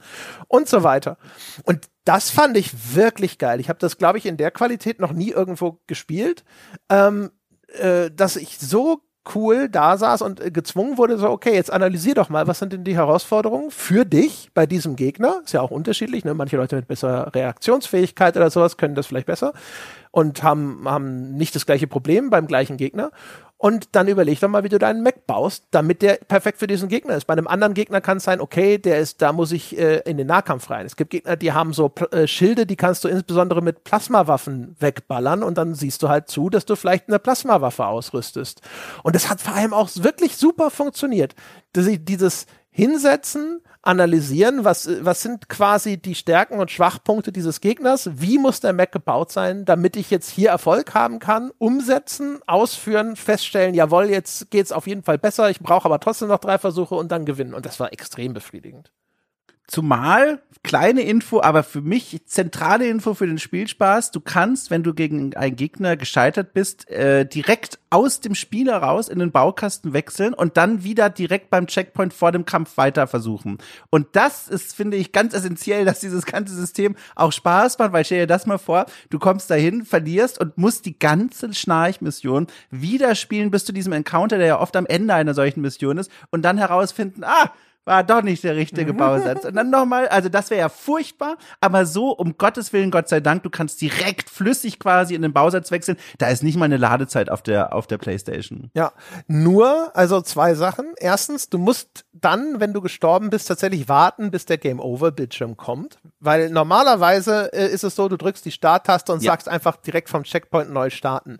und 0.48 0.68
so 0.68 0.82
weiter. 0.82 1.16
Und 1.64 1.88
das 2.04 2.30
fand 2.30 2.56
ich 2.56 2.94
wirklich 2.94 3.38
geil. 3.38 3.60
Ich 3.60 3.68
habe 3.68 3.78
das, 3.78 3.98
glaube 3.98 4.18
ich, 4.18 4.26
in 4.26 4.36
der 4.36 4.50
Qualität 4.50 5.00
noch 5.00 5.12
nie 5.12 5.30
irgendwo 5.30 5.78
gespielt. 5.86 6.44
Ähm, 6.88 7.30
äh, 7.78 8.10
dass 8.10 8.36
ich 8.36 8.58
so 8.58 9.00
cool 9.34 9.68
da 9.68 9.96
saß 9.96 10.22
und 10.22 10.40
äh, 10.40 10.50
gezwungen 10.50 10.98
wurde, 10.98 11.16
so, 11.18 11.30
okay, 11.30 11.54
jetzt 11.54 11.72
analysier 11.72 12.14
doch 12.14 12.28
mal, 12.28 12.46
was 12.46 12.58
sind 12.58 12.72
denn 12.72 12.84
die 12.84 12.96
Herausforderungen 12.96 13.70
für 13.70 14.04
dich 14.04 14.50
bei 14.54 14.66
diesem 14.66 14.96
Gegner? 14.96 15.40
Ist 15.44 15.52
ja 15.52 15.62
auch 15.62 15.70
unterschiedlich, 15.70 16.24
ne? 16.24 16.34
Manche 16.34 16.56
Leute 16.56 16.76
mit 16.76 16.88
besserer 16.88 17.34
Reaktionsfähigkeit 17.34 18.36
oder 18.36 18.50
sowas 18.50 18.76
können 18.76 18.94
das 18.94 19.06
vielleicht 19.06 19.26
besser 19.26 19.54
und 20.10 20.42
haben, 20.42 20.82
haben 20.84 21.34
nicht 21.34 21.54
das 21.54 21.66
gleiche 21.66 21.86
Problem 21.86 22.30
beim 22.30 22.46
gleichen 22.46 22.76
Gegner. 22.76 23.10
Und 23.56 23.94
dann 23.94 24.08
überleg 24.08 24.40
doch 24.40 24.48
mal, 24.48 24.64
wie 24.64 24.68
du 24.68 24.78
deinen 24.78 25.02
Mac 25.02 25.26
baust, 25.26 25.64
damit 25.70 26.02
der 26.02 26.16
perfekt 26.16 26.58
für 26.58 26.66
diesen 26.66 26.88
Gegner 26.88 27.14
ist. 27.14 27.26
Bei 27.26 27.32
einem 27.32 27.46
anderen 27.46 27.72
Gegner 27.72 28.00
kann 28.00 28.18
es 28.18 28.24
sein, 28.24 28.40
okay, 28.40 28.78
der 28.78 28.98
ist, 28.98 29.22
da 29.22 29.32
muss 29.32 29.52
ich 29.52 29.78
äh, 29.78 30.00
in 30.00 30.18
den 30.18 30.26
Nahkampf 30.26 30.68
rein. 30.70 30.84
Es 30.84 30.96
gibt 30.96 31.10
Gegner, 31.10 31.36
die 31.36 31.52
haben 31.52 31.72
so 31.72 31.90
äh, 32.10 32.26
Schilde, 32.26 32.66
die 32.66 32.76
kannst 32.76 33.04
du 33.04 33.08
insbesondere 33.08 33.62
mit 33.62 33.84
Plasmawaffen 33.84 34.76
wegballern 34.80 35.42
und 35.42 35.56
dann 35.56 35.74
siehst 35.74 36.02
du 36.02 36.08
halt 36.08 36.28
zu, 36.28 36.50
dass 36.50 36.66
du 36.66 36.76
vielleicht 36.76 37.08
eine 37.08 37.18
Plasmawaffe 37.18 37.86
ausrüstest. 37.86 38.60
Und 39.02 39.14
das 39.14 39.30
hat 39.30 39.40
vor 39.40 39.54
allem 39.54 39.72
auch 39.72 39.88
wirklich 39.94 40.36
super 40.36 40.70
funktioniert. 40.70 41.34
Dass 41.72 41.86
ich 41.86 42.04
dieses 42.04 42.46
Hinsetzen, 42.70 43.62
analysieren, 43.86 44.64
was, 44.64 44.88
was 45.00 45.22
sind 45.22 45.48
quasi 45.48 45.98
die 45.98 46.14
Stärken 46.14 46.58
und 46.58 46.70
Schwachpunkte 46.70 47.32
dieses 47.32 47.60
Gegners, 47.60 48.10
wie 48.14 48.38
muss 48.38 48.60
der 48.60 48.72
Mac 48.72 48.92
gebaut 48.92 49.30
sein, 49.30 49.64
damit 49.64 49.96
ich 49.96 50.10
jetzt 50.10 50.30
hier 50.30 50.50
Erfolg 50.50 50.94
haben 50.94 51.18
kann, 51.18 51.50
umsetzen, 51.58 52.40
ausführen, 52.46 53.16
feststellen, 53.16 53.74
jawohl, 53.74 54.06
jetzt 54.06 54.50
geht's 54.50 54.72
auf 54.72 54.86
jeden 54.86 55.02
Fall 55.02 55.18
besser, 55.18 55.50
ich 55.50 55.60
brauche 55.60 55.84
aber 55.86 56.00
trotzdem 56.00 56.28
noch 56.28 56.38
drei 56.38 56.58
Versuche 56.58 56.94
und 56.94 57.12
dann 57.12 57.24
gewinnen. 57.24 57.54
Und 57.54 57.66
das 57.66 57.78
war 57.80 57.92
extrem 57.92 58.34
befriedigend. 58.34 58.90
Zumal, 59.66 60.42
kleine 60.62 61.02
Info, 61.02 61.40
aber 61.40 61.62
für 61.62 61.80
mich 61.80 62.20
zentrale 62.26 62.86
Info 62.86 63.14
für 63.14 63.26
den 63.26 63.38
Spielspaß, 63.38 64.10
du 64.10 64.20
kannst, 64.20 64.70
wenn 64.70 64.82
du 64.82 64.92
gegen 64.92 65.34
einen 65.36 65.56
Gegner 65.56 65.96
gescheitert 65.96 66.52
bist, 66.52 66.90
äh, 66.90 67.24
direkt 67.24 67.78
aus 67.88 68.20
dem 68.20 68.34
Spiel 68.34 68.70
heraus 68.70 69.08
in 69.08 69.20
den 69.20 69.32
Baukasten 69.32 69.94
wechseln 69.94 70.34
und 70.34 70.58
dann 70.58 70.84
wieder 70.84 71.08
direkt 71.08 71.48
beim 71.48 71.66
Checkpoint 71.66 72.12
vor 72.12 72.30
dem 72.30 72.44
Kampf 72.44 72.76
weiter 72.76 73.06
versuchen. 73.06 73.56
Und 73.88 74.08
das 74.12 74.48
ist, 74.48 74.74
finde 74.74 74.98
ich, 74.98 75.12
ganz 75.12 75.32
essentiell, 75.32 75.86
dass 75.86 76.00
dieses 76.00 76.26
ganze 76.26 76.54
System 76.54 76.94
auch 77.14 77.32
Spaß 77.32 77.78
macht, 77.78 77.92
weil 77.92 78.04
stell 78.04 78.20
dir 78.20 78.26
das 78.26 78.44
mal 78.44 78.58
vor, 78.58 78.84
du 79.08 79.18
kommst 79.18 79.50
dahin, 79.50 79.86
verlierst 79.86 80.38
und 80.40 80.58
musst 80.58 80.84
die 80.84 80.98
ganze 80.98 81.54
Schnarchmission 81.54 82.48
wieder 82.70 83.14
spielen 83.14 83.50
bis 83.50 83.64
zu 83.64 83.72
diesem 83.72 83.94
Encounter, 83.94 84.36
der 84.36 84.46
ja 84.46 84.60
oft 84.60 84.76
am 84.76 84.86
Ende 84.86 85.14
einer 85.14 85.32
solchen 85.32 85.62
Mission 85.62 85.96
ist 85.96 86.10
und 86.30 86.42
dann 86.42 86.58
herausfinden, 86.58 87.24
ah, 87.24 87.50
war 87.84 88.02
doch 88.04 88.22
nicht 88.22 88.44
der 88.44 88.56
richtige 88.56 88.94
Bausatz. 88.94 89.44
Und 89.44 89.54
dann 89.54 89.70
nochmal, 89.70 90.08
also 90.08 90.28
das 90.28 90.50
wäre 90.50 90.60
ja 90.60 90.68
furchtbar, 90.68 91.36
aber 91.60 91.86
so, 91.86 92.10
um 92.10 92.36
Gottes 92.38 92.72
Willen, 92.72 92.90
Gott 92.90 93.08
sei 93.08 93.20
Dank, 93.20 93.42
du 93.42 93.50
kannst 93.50 93.80
direkt 93.80 94.30
flüssig 94.30 94.78
quasi 94.78 95.14
in 95.14 95.22
den 95.22 95.32
Bausatz 95.32 95.70
wechseln. 95.70 95.98
Da 96.18 96.28
ist 96.28 96.42
nicht 96.42 96.56
mal 96.56 96.64
eine 96.64 96.76
Ladezeit 96.76 97.30
auf 97.30 97.42
der, 97.42 97.74
auf 97.74 97.86
der 97.86 97.98
Playstation. 97.98 98.70
Ja, 98.74 98.92
nur, 99.26 99.94
also 99.94 100.20
zwei 100.20 100.54
Sachen. 100.54 100.86
Erstens, 100.96 101.48
du 101.48 101.58
musst 101.58 102.04
dann, 102.12 102.60
wenn 102.60 102.72
du 102.72 102.80
gestorben 102.80 103.30
bist, 103.30 103.48
tatsächlich 103.48 103.88
warten, 103.88 104.30
bis 104.30 104.46
der 104.46 104.58
Game 104.58 104.80
Over 104.80 105.12
Bildschirm 105.12 105.56
kommt. 105.56 105.98
Weil 106.20 106.50
normalerweise 106.50 107.52
äh, 107.52 107.68
ist 107.68 107.84
es 107.84 107.96
so, 107.96 108.08
du 108.08 108.16
drückst 108.16 108.44
die 108.44 108.52
Starttaste 108.52 109.12
und 109.12 109.22
ja. 109.22 109.32
sagst 109.32 109.48
einfach 109.48 109.76
direkt 109.76 110.08
vom 110.08 110.24
Checkpoint 110.24 110.72
neu 110.72 110.90
starten. 110.90 111.38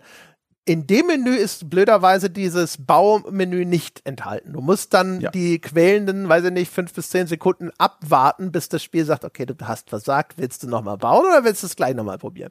In 0.67 0.87
dem 0.87 1.05
Menü 1.05 1.35
ist 1.35 1.69
blöderweise 1.69 2.31
dieses 2.31 2.83
Baumenü 2.83 3.65
nicht 3.65 4.01
enthalten. 4.03 4.53
Du 4.53 4.61
musst 4.61 4.95
dann 4.95 5.21
ja. 5.21 5.29
die 5.29 5.61
quälenden, 5.61 6.27
weiß 6.27 6.45
ich 6.45 6.51
nicht, 6.51 6.71
fünf 6.71 6.91
bis 6.91 7.11
zehn 7.11 7.27
Sekunden 7.27 7.69
abwarten, 7.77 8.51
bis 8.51 8.67
das 8.67 8.81
Spiel 8.81 9.05
sagt, 9.05 9.25
okay, 9.25 9.45
du 9.45 9.53
hast 9.63 9.89
versagt, 9.89 10.39
willst 10.39 10.63
du 10.63 10.67
nochmal 10.67 10.97
bauen 10.97 11.23
oder 11.27 11.43
willst 11.43 11.61
du 11.61 11.67
es 11.67 11.75
gleich 11.75 11.93
nochmal 11.93 12.17
probieren? 12.17 12.49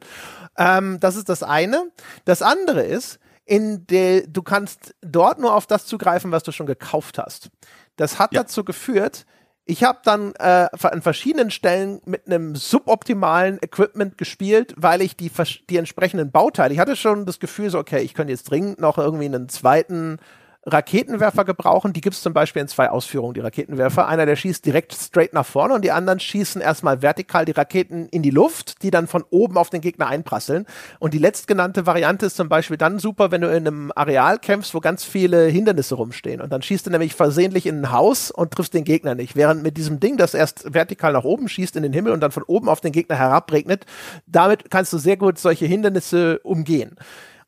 Ähm, 0.56 1.00
das 1.00 1.16
ist 1.16 1.28
das 1.28 1.42
eine. 1.42 1.90
Das 2.24 2.40
andere 2.40 2.84
ist, 2.84 3.18
in 3.46 3.84
der 3.88 4.28
du 4.28 4.42
kannst 4.42 4.94
dort 5.00 5.40
nur 5.40 5.52
auf 5.52 5.66
das 5.66 5.84
zugreifen, 5.86 6.30
was 6.30 6.44
du 6.44 6.52
schon 6.52 6.66
gekauft 6.66 7.18
hast. 7.18 7.50
Das 7.96 8.20
hat 8.20 8.32
ja. 8.32 8.42
dazu 8.42 8.64
geführt, 8.64 9.26
ich 9.66 9.82
habe 9.82 10.00
dann 10.04 10.34
äh, 10.38 10.68
an 10.82 11.02
verschiedenen 11.02 11.50
Stellen 11.50 12.00
mit 12.04 12.26
einem 12.26 12.54
suboptimalen 12.54 13.58
Equipment 13.62 14.18
gespielt, 14.18 14.74
weil 14.76 15.00
ich 15.00 15.16
die, 15.16 15.30
die 15.70 15.78
entsprechenden 15.78 16.30
Bauteile, 16.30 16.74
ich 16.74 16.80
hatte 16.80 16.96
schon 16.96 17.24
das 17.24 17.40
Gefühl 17.40 17.70
so, 17.70 17.78
okay, 17.78 18.02
ich 18.02 18.14
könnte 18.14 18.32
jetzt 18.32 18.50
dringend 18.50 18.78
noch 18.78 18.98
irgendwie 18.98 19.24
einen 19.24 19.48
zweiten 19.48 20.18
Raketenwerfer 20.66 21.44
gebrauchen. 21.44 21.92
Die 21.92 22.00
gibt 22.00 22.16
es 22.16 22.22
zum 22.22 22.32
Beispiel 22.32 22.62
in 22.62 22.68
zwei 22.68 22.90
Ausführungen, 22.90 23.34
die 23.34 23.40
Raketenwerfer. 23.40 24.08
Einer, 24.08 24.26
der 24.26 24.36
schießt 24.36 24.64
direkt 24.64 24.94
straight 24.94 25.32
nach 25.32 25.44
vorne 25.46 25.74
und 25.74 25.84
die 25.84 25.90
anderen 25.90 26.20
schießen 26.20 26.60
erstmal 26.60 27.02
vertikal 27.02 27.44
die 27.44 27.52
Raketen 27.52 28.08
in 28.08 28.22
die 28.22 28.30
Luft, 28.30 28.82
die 28.82 28.90
dann 28.90 29.06
von 29.06 29.24
oben 29.30 29.58
auf 29.58 29.70
den 29.70 29.80
Gegner 29.80 30.06
einprasseln. 30.06 30.66
Und 30.98 31.14
die 31.14 31.18
letztgenannte 31.18 31.86
Variante 31.86 32.26
ist 32.26 32.36
zum 32.36 32.48
Beispiel 32.48 32.76
dann 32.76 32.98
super, 32.98 33.30
wenn 33.30 33.42
du 33.42 33.48
in 33.48 33.66
einem 33.66 33.92
Areal 33.94 34.38
kämpfst, 34.38 34.74
wo 34.74 34.80
ganz 34.80 35.04
viele 35.04 35.46
Hindernisse 35.46 35.96
rumstehen. 35.96 36.40
Und 36.40 36.52
dann 36.52 36.62
schießt 36.62 36.86
du 36.86 36.90
nämlich 36.90 37.14
versehentlich 37.14 37.66
in 37.66 37.82
ein 37.82 37.92
Haus 37.92 38.30
und 38.30 38.52
triffst 38.52 38.74
den 38.74 38.84
Gegner 38.84 39.14
nicht. 39.14 39.36
Während 39.36 39.62
mit 39.62 39.76
diesem 39.76 40.00
Ding, 40.00 40.16
das 40.16 40.34
erst 40.34 40.72
vertikal 40.72 41.12
nach 41.12 41.24
oben 41.24 41.48
schießt 41.48 41.76
in 41.76 41.82
den 41.82 41.92
Himmel 41.92 42.12
und 42.12 42.20
dann 42.20 42.32
von 42.32 42.42
oben 42.42 42.68
auf 42.68 42.80
den 42.80 42.92
Gegner 42.92 43.16
herabregnet, 43.16 43.84
damit 44.26 44.70
kannst 44.70 44.92
du 44.92 44.98
sehr 44.98 45.16
gut 45.16 45.38
solche 45.38 45.66
Hindernisse 45.66 46.38
umgehen. 46.40 46.96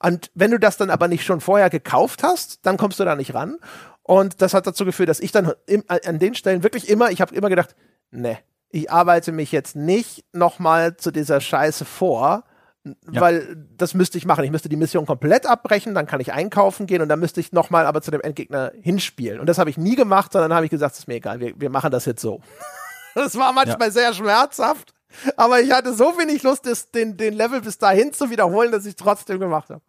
Und 0.02 0.30
wenn 0.34 0.50
du 0.50 0.58
das 0.58 0.76
dann 0.76 0.90
aber 0.90 1.08
nicht 1.08 1.24
schon 1.24 1.40
vorher 1.40 1.70
gekauft 1.70 2.22
hast, 2.22 2.64
dann 2.66 2.76
kommst 2.76 3.00
du 3.00 3.04
da 3.04 3.16
nicht 3.16 3.34
ran. 3.34 3.58
Und 4.02 4.40
das 4.40 4.54
hat 4.54 4.66
dazu 4.66 4.84
geführt, 4.84 5.08
dass 5.08 5.20
ich 5.20 5.32
dann 5.32 5.52
im, 5.66 5.82
an 5.88 6.18
den 6.18 6.34
Stellen 6.34 6.62
wirklich 6.62 6.88
immer, 6.88 7.10
ich 7.10 7.20
habe 7.20 7.34
immer 7.34 7.48
gedacht, 7.48 7.74
ne, 8.10 8.38
ich 8.70 8.90
arbeite 8.90 9.32
mich 9.32 9.52
jetzt 9.52 9.76
nicht 9.76 10.24
nochmal 10.32 10.96
zu 10.96 11.10
dieser 11.10 11.40
Scheiße 11.40 11.84
vor, 11.84 12.44
ja. 12.84 13.20
weil 13.20 13.66
das 13.76 13.94
müsste 13.94 14.18
ich 14.18 14.26
machen. 14.26 14.44
Ich 14.44 14.50
müsste 14.50 14.68
die 14.68 14.76
Mission 14.76 15.06
komplett 15.06 15.46
abbrechen, 15.46 15.94
dann 15.94 16.06
kann 16.06 16.20
ich 16.20 16.32
einkaufen 16.32 16.86
gehen 16.86 17.02
und 17.02 17.08
dann 17.08 17.20
müsste 17.20 17.40
ich 17.40 17.52
nochmal 17.52 17.86
aber 17.86 18.02
zu 18.02 18.10
dem 18.10 18.20
Endgegner 18.20 18.72
hinspielen. 18.80 19.40
Und 19.40 19.48
das 19.48 19.58
habe 19.58 19.70
ich 19.70 19.78
nie 19.78 19.96
gemacht, 19.96 20.32
sondern 20.32 20.54
habe 20.54 20.66
ich 20.66 20.70
gesagt, 20.70 20.94
es 20.94 21.00
ist 21.00 21.08
mir 21.08 21.16
egal, 21.16 21.40
wir, 21.40 21.54
wir 21.56 21.70
machen 21.70 21.90
das 21.90 22.04
jetzt 22.04 22.22
so. 22.22 22.40
das 23.14 23.36
war 23.36 23.52
manchmal 23.52 23.88
ja. 23.88 23.92
sehr 23.92 24.14
schmerzhaft, 24.14 24.94
aber 25.36 25.60
ich 25.60 25.72
hatte 25.72 25.94
so 25.94 26.04
wenig 26.18 26.42
Lust, 26.42 26.66
das, 26.66 26.90
den, 26.90 27.16
den 27.16 27.34
Level 27.34 27.60
bis 27.60 27.78
dahin 27.78 28.12
zu 28.12 28.30
wiederholen, 28.30 28.72
dass 28.72 28.84
ich 28.84 28.90
es 28.90 28.96
trotzdem 28.96 29.40
gemacht 29.40 29.70
habe. 29.70 29.82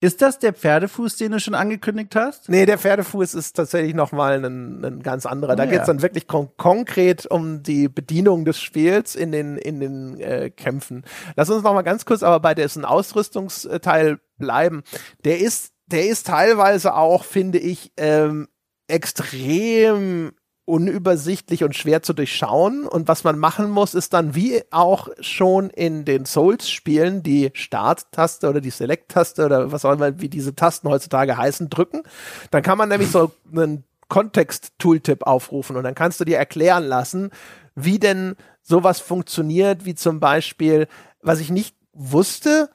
Ist 0.00 0.22
das 0.22 0.38
der 0.38 0.52
Pferdefuß, 0.52 1.16
den 1.16 1.32
du 1.32 1.40
schon 1.40 1.56
angekündigt 1.56 2.14
hast? 2.14 2.48
Nee, 2.48 2.66
der 2.66 2.78
Pferdefuß 2.78 3.34
ist 3.34 3.54
tatsächlich 3.56 3.94
nochmal 3.94 4.44
ein, 4.44 4.84
ein 4.84 5.02
ganz 5.02 5.26
anderer. 5.26 5.56
Da 5.56 5.64
oh, 5.64 5.66
ja. 5.66 5.84
dann 5.84 6.02
wirklich 6.02 6.28
kon 6.28 6.50
konkret 6.56 7.26
um 7.26 7.64
die 7.64 7.88
Bedienung 7.88 8.44
des 8.44 8.60
Spiels 8.60 9.16
in 9.16 9.32
den, 9.32 9.58
in 9.58 9.80
den 9.80 10.20
äh, 10.20 10.50
Kämpfen. 10.50 11.04
Lass 11.34 11.50
uns 11.50 11.64
nochmal 11.64 11.82
ganz 11.82 12.04
kurz 12.04 12.22
aber 12.22 12.38
bei 12.38 12.54
dessen 12.54 12.84
Ausrüstungsteil 12.84 14.20
bleiben. 14.36 14.84
Der 15.24 15.40
ist, 15.40 15.72
der 15.86 16.06
ist 16.06 16.28
teilweise 16.28 16.94
auch, 16.94 17.24
finde 17.24 17.58
ich, 17.58 17.90
ähm, 17.96 18.46
extrem 18.86 20.32
unübersichtlich 20.68 21.64
und 21.64 21.74
schwer 21.74 22.02
zu 22.02 22.12
durchschauen. 22.12 22.86
Und 22.86 23.08
was 23.08 23.24
man 23.24 23.38
machen 23.38 23.70
muss, 23.70 23.94
ist 23.94 24.12
dann 24.12 24.34
wie 24.34 24.62
auch 24.70 25.08
schon 25.20 25.70
in 25.70 26.04
den 26.04 26.26
Souls-Spielen 26.26 27.22
die 27.22 27.50
Start-Taste 27.54 28.48
oder 28.48 28.60
die 28.60 28.70
Select-Taste 28.70 29.46
oder 29.46 29.72
was 29.72 29.84
auch 29.84 29.92
immer, 29.92 30.20
wie 30.20 30.28
diese 30.28 30.54
Tasten 30.54 30.88
heutzutage 30.88 31.36
heißen, 31.38 31.70
drücken. 31.70 32.02
Dann 32.50 32.62
kann 32.62 32.76
man 32.76 32.90
nämlich 32.90 33.10
so 33.10 33.32
einen 33.50 33.84
Kontext-Tooltip 34.08 35.26
aufrufen 35.26 35.76
und 35.76 35.84
dann 35.84 35.94
kannst 35.94 36.20
du 36.20 36.24
dir 36.24 36.36
erklären 36.36 36.84
lassen, 36.84 37.30
wie 37.74 37.98
denn 37.98 38.36
sowas 38.62 39.00
funktioniert, 39.00 39.86
wie 39.86 39.94
zum 39.94 40.20
Beispiel, 40.20 40.86
was 41.22 41.40
ich 41.40 41.50
nicht 41.50 41.74
wusste, 41.94 42.70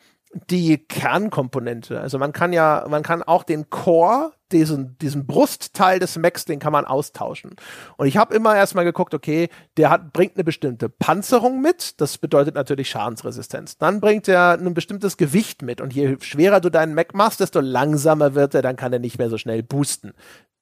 die 0.50 0.78
Kernkomponente. 0.78 2.00
Also 2.00 2.18
man 2.18 2.34
kann 2.34 2.54
ja, 2.54 2.86
man 2.90 3.04
kann 3.04 3.22
auch 3.24 3.44
den 3.44 3.70
Core, 3.70 4.32
diesen, 4.52 4.98
diesen 4.98 5.26
Brustteil 5.26 6.00
des 6.00 6.18
Macs, 6.18 6.46
den 6.46 6.60
kann 6.60 6.72
man 6.72 6.86
austauschen. 6.86 7.56
Und 7.98 8.08
ich 8.08 8.18
habe 8.18 8.36
immer 8.36 8.56
erstmal 8.56 8.86
geguckt, 8.86 9.14
okay, 9.14 9.50
der 9.78 9.90
hat, 9.90 10.14
bringt 10.14 10.36
eine 10.36 10.44
bestimmte 10.44 10.90
Panzerung 10.90 11.62
mit, 11.62 12.00
das 12.02 12.18
bedeutet 12.18 12.56
natürlich 12.56 12.90
Schadensresistenz. 12.90 13.78
Dann 13.78 14.00
bringt 14.00 14.28
er 14.28 14.54
ein 14.54 14.74
bestimmtes 14.74 15.18
Gewicht 15.18 15.62
mit 15.62 15.82
und 15.82 15.94
je 15.94 16.18
schwerer 16.20 16.60
du 16.60 16.70
deinen 16.70 16.96
Mac 16.96 17.14
machst, 17.14 17.40
desto 17.40 17.60
langsamer 17.60 18.36
wird 18.36 18.56
er, 18.56 18.62
dann 18.62 18.76
kann 18.76 18.94
er 18.94 19.00
nicht 19.00 19.18
mehr 19.18 19.30
so 19.30 19.38
schnell 19.38 19.64
boosten 19.64 20.14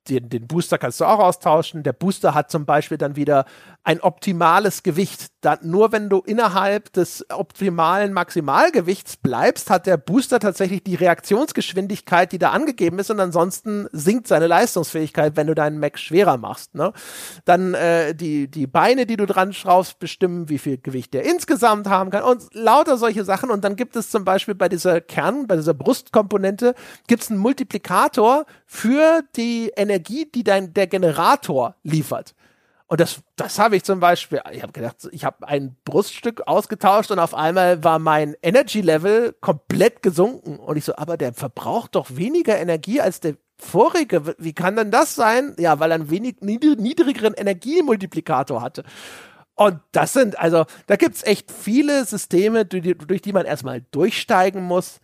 den, 0.09 0.29
den 0.29 0.47
Booster 0.47 0.77
kannst 0.77 0.99
du 0.99 1.05
auch 1.05 1.19
austauschen. 1.19 1.83
Der 1.83 1.93
Booster 1.93 2.33
hat 2.33 2.49
zum 2.49 2.65
Beispiel 2.65 2.97
dann 2.97 3.15
wieder 3.15 3.45
ein 3.83 3.99
optimales 3.99 4.83
Gewicht. 4.83 5.27
Dann, 5.41 5.57
nur 5.63 5.91
wenn 5.91 6.07
du 6.07 6.19
innerhalb 6.19 6.93
des 6.93 7.25
optimalen 7.31 8.13
Maximalgewichts 8.13 9.17
bleibst, 9.17 9.71
hat 9.71 9.87
der 9.87 9.97
Booster 9.97 10.39
tatsächlich 10.39 10.83
die 10.83 10.93
Reaktionsgeschwindigkeit, 10.93 12.31
die 12.31 12.37
da 12.37 12.51
angegeben 12.51 12.99
ist, 12.99 13.09
und 13.09 13.19
ansonsten 13.19 13.87
sinkt 13.91 14.27
seine 14.27 14.45
Leistungsfähigkeit, 14.45 15.35
wenn 15.35 15.47
du 15.47 15.55
deinen 15.55 15.79
Mac 15.79 15.97
schwerer 15.97 16.37
machst. 16.37 16.75
Ne? 16.75 16.93
Dann 17.45 17.73
äh, 17.73 18.13
die, 18.13 18.49
die 18.49 18.67
Beine, 18.67 19.07
die 19.07 19.17
du 19.17 19.25
dran 19.25 19.51
schraubst, 19.51 19.97
bestimmen, 19.97 20.47
wie 20.47 20.59
viel 20.59 20.77
Gewicht 20.77 21.15
der 21.15 21.23
insgesamt 21.23 21.87
haben 21.87 22.11
kann 22.11 22.23
und 22.23 22.53
lauter 22.53 22.97
solche 22.97 23.23
Sachen. 23.23 23.49
Und 23.49 23.63
dann 23.63 23.75
gibt 23.75 23.95
es 23.95 24.11
zum 24.11 24.23
Beispiel 24.25 24.53
bei 24.53 24.69
dieser 24.69 25.01
Kern, 25.01 25.47
bei 25.47 25.55
dieser 25.55 25.73
Brustkomponente, 25.73 26.75
gibt 27.07 27.23
es 27.23 27.31
einen 27.31 27.39
Multiplikator 27.39 28.45
für 28.67 29.23
die 29.35 29.71
Energie, 29.75 30.29
die 30.33 30.43
dein, 30.43 30.75
der 30.75 30.85
Generator 30.85 31.75
liefert. 31.81 32.35
Und 32.91 32.99
das, 32.99 33.21
das 33.37 33.57
habe 33.57 33.77
ich 33.77 33.85
zum 33.85 34.01
Beispiel, 34.01 34.41
ich 34.51 34.63
habe 34.63 34.73
gedacht, 34.73 35.07
ich 35.13 35.23
habe 35.23 35.47
ein 35.47 35.77
Bruststück 35.85 36.45
ausgetauscht 36.45 37.09
und 37.09 37.19
auf 37.19 37.33
einmal 37.33 37.85
war 37.85 37.99
mein 37.99 38.35
Energy 38.41 38.81
Level 38.81 39.33
komplett 39.39 40.01
gesunken. 40.01 40.57
Und 40.57 40.75
ich 40.75 40.83
so, 40.83 40.97
aber 40.97 41.15
der 41.15 41.31
verbraucht 41.31 41.95
doch 41.95 42.17
weniger 42.17 42.57
Energie 42.57 42.99
als 42.99 43.21
der 43.21 43.35
vorige. 43.57 44.35
Wie 44.37 44.51
kann 44.51 44.75
denn 44.75 44.91
das 44.91 45.15
sein? 45.15 45.55
Ja, 45.57 45.79
weil 45.79 45.91
er 45.91 45.95
einen 45.95 46.09
wenig 46.09 46.41
niedrigeren 46.41 47.33
Energiemultiplikator 47.33 48.61
hatte. 48.61 48.83
Und 49.55 49.79
das 49.93 50.11
sind, 50.11 50.37
also, 50.37 50.65
da 50.87 50.97
gibt's 50.97 51.23
echt 51.23 51.49
viele 51.49 52.03
Systeme, 52.03 52.65
durch 52.65 52.83
die, 52.83 52.97
durch 52.97 53.21
die 53.21 53.31
man 53.31 53.45
erstmal 53.45 53.85
durchsteigen 53.91 54.63
muss. 54.63 54.99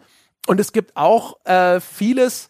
Und 0.45 0.59
es 0.59 0.73
gibt 0.73 0.97
auch 0.97 1.37
äh, 1.45 1.79
vieles, 1.79 2.49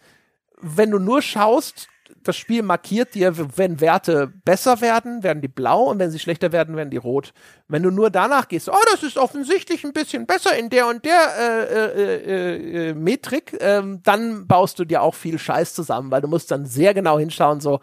wenn 0.59 0.89
du 0.89 0.97
nur 0.97 1.21
schaust, 1.21 1.89
das 2.23 2.35
Spiel 2.35 2.63
markiert 2.63 3.15
dir, 3.15 3.33
wenn 3.57 3.79
Werte 3.79 4.27
besser 4.45 4.81
werden, 4.81 5.23
werden 5.23 5.41
die 5.41 5.47
blau 5.47 5.83
und 5.83 5.99
wenn 5.99 6.11
sie 6.11 6.19
schlechter 6.19 6.51
werden, 6.51 6.75
werden 6.75 6.89
die 6.89 6.97
rot. 6.97 7.33
Wenn 7.67 7.83
du 7.83 7.91
nur 7.91 8.09
danach 8.09 8.47
gehst, 8.47 8.69
oh, 8.69 8.75
das 8.91 9.03
ist 9.03 9.17
offensichtlich 9.17 9.83
ein 9.85 9.93
bisschen 9.93 10.25
besser 10.25 10.57
in 10.57 10.69
der 10.69 10.87
und 10.87 11.05
der 11.05 11.19
äh, 11.39 11.63
äh, 11.63 12.15
äh, 12.15 12.89
äh, 12.89 12.93
Metrik, 12.93 13.57
ähm, 13.59 14.01
dann 14.03 14.47
baust 14.47 14.79
du 14.79 14.85
dir 14.85 15.01
auch 15.01 15.15
viel 15.15 15.39
Scheiß 15.39 15.73
zusammen, 15.73 16.11
weil 16.11 16.21
du 16.21 16.27
musst 16.27 16.51
dann 16.51 16.65
sehr 16.65 16.93
genau 16.93 17.17
hinschauen, 17.19 17.61
so, 17.61 17.79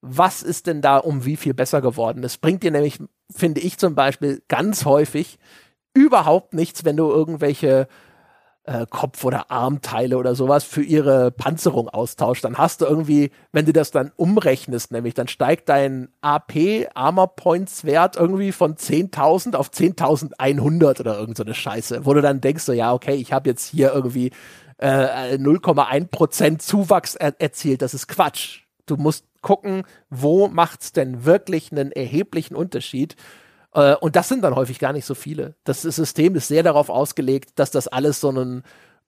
was 0.00 0.42
ist 0.42 0.66
denn 0.66 0.82
da 0.82 0.98
um 0.98 1.24
wie 1.24 1.36
viel 1.36 1.54
besser 1.54 1.80
geworden? 1.80 2.22
Das 2.22 2.38
bringt 2.38 2.62
dir 2.62 2.70
nämlich, 2.70 2.98
finde 3.34 3.60
ich 3.60 3.78
zum 3.78 3.94
Beispiel, 3.94 4.42
ganz 4.48 4.84
häufig 4.84 5.38
überhaupt 5.94 6.54
nichts, 6.54 6.84
wenn 6.84 6.96
du 6.96 7.10
irgendwelche 7.10 7.86
äh, 8.64 8.86
Kopf- 8.88 9.24
oder 9.24 9.50
Armteile 9.50 10.16
oder 10.16 10.34
sowas 10.34 10.64
für 10.64 10.82
ihre 10.82 11.30
Panzerung 11.30 11.88
austauscht, 11.88 12.44
dann 12.44 12.58
hast 12.58 12.80
du 12.80 12.84
irgendwie, 12.84 13.30
wenn 13.50 13.66
du 13.66 13.72
das 13.72 13.90
dann 13.90 14.12
umrechnest, 14.16 14.92
nämlich 14.92 15.14
dann 15.14 15.28
steigt 15.28 15.68
dein 15.68 16.08
AP 16.20 16.88
Armor 16.94 17.34
Points 17.34 17.84
Wert 17.84 18.16
irgendwie 18.16 18.52
von 18.52 18.76
10.000 18.76 19.56
auf 19.56 19.70
10.100 19.70 21.00
oder 21.00 21.18
irgend 21.18 21.36
so 21.36 21.42
eine 21.42 21.54
Scheiße, 21.54 22.06
wo 22.06 22.14
du 22.14 22.22
dann 22.22 22.40
denkst 22.40 22.64
so, 22.64 22.72
ja, 22.72 22.92
okay, 22.92 23.14
ich 23.14 23.32
habe 23.32 23.48
jetzt 23.48 23.68
hier 23.68 23.92
irgendwie 23.92 24.30
äh, 24.78 25.36
0,1% 25.36 26.58
Zuwachs 26.58 27.14
er 27.14 27.40
erzielt, 27.40 27.82
das 27.82 27.94
ist 27.94 28.08
Quatsch. 28.08 28.60
Du 28.86 28.96
musst 28.96 29.24
gucken, 29.42 29.82
wo 30.10 30.48
macht's 30.48 30.92
denn 30.92 31.24
wirklich 31.24 31.72
einen 31.72 31.92
erheblichen 31.92 32.54
Unterschied 32.54 33.16
äh, 33.74 33.96
und 33.96 34.16
das 34.16 34.28
sind 34.28 34.42
dann 34.42 34.56
häufig 34.56 34.78
gar 34.78 34.92
nicht 34.92 35.04
so 35.04 35.14
viele. 35.14 35.56
Das 35.64 35.82
System 35.82 36.34
ist 36.34 36.48
sehr 36.48 36.62
darauf 36.62 36.88
ausgelegt, 36.88 37.52
dass 37.56 37.70
das 37.70 37.88
alles 37.88 38.20
so 38.20 38.30
ein 38.30 38.62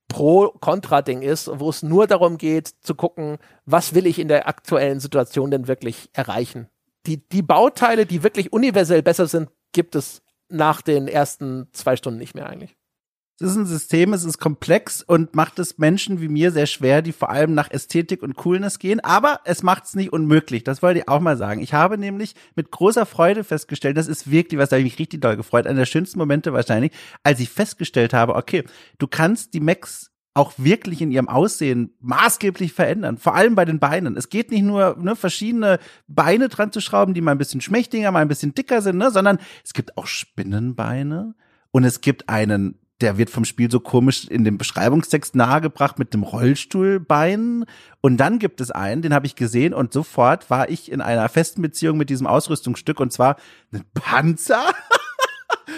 Pro-Kontra-Ding 0.09 1.23
ist, 1.23 1.51
wo 1.53 1.71
es 1.71 1.83
nur 1.83 2.07
darum 2.07 2.37
geht, 2.37 2.69
zu 2.69 2.95
gucken, 2.95 3.39
was 3.65 3.95
will 3.95 4.07
ich 4.07 4.19
in 4.19 4.29
der 4.29 4.49
aktuellen 4.49 5.01
Situation 5.01 5.51
denn 5.51 5.67
wirklich 5.67 6.11
erreichen. 6.13 6.69
die, 7.07 7.19
die 7.29 7.43
Bauteile, 7.43 8.07
die 8.07 8.23
wirklich 8.23 8.53
universell 8.53 9.03
besser 9.03 9.27
sind, 9.27 9.51
gibt 9.73 9.95
es 9.95 10.23
nach 10.49 10.83
den 10.83 11.09
ersten 11.09 11.69
zwei 11.73 11.97
Stunden 11.97 12.19
nicht 12.19 12.35
mehr 12.35 12.47
eigentlich. 12.49 12.77
Es 13.41 13.51
ist 13.51 13.57
ein 13.57 13.67
System, 13.67 14.13
es 14.13 14.25
ist 14.25 14.39
komplex 14.39 15.03
und 15.03 15.35
macht 15.35 15.59
es 15.59 15.77
Menschen 15.77 16.21
wie 16.21 16.29
mir 16.29 16.53
sehr 16.53 16.67
schwer, 16.67 17.03
die 17.03 17.11
vor 17.11 17.31
allem 17.31 17.53
nach 17.53 17.69
Ästhetik 17.69 18.23
und 18.23 18.37
Coolness 18.37 18.79
gehen. 18.79 19.01
Aber 19.01 19.41
es 19.45 19.65
macht 19.65 19.87
es 19.87 19.95
nicht 19.97 20.13
unmöglich. 20.13 20.63
Das 20.63 20.83
wollte 20.83 21.01
ich 21.01 21.09
auch 21.09 21.19
mal 21.19 21.37
sagen. 21.37 21.61
Ich 21.61 21.75
habe 21.75 21.99
nämlich 21.99 22.37
mit 22.55 22.71
großer 22.71 23.07
Freude 23.07 23.43
festgestellt, 23.43 23.97
das 23.97 24.07
ist 24.07 24.31
wirklich, 24.31 24.61
was 24.61 24.69
da 24.69 24.77
ich 24.77 24.85
mich 24.85 25.01
richtig 25.01 25.21
doll 25.21 25.37
gefreut, 25.37 25.67
einer 25.67 25.81
der 25.81 25.87
schönsten 25.87 26.21
Momente 26.21 26.53
wahrscheinlich, 26.53 26.93
als 27.25 27.41
ich 27.41 27.51
festgestellt 27.51 28.15
habe, 28.15 28.37
okay, 28.37 28.63
du 28.99 29.09
kannst 29.09 29.53
die 29.53 29.61
Macs 29.61 30.13
auch 30.35 30.53
wirklich 30.57 31.03
in 31.03 31.11
ihrem 31.11 31.29
Aussehen 31.29 31.93
maßgeblich 32.01 32.73
verändern. 32.73 33.19
Vor 33.19 33.35
allem 33.35 33.57
bei 33.57 33.65
den 33.65 33.81
Beinen. 33.81 34.17
Es 34.17 34.29
geht 34.29 34.53
nicht 34.53 34.63
nur, 34.63 34.97
ne, 34.97 35.17
verschiedene 35.17 35.81
Beine 36.07 36.49
dran 36.49 36.71
zu 36.71 36.81
schrauben, 36.81 37.15
die 37.15 37.21
mal 37.21 37.33
ein 37.33 37.39
bisschen 37.39 37.61
schmächtiger, 37.61 38.13
mal 38.13 38.21
ein 38.21 38.29
bisschen 38.29 38.55
dicker 38.55 38.81
sind, 38.81 38.97
ne, 38.97 39.11
sondern 39.11 39.39
es 39.65 39.73
gibt 39.73 39.97
auch 39.97 40.07
Spinnenbeine 40.07 41.35
und 41.73 41.85
es 41.85 42.01
gibt 42.01 42.29
einen 42.29 42.79
der 43.05 43.19
wird 43.19 43.29
vom 43.29 43.45
Spiel 43.45 43.71
so 43.71 43.81
komisch 43.81 44.27
in 44.29 44.45
dem 44.45 44.57
Beschreibungstext 44.57 45.37
nahegebracht 45.37 45.99
mit 45.99 46.15
dem 46.15 46.23
Rollstuhlbein. 46.23 47.67
Und 48.01 48.17
dann 48.17 48.39
gibt 48.39 48.63
es 48.63 48.71
einen, 48.71 49.03
den 49.03 49.13
habe 49.13 49.27
ich 49.27 49.37
gesehen 49.37 49.75
und 49.75 49.93
sofort 49.93 50.49
war 50.49 50.71
ich 50.71 50.91
in 50.91 51.03
einer 51.03 51.29
festen 51.29 51.61
Beziehung 51.61 51.99
mit 51.99 52.09
diesem 52.09 52.27
Ausrüstungsstück 52.27 53.01
und 53.01 53.13
zwar 53.13 53.37
ein 53.75 53.85
Panzer. 53.93 54.65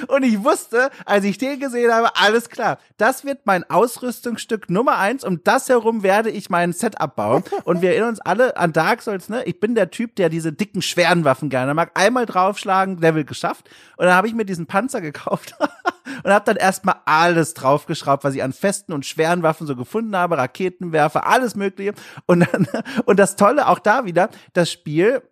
Und 0.08 0.22
ich 0.22 0.42
wusste, 0.42 0.90
als 1.04 1.24
ich 1.24 1.38
den 1.38 1.60
gesehen 1.60 1.92
habe, 1.92 2.16
alles 2.16 2.48
klar. 2.48 2.78
Das 2.96 3.24
wird 3.24 3.40
mein 3.44 3.68
Ausrüstungsstück 3.68 4.70
Nummer 4.70 4.98
eins. 4.98 5.24
Um 5.24 5.42
das 5.44 5.68
herum 5.68 6.02
werde 6.02 6.30
ich 6.30 6.50
mein 6.50 6.72
Setup 6.72 7.14
bauen. 7.14 7.44
Und 7.64 7.82
wir 7.82 7.90
erinnern 7.90 8.10
uns 8.10 8.20
alle 8.20 8.56
an 8.56 8.72
Dark 8.72 9.02
Souls, 9.02 9.28
ne? 9.28 9.44
Ich 9.44 9.60
bin 9.60 9.74
der 9.74 9.90
Typ, 9.90 10.16
der 10.16 10.28
diese 10.28 10.52
dicken, 10.52 10.82
schweren 10.82 11.24
Waffen 11.24 11.48
gerne 11.48 11.74
mag. 11.74 11.90
Einmal 11.94 12.26
draufschlagen, 12.26 12.98
Level 12.98 13.24
geschafft. 13.24 13.68
Und 13.96 14.06
dann 14.06 14.14
habe 14.14 14.28
ich 14.28 14.34
mir 14.34 14.44
diesen 14.44 14.66
Panzer 14.66 15.00
gekauft 15.00 15.54
und 16.24 16.30
habe 16.30 16.44
dann 16.44 16.56
erstmal 16.56 16.96
alles 17.04 17.54
draufgeschraubt, 17.54 18.24
was 18.24 18.34
ich 18.34 18.42
an 18.42 18.52
festen 18.52 18.92
und 18.92 19.06
schweren 19.06 19.42
Waffen 19.42 19.66
so 19.66 19.76
gefunden 19.76 20.16
habe, 20.16 20.38
Raketenwerfer, 20.38 21.26
alles 21.26 21.54
mögliche. 21.54 21.94
Und 22.26 22.40
dann, 22.40 22.66
und 23.04 23.18
das 23.18 23.36
Tolle 23.36 23.68
auch 23.68 23.78
da 23.78 24.04
wieder, 24.04 24.28
das 24.52 24.70
Spiel 24.70 25.22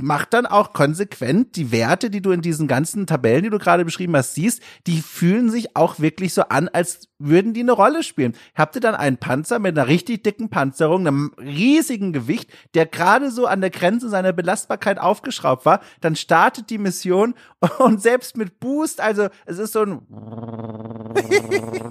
macht 0.00 0.32
dann 0.32 0.46
auch 0.46 0.72
konsequent 0.72 1.56
die 1.56 1.72
Werte, 1.72 2.10
die 2.10 2.20
du 2.20 2.30
in 2.30 2.40
diesen 2.40 2.68
ganzen 2.68 3.06
Tabellen, 3.06 3.42
die 3.42 3.50
du 3.50 3.58
gerade 3.58 3.84
beschrieben 3.84 4.16
hast, 4.16 4.34
siehst, 4.34 4.62
die 4.86 5.00
fühlen 5.00 5.50
sich 5.50 5.76
auch 5.76 5.98
wirklich 5.98 6.34
so 6.34 6.42
an, 6.42 6.68
als 6.68 7.08
würden 7.18 7.52
die 7.52 7.60
eine 7.60 7.72
Rolle 7.72 8.02
spielen. 8.02 8.34
Habt 8.54 8.76
ihr 8.76 8.80
dann 8.80 8.94
einen 8.94 9.18
Panzer 9.18 9.58
mit 9.58 9.76
einer 9.76 9.88
richtig 9.88 10.22
dicken 10.22 10.50
Panzerung, 10.50 11.06
einem 11.06 11.32
riesigen 11.38 12.12
Gewicht, 12.12 12.50
der 12.74 12.86
gerade 12.86 13.30
so 13.30 13.46
an 13.46 13.60
der 13.60 13.70
Grenze 13.70 14.08
seiner 14.08 14.32
Belastbarkeit 14.32 14.98
aufgeschraubt 14.98 15.66
war, 15.66 15.80
dann 16.00 16.16
startet 16.16 16.70
die 16.70 16.78
Mission 16.78 17.34
und 17.78 18.00
selbst 18.00 18.36
mit 18.36 18.60
Boost, 18.60 19.00
also 19.00 19.28
es 19.46 19.58
ist 19.58 19.72
so 19.72 19.82
ein 19.82 20.02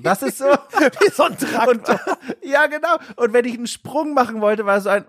das 0.03 0.21
ist 0.23 0.37
so 0.37 0.45
wie 0.99 1.11
so 1.11 1.23
ein 1.23 1.37
Traktor. 1.37 1.99
ja, 2.43 2.67
genau. 2.67 2.95
Und 3.15 3.33
wenn 3.33 3.45
ich 3.45 3.55
einen 3.55 3.67
Sprung 3.67 4.13
machen 4.13 4.41
wollte, 4.41 4.65
war 4.65 4.77
es 4.77 4.83
so 4.83 4.89
ein 4.89 5.05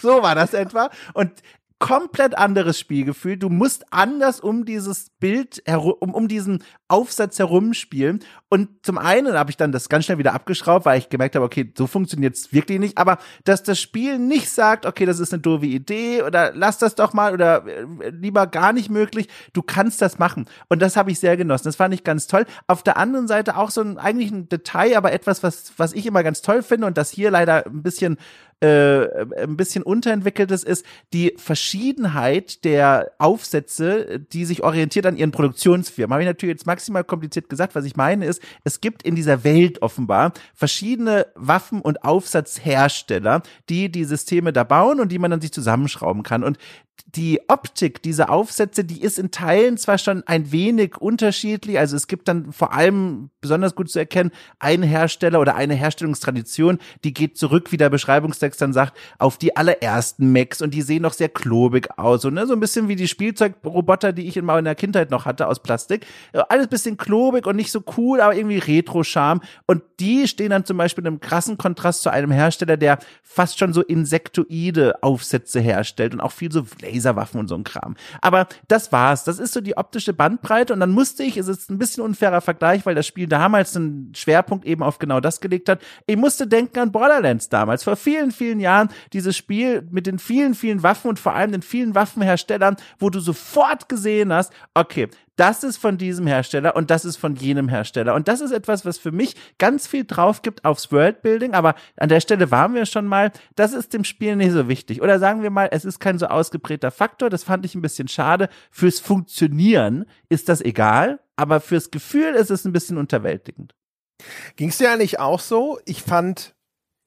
so 0.00 0.22
war 0.22 0.34
das 0.34 0.54
etwa. 0.54 0.90
Und 1.14 1.30
komplett 1.78 2.38
anderes 2.38 2.78
Spielgefühl. 2.80 3.36
Du 3.36 3.50
musst 3.50 3.84
anders 3.92 4.40
um 4.40 4.64
dieses 4.64 5.10
Bild 5.20 5.62
herum, 5.66 5.94
um, 6.00 6.14
um 6.14 6.28
diesen 6.28 6.64
Aufsatz 6.88 7.38
herumspielen. 7.38 8.20
Und 8.48 8.68
zum 8.82 8.96
einen 8.96 9.34
habe 9.34 9.50
ich 9.50 9.58
dann 9.58 9.72
das 9.72 9.90
ganz 9.90 10.06
schnell 10.06 10.16
wieder 10.16 10.32
abgeschraubt, 10.32 10.86
weil 10.86 10.98
ich 10.98 11.10
gemerkt 11.10 11.34
habe, 11.34 11.44
okay, 11.44 11.70
so 11.76 11.86
funktioniert 11.86 12.34
es 12.34 12.52
wirklich 12.52 12.78
nicht. 12.78 12.96
Aber 12.96 13.18
dass 13.44 13.62
das 13.62 13.78
Spiel 13.78 14.18
nicht 14.18 14.48
sagt, 14.48 14.86
okay, 14.86 15.04
das 15.04 15.20
ist 15.20 15.34
eine 15.34 15.42
doofe 15.42 15.66
Idee 15.66 16.22
oder 16.22 16.52
lass 16.54 16.78
das 16.78 16.94
doch 16.94 17.12
mal 17.12 17.34
oder 17.34 17.66
äh, 17.66 18.08
lieber 18.10 18.46
gar 18.46 18.72
nicht 18.72 18.88
möglich, 18.88 19.28
du 19.52 19.62
kannst 19.62 20.00
das 20.00 20.18
machen. 20.18 20.46
Und 20.68 20.80
das 20.80 20.96
habe 20.96 21.10
ich 21.10 21.20
sehr 21.20 21.36
genossen. 21.36 21.64
Das 21.64 21.76
fand 21.76 21.92
ich 21.92 22.04
ganz 22.04 22.26
toll. 22.26 22.46
Auf 22.68 22.84
der 22.84 22.96
anderen 22.96 23.28
Seite 23.28 23.56
auch 23.56 23.70
so 23.70 23.82
ein 23.82 23.98
eigentlich 23.98 24.30
ein 24.30 24.48
Detail, 24.48 24.96
aber 24.96 25.12
etwas, 25.12 25.42
was, 25.42 25.72
was 25.76 25.92
ich 25.92 26.06
immer 26.06 26.22
ganz 26.22 26.40
toll 26.40 26.62
finde 26.62 26.86
und 26.86 26.96
das 26.96 27.10
hier 27.10 27.30
leider 27.30 27.66
ein 27.66 27.82
bisschen 27.82 28.16
äh, 28.60 29.42
ein 29.42 29.56
bisschen 29.56 29.82
unterentwickeltes 29.82 30.64
ist 30.64 30.86
die 31.12 31.34
Verschiedenheit 31.36 32.64
der 32.64 33.12
Aufsätze, 33.18 34.18
die 34.18 34.46
sich 34.46 34.62
orientiert 34.62 35.04
an 35.04 35.16
ihren 35.16 35.30
Produktionsfirmen. 35.30 36.12
Habe 36.14 36.22
ich 36.22 36.28
natürlich 36.28 36.54
jetzt 36.54 36.66
maximal 36.66 37.04
kompliziert 37.04 37.50
gesagt. 37.50 37.74
Was 37.74 37.84
ich 37.84 37.96
meine 37.96 38.24
ist, 38.24 38.40
es 38.64 38.80
gibt 38.80 39.02
in 39.02 39.14
dieser 39.14 39.44
Welt 39.44 39.82
offenbar 39.82 40.32
verschiedene 40.54 41.26
Waffen- 41.34 41.82
und 41.82 42.02
Aufsatzhersteller, 42.02 43.42
die 43.68 43.90
die 43.90 44.04
Systeme 44.04 44.54
da 44.54 44.64
bauen 44.64 45.00
und 45.00 45.12
die 45.12 45.18
man 45.18 45.30
dann 45.30 45.42
sich 45.42 45.52
zusammenschrauben 45.52 46.22
kann. 46.22 46.42
Und 46.42 46.56
die 47.04 47.40
Optik 47.48 48.02
dieser 48.02 48.30
Aufsätze, 48.30 48.84
die 48.84 49.00
ist 49.00 49.18
in 49.18 49.30
Teilen 49.30 49.78
zwar 49.78 49.96
schon 49.98 50.22
ein 50.26 50.52
wenig 50.52 50.98
unterschiedlich, 50.98 51.78
also 51.78 51.96
es 51.96 52.08
gibt 52.08 52.28
dann 52.28 52.52
vor 52.52 52.72
allem 52.72 53.30
besonders 53.40 53.74
gut 53.74 53.90
zu 53.90 53.98
erkennen, 53.98 54.32
einen 54.58 54.82
Hersteller 54.82 55.40
oder 55.40 55.54
eine 55.54 55.74
Herstellungstradition, 55.74 56.78
die 57.04 57.14
geht 57.14 57.38
zurück, 57.38 57.72
wie 57.72 57.76
der 57.76 57.90
Beschreibungstext 57.90 58.60
dann 58.60 58.72
sagt, 58.72 58.96
auf 59.18 59.38
die 59.38 59.56
allerersten 59.56 60.32
Macs 60.32 60.60
und 60.60 60.74
die 60.74 60.82
sehen 60.82 61.02
noch 61.02 61.12
sehr 61.12 61.28
klobig 61.28 61.88
aus 61.98 62.24
und 62.24 62.34
ne, 62.34 62.46
so 62.46 62.52
ein 62.52 62.60
bisschen 62.60 62.88
wie 62.88 62.96
die 62.96 63.08
Spielzeugroboter, 63.08 64.12
die 64.12 64.26
ich 64.28 64.36
in 64.36 64.44
meiner 64.44 64.74
Kindheit 64.74 65.10
noch 65.10 65.24
hatte 65.24 65.46
aus 65.46 65.62
Plastik. 65.62 66.06
Alles 66.48 66.68
bisschen 66.68 66.96
klobig 66.96 67.46
und 67.46 67.56
nicht 67.56 67.72
so 67.72 67.82
cool, 67.96 68.20
aber 68.20 68.34
irgendwie 68.34 68.58
Retro-Charme 68.58 69.40
und 69.66 69.82
die 70.00 70.28
stehen 70.28 70.50
dann 70.50 70.64
zum 70.64 70.76
Beispiel 70.76 71.02
in 71.02 71.08
einem 71.08 71.20
krassen 71.20 71.56
Kontrast 71.56 72.02
zu 72.02 72.10
einem 72.10 72.30
Hersteller, 72.30 72.76
der 72.76 72.98
fast 73.22 73.58
schon 73.58 73.72
so 73.72 73.82
insektoide 73.82 75.02
Aufsätze 75.02 75.60
herstellt 75.60 76.12
und 76.12 76.20
auch 76.20 76.32
viel 76.32 76.52
so 76.52 76.66
Laserwaffen 76.90 77.40
und 77.40 77.48
so 77.48 77.54
ein 77.54 77.64
Kram. 77.64 77.96
Aber 78.20 78.46
das 78.68 78.92
war's. 78.92 79.24
Das 79.24 79.38
ist 79.38 79.52
so 79.52 79.60
die 79.60 79.76
optische 79.76 80.12
Bandbreite 80.12 80.72
und 80.72 80.80
dann 80.80 80.90
musste 80.90 81.22
ich, 81.22 81.36
es 81.36 81.48
ist 81.48 81.70
ein 81.70 81.78
bisschen 81.78 82.02
unfairer 82.02 82.40
Vergleich, 82.40 82.86
weil 82.86 82.94
das 82.94 83.06
Spiel 83.06 83.26
damals 83.26 83.76
einen 83.76 84.12
Schwerpunkt 84.14 84.64
eben 84.64 84.82
auf 84.82 84.98
genau 84.98 85.20
das 85.20 85.40
gelegt 85.40 85.68
hat. 85.68 85.80
Ich 86.06 86.16
musste 86.16 86.46
denken 86.46 86.78
an 86.78 86.92
Borderlands 86.92 87.48
damals, 87.48 87.84
vor 87.84 87.96
vielen, 87.96 88.32
vielen 88.32 88.60
Jahren, 88.60 88.88
dieses 89.12 89.36
Spiel 89.36 89.86
mit 89.90 90.06
den 90.06 90.18
vielen, 90.18 90.54
vielen 90.54 90.82
Waffen 90.82 91.08
und 91.08 91.18
vor 91.18 91.34
allem 91.34 91.52
den 91.52 91.62
vielen 91.62 91.94
Waffenherstellern, 91.94 92.76
wo 92.98 93.10
du 93.10 93.20
sofort 93.20 93.88
gesehen 93.88 94.32
hast, 94.32 94.52
okay, 94.74 95.08
das 95.36 95.62
ist 95.64 95.76
von 95.76 95.98
diesem 95.98 96.26
Hersteller 96.26 96.76
und 96.76 96.90
das 96.90 97.04
ist 97.04 97.16
von 97.16 97.36
jenem 97.36 97.68
Hersteller. 97.68 98.14
Und 98.14 98.26
das 98.26 98.40
ist 98.40 98.52
etwas, 98.52 98.86
was 98.86 98.96
für 98.98 99.12
mich 99.12 99.36
ganz 99.58 99.86
viel 99.86 100.04
drauf 100.04 100.42
gibt 100.42 100.64
aufs 100.64 100.90
Worldbuilding. 100.90 101.54
Aber 101.54 101.76
an 101.96 102.08
der 102.08 102.18
Stelle 102.20 102.50
waren 102.50 102.74
wir 102.74 102.86
schon 102.86 103.06
mal. 103.06 103.30
Das 103.54 103.74
ist 103.74 103.92
dem 103.92 104.04
Spiel 104.04 104.34
nicht 104.36 104.52
so 104.52 104.68
wichtig. 104.68 105.02
Oder 105.02 105.18
sagen 105.18 105.42
wir 105.42 105.50
mal, 105.50 105.68
es 105.70 105.84
ist 105.84 106.00
kein 106.00 106.18
so 106.18 106.26
ausgeprägter 106.26 106.90
Faktor. 106.90 107.28
Das 107.30 107.44
fand 107.44 107.64
ich 107.66 107.74
ein 107.74 107.82
bisschen 107.82 108.08
schade. 108.08 108.48
Fürs 108.70 108.98
Funktionieren 108.98 110.06
ist 110.28 110.48
das 110.48 110.62
egal. 110.62 111.20
Aber 111.36 111.60
fürs 111.60 111.90
Gefühl 111.90 112.34
ist 112.34 112.50
es 112.50 112.64
ein 112.64 112.72
bisschen 112.72 112.96
unterwältigend. 112.96 113.74
Ging 114.56 114.70
es 114.70 114.78
dir 114.78 114.90
eigentlich 114.90 115.20
auch 115.20 115.40
so? 115.40 115.78
Ich 115.84 116.02
fand 116.02 116.54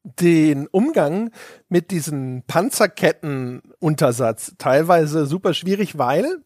den 0.03 0.67
Umgang 0.67 1.31
mit 1.67 1.89
diesen 1.91 2.43
Panzerkettenuntersatz 2.47 4.53
teilweise 4.57 5.25
super 5.25 5.53
schwierig, 5.53 5.97
weil 5.97 6.41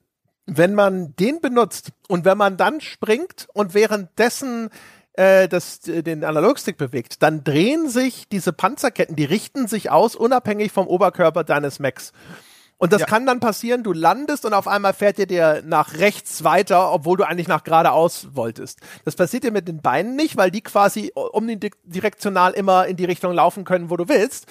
wenn 0.45 0.75
man 0.75 1.15
den 1.15 1.39
benutzt 1.41 1.91
und 2.07 2.25
wenn 2.25 2.37
man 2.37 2.57
dann 2.57 2.81
springt 2.81 3.47
und 3.53 3.73
währenddessen 3.73 4.69
äh, 5.13 5.47
das, 5.47 5.87
äh, 5.87 6.03
den 6.03 6.23
Analogstick 6.23 6.77
bewegt, 6.77 7.21
dann 7.21 7.43
drehen 7.43 7.89
sich 7.89 8.27
diese 8.29 8.51
Panzerketten, 8.51 9.15
die 9.15 9.25
richten 9.25 9.67
sich 9.67 9.91
aus, 9.91 10.15
unabhängig 10.15 10.71
vom 10.71 10.87
Oberkörper 10.87 11.43
deines 11.43 11.79
Macs. 11.79 12.11
Und 12.77 12.91
das 12.91 13.01
ja. 13.01 13.07
kann 13.07 13.25
dann 13.25 13.39
passieren, 13.39 13.83
du 13.83 13.93
landest 13.93 14.43
und 14.43 14.53
auf 14.53 14.67
einmal 14.67 14.93
fährt 14.93 15.17
ihr 15.17 15.27
dir 15.27 15.61
nach 15.65 15.99
rechts 15.99 16.43
weiter, 16.43 16.91
obwohl 16.91 17.15
du 17.15 17.23
eigentlich 17.23 17.47
nach 17.47 17.63
geradeaus 17.63 18.35
wolltest. 18.35 18.79
Das 19.05 19.15
passiert 19.15 19.45
dir 19.45 19.51
mit 19.51 19.69
den 19.69 19.81
Beinen 19.81 20.17
nicht, 20.17 20.35
weil 20.35 20.51
die 20.51 20.61
quasi 20.61 21.13
umdirektional 21.15 22.51
immer 22.51 22.87
in 22.87 22.97
die 22.97 23.05
Richtung 23.05 23.31
laufen 23.31 23.63
können, 23.63 23.89
wo 23.89 23.95
du 23.95 24.09
willst. 24.09 24.47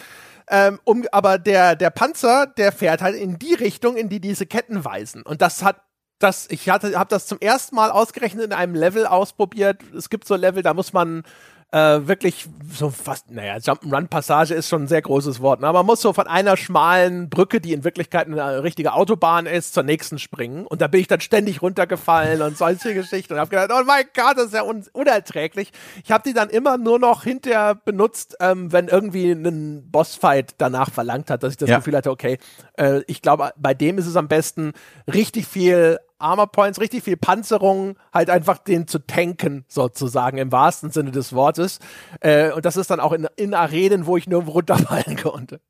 Ähm, 0.49 0.81
um, 0.85 1.05
aber 1.13 1.39
der, 1.39 1.77
der 1.77 1.91
Panzer, 1.91 2.47
der 2.47 2.73
fährt 2.73 3.03
halt 3.03 3.17
in 3.17 3.39
die 3.39 3.55
Richtung, 3.55 3.97
in 3.97 4.09
die 4.09 4.21
diese 4.21 4.47
Ketten 4.47 4.85
weisen. 4.85 5.23
Und 5.23 5.43
das 5.43 5.63
hat 5.63 5.83
das, 6.23 6.47
ich 6.51 6.69
habe 6.69 7.07
das 7.09 7.27
zum 7.27 7.39
ersten 7.41 7.75
Mal 7.75 7.91
ausgerechnet 7.91 8.45
in 8.45 8.53
einem 8.53 8.75
Level 8.75 9.07
ausprobiert. 9.07 9.83
Es 9.97 10.09
gibt 10.09 10.27
so 10.27 10.37
Level, 10.37 10.63
da 10.63 10.73
muss 10.73 10.93
man 10.93 11.25
äh, 11.73 12.07
wirklich 12.07 12.47
so 12.71 12.91
fast, 12.91 13.31
naja, 13.31 13.57
Jump'n'Run-Passage 13.57 14.55
ist 14.55 14.69
schon 14.69 14.85
ein 14.85 14.89
sehr 14.89 15.03
großes 15.03 15.41
Wort, 15.41 15.61
ne? 15.61 15.73
man 15.73 15.87
muss 15.87 16.03
so 16.03 16.13
von 16.13 16.27
einer 16.27 16.57
schmalen 16.57 17.31
Brücke, 17.31 17.61
die 17.61 17.73
in 17.73 17.83
Wirklichkeit 17.83 18.27
eine 18.27 18.63
richtige 18.63 18.93
Autobahn 18.93 19.47
ist, 19.47 19.73
zur 19.73 19.83
nächsten 19.83 20.19
springen. 20.19 20.67
Und 20.67 20.83
da 20.83 20.87
bin 20.87 21.01
ich 21.01 21.09
dann 21.09 21.21
ständig 21.21 21.63
runtergefallen 21.63 22.43
und 22.43 22.59
solche 22.59 22.95
Geschichten 22.95 23.35
und 23.35 23.41
habe 23.41 23.51
gedacht, 23.51 23.71
oh 23.73 23.85
mein 23.87 24.05
Gott, 24.15 24.37
das 24.37 24.47
ist 24.47 24.55
ja 24.55 24.63
un 24.63 24.85
unerträglich. 24.93 25.73
Ich 26.05 26.13
habe 26.13 26.25
die 26.25 26.35
dann 26.35 26.51
immer 26.51 26.77
nur 26.77 26.99
noch 26.99 27.25
hinterher 27.25 27.75
benutzt, 27.75 28.37
ähm, 28.41 28.71
wenn 28.73 28.89
irgendwie 28.89 29.33
ein 29.33 29.91
Bossfight 29.91 30.55
danach 30.59 30.91
verlangt 30.91 31.31
hat, 31.31 31.43
dass 31.43 31.53
ich 31.53 31.59
das 31.59 31.71
ja. 31.71 31.79
Gefühl 31.79 31.97
hatte, 31.97 32.11
okay, 32.11 32.39
äh, 32.77 33.01
ich 33.07 33.23
glaube, 33.23 33.53
bei 33.57 33.73
dem 33.73 33.97
ist 33.97 34.07
es 34.07 34.17
am 34.17 34.29
besten, 34.29 34.73
richtig 35.13 35.47
viel 35.47 35.99
Armor 36.23 36.51
Points, 36.51 36.81
richtig 36.81 37.03
viel 37.03 37.17
Panzerung, 37.17 37.97
halt 38.13 38.31
einfach 38.31 38.59
den 38.59 38.87
zu 38.87 38.99
tanken, 39.01 39.65
sozusagen, 39.69 40.39
im 40.39 40.53
wahrsten 40.53 40.91
Sinne 40.91 41.11
des 41.11 41.33
Wortes. 41.33 41.79
Äh, 42.21 42.53
und 42.53 42.65
das 42.65 42.77
ist 42.77 42.91
dann 42.91 43.01
auch 43.01 43.13
in, 43.13 43.27
in 43.37 43.55
Arenen, 43.55 44.07
wo 44.07 44.17
ich 44.17 44.29
nur 44.29 44.43
runterfallen 44.45 45.17
konnte. 45.23 45.61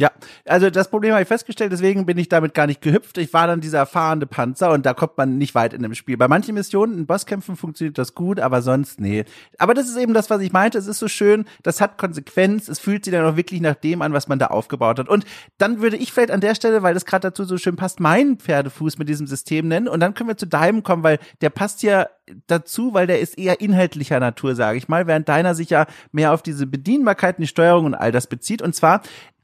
Ja, 0.00 0.12
also 0.44 0.70
das 0.70 0.90
Problem 0.90 1.10
habe 1.10 1.22
ich 1.22 1.28
festgestellt, 1.28 1.72
deswegen 1.72 2.06
bin 2.06 2.18
ich 2.18 2.28
damit 2.28 2.54
gar 2.54 2.68
nicht 2.68 2.80
gehüpft. 2.80 3.18
Ich 3.18 3.32
war 3.32 3.48
dann 3.48 3.60
dieser 3.60 3.84
fahrende 3.84 4.26
Panzer 4.26 4.70
und 4.70 4.86
da 4.86 4.94
kommt 4.94 5.18
man 5.18 5.38
nicht 5.38 5.56
weit 5.56 5.74
in 5.74 5.82
dem 5.82 5.92
Spiel. 5.96 6.16
Bei 6.16 6.28
manchen 6.28 6.54
Missionen, 6.54 6.98
in 6.98 7.06
Bosskämpfen 7.06 7.56
funktioniert 7.56 7.98
das 7.98 8.14
gut, 8.14 8.38
aber 8.38 8.62
sonst 8.62 9.00
nee. 9.00 9.24
Aber 9.58 9.74
das 9.74 9.88
ist 9.88 9.96
eben 9.96 10.14
das, 10.14 10.30
was 10.30 10.40
ich 10.40 10.52
meinte. 10.52 10.78
Es 10.78 10.86
ist 10.86 11.00
so 11.00 11.08
schön, 11.08 11.46
das 11.64 11.80
hat 11.80 11.98
Konsequenz, 11.98 12.68
es 12.68 12.78
fühlt 12.78 13.04
sich 13.04 13.12
dann 13.12 13.24
auch 13.24 13.34
wirklich 13.34 13.60
nach 13.60 13.74
dem 13.74 14.00
an, 14.00 14.12
was 14.12 14.28
man 14.28 14.38
da 14.38 14.46
aufgebaut 14.46 15.00
hat. 15.00 15.08
Und 15.08 15.24
dann 15.58 15.80
würde 15.80 15.96
ich 15.96 16.12
vielleicht 16.12 16.30
an 16.30 16.40
der 16.40 16.54
Stelle, 16.54 16.84
weil 16.84 16.94
das 16.94 17.04
gerade 17.04 17.28
dazu 17.30 17.42
so 17.42 17.58
schön 17.58 17.74
passt, 17.74 17.98
meinen 17.98 18.38
Pferdefuß 18.38 18.98
mit 18.98 19.08
diesem 19.08 19.26
System 19.26 19.66
nennen 19.66 19.88
und 19.88 19.98
dann 19.98 20.14
können 20.14 20.28
wir 20.28 20.36
zu 20.36 20.46
deinem 20.46 20.84
kommen, 20.84 21.02
weil 21.02 21.18
der 21.40 21.50
passt 21.50 21.82
ja 21.82 22.06
dazu, 22.46 22.94
weil 22.94 23.08
der 23.08 23.18
ist 23.18 23.36
eher 23.36 23.60
inhaltlicher 23.60 24.20
Natur, 24.20 24.54
sage 24.54 24.78
ich 24.78 24.86
mal, 24.86 25.08
während 25.08 25.28
deiner 25.28 25.56
sich 25.56 25.70
ja 25.70 25.86
mehr 26.12 26.32
auf 26.32 26.42
diese 26.42 26.68
Bedienbarkeiten, 26.68 27.42
die 27.42 27.48
Steuerung 27.48 27.86
und 27.86 27.94
all 27.94 28.12
das 28.12 28.28
bezieht. 28.28 28.62
Und 28.62 28.76
zwar 28.76 29.02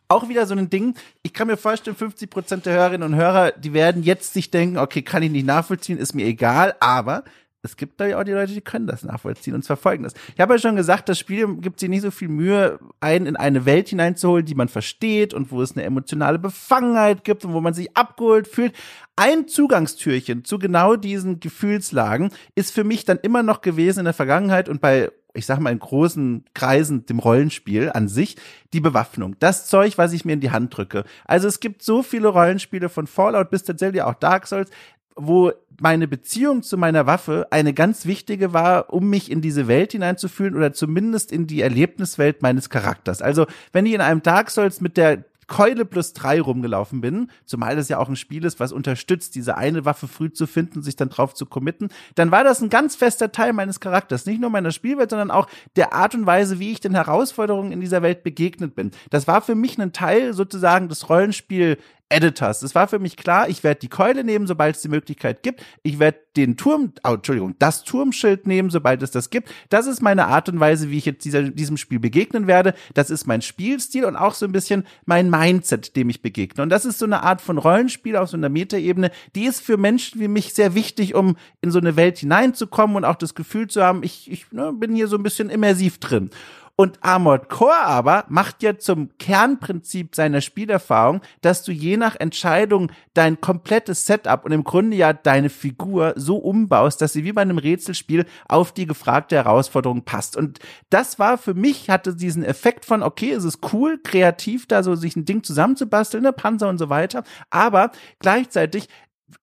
auch 0.09 0.29
wieder 0.29 0.47
so 0.47 0.55
ein 0.55 0.71
Ding. 0.71 0.95
Ich 1.23 1.33
kann 1.33 1.47
mir 1.47 1.57
vorstellen, 1.57 1.97
50 1.97 2.31
Prozent 2.31 2.67
der 2.67 2.75
Hörerinnen 2.75 3.13
und 3.13 3.19
Hörer, 3.19 3.53
die 3.53 3.73
werden 3.73 4.03
jetzt 4.03 4.35
sich 4.35 4.51
denken, 4.51 4.79
okay, 4.79 5.03
kann 5.03 5.23
ich 5.23 5.31
nicht 5.31 5.47
nachvollziehen, 5.47 5.99
ist 5.99 6.15
mir 6.15 6.27
egal, 6.27 6.75
aber 6.81 7.25
es 7.65 7.79
gibt 7.79 7.99
da 7.99 8.07
ja 8.07 8.21
auch 8.21 8.25
die 8.25 8.33
Leute, 8.33 8.53
die 8.53 8.61
können 8.61 8.87
das 8.87 9.05
nachvollziehen. 9.05 9.55
Und 9.55 9.65
zwar 9.65 9.79
folgendes. 9.79 10.13
Ich 10.35 10.41
habe 10.41 10.53
ja 10.53 10.59
schon 10.59 10.77
gesagt, 10.77 11.09
das 11.09 11.19
Spiel 11.19 11.57
gibt 11.57 11.81
sich 11.81 11.89
nicht 11.89 12.03
so 12.03 12.11
viel 12.11 12.29
Mühe, 12.29 12.79
einen 13.01 13.25
in 13.25 13.37
eine 13.37 13.65
Welt 13.65 13.89
hineinzuholen, 13.89 14.45
die 14.45 14.55
man 14.55 14.69
versteht 14.69 15.33
und 15.33 15.51
wo 15.51 15.63
es 15.63 15.73
eine 15.73 15.85
emotionale 15.85 16.39
Befangenheit 16.39 17.25
gibt 17.25 17.45
und 17.45 17.55
wo 17.55 17.63
man 17.63 17.73
sich 17.73 17.97
abgeholt 17.97 18.47
fühlt. 18.47 18.75
Ein 19.17 19.49
Zugangstürchen 19.49 20.45
zu 20.45 20.59
genau 20.59 20.97
diesen 20.97 21.41
Gefühlslagen 21.41 22.31
ist 22.55 22.71
für 22.73 22.85
mich 22.85 23.07
dann 23.07 23.19
immer 23.19 23.43
noch 23.43 23.63
gewesen 23.63 24.01
in 24.01 24.05
der 24.05 24.15
Vergangenheit 24.15 24.69
und 24.69 24.83
bei 24.83 25.11
ich 25.35 25.47
sag 25.47 25.59
mal 25.59 25.73
in 25.73 25.79
großen 25.79 26.45
Kreisen 26.55 27.07
dem 27.07 27.19
Rollenspiel 27.19 27.91
an 27.93 28.09
sich, 28.09 28.37
die 28.73 28.81
Bewaffnung. 28.81 29.37
Das 29.41 29.67
Zeug, 29.67 29.99
was 29.99 30.13
ich 30.13 30.25
mir 30.25 30.33
in 30.33 30.41
die 30.41 30.53
Hand 30.53 30.77
drücke. 30.77 31.05
Also 31.25 31.49
es 31.49 31.61
gibt 31.61 31.83
so 31.83 32.03
viele 32.03 32.29
Rollenspiele 32.29 32.89
von 32.89 33.07
Fallout 33.07 33.51
bis 33.51 33.65
tatsächlich 33.65 34.03
auch 34.03 34.15
Dark 34.15 34.47
Souls, 34.47 34.71
wo 35.17 35.53
meine 35.81 36.09
Beziehung 36.09 36.63
zu 36.63 36.77
meiner 36.77 37.07
Waffe 37.07 37.49
eine 37.51 37.73
ganz 37.73 38.07
wichtige 38.07 38.53
war, 38.53 38.93
um 38.93 39.11
mich 39.11 39.31
in 39.31 39.41
diese 39.41 39.69
Welt 39.69 39.93
hineinzufühlen 39.93 40.55
oder 40.55 40.73
zumindest 40.73 41.33
in 41.33 41.47
die 41.47 41.61
Erlebniswelt 41.61 42.43
meines 42.43 42.71
Charakters. 42.71 43.23
Also, 43.23 43.47
wenn 43.73 43.87
ich 43.87 43.95
in 43.95 44.01
einem 44.01 44.23
Dark 44.23 44.51
Souls 44.51 44.81
mit 44.81 44.97
der 44.97 45.25
Keule 45.47 45.85
plus 45.85 46.13
drei 46.13 46.41
rumgelaufen 46.41 47.01
bin, 47.01 47.31
zumal 47.45 47.77
das 47.77 47.89
ja 47.89 47.99
auch 47.99 48.09
ein 48.09 48.17
Spiel 48.17 48.45
ist, 48.45 48.61
was 48.61 48.73
unterstützt, 48.73 49.35
diese 49.35 49.57
eine 49.57 49.85
Waffe 49.85 50.09
früh 50.09 50.33
zu 50.33 50.47
finden, 50.47 50.83
sich 50.83 50.97
dann 50.97 51.09
drauf 51.09 51.35
zu 51.35 51.47
committen, 51.47 51.89
dann 52.15 52.31
war 52.31 52.45
das 52.45 52.61
ein 52.61 52.71
ganz 52.71 52.97
fester 52.97 53.33
Teil 53.33 53.53
meines 53.53 53.81
Charakters. 53.81 54.27
Nicht 54.27 54.41
nur 54.41 54.51
meiner 54.51 54.71
Spielwelt, 54.71 55.11
sondern 55.11 55.31
auch 55.31 55.49
der 55.77 55.93
Art 55.93 56.15
und 56.15 56.27
Weise, 56.27 56.59
wie 56.59 56.73
ich 56.73 56.81
den 56.81 56.95
Herausforderungen 56.95 57.73
in 57.73 57.81
dieser 57.81 58.03
Welt 58.03 58.23
begegnet 58.23 58.75
bin. 58.75 58.91
Das 59.11 59.27
war 59.27 59.43
für 59.43 59.55
mich 59.55 59.79
ein 59.79 59.93
Teil 59.93 60.33
sozusagen 60.35 60.89
des 60.89 61.09
Rollenspiel 61.09 61.79
Editors. 62.15 62.63
Es 62.63 62.75
war 62.75 62.87
für 62.87 62.99
mich 62.99 63.17
klar, 63.17 63.49
ich 63.49 63.65
werde 63.65 63.81
die 63.81 63.89
Keule 63.89 64.23
nehmen, 64.23 64.47
sobald 64.47 64.77
es 64.77 64.83
die 64.83 64.89
Möglichkeit 64.89 65.43
gibt. 65.43 65.63
Ich 65.83 65.99
werde 65.99 66.19
den 66.37 66.57
Turm, 66.57 66.93
oh, 67.03 67.15
Entschuldigung, 67.15 67.57
das 67.59 67.85
Turmschild 67.85 68.47
nehmen, 68.47 68.71
sobald 68.71 69.03
es 69.03 69.11
das 69.11 69.31
gibt. 69.31 69.51
Das 69.69 69.87
ist 69.87 70.01
meine 70.01 70.27
Art 70.27 70.49
und 70.49 70.61
Weise, 70.61 70.91
wie 70.91 70.99
ich 70.99 71.05
jetzt 71.05 71.25
dieser, 71.25 71.43
diesem 71.43 71.77
Spiel 71.77 71.99
begegnen 71.99 72.47
werde. 72.47 72.75
Das 72.95 73.11
ist 73.11 73.27
mein 73.27 73.43
Spielstil 73.43 74.05
und 74.05 74.17
auch 74.17 74.35
so 74.35 74.47
ein 74.47 74.53
bisschen 74.53 74.87
mein 75.07 75.29
Mindset, 75.29 75.97
dem 75.97 76.09
ich 76.09 76.23
begegne. 76.23 76.63
Und 76.63 76.71
das 76.71 76.85
ist 76.85 76.99
so 76.99 77.05
eine 77.05 77.23
Art 77.23 77.41
von 77.41 77.59
Rollenspiel 77.59 78.17
auf 78.17 78.31
so 78.31 78.37
einer 78.37 78.49
Metaebene, 78.49 79.11
die 79.35 79.45
ist 79.45 79.61
für 79.61 79.77
Menschen 79.77 80.21
wie 80.21 80.29
mich 80.29 80.55
sehr 80.55 80.75
wichtig, 80.75 81.15
um 81.15 81.37
in 81.61 81.71
so 81.71 81.79
eine 81.79 81.97
Welt 81.97 82.19
hineinzukommen 82.19 82.97
und 82.97 83.05
auch 83.05 83.17
das 83.17 83.35
Gefühl 83.35 83.67
zu 83.69 83.83
haben, 83.83 84.03
ich, 84.03 84.31
ich 84.31 84.53
ne, 84.53 84.73
bin 84.73 84.95
hier 84.95 85.09
so 85.09 85.17
ein 85.17 85.23
bisschen 85.23 85.51
immersiv 85.51 85.99
drin. 85.99 86.31
Und 86.77 86.99
Armored 87.03 87.49
Core 87.49 87.85
aber 87.85 88.25
macht 88.29 88.65
ja 88.65 88.77
zum 88.77 89.17
Kernprinzip 89.19 90.17
seiner 90.17 90.41
Spielerfahrung, 90.41 91.21
dass 91.41 91.63
du 91.63 91.71
je 91.71 91.97
nach 91.97 92.17
Entscheidung 92.17 92.91
dein 93.15 93.41
komplettes 93.41 94.07
Setup 94.07 94.45
und 94.45 94.51
im 94.51 94.65
Grunde 94.65 94.97
ja 94.97 95.13
deine 95.13 95.51
Figur 95.51 96.15
so 96.17 96.37
umbaust, 96.37 97.01
dass 97.01 97.13
sie 97.13 97.23
wie 97.23 97.33
bei 97.33 97.43
einem 97.43 97.59
Rätselspiel 97.59 98.27
auf 98.49 98.73
die 98.73 98.87
gefragte 98.87 99.37
Herausforderung 99.37 100.03
passt. 100.03 100.37
Und 100.37 100.59
das 100.91 101.21
war 101.21 101.39
für 101.39 101.55
mich, 101.55 101.91
hatte 101.91 102.17
diesen 102.17 102.45
Effekt 102.45 102.85
von, 102.85 103.05
okay, 103.05 103.31
es 103.31 103.45
ist 103.45 103.73
cool, 103.73 104.01
kreativ 104.03 104.67
da 104.67 104.83
so 104.83 104.97
sich 104.97 105.15
ein 105.15 105.25
Ding 105.25 105.45
zusammenzubasteln, 105.45 106.25
ne, 106.25 106.33
Panzer 106.33 106.69
und 106.69 106.79
so 106.79 106.89
weiter, 106.89 107.23
aber 107.51 107.93
gleichzeitig 108.19 108.89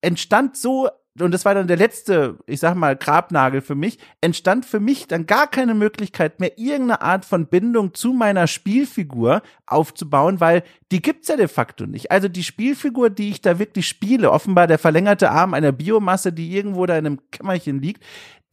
entstand 0.02 0.58
so 0.58 0.90
und 1.20 1.34
das 1.34 1.44
war 1.44 1.54
dann 1.54 1.68
der 1.68 1.78
letzte, 1.78 2.38
ich 2.46 2.62
sag 2.62 2.76
mal, 2.76 2.96
Grabnagel 2.96 3.62
für 3.62 3.76
mich, 3.76 4.00
entstand 4.22 4.66
für 4.66 4.80
mich 4.80 5.08
dann 5.08 5.26
gar 5.26 5.48
keine 5.48 5.74
Möglichkeit 5.74 6.40
mehr, 6.40 6.58
irgendeine 6.58 7.02
Art 7.02 7.26
von 7.26 7.48
Bindung 7.48 7.94
zu 7.94 8.14
meiner 8.14 8.48
Spielfigur 8.48 9.42
aufzubauen, 9.66 10.40
weil 10.40 10.64
die 10.92 11.02
gibt's 11.02 11.28
ja 11.28 11.36
de 11.36 11.50
facto 11.50 11.86
nicht. 11.86 12.12
Also 12.12 12.30
die 12.30 12.44
Spielfigur, 12.44 13.10
die 13.10 13.30
ich 13.30 13.42
da 13.42 13.60
wirklich 13.60 13.88
spiele, 13.88 14.32
offenbar 14.32 14.68
der 14.68 14.80
verlängerte 14.80 15.32
Arm 15.32 15.54
einer 15.54 15.74
Biomasse, 15.74 16.32
die 16.32 16.56
irgendwo 16.56 16.86
da 16.86 16.98
in 16.98 17.06
einem 17.06 17.20
Kämmerchen 17.32 17.82
liegt, 17.82 18.04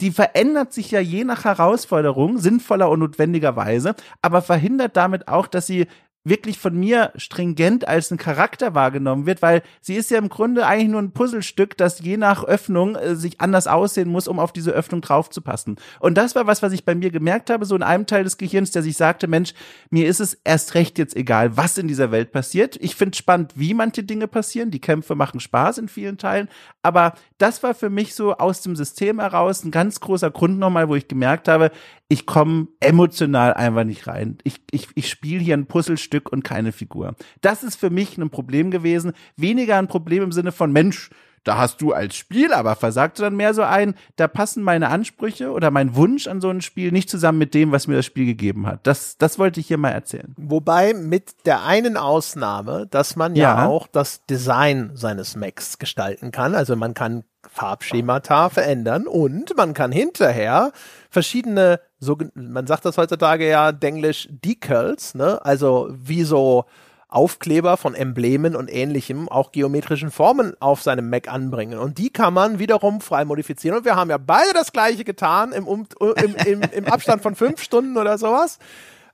die 0.01 0.11
verändert 0.11 0.73
sich 0.73 0.91
ja 0.91 1.01
je 1.01 1.25
nach 1.25 1.45
Herausforderung, 1.45 2.39
sinnvoller 2.39 2.89
und 2.91 3.01
notwendigerweise, 3.01 3.95
aber 4.23 4.43
verhindert 4.43 4.97
damit 4.97 5.29
auch, 5.29 5.47
dass 5.47 5.67
sie 5.67 5.87
wirklich 6.29 6.59
von 6.59 6.79
mir 6.79 7.13
stringent 7.17 7.87
als 7.87 8.11
ein 8.11 8.19
Charakter 8.19 8.75
wahrgenommen 8.75 9.27
wird, 9.27 9.43
weil 9.43 9.63
sie 9.81 9.95
ist 9.95 10.11
ja 10.11 10.19
im 10.19 10.29
Grunde 10.29 10.67
eigentlich 10.67 10.89
nur 10.89 11.03
ein 11.03 11.13
Puzzlestück, 11.13 11.77
das 11.77 12.01
je 12.01 12.17
nach 12.17 12.45
Öffnung 12.45 12.97
äh, 12.97 13.17
sich 13.17 13.41
anders 13.41 13.67
aussehen 13.67 14.09
muss, 14.09 14.29
um 14.29 14.39
auf 14.39 14.53
diese 14.53 14.71
Öffnung 14.71 15.01
draufzupassen. 15.01 15.77
Und 16.01 16.17
das 16.17 16.35
war 16.35 16.47
was, 16.47 16.63
was 16.63 16.73
ich 16.73 16.85
bei 16.85 16.95
mir 16.95 17.11
gemerkt 17.11 17.51
habe, 17.51 17.65
so 17.65 17.77
in 17.77 17.83
einem 17.83 18.07
Teil 18.07 18.25
des 18.25 18.39
Gehirns, 18.39 18.71
der 18.71 18.83
sich 18.83 18.97
sagte, 18.97 19.27
Mensch, 19.27 19.55
mir 19.91 20.07
ist 20.07 20.21
es 20.21 20.35
erst 20.45 20.75
recht 20.75 20.99
jetzt 20.99 21.17
egal, 21.17 21.57
was 21.57 21.79
in 21.79 21.89
dieser 21.89 22.11
Welt 22.11 22.33
passiert. 22.33 22.77
Ich 22.81 22.95
finde 22.95 23.17
spannend, 23.17 23.53
wie 23.57 23.75
manche 23.75 24.03
Dinge 24.03 24.29
passieren. 24.29 24.71
Die 24.71 24.81
Kämpfe 24.81 25.15
machen 25.15 25.41
Spaß 25.41 25.79
in 25.79 25.89
vielen 25.89 26.19
Teilen, 26.19 26.49
aber 26.83 27.15
das 27.39 27.63
war 27.63 27.75
für 27.75 27.91
mich 27.91 28.15
so 28.15 28.35
aus 28.37 28.63
dem 28.63 28.77
System 28.77 29.21
heraus 29.21 29.65
ein 29.65 29.71
ganz 29.71 30.01
großer 30.01 30.31
Grund 30.31 30.59
nochmal, 30.59 30.89
wo 30.89 30.95
ich 30.95 31.09
gemerkt 31.09 31.49
habe, 31.49 31.71
ich 32.09 32.25
komme 32.25 32.69
emotional 32.81 33.53
einfach 33.55 33.85
nicht 33.85 34.07
rein. 34.07 34.39
Ich, 34.43 34.63
ich, 34.71 34.89
ich 34.95 35.11
spiele 35.11 35.41
hier 35.41 35.57
ein 35.57 35.67
Puzzlestück 35.67 36.33
und 36.33 36.43
keine 36.43 36.73
Figur. 36.73 37.15
Das 37.43 37.63
ist 37.63 37.79
für 37.79 37.91
mich 37.91 38.17
ein 38.17 38.31
Problem 38.31 38.71
gewesen. 38.71 39.13
Weniger 39.37 39.77
ein 39.77 39.89
Problem 39.89 40.23
im 40.23 40.33
Sinne 40.33 40.53
von 40.53 40.73
Mensch, 40.73 41.11
da 41.45 41.57
hast 41.57 41.81
du 41.81 41.93
als 41.93 42.15
Spiel 42.17 42.53
aber 42.53 42.77
versagt, 42.77 43.17
sondern 43.17 43.37
mehr 43.37 43.55
so 43.55 43.63
ein, 43.63 43.95
da 44.17 44.29
passen 44.29 44.63
meine 44.63 44.89
Ansprüche 44.89 45.51
oder 45.51 45.71
mein 45.71 45.97
Wunsch 45.97 46.27
an 46.27 46.41
so 46.41 46.51
ein 46.51 46.61
Spiel 46.61 46.93
nicht 46.93 47.09
zusammen 47.09 47.39
mit 47.39 47.55
dem, 47.55 47.73
was 47.73 47.87
mir 47.87 47.95
das 47.95 48.07
Spiel 48.07 48.27
gegeben 48.27 48.67
hat. 48.67 48.87
Das, 48.87 49.17
das 49.17 49.39
wollte 49.39 49.61
ich 49.61 49.67
hier 49.67 49.79
mal 49.79 49.91
erzählen. 49.91 50.35
Wobei 50.37 50.95
mit 50.95 51.47
der 51.47 51.65
einen 51.65 51.97
Ausnahme, 51.97 52.87
dass 52.91 53.17
man 53.17 53.35
ja, 53.35 53.61
ja 53.61 53.67
auch 53.67 53.87
das 53.87 54.27
Design 54.27 54.91
seines 54.95 55.37
Macs 55.37 55.79
gestalten 55.79 56.33
kann. 56.33 56.55
Also 56.55 56.77
man 56.77 56.95
kann 56.95 57.25
Farbschemata 57.49 58.49
verändern 58.51 59.07
und 59.07 59.57
man 59.57 59.75
kann 59.75 59.93
hinterher 59.93 60.73
verschiedene, 61.11 61.81
so, 61.99 62.17
man 62.35 62.67
sagt 62.67 62.85
das 62.85 62.99
heutzutage 62.99 63.49
ja 63.49 63.73
Denglisch 63.73 64.29
Decals, 64.31 65.15
ne? 65.15 65.45
Also 65.45 65.89
wie 65.91 66.25
so 66.25 66.65
Aufkleber 67.11 67.79
von 67.79 67.95
Emblemen 67.95 68.55
und 68.55 68.69
ähnlichem, 68.69 69.31
auch 69.31 69.51
geometrischen 69.51 70.11
Formen 70.11 70.55
auf 70.61 70.83
seinem 70.83 71.09
Mac 71.09 71.27
anbringen. 71.29 71.79
Und 71.79 71.97
die 71.97 72.11
kann 72.11 72.35
man 72.35 72.59
wiederum 72.59 73.01
frei 73.01 73.25
modifizieren. 73.25 73.79
Und 73.79 73.87
wir 73.87 73.97
haben 73.97 74.11
ja 74.11 74.19
beide 74.19 74.53
das 74.53 74.73
gleiche 74.73 75.05
getan 75.05 75.53
im, 75.53 75.67
um, 75.67 75.87
im, 76.23 76.37
im, 76.45 76.61
im 76.61 76.85
Abstand 76.85 77.23
von 77.23 77.35
fünf 77.35 77.63
Stunden 77.63 77.97
oder 77.97 78.19
sowas 78.19 78.59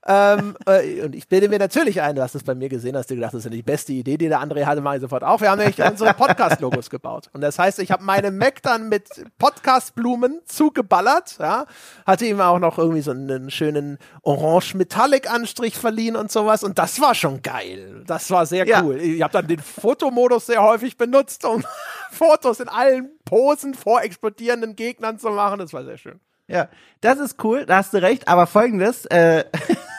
ähm, 0.07 0.55
äh, 0.67 1.03
und 1.03 1.15
ich 1.15 1.29
bilde 1.29 1.49
mir 1.49 1.59
natürlich 1.59 2.03
ein, 2.03 2.15
du 2.15 2.23
hast 2.23 2.35
es 2.35 2.45
bei 2.45 2.55
mir 2.55 2.69
gesehen, 2.69 2.97
hast 2.97 3.11
du 3.11 3.15
gedacht, 3.15 3.33
das 3.33 3.39
ist 3.39 3.45
ja 3.45 3.51
die 3.51 3.63
beste 3.63 3.93
Idee, 3.93 4.19
die 4.19 4.29
der 4.29 4.41
André 4.41 4.67
hatte, 4.67 4.83
mache 4.83 4.97
ich 4.97 5.01
sofort 5.01 5.25
auch. 5.25 5.41
Wir 5.41 5.51
haben 5.51 5.59
nämlich 5.59 5.83
unsere 5.83 6.13
Podcast-Logos 6.13 6.91
gebaut. 6.91 7.31
Und 7.33 7.41
das 7.41 7.59
heißt, 7.59 7.79
ich 7.79 7.91
habe 7.91 8.05
meine 8.05 8.31
Mac 8.31 8.63
dann 8.63 8.91
mit 8.91 9.09
Podcast-Blumen 9.39 10.41
zugeballert, 10.45 11.39
ja, 11.39 11.65
hatte 12.07 12.27
ihm 12.27 12.41
auch 12.41 12.59
noch 12.59 12.77
irgendwie 12.77 13.01
so 13.01 13.13
einen 13.13 13.51
schönen 13.51 13.99
Orange-Metallic-Anstrich 14.23 15.79
verliehen 15.79 16.17
und 16.17 16.31
sowas. 16.31 16.65
Und 16.65 16.79
das 16.79 17.01
war 17.01 17.15
schon 17.15 17.41
geil. 17.41 18.05
Das 18.07 18.31
war 18.31 18.45
sehr 18.45 18.67
ja. 18.67 18.83
cool. 18.83 19.01
Ich 19.01 19.23
habe 19.23 19.33
dann 19.33 19.47
den 19.47 19.61
Fotomodus 19.61 20.47
sehr 20.47 20.63
häufig 20.63 20.99
benutzt, 20.99 21.47
um 21.47 21.65
Fotos 22.11 22.61
in 22.61 22.69
allen 22.69 23.11
Posen 23.25 23.73
vor 23.73 24.03
explodierenden 24.03 24.77
Gegnern 24.77 25.19
zu 25.19 25.31
machen. 25.31 25.61
Das 25.61 25.73
war 25.73 25.85
sehr 25.85 25.97
schön. 25.97 26.21
Ja, 26.47 26.69
das 27.01 27.19
ist 27.21 27.43
cool, 27.43 27.65
da 27.65 27.79
hast 27.79 27.95
du 27.95 28.03
recht, 28.03 28.29
aber 28.29 28.47
folgendes, 28.47 29.07
äh, 29.07 29.45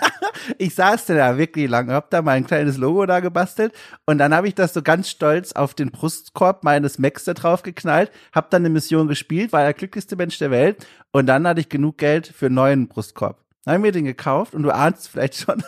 ich 0.60 0.76
saß 0.76 1.08
da 1.08 1.40
wirklich 1.40 1.68
lange, 1.68 1.94
hab 1.94 2.12
da 2.12 2.22
mein 2.22 2.46
kleines 2.46 2.78
Logo 2.78 3.08
da 3.08 3.20
gebastelt 3.20 3.74
und 4.06 4.20
dann 4.20 4.32
habe 4.32 4.48
ich 4.48 4.54
das 4.54 4.72
so 4.74 4.84
ganz 4.84 5.10
stolz 5.10 5.54
auf 5.54 5.74
den 5.74 5.90
Brustkorb 5.90 6.64
meines 6.64 7.00
Macs 7.00 7.24
da 7.24 7.34
drauf 7.34 7.64
geknallt, 7.64 8.12
hab 8.32 8.52
dann 8.52 8.62
eine 8.62 8.70
Mission 8.70 9.08
gespielt, 9.08 9.54
war 9.54 9.64
der 9.64 9.74
glücklichste 9.74 10.16
Mensch 10.16 10.38
der 10.38 10.52
Welt 10.52 10.86
und 11.12 11.26
dann 11.26 11.48
hatte 11.48 11.62
ich 11.62 11.70
genug 11.70 11.98
Geld 11.98 12.28
für 12.28 12.46
einen 12.46 12.56
neuen 12.56 12.88
Brustkorb. 12.90 13.45
Dann 13.66 13.76
haben 13.76 13.84
wir 13.84 13.92
den 13.92 14.06
gekauft 14.06 14.54
und 14.54 14.62
du 14.62 14.74
ahnst 14.74 15.08
vielleicht 15.10 15.36
schon. 15.36 15.64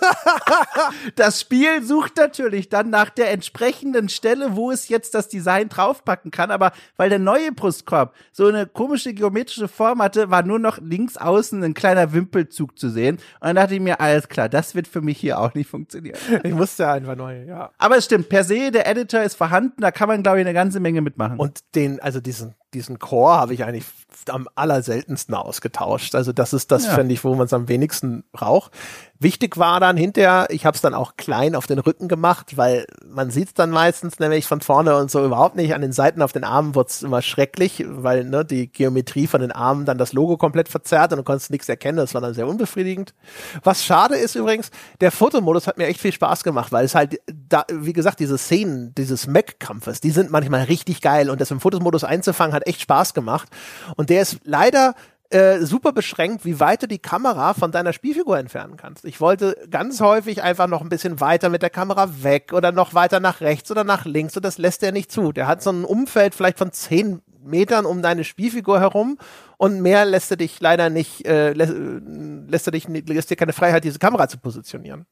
das 1.16 1.42
Spiel 1.42 1.82
sucht 1.82 2.18
natürlich 2.18 2.70
dann 2.70 2.92
nach 2.92 3.10
der 3.10 3.32
entsprechenden 3.32 4.08
Stelle, 4.08 4.56
wo 4.56 4.70
es 4.70 4.88
jetzt 4.88 5.16
das 5.16 5.30
Design 5.30 5.70
draufpacken 5.70 6.30
kann. 6.30 6.52
Aber 6.52 6.74
weil 6.96 7.10
der 7.10 7.18
neue 7.18 7.52
Brustkorb 7.52 8.14
so 8.32 8.46
eine 8.46 8.68
komische 8.68 9.16
geometrische 9.16 9.68
Form 9.68 10.02
hatte, 10.02 10.30
war 10.30 10.44
nur 10.44 10.60
noch 10.60 10.78
links 10.78 11.18
außen 11.18 11.64
ein 11.64 11.74
kleiner 11.74 12.14
Wimpelzug 12.14 12.78
zu 12.78 12.90
sehen. 12.90 13.16
Und 13.40 13.48
dann 13.48 13.56
dachte 13.56 13.74
ich 13.74 13.82
mir, 13.82 14.00
alles 14.00 14.30
klar, 14.30 14.48
das 14.48 14.76
wird 14.76 14.88
für 14.88 15.02
mich 15.02 15.18
hier 15.18 15.40
auch 15.40 15.54
nicht 15.56 15.70
funktionieren. 15.70 16.18
Ich 16.44 16.54
musste 16.54 16.88
einfach 16.88 17.16
neu, 17.16 17.44
ja. 17.46 17.72
Aber 17.78 17.98
es 17.98 18.06
stimmt, 18.06 18.30
per 18.30 18.44
se, 18.44 18.72
der 18.72 18.88
Editor 18.88 19.22
ist 19.24 19.36
vorhanden, 19.36 19.82
da 19.82 19.92
kann 19.92 20.08
man, 20.08 20.24
glaube 20.24 20.40
ich, 20.40 20.46
eine 20.46 20.54
ganze 20.54 20.80
Menge 20.80 21.02
mitmachen. 21.02 21.38
Und 21.38 21.76
den, 21.76 22.00
also 22.00 22.20
diesen 22.20 22.54
diesen 22.74 23.00
Core 23.00 23.34
habe 23.34 23.54
ich 23.54 23.64
eigentlich 23.64 23.86
am 24.30 24.48
allerseltensten 24.56 25.36
ausgetauscht. 25.36 26.16
Also 26.16 26.34
das 26.34 26.54
ist 26.54 26.72
das, 26.72 26.86
ja. 26.86 26.96
finde 26.96 27.14
ich, 27.14 27.24
wo 27.24 27.34
man 27.36 27.46
es 27.46 27.54
am 27.54 27.68
wenigsten 27.68 28.24
braucht. 28.32 28.72
Wichtig 29.20 29.58
war 29.58 29.80
dann 29.80 29.98
hinterher, 29.98 30.48
ich 30.50 30.66
habe 30.66 30.76
es 30.76 30.82
dann 30.82 30.94
auch 30.94 31.16
klein 31.18 31.56
auf 31.56 31.66
den 31.66 31.80
Rücken 31.80 32.08
gemacht, 32.08 32.58
weil 32.58 32.86
man 33.08 33.32
sieht 33.32 33.48
es 33.48 33.54
dann 33.54 33.72
meistens 33.72 34.20
nämlich 34.20 34.46
von 34.46 34.62
vorne 34.62 34.96
und 34.98 35.10
so 35.10 35.26
überhaupt 35.26 35.56
nicht. 35.56 35.74
An 35.74 35.82
den 35.82 35.92
Seiten 35.92 36.22
auf 36.22 36.34
den 36.34 36.44
Armen 36.44 36.76
wird 36.76 36.90
es 36.90 37.04
immer 37.04 37.22
schrecklich, 37.22 37.84
weil 37.88 38.26
ne, 38.26 38.46
die 38.46 38.68
Geometrie 38.68 39.28
von 39.28 39.42
den 39.42 39.52
Armen 39.52 39.86
dann 39.86 39.98
das 39.98 40.14
Logo 40.14 40.38
komplett 40.38 40.70
verzerrt 40.70 41.12
und 41.12 41.18
du 41.18 41.24
konntest 41.24 41.50
nichts 41.50 41.68
erkennen. 41.68 41.98
Das 41.98 42.14
war 42.14 42.22
dann 42.22 42.34
sehr 42.34 42.48
unbefriedigend. 42.48 43.14
Was 43.64 43.84
schade 43.84 44.16
ist 44.16 44.36
übrigens, 44.36 44.70
der 45.02 45.12
Fotomodus 45.12 45.68
hat 45.68 45.78
mir 45.78 45.88
echt 45.88 46.02
viel 46.02 46.12
Spaß 46.12 46.44
gemacht, 46.44 46.72
weil 46.72 46.86
es 46.86 46.94
halt, 46.94 47.20
da, 47.28 47.66
wie 47.72 47.94
gesagt, 47.94 48.20
diese 48.20 48.38
Szenen 48.38 48.94
dieses 48.96 49.28
Mac-Kampfes, 49.28 50.00
die 50.00 50.12
sind 50.12 50.30
manchmal 50.30 50.64
richtig 50.64 51.02
geil 51.02 51.30
und 51.30 51.42
das 51.42 51.52
im 51.52 51.60
Fotomodus 51.60 52.04
einzufangen 52.04 52.54
hat 52.54 52.68
echt 52.68 52.82
Spaß 52.82 53.14
gemacht. 53.14 53.50
Und 53.96 54.10
der 54.10 54.22
ist 54.22 54.40
leider 54.44 54.94
äh, 55.30 55.60
super 55.60 55.92
beschränkt, 55.92 56.46
wie 56.46 56.60
weit 56.60 56.84
du 56.84 56.88
die 56.88 57.00
Kamera 57.00 57.54
von 57.54 57.72
deiner 57.72 57.94
Spielfigur 57.94 58.38
entfernen 58.38 58.78
kannst. 58.78 59.06
Ich 59.06 59.20
wollte 59.20 59.58
ganz 59.70 60.00
häufig 60.02 60.42
einfach 60.42 60.68
noch 60.68 60.82
ein 60.82 60.90
bisschen 60.90 61.20
weiter 61.20 61.50
mit 61.50 61.62
der 61.62 61.70
Kamera 61.70 62.24
weg 62.24 62.54
oder 62.54 62.72
noch 62.72 62.94
weiter 62.94 63.20
nach 63.20 63.42
rechts 63.42 63.70
oder 63.72 63.84
nach 63.84 64.06
links 64.06 64.36
und 64.38 64.46
das 64.46 64.58
lässt 64.58 64.84
er 64.84 64.92
nicht 64.92 65.12
zu. 65.12 65.32
Der 65.32 65.48
hat 65.48 65.62
so 65.62 65.72
ein 65.72 65.86
Umfeld 65.86 66.34
vielleicht 66.34 66.58
von 66.58 66.72
zehn 66.72 67.22
Metern 67.44 67.86
um 67.86 68.02
deine 68.02 68.24
Spielfigur 68.24 68.80
herum 68.80 69.18
und 69.58 69.82
mehr 69.82 70.06
lässt 70.06 70.32
er 70.32 70.38
dich 70.38 70.60
leider 70.60 70.90
nicht, 70.90 71.26
äh, 71.26 71.54
lässt, 71.54 71.74
lässt 71.74 72.68
er 72.68 72.72
dich, 72.72 72.88
lässt 72.88 73.30
dir 73.30 73.36
keine 73.36 73.54
Freiheit, 73.54 73.84
diese 73.84 74.00
Kamera 74.00 74.28
zu 74.28 74.38
positionieren. 74.38 75.06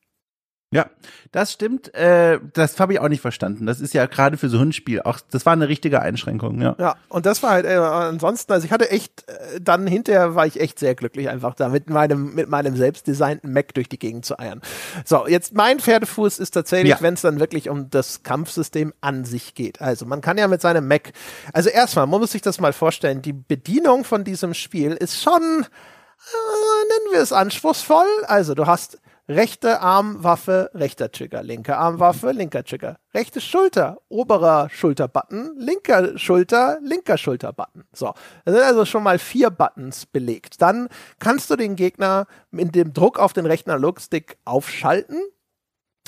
Ja, 0.76 0.88
das 1.32 1.54
stimmt. 1.54 1.94
Äh, 1.96 2.40
das 2.54 2.80
habe 2.80 2.94
ich 2.94 3.00
auch 3.00 3.08
nicht 3.08 3.22
verstanden. 3.22 3.66
Das 3.66 3.80
ist 3.80 3.94
ja 3.94 4.06
gerade 4.06 4.38
für 4.38 4.50
so 4.50 4.60
ein 4.60 4.74
Spiel 4.74 5.02
auch, 5.02 5.20
das 5.32 5.46
war 5.46 5.54
eine 5.54 5.70
richtige 5.70 6.02
Einschränkung, 6.02 6.62
ja. 6.62 6.76
Ja, 6.78 6.96
und 7.08 7.26
das 7.26 7.42
war 7.44 7.52
halt 7.52 7.66
äh, 7.66 7.76
ansonsten, 7.76 8.52
also 8.52 8.66
ich 8.66 8.72
hatte 8.72 8.92
echt, 8.92 9.28
äh, 9.30 9.62
dann 9.62 9.88
hinterher 9.88 10.36
war 10.36 10.46
ich 10.46 10.60
echt 10.60 10.80
sehr 10.80 10.94
glücklich, 10.94 11.30
einfach 11.30 11.56
da 11.56 11.70
mit 11.70 11.90
meinem, 11.90 12.36
mit 12.36 12.50
meinem 12.50 12.76
selbstdesignten 12.76 13.54
Mac 13.54 13.74
durch 13.74 13.88
die 13.88 14.00
Gegend 14.00 14.26
zu 14.26 14.38
eiern. 14.38 14.62
So, 15.06 15.28
jetzt 15.28 15.54
mein 15.54 15.80
Pferdefuß 15.80 16.40
ist 16.40 16.52
tatsächlich, 16.52 16.90
ja. 16.90 17.02
wenn 17.02 17.14
es 17.14 17.22
dann 17.22 17.40
wirklich 17.40 17.70
um 17.70 17.90
das 17.90 18.24
Kampfsystem 18.24 18.94
an 19.00 19.24
sich 19.24 19.56
geht. 19.56 19.82
Also 19.82 20.06
man 20.06 20.22
kann 20.22 20.38
ja 20.38 20.48
mit 20.48 20.62
seinem 20.62 20.88
Mac, 20.88 21.14
also 21.54 21.70
erstmal, 21.70 22.06
man 22.08 22.20
muss 22.20 22.34
sich 22.34 22.42
das 22.42 22.60
mal 22.60 22.74
vorstellen, 22.74 23.22
die 23.22 23.34
Bedienung 23.34 24.04
von 24.04 24.26
diesem 24.26 24.54
Spiel 24.54 24.92
ist 24.92 25.22
schon, 25.22 25.42
äh, 25.42 25.64
nennen 25.64 27.14
wir 27.14 27.22
es 27.22 27.32
anspruchsvoll. 27.32 28.06
Also 28.28 28.56
du 28.56 28.66
hast 28.66 29.00
Rechte 29.28 29.82
Armwaffe, 29.82 30.70
rechter 30.76 31.12
Trigger. 31.12 31.42
Linke 31.42 31.76
Armwaffe, 31.76 32.32
linker 32.32 32.64
Trigger. 32.64 32.98
Rechte 33.12 33.42
Schulter, 33.42 33.98
oberer 34.08 34.70
Schulterbutton. 34.70 35.56
Linker 35.58 36.16
Schulter, 36.20 36.78
linker 36.84 37.18
Schulterbutton. 37.18 37.86
So, 37.92 38.14
da 38.46 38.52
sind 38.52 38.62
also 38.62 38.86
schon 38.86 39.02
mal 39.02 39.18
vier 39.18 39.50
Buttons 39.50 40.06
belegt. 40.06 40.62
Dann 40.62 40.90
kannst 41.18 41.50
du 41.50 41.56
den 41.56 41.76
Gegner 41.76 42.28
mit 42.52 42.76
dem 42.76 42.94
Druck 42.94 43.18
auf 43.18 43.34
den 43.34 43.48
rechten 43.48 43.72
Analogstick 43.72 44.38
aufschalten 44.46 45.20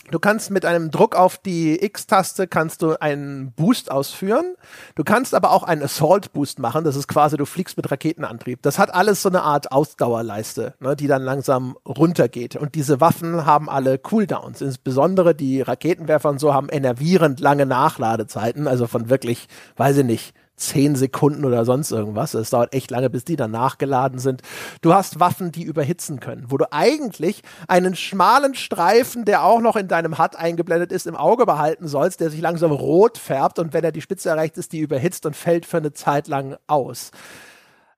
Du 0.10 0.20
kannst 0.20 0.52
mit 0.52 0.64
einem 0.64 0.90
Druck 0.90 1.16
auf 1.16 1.38
die 1.38 1.84
X-Taste 1.84 2.48
kannst 2.48 2.82
du 2.82 2.96
einen 3.00 3.52
Boost 3.52 3.92
ausführen. 3.92 4.56
Du 4.96 5.04
kannst 5.04 5.36
aber 5.36 5.52
auch 5.52 5.64
einen 5.64 5.84
Assault 5.84 6.32
Boost 6.32 6.60
machen. 6.60 6.86
Das 6.86 6.96
ist 6.96 7.08
quasi, 7.08 7.36
du 7.36 7.46
fliegst 7.46 7.76
mit 7.76 7.92
Raketenantrieb. 7.92 8.62
Das 8.62 8.80
hat 8.80 8.94
alles 8.94 9.22
so 9.22 9.28
eine 9.28 9.44
Art 9.44 9.72
Ausdauerleiste, 9.74 10.76
ne, 10.80 10.96
die 10.96 11.08
dann 11.08 11.24
langsam 11.24 11.78
runtergeht. 11.86 12.56
Und 12.56 12.76
diese 12.76 13.02
Waffen 13.02 13.46
haben 13.46 13.70
alle 13.70 13.98
Cooldowns. 13.98 14.62
Insbesondere 14.62 15.36
die 15.36 15.62
Raketenwerfer 15.62 16.30
und 16.30 16.40
so 16.40 16.54
haben 16.54 16.70
enervierend 16.70 17.42
lange 17.42 17.66
Nachladezeiten. 17.66 18.68
Also 18.68 18.88
von 18.88 19.10
wirklich, 19.10 19.48
weiß 19.76 19.98
ich 19.98 20.06
nicht, 20.06 20.34
zehn 20.58 20.96
Sekunden 20.96 21.46
oder 21.46 21.64
sonst 21.66 21.92
irgendwas. 21.92 22.34
Es 22.34 22.50
dauert 22.50 22.74
echt 22.74 22.92
lange, 22.92 23.10
bis 23.10 23.24
die 23.24 23.36
dann 23.36 23.52
nachgeladen 23.52 24.20
sind. 24.20 24.42
Du 24.82 24.94
hast 24.94 25.20
Waffen, 25.20 25.52
die 25.52 25.64
überhitzen 25.64 26.20
können, 26.20 26.46
wo 26.50 26.58
du 26.58 26.72
eigentlich 26.72 27.44
einen 27.68 27.96
schmalen 27.96 28.56
Streifen, 28.56 29.24
der 29.24 29.44
auch 29.44 29.62
noch 29.62 29.76
in 29.76 29.88
deinem 29.88 30.18
HUD 30.18 30.36
eingeblendet 30.36 30.92
ist, 30.92 31.08
im 31.08 31.16
Auge 31.16 31.46
behalten 31.46 31.88
sollst, 31.88 32.20
der 32.20 32.32
sich 32.32 32.42
langsam 32.42 32.72
rot 32.72 33.18
färbt 33.18 33.60
und 33.60 33.74
wenn 33.74 33.84
er 33.84 33.92
die 33.92 34.02
Spitze 34.02 34.30
erreicht, 34.30 34.58
ist 34.58 34.74
die 34.74 34.80
überhitzt 34.80 35.26
und 35.26 35.36
fällt 35.36 35.66
für 35.66 35.78
eine 35.78 35.94
Zeit 35.94 36.28
lang 36.28 36.58
aus. 36.68 37.12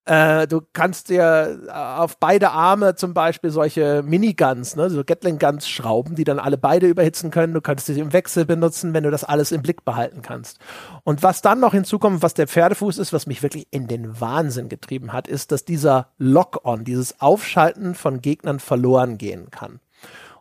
Äh, 0.05 0.47
du 0.47 0.61
kannst 0.73 1.09
dir 1.09 1.59
äh, 1.67 1.71
auf 1.71 2.17
beide 2.17 2.51
Arme 2.51 2.95
zum 2.95 3.13
Beispiel 3.13 3.51
solche 3.51 4.01
Miniguns, 4.01 4.75
ne, 4.75 4.89
so 4.89 5.03
Gatling-Guns 5.03 5.69
schrauben, 5.69 6.15
die 6.15 6.23
dann 6.23 6.39
alle 6.39 6.57
beide 6.57 6.87
überhitzen 6.87 7.29
können. 7.29 7.53
Du 7.53 7.61
kannst 7.61 7.85
sie 7.85 7.99
im 7.99 8.11
Wechsel 8.11 8.45
benutzen, 8.45 8.93
wenn 8.93 9.03
du 9.03 9.11
das 9.11 9.23
alles 9.23 9.51
im 9.51 9.61
Blick 9.61 9.85
behalten 9.85 10.21
kannst. 10.21 10.57
Und 11.03 11.21
was 11.21 11.41
dann 11.41 11.59
noch 11.59 11.73
hinzukommt, 11.73 12.23
was 12.23 12.33
der 12.33 12.47
Pferdefuß 12.47 12.97
ist, 12.97 13.13
was 13.13 13.27
mich 13.27 13.43
wirklich 13.43 13.67
in 13.71 13.87
den 13.87 14.19
Wahnsinn 14.19 14.69
getrieben 14.69 15.13
hat, 15.13 15.27
ist, 15.27 15.51
dass 15.51 15.65
dieser 15.65 16.07
Lock-on, 16.17 16.85
dieses 16.85 17.21
Aufschalten 17.21 17.93
von 17.93 18.21
Gegnern 18.21 18.59
verloren 18.59 19.17
gehen 19.17 19.51
kann. 19.51 19.79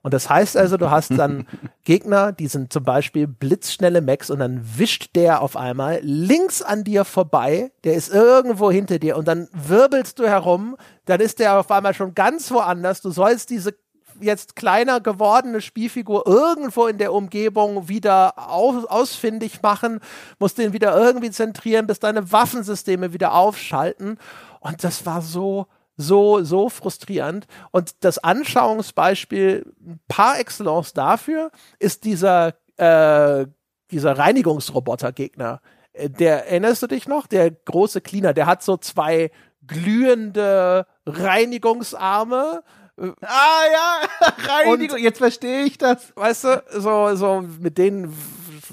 Und 0.09 0.15
das 0.15 0.31
heißt 0.31 0.57
also, 0.57 0.79
du 0.79 0.91
hast 0.91 1.11
dann 1.19 1.47
Gegner, 1.85 2.33
die 2.33 2.47
sind 2.47 2.73
zum 2.73 2.83
Beispiel 2.83 3.27
blitzschnelle 3.27 4.01
Max 4.01 4.31
und 4.31 4.39
dann 4.39 4.63
wischt 4.79 5.15
der 5.15 5.43
auf 5.43 5.55
einmal 5.55 6.01
links 6.03 6.63
an 6.63 6.83
dir 6.83 7.05
vorbei, 7.05 7.73
der 7.85 7.93
ist 7.93 8.09
irgendwo 8.09 8.71
hinter 8.71 8.99
dir 8.99 9.19
und 9.19 9.29
dann 9.29 9.49
wirbelst 9.53 10.19
du 10.19 10.27
herum, 10.27 10.79
dann 11.05 11.21
ist 11.21 11.41
der 11.41 11.61
auf 11.61 11.71
einmal 11.71 11.93
schon 11.93 12.15
ganz 12.15 12.51
woanders. 12.51 13.03
Du 13.03 13.11
sollst 13.11 13.51
diese 13.51 13.75
jetzt 14.19 14.57
kleiner 14.57 15.03
gewordene 15.03 15.61
Spielfigur 15.61 16.27
irgendwo 16.27 16.87
in 16.87 16.97
der 16.97 17.13
Umgebung 17.13 17.91
wieder 17.91 18.33
aus, 18.51 18.87
ausfindig 18.87 19.61
machen, 19.61 20.01
musst 20.39 20.57
den 20.57 20.73
wieder 20.73 20.97
irgendwie 20.97 21.31
zentrieren, 21.31 21.87
bis 21.87 22.01
deine 22.01 22.33
Waffensysteme 22.33 23.13
wieder 23.13 23.35
aufschalten. 23.35 24.17
Und 24.61 24.85
das 24.85 25.05
war 25.05 25.21
so 25.21 25.67
so, 25.99 26.43
so 26.43 26.71
frustrierend. 26.71 27.47
Und 27.73 27.97
das 28.05 28.19
Anschauungsbeispiel 28.19 29.71
par 30.07 30.39
excellence 30.39 30.95
dafür 30.95 31.51
ist 31.79 32.05
dieser, 32.05 32.55
äh, 32.77 33.47
dieser 33.91 34.17
Reinigungsroboter-Gegner. 34.17 35.61
Äh, 35.93 36.09
der, 36.09 36.47
erinnerst 36.47 36.83
du 36.83 36.87
dich 36.87 37.07
noch? 37.07 37.27
Der 37.27 37.51
große 37.51 38.01
Cleaner, 38.01 38.33
der 38.33 38.47
hat 38.47 38.63
so 38.63 38.77
zwei 38.77 39.31
glühende 39.67 40.87
Reinigungsarme. 41.05 42.63
Ah 42.97 43.63
ja, 43.73 44.29
Reinigung, 44.49 44.97
und, 44.97 45.03
jetzt 45.03 45.19
verstehe 45.19 45.65
ich 45.65 45.79
das. 45.79 46.13
Weißt 46.17 46.45
du, 46.45 46.63
so, 46.79 47.15
so 47.17 47.45
mit 47.61 47.77
denen 47.77 48.17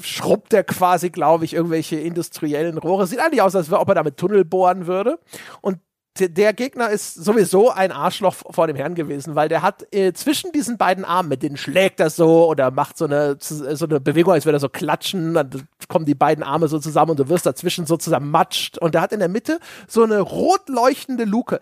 schrubbt 0.01 0.53
er 0.53 0.63
quasi, 0.63 1.09
glaube 1.09 1.45
ich, 1.45 1.53
irgendwelche 1.53 1.97
industriellen 1.97 2.77
Rohre. 2.77 3.07
Sieht 3.07 3.19
eigentlich 3.19 3.41
aus, 3.41 3.55
als 3.55 3.71
ob 3.71 3.87
er 3.89 3.95
damit 3.95 4.17
Tunnel 4.17 4.45
bohren 4.45 4.87
würde. 4.87 5.19
Und 5.61 5.79
der 6.17 6.53
Gegner 6.53 6.89
ist 6.89 7.13
sowieso 7.13 7.71
ein 7.71 7.91
Arschloch 7.91 8.35
vor 8.49 8.67
dem 8.67 8.77
Herrn 8.77 8.95
gewesen, 8.95 9.35
weil 9.35 9.49
der 9.49 9.61
hat 9.61 9.85
äh, 9.93 10.13
zwischen 10.13 10.53
diesen 10.53 10.77
beiden 10.77 11.03
Armen, 11.03 11.27
mit 11.27 11.43
denen 11.43 11.57
schlägt 11.57 11.99
er 11.99 12.09
so 12.09 12.47
oder 12.47 12.71
macht 12.71 12.97
so 12.97 13.05
eine, 13.05 13.35
so 13.39 13.85
eine 13.85 13.99
Bewegung, 13.99 14.33
als 14.33 14.45
würde 14.45 14.57
er 14.57 14.61
so 14.61 14.69
klatschen, 14.69 15.33
dann 15.33 15.67
kommen 15.89 16.05
die 16.05 16.15
beiden 16.15 16.43
Arme 16.43 16.69
so 16.69 16.79
zusammen 16.79 17.11
und 17.11 17.19
du 17.19 17.27
wirst 17.27 17.45
dazwischen 17.45 17.85
so 17.85 17.97
zusammenmatscht. 17.97 18.77
Und 18.77 18.95
der 18.95 19.01
hat 19.01 19.11
in 19.11 19.19
der 19.19 19.27
Mitte 19.27 19.59
so 19.87 20.03
eine 20.03 20.21
rot 20.21 20.69
leuchtende 20.69 21.25
Luke. 21.25 21.59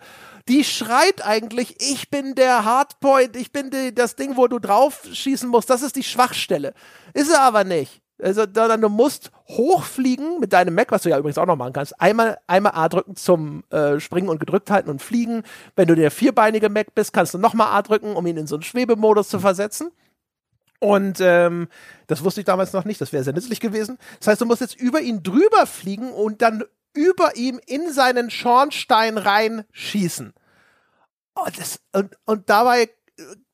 Die 0.48 0.62
schreit 0.62 1.24
eigentlich, 1.24 1.76
ich 1.80 2.10
bin 2.10 2.36
der 2.36 2.64
Hardpoint, 2.64 3.34
ich 3.34 3.50
bin 3.50 3.70
die, 3.70 3.92
das 3.92 4.14
Ding, 4.14 4.36
wo 4.36 4.46
du 4.46 4.60
drauf 4.60 5.02
schießen 5.10 5.48
musst, 5.48 5.68
das 5.68 5.82
ist 5.82 5.96
die 5.96 6.04
Schwachstelle. 6.04 6.74
Ist 7.12 7.32
er 7.32 7.42
aber 7.42 7.64
nicht. 7.64 8.03
Also, 8.22 8.46
du 8.46 8.88
musst 8.88 9.32
hochfliegen 9.48 10.38
mit 10.38 10.52
deinem 10.52 10.74
Mac, 10.74 10.92
was 10.92 11.02
du 11.02 11.10
ja 11.10 11.18
übrigens 11.18 11.36
auch 11.36 11.46
noch 11.46 11.56
machen 11.56 11.72
kannst. 11.72 12.00
Einmal, 12.00 12.38
einmal 12.46 12.72
A 12.74 12.88
drücken 12.88 13.16
zum 13.16 13.64
äh, 13.70 13.98
Springen 13.98 14.28
und 14.28 14.38
gedrückt 14.38 14.70
halten 14.70 14.88
und 14.88 15.02
fliegen. 15.02 15.42
Wenn 15.74 15.88
du 15.88 15.96
der 15.96 16.10
vierbeinige 16.10 16.68
Mac 16.68 16.94
bist, 16.94 17.12
kannst 17.12 17.34
du 17.34 17.38
nochmal 17.38 17.76
A 17.76 17.82
drücken, 17.82 18.14
um 18.14 18.26
ihn 18.26 18.36
in 18.36 18.46
so 18.46 18.54
einen 18.54 18.62
Schwebemodus 18.62 19.28
zu 19.28 19.40
versetzen. 19.40 19.90
Und 20.78 21.18
ähm, 21.20 21.68
das 22.06 22.22
wusste 22.22 22.40
ich 22.40 22.44
damals 22.44 22.72
noch 22.72 22.84
nicht, 22.84 23.00
das 23.00 23.12
wäre 23.12 23.24
sehr 23.24 23.32
nützlich 23.32 23.58
gewesen. 23.58 23.98
Das 24.18 24.28
heißt, 24.28 24.40
du 24.40 24.46
musst 24.46 24.60
jetzt 24.60 24.78
über 24.78 25.00
ihn 25.00 25.22
drüber 25.22 25.66
fliegen 25.66 26.12
und 26.12 26.42
dann 26.42 26.62
über 26.92 27.36
ihm 27.36 27.60
in 27.66 27.92
seinen 27.92 28.30
Schornstein 28.30 29.18
rein 29.18 29.64
schießen. 29.72 30.34
Oh, 31.36 31.48
das, 31.56 31.80
und, 31.92 32.16
und 32.26 32.48
dabei 32.48 32.90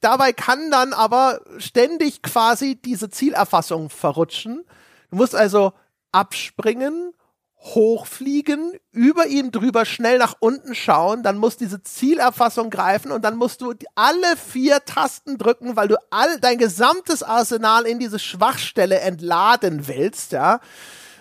dabei 0.01 0.33
kann 0.33 0.71
dann 0.71 0.93
aber 0.93 1.41
ständig 1.59 2.23
quasi 2.23 2.77
diese 2.77 3.11
Zielerfassung 3.11 3.91
verrutschen. 3.91 4.65
Du 5.11 5.17
musst 5.17 5.35
also 5.35 5.73
abspringen, 6.13 7.13
hochfliegen, 7.61 8.73
über 8.91 9.27
ihm 9.27 9.53
drüber 9.53 9.85
schnell 9.85 10.19
nach 10.19 10.35
unten 10.41 10.75
schauen, 10.75 11.23
dann 11.23 11.37
muss 11.37 11.59
diese 11.59 11.83
Zielerfassung 11.83 12.71
greifen 12.71 13.13
und 13.13 13.23
dann 13.23 13.37
musst 13.37 13.61
du 13.61 13.75
alle 13.95 14.37
vier 14.37 14.85
Tasten 14.87 15.37
drücken, 15.37 15.77
weil 15.77 15.89
du 15.89 15.97
all 16.11 16.41
dein 16.41 16.57
gesamtes 16.57 17.23
Arsenal 17.23 17.85
in 17.85 17.99
diese 17.99 18.19
Schwachstelle 18.19 19.01
entladen 19.01 19.87
willst, 19.89 20.33
ja. 20.33 20.61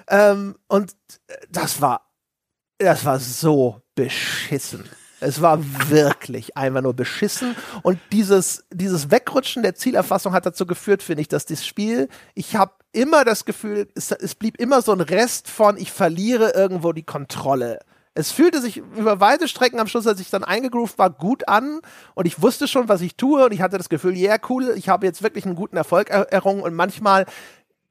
Ähm, 0.07 0.55
und 0.67 0.95
das 1.49 1.81
war, 1.81 2.09
das 2.77 3.03
war 3.03 3.19
so 3.19 3.81
beschissen. 3.95 4.89
Es 5.19 5.41
war 5.41 5.59
wirklich 5.89 6.55
einfach 6.55 6.81
nur 6.81 6.93
beschissen. 6.93 7.55
Und 7.83 7.99
dieses, 8.11 8.63
dieses 8.71 9.11
Wegrutschen 9.11 9.63
der 9.63 9.75
Zielerfassung 9.75 10.33
hat 10.33 10.45
dazu 10.45 10.65
geführt, 10.65 11.03
finde 11.03 11.21
ich, 11.21 11.27
dass 11.27 11.45
das 11.45 11.65
Spiel, 11.65 12.09
ich 12.35 12.55
habe 12.55 12.73
immer 12.91 13.25
das 13.25 13.45
Gefühl, 13.45 13.87
es, 13.95 14.11
es 14.11 14.35
blieb 14.35 14.59
immer 14.59 14.81
so 14.81 14.91
ein 14.91 15.01
Rest 15.01 15.49
von, 15.49 15.77
ich 15.77 15.91
verliere 15.91 16.51
irgendwo 16.51 16.93
die 16.93 17.03
Kontrolle. 17.03 17.79
Es 18.15 18.31
fühlte 18.31 18.59
sich 18.59 18.77
über 18.77 19.19
weite 19.19 19.47
Strecken 19.47 19.79
am 19.79 19.87
Schluss, 19.87 20.07
als 20.07 20.19
ich 20.19 20.29
dann 20.29 20.43
eingegroovt 20.43 20.97
war, 20.97 21.09
gut 21.09 21.47
an 21.47 21.79
und 22.15 22.25
ich 22.25 22.41
wusste 22.41 22.67
schon, 22.67 22.89
was 22.89 23.01
ich 23.01 23.15
tue 23.15 23.45
und 23.45 23.53
ich 23.53 23.61
hatte 23.61 23.77
das 23.77 23.87
Gefühl, 23.87 24.17
ja, 24.17 24.31
yeah, 24.31 24.39
cool, 24.49 24.73
ich 24.75 24.89
habe 24.89 25.05
jetzt 25.05 25.23
wirklich 25.23 25.45
einen 25.45 25.55
guten 25.55 25.77
Erfolg 25.77 26.09
er 26.09 26.31
errungen 26.33 26.61
und 26.61 26.73
manchmal 26.73 27.25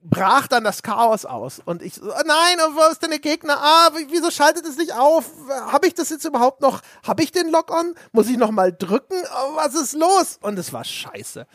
brach 0.09 0.47
dann 0.47 0.65
das 0.65 0.83
Chaos 0.83 1.25
aus. 1.25 1.61
Und 1.65 1.83
ich 1.83 1.95
so, 1.95 2.07
nein, 2.07 2.59
wo 2.75 2.91
ist 2.91 3.03
denn 3.03 3.11
der 3.11 3.19
Gegner? 3.19 3.57
Ah, 3.59 3.91
wieso 4.11 4.31
schaltet 4.31 4.67
es 4.67 4.77
nicht 4.77 4.95
auf? 4.95 5.31
Habe 5.49 5.87
ich 5.87 5.95
das 5.95 6.11
jetzt 6.11 6.25
überhaupt 6.25 6.61
noch? 6.61 6.81
Habe 7.07 7.23
ich 7.23 7.33
den 7.33 7.51
Lock-on? 7.51 7.95
Muss 8.13 8.29
ich 8.29 8.37
noch 8.37 8.51
mal 8.51 8.73
drücken? 8.73 9.15
Oh, 9.15 9.57
was 9.57 9.75
ist 9.75 9.95
los? 9.95 10.39
Und 10.41 10.59
es 10.59 10.73
war 10.73 10.85
scheiße. 10.85 11.47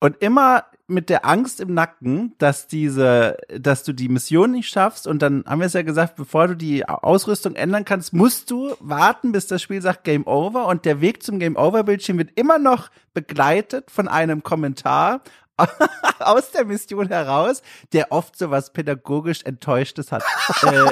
Und 0.00 0.22
immer 0.22 0.64
mit 0.86 1.10
der 1.10 1.26
Angst 1.26 1.60
im 1.60 1.74
Nacken, 1.74 2.34
dass 2.38 2.66
diese, 2.68 3.36
dass 3.48 3.82
du 3.82 3.92
die 3.92 4.08
Mission 4.08 4.52
nicht 4.52 4.68
schaffst. 4.68 5.06
Und 5.06 5.20
dann 5.20 5.44
haben 5.46 5.58
wir 5.58 5.66
es 5.66 5.72
ja 5.72 5.82
gesagt, 5.82 6.16
bevor 6.16 6.48
du 6.48 6.56
die 6.56 6.88
Ausrüstung 6.88 7.56
ändern 7.56 7.84
kannst, 7.84 8.12
musst 8.12 8.50
du 8.50 8.74
warten, 8.80 9.32
bis 9.32 9.48
das 9.48 9.60
Spiel 9.60 9.82
sagt 9.82 10.04
Game 10.04 10.26
Over. 10.26 10.66
Und 10.66 10.84
der 10.84 11.00
Weg 11.00 11.22
zum 11.22 11.38
Game 11.40 11.56
Over 11.56 11.82
Bildschirm 11.82 12.18
wird 12.18 12.30
immer 12.36 12.58
noch 12.58 12.90
begleitet 13.12 13.90
von 13.90 14.08
einem 14.08 14.42
Kommentar 14.42 15.20
aus 16.18 16.50
der 16.50 16.64
Mission 16.64 17.08
heraus, 17.08 17.62
der 17.92 18.12
oft 18.12 18.36
so 18.36 18.50
was 18.50 18.72
pädagogisch 18.72 19.42
Enttäuschtes 19.42 20.12
hat. 20.12 20.22
äh, 20.62 20.90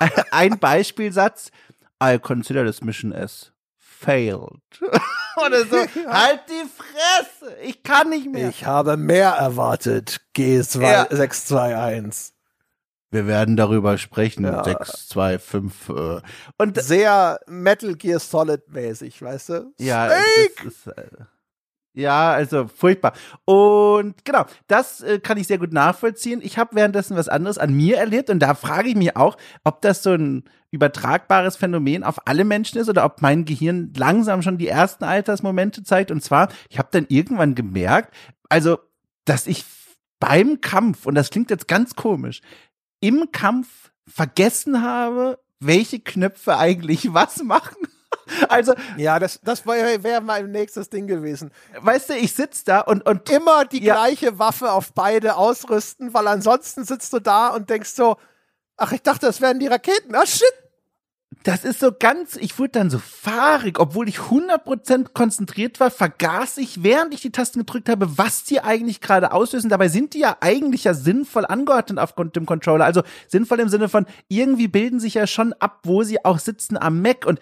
ein 0.30 0.58
Beispielsatz, 0.58 1.50
I 2.02 2.18
consider 2.18 2.64
this 2.64 2.82
mission 2.82 3.12
as 3.12 3.52
failed. 3.76 4.60
Oder 5.44 5.64
so, 5.66 5.76
halt 6.06 6.42
die 6.48 6.64
Fresse, 6.68 7.56
ich 7.62 7.82
kann 7.82 8.10
nicht 8.10 8.30
mehr. 8.30 8.48
Ich 8.48 8.64
habe 8.66 8.96
mehr 8.96 9.30
erwartet, 9.30 10.20
G621. 10.36 12.30
Wir 13.10 13.26
werden 13.28 13.56
darüber 13.56 13.96
sprechen, 13.98 14.44
ja. 14.44 14.64
6, 14.64 15.08
2, 15.08 15.38
5. 15.38 15.88
Äh. 15.88 16.20
Und 16.58 16.82
sehr 16.82 17.38
Metal 17.46 17.94
Gear 17.94 18.18
Solid 18.18 18.68
mäßig, 18.68 19.22
weißt 19.22 19.48
du? 19.50 19.72
Ja, 19.78 20.08
Snake! 20.08 20.68
Ist, 20.68 20.86
äh, 20.88 21.06
ja, 21.94 22.32
also 22.32 22.66
furchtbar. 22.66 23.12
Und 23.44 24.24
genau, 24.24 24.44
das 24.66 25.00
äh, 25.00 25.20
kann 25.20 25.38
ich 25.38 25.46
sehr 25.46 25.58
gut 25.58 25.72
nachvollziehen. 25.72 26.40
Ich 26.42 26.58
habe 26.58 26.74
währenddessen 26.74 27.16
was 27.16 27.28
anderes 27.28 27.56
an 27.56 27.72
mir 27.72 27.98
erlebt 27.98 28.30
und 28.30 28.40
da 28.40 28.54
frage 28.54 28.88
ich 28.88 28.96
mich 28.96 29.16
auch, 29.16 29.36
ob 29.62 29.80
das 29.80 30.02
so 30.02 30.10
ein 30.10 30.44
übertragbares 30.72 31.56
Phänomen 31.56 32.02
auf 32.02 32.26
alle 32.26 32.44
Menschen 32.44 32.78
ist 32.78 32.88
oder 32.88 33.04
ob 33.04 33.22
mein 33.22 33.44
Gehirn 33.44 33.92
langsam 33.96 34.42
schon 34.42 34.58
die 34.58 34.66
ersten 34.66 35.04
Altersmomente 35.04 35.84
zeigt. 35.84 36.10
Und 36.10 36.20
zwar, 36.20 36.48
ich 36.68 36.78
habe 36.78 36.88
dann 36.90 37.06
irgendwann 37.08 37.54
gemerkt, 37.54 38.12
also, 38.48 38.78
dass 39.24 39.46
ich 39.46 39.64
beim 40.18 40.60
Kampf, 40.60 41.06
und 41.06 41.14
das 41.14 41.30
klingt 41.30 41.50
jetzt 41.50 41.68
ganz 41.68 41.94
komisch, 41.94 42.40
im 43.00 43.30
Kampf 43.30 43.92
vergessen 44.08 44.82
habe, 44.82 45.38
welche 45.60 46.00
Knöpfe 46.00 46.56
eigentlich 46.56 47.14
was 47.14 47.42
machen. 47.44 47.76
Also 48.48 48.74
ja, 48.96 49.18
das 49.18 49.40
das 49.42 49.66
wäre 49.66 50.02
wär 50.02 50.20
mein 50.20 50.50
nächstes 50.50 50.88
Ding 50.88 51.06
gewesen. 51.06 51.50
Weißt 51.78 52.10
du, 52.10 52.14
ich 52.14 52.34
sitz 52.34 52.64
da 52.64 52.80
und 52.80 53.06
und 53.06 53.28
immer 53.30 53.64
die 53.64 53.82
ja. 53.82 53.94
gleiche 53.94 54.38
Waffe 54.38 54.72
auf 54.72 54.92
beide 54.92 55.36
ausrüsten, 55.36 56.14
weil 56.14 56.26
ansonsten 56.28 56.84
sitzt 56.84 57.12
du 57.12 57.20
da 57.20 57.48
und 57.48 57.70
denkst 57.70 57.90
so, 57.90 58.16
ach, 58.76 58.92
ich 58.92 59.02
dachte, 59.02 59.26
das 59.26 59.40
wären 59.40 59.58
die 59.58 59.66
Raketen. 59.66 60.14
Ah 60.14 60.26
shit, 60.26 60.52
das 61.44 61.62
ist 61.62 61.78
so 61.78 61.92
ganz, 61.92 62.36
ich 62.36 62.58
wurde 62.58 62.72
dann 62.72 62.88
so 62.88 62.98
fahrig, 62.98 63.78
obwohl 63.78 64.08
ich 64.08 64.16
100% 64.16 65.12
konzentriert 65.12 65.78
war, 65.78 65.90
vergaß 65.90 66.56
ich, 66.56 66.82
während 66.82 67.12
ich 67.12 67.20
die 67.20 67.32
Tasten 67.32 67.60
gedrückt 67.60 67.90
habe, 67.90 68.16
was 68.16 68.44
die 68.44 68.62
eigentlich 68.62 69.02
gerade 69.02 69.30
auslösen. 69.30 69.68
Dabei 69.68 69.88
sind 69.88 70.14
die 70.14 70.20
ja 70.20 70.38
eigentlich 70.40 70.84
ja 70.84 70.94
sinnvoll 70.94 71.44
angeordnet 71.44 71.98
auf 71.98 72.14
dem 72.14 72.46
Controller. 72.46 72.86
Also 72.86 73.02
sinnvoll 73.28 73.60
im 73.60 73.68
Sinne 73.68 73.90
von, 73.90 74.06
irgendwie 74.28 74.68
bilden 74.68 75.00
sich 75.00 75.14
ja 75.14 75.26
schon 75.26 75.52
ab, 75.54 75.80
wo 75.82 76.02
sie 76.02 76.24
auch 76.24 76.38
sitzen 76.38 76.78
am 76.78 77.02
Mac. 77.02 77.26
Und 77.26 77.40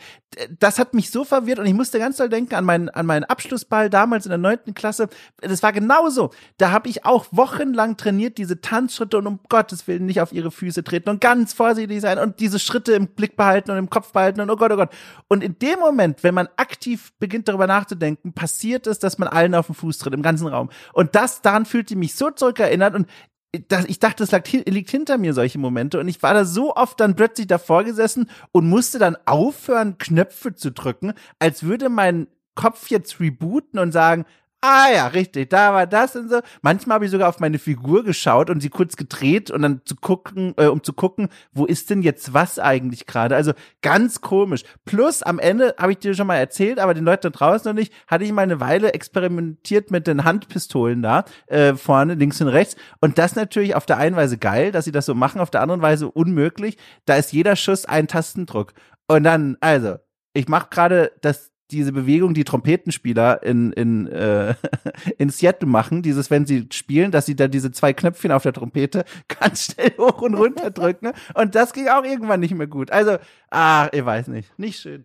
das 0.58 0.80
hat 0.80 0.94
mich 0.94 1.10
so 1.10 1.24
verwirrt 1.24 1.58
und 1.58 1.66
ich 1.66 1.74
musste 1.74 1.98
ganz 1.98 2.16
doll 2.16 2.28
denken 2.28 2.54
an 2.54 2.64
meinen, 2.64 2.88
an 2.88 3.06
meinen 3.06 3.24
Abschlussball 3.24 3.90
damals 3.90 4.26
in 4.26 4.30
der 4.30 4.38
neunten 4.38 4.74
Klasse. 4.74 5.08
Das 5.40 5.62
war 5.62 5.72
genauso. 5.72 6.30
Da 6.58 6.70
habe 6.72 6.88
ich 6.88 7.04
auch 7.04 7.26
wochenlang 7.30 7.96
trainiert, 7.96 8.38
diese 8.38 8.60
Tanzschritte 8.60 9.18
und 9.18 9.26
um 9.26 9.40
Gottes 9.48 9.86
Willen 9.86 10.06
nicht 10.06 10.20
auf 10.20 10.32
ihre 10.32 10.50
Füße 10.50 10.82
treten 10.84 11.10
und 11.10 11.20
ganz 11.20 11.52
vorsichtig 11.52 12.00
sein 12.00 12.18
und 12.18 12.40
diese 12.40 12.58
Schritte 12.58 12.92
im 12.94 13.08
Blick 13.08 13.36
behalten 13.36 13.70
und 13.70 13.78
im 13.78 13.90
Kopf 13.92 14.12
behalten 14.12 14.40
und 14.40 14.50
oh 14.50 14.56
Gott, 14.56 14.72
oh 14.72 14.76
Gott. 14.76 14.90
Und 15.28 15.44
in 15.44 15.58
dem 15.60 15.78
Moment, 15.78 16.24
wenn 16.24 16.34
man 16.34 16.48
aktiv 16.56 17.12
beginnt 17.20 17.46
darüber 17.46 17.68
nachzudenken, 17.68 18.32
passiert 18.32 18.88
es, 18.88 18.98
dass 18.98 19.18
man 19.18 19.28
allen 19.28 19.54
auf 19.54 19.66
den 19.66 19.76
Fuß 19.76 19.98
tritt, 19.98 20.14
im 20.14 20.22
ganzen 20.22 20.48
Raum. 20.48 20.70
Und 20.92 21.14
das, 21.14 21.42
daran 21.42 21.66
fühlte 21.66 21.94
mich 21.94 22.14
so 22.14 22.30
zurückerinnert 22.30 22.94
und 22.94 23.06
ich 23.54 23.98
dachte, 23.98 24.24
es 24.24 24.32
liegt 24.32 24.90
hinter 24.90 25.18
mir 25.18 25.34
solche 25.34 25.58
Momente 25.58 26.00
und 26.00 26.08
ich 26.08 26.22
war 26.22 26.32
da 26.32 26.46
so 26.46 26.74
oft 26.74 26.98
dann 27.00 27.16
plötzlich 27.16 27.46
davor 27.46 27.84
gesessen 27.84 28.30
und 28.50 28.66
musste 28.66 28.98
dann 28.98 29.16
aufhören, 29.26 29.98
Knöpfe 29.98 30.54
zu 30.54 30.72
drücken, 30.72 31.12
als 31.38 31.62
würde 31.62 31.90
mein 31.90 32.28
Kopf 32.54 32.88
jetzt 32.88 33.20
rebooten 33.20 33.78
und 33.78 33.92
sagen, 33.92 34.24
Ah 34.64 34.88
ja, 34.94 35.08
richtig, 35.08 35.50
da 35.50 35.74
war 35.74 35.88
das 35.88 36.14
und 36.14 36.28
so. 36.30 36.38
Manchmal 36.60 36.94
habe 36.94 37.04
ich 37.04 37.10
sogar 37.10 37.28
auf 37.28 37.40
meine 37.40 37.58
Figur 37.58 38.04
geschaut 38.04 38.48
und 38.48 38.60
sie 38.60 38.68
kurz 38.68 38.94
gedreht 38.96 39.50
und 39.50 39.62
dann 39.62 39.80
zu 39.84 39.96
gucken, 39.96 40.54
äh, 40.56 40.66
um 40.66 40.84
zu 40.84 40.92
gucken, 40.92 41.30
wo 41.52 41.64
ist 41.64 41.90
denn 41.90 42.00
jetzt 42.02 42.32
was 42.32 42.60
eigentlich 42.60 43.06
gerade? 43.06 43.34
Also 43.34 43.54
ganz 43.80 44.20
komisch. 44.20 44.62
Plus 44.84 45.24
am 45.24 45.40
Ende 45.40 45.74
habe 45.80 45.90
ich 45.90 45.98
dir 45.98 46.14
schon 46.14 46.28
mal 46.28 46.36
erzählt, 46.36 46.78
aber 46.78 46.94
den 46.94 47.04
Leuten 47.04 47.22
da 47.22 47.30
draußen 47.30 47.68
noch 47.68 47.74
nicht, 47.76 47.92
hatte 48.06 48.22
ich 48.22 48.30
mal 48.30 48.42
eine 48.42 48.60
Weile 48.60 48.94
experimentiert 48.94 49.90
mit 49.90 50.06
den 50.06 50.22
Handpistolen 50.22 51.02
da 51.02 51.24
äh, 51.48 51.74
vorne 51.74 52.14
links 52.14 52.40
und 52.40 52.46
rechts 52.46 52.76
und 53.00 53.18
das 53.18 53.34
natürlich 53.34 53.74
auf 53.74 53.84
der 53.84 53.96
einen 53.96 54.14
Weise 54.14 54.38
geil, 54.38 54.70
dass 54.70 54.84
sie 54.84 54.92
das 54.92 55.06
so 55.06 55.14
machen, 55.16 55.40
auf 55.40 55.50
der 55.50 55.62
anderen 55.62 55.82
Weise 55.82 56.08
unmöglich. 56.08 56.78
Da 57.04 57.16
ist 57.16 57.32
jeder 57.32 57.56
Schuss 57.56 57.84
ein 57.84 58.06
Tastendruck 58.06 58.74
und 59.08 59.24
dann 59.24 59.56
also 59.60 59.96
ich 60.34 60.48
mache 60.48 60.68
gerade 60.70 61.12
das 61.20 61.51
diese 61.72 61.92
Bewegung, 61.92 62.34
die 62.34 62.44
Trompetenspieler 62.44 63.42
in, 63.42 63.72
in, 63.72 64.06
äh, 64.08 64.54
in 65.18 65.30
Seattle 65.30 65.68
machen, 65.68 66.02
dieses, 66.02 66.30
wenn 66.30 66.46
sie 66.46 66.68
spielen, 66.72 67.10
dass 67.10 67.26
sie 67.26 67.36
da 67.36 67.48
diese 67.48 67.72
zwei 67.72 67.92
Knöpfchen 67.92 68.32
auf 68.32 68.42
der 68.42 68.52
Trompete 68.52 69.04
ganz 69.40 69.64
schnell 69.64 69.92
hoch 69.98 70.22
und 70.22 70.34
runter 70.34 70.70
drücken. 70.70 71.12
Und 71.34 71.54
das 71.54 71.72
ging 71.72 71.88
auch 71.88 72.04
irgendwann 72.04 72.40
nicht 72.40 72.54
mehr 72.54 72.66
gut. 72.66 72.90
Also, 72.90 73.18
ah, 73.50 73.88
ich 73.92 74.04
weiß 74.04 74.28
nicht. 74.28 74.58
Nicht 74.58 74.80
schön. 74.80 75.04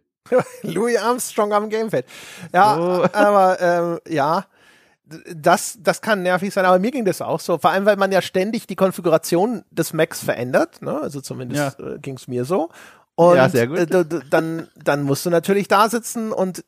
Louis 0.63 0.97
Armstrong 0.97 1.53
am 1.53 1.69
Gamepad. 1.69 2.03
Ja, 2.53 2.77
oh. 2.77 3.07
aber 3.13 3.57
ähm, 3.61 3.99
ja, 4.13 4.45
das, 5.33 5.77
das 5.81 6.01
kann 6.01 6.21
nervig 6.21 6.53
sein, 6.53 6.65
aber 6.65 6.79
mir 6.79 6.91
ging 6.91 7.05
das 7.05 7.21
auch 7.21 7.39
so. 7.39 7.57
Vor 7.57 7.71
allem, 7.71 7.85
weil 7.85 7.95
man 7.95 8.11
ja 8.11 8.21
ständig 8.21 8.67
die 8.67 8.75
Konfiguration 8.75 9.63
des 9.71 9.93
Macs 9.93 10.23
verändert. 10.23 10.81
Ne? 10.81 10.99
Also 10.99 11.21
zumindest 11.21 11.79
ja. 11.79 11.93
äh, 11.93 11.99
ging 11.99 12.15
es 12.15 12.27
mir 12.27 12.45
so. 12.45 12.69
Und 13.17 13.35
ja, 13.35 13.49
sehr 13.49 13.65
gut. 13.65 13.89
Dann, 14.29 14.67
dann 14.75 15.01
musst 15.01 15.25
du 15.25 15.31
natürlich 15.31 15.67
da 15.67 15.89
sitzen 15.89 16.31
und 16.31 16.63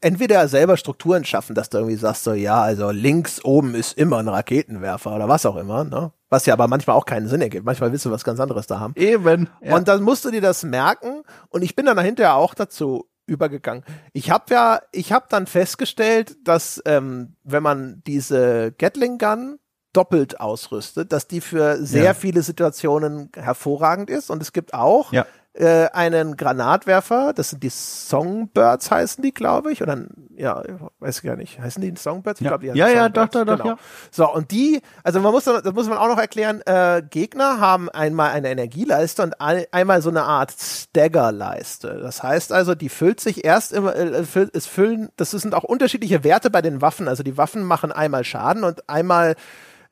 entweder 0.00 0.46
selber 0.46 0.76
Strukturen 0.76 1.24
schaffen, 1.24 1.56
dass 1.56 1.68
du 1.68 1.78
irgendwie 1.78 1.96
sagst, 1.96 2.22
so 2.22 2.32
ja, 2.32 2.62
also 2.62 2.90
links 2.90 3.44
oben 3.44 3.74
ist 3.74 3.98
immer 3.98 4.18
ein 4.18 4.28
Raketenwerfer 4.28 5.16
oder 5.16 5.28
was 5.28 5.44
auch 5.46 5.56
immer, 5.56 5.82
ne? 5.82 6.12
Was 6.28 6.46
ja 6.46 6.54
aber 6.54 6.68
manchmal 6.68 6.94
auch 6.96 7.06
keinen 7.06 7.26
Sinn 7.26 7.40
ergibt. 7.40 7.64
Manchmal 7.64 7.90
willst 7.90 8.04
du 8.04 8.12
was 8.12 8.22
ganz 8.22 8.38
anderes 8.38 8.68
da 8.68 8.78
haben. 8.78 8.92
Eben. 8.96 9.48
Ja. 9.62 9.74
Und 9.76 9.88
dann 9.88 10.04
musst 10.04 10.24
du 10.24 10.30
dir 10.30 10.40
das 10.40 10.62
merken. 10.62 11.22
Und 11.48 11.62
ich 11.62 11.74
bin 11.74 11.86
dann 11.86 11.98
hinterher 11.98 12.36
auch 12.36 12.54
dazu 12.54 13.08
übergegangen. 13.26 13.82
Ich 14.12 14.30
habe 14.30 14.54
ja, 14.54 14.80
ich 14.92 15.12
habe 15.12 15.26
dann 15.28 15.46
festgestellt, 15.46 16.36
dass 16.44 16.80
ähm, 16.86 17.34
wenn 17.42 17.64
man 17.64 18.02
diese 18.06 18.72
Gatling 18.78 19.18
Gun 19.18 19.58
doppelt 19.92 20.40
ausrüstet, 20.40 21.12
dass 21.12 21.26
die 21.26 21.40
für 21.40 21.84
sehr 21.84 22.04
ja. 22.04 22.14
viele 22.14 22.42
Situationen 22.42 23.30
hervorragend 23.34 24.10
ist. 24.10 24.30
Und 24.30 24.40
es 24.40 24.52
gibt 24.52 24.72
auch 24.72 25.12
ja 25.12 25.26
äh, 25.54 25.86
einen 25.92 26.36
Granatwerfer, 26.36 27.32
das 27.32 27.50
sind 27.50 27.62
die 27.62 27.70
Songbirds 27.70 28.90
heißen 28.90 29.22
die, 29.22 29.32
glaube 29.32 29.70
ich, 29.72 29.82
oder 29.82 29.98
ja, 30.36 30.62
weiß 30.98 31.18
ich 31.18 31.22
gar 31.22 31.36
nicht, 31.36 31.60
heißen 31.60 31.80
die 31.80 31.94
Songbirds? 31.96 32.40
Ich 32.40 32.44
ja. 32.44 32.50
glaube, 32.50 32.72
die 32.72 32.78
ja, 32.78 32.88
ja, 32.88 33.08
doch, 33.08 33.28
doch, 33.28 33.44
doch, 33.44 33.56
genau. 33.58 33.70
ja. 33.70 33.78
So, 34.10 34.32
und 34.32 34.50
die, 34.50 34.82
also 35.04 35.20
man 35.20 35.32
muss, 35.32 35.44
das 35.44 35.72
muss 35.72 35.88
man 35.88 35.98
auch 35.98 36.08
noch 36.08 36.18
erklären, 36.18 36.60
äh, 36.66 37.02
Gegner 37.08 37.60
haben 37.60 37.88
einmal 37.88 38.30
eine 38.30 38.50
Energieleiste 38.50 39.22
und 39.22 39.40
ein, 39.40 39.64
einmal 39.70 40.02
so 40.02 40.10
eine 40.10 40.24
Art 40.24 40.52
Staggerleiste. 40.52 42.00
Das 42.00 42.22
heißt 42.22 42.52
also, 42.52 42.74
die 42.74 42.88
füllt 42.88 43.20
sich 43.20 43.44
erst 43.44 43.72
immer, 43.72 43.94
äh, 43.94 44.24
es 44.52 44.66
füllen, 44.66 45.10
das 45.16 45.30
sind 45.30 45.54
auch 45.54 45.64
unterschiedliche 45.64 46.24
Werte 46.24 46.50
bei 46.50 46.62
den 46.62 46.80
Waffen, 46.80 47.06
also 47.06 47.22
die 47.22 47.36
Waffen 47.36 47.62
machen 47.62 47.92
einmal 47.92 48.24
Schaden 48.24 48.64
und 48.64 48.88
einmal 48.88 49.36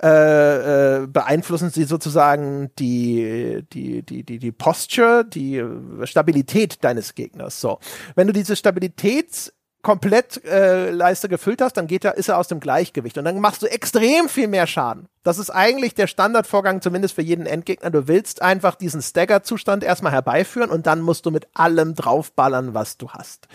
äh, 0.02 1.02
äh, 1.02 1.06
beeinflussen 1.06 1.70
sie 1.70 1.84
sozusagen 1.84 2.70
die, 2.78 3.64
die, 3.72 4.02
die, 4.02 4.24
die, 4.24 4.38
die 4.40 4.52
Posture, 4.52 5.24
die 5.24 5.64
Stabilität 6.04 6.82
deines 6.82 7.14
Gegners. 7.14 7.60
So. 7.60 7.78
Wenn 8.16 8.26
du 8.26 8.32
diese 8.32 8.56
Stabilitäts 8.56 9.52
komplett 9.82 10.44
äh, 10.44 10.90
Leiste 10.90 11.28
gefüllt 11.28 11.60
hast, 11.60 11.76
dann 11.76 11.86
geht 11.86 12.04
er, 12.04 12.16
ist 12.16 12.28
er 12.28 12.38
aus 12.38 12.48
dem 12.48 12.60
Gleichgewicht 12.60 13.18
und 13.18 13.24
dann 13.24 13.40
machst 13.40 13.62
du 13.62 13.66
extrem 13.66 14.28
viel 14.28 14.48
mehr 14.48 14.66
Schaden. 14.66 15.08
Das 15.24 15.38
ist 15.38 15.50
eigentlich 15.50 15.94
der 15.94 16.06
Standardvorgang, 16.06 16.80
zumindest 16.80 17.14
für 17.14 17.22
jeden 17.22 17.46
Endgegner. 17.46 17.90
Du 17.90 18.08
willst 18.08 18.42
einfach 18.42 18.76
diesen 18.76 19.02
Stagger-Zustand 19.02 19.84
erstmal 19.84 20.12
herbeiführen 20.12 20.70
und 20.70 20.86
dann 20.86 21.00
musst 21.00 21.26
du 21.26 21.30
mit 21.30 21.48
allem 21.54 21.94
draufballern, 21.94 22.74
was 22.74 22.96
du 22.96 23.10
hast. 23.10 23.48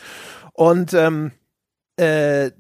Und 0.54 0.94
ähm, 0.94 1.32
äh, 1.98 2.52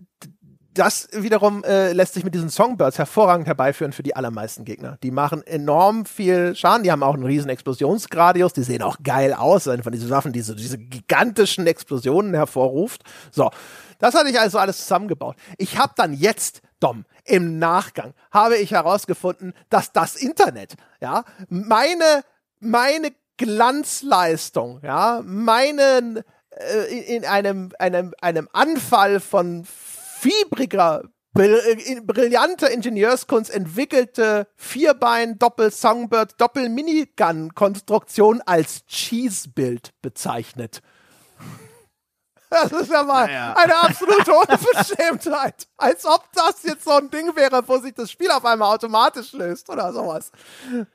das 0.77 1.07
wiederum 1.11 1.63
äh, 1.63 1.93
lässt 1.93 2.13
sich 2.13 2.23
mit 2.23 2.33
diesen 2.33 2.49
Songbirds 2.49 2.97
hervorragend 2.97 3.47
herbeiführen 3.47 3.93
für 3.93 4.03
die 4.03 4.15
allermeisten 4.15 4.65
Gegner. 4.65 4.97
Die 5.03 5.11
machen 5.11 5.45
enorm 5.45 6.05
viel 6.05 6.55
Schaden, 6.55 6.83
die 6.83 6.91
haben 6.91 7.03
auch 7.03 7.13
einen 7.13 7.25
riesen 7.25 7.49
Explosionsgradius, 7.49 8.53
die 8.53 8.63
sehen 8.63 8.81
auch 8.81 8.97
geil 9.03 9.33
aus, 9.33 9.67
eine 9.67 9.83
von 9.83 9.91
diesen 9.91 10.09
Waffen, 10.09 10.33
die 10.33 10.41
so 10.41 10.53
diese 10.53 10.77
gigantischen 10.77 11.67
Explosionen 11.67 12.33
hervorruft. 12.33 13.03
So, 13.31 13.49
das 13.99 14.13
hatte 14.13 14.29
ich 14.29 14.39
also 14.39 14.59
alles 14.59 14.77
zusammengebaut. 14.77 15.35
Ich 15.57 15.77
habe 15.77 15.93
dann 15.95 16.13
jetzt, 16.13 16.61
Dom, 16.79 17.05
im 17.25 17.59
Nachgang 17.59 18.13
habe 18.31 18.57
ich 18.57 18.71
herausgefunden, 18.71 19.53
dass 19.69 19.91
das 19.91 20.15
Internet, 20.15 20.75
ja, 21.01 21.23
meine, 21.49 22.23
meine 22.59 23.11
Glanzleistung, 23.37 24.79
ja, 24.83 25.21
meinen 25.23 26.23
äh, 26.59 27.15
in 27.15 27.25
einem, 27.25 27.71
einem, 27.79 28.13
einem 28.21 28.47
Anfall 28.53 29.19
von 29.19 29.65
fiebriger, 30.19 31.03
äh, 31.37 32.01
brillanter 32.01 32.71
Ingenieurskunst 32.71 33.53
entwickelte 33.53 34.47
Vierbein-Doppel-Songbird 34.55 36.41
Doppel-Minigun-Konstruktion 36.41 38.41
als 38.45 38.85
Cheese-Bild 38.87 39.93
bezeichnet. 40.01 40.81
Das 42.49 42.71
ist 42.71 42.89
ja 42.89 43.03
mal 43.03 43.25
naja. 43.25 43.53
eine 43.57 43.75
absolute 43.75 44.31
Unverschämtheit. 44.31 45.67
Als 45.77 46.05
ob 46.05 46.31
das 46.33 46.63
jetzt 46.63 46.85
so 46.85 46.91
ein 46.91 47.09
Ding 47.09 47.35
wäre, 47.35 47.61
wo 47.67 47.77
sich 47.77 47.93
das 47.93 48.09
Spiel 48.09 48.31
auf 48.31 48.45
einmal 48.45 48.73
automatisch 48.73 49.33
löst 49.33 49.69
oder 49.69 49.91
sowas. 49.91 50.31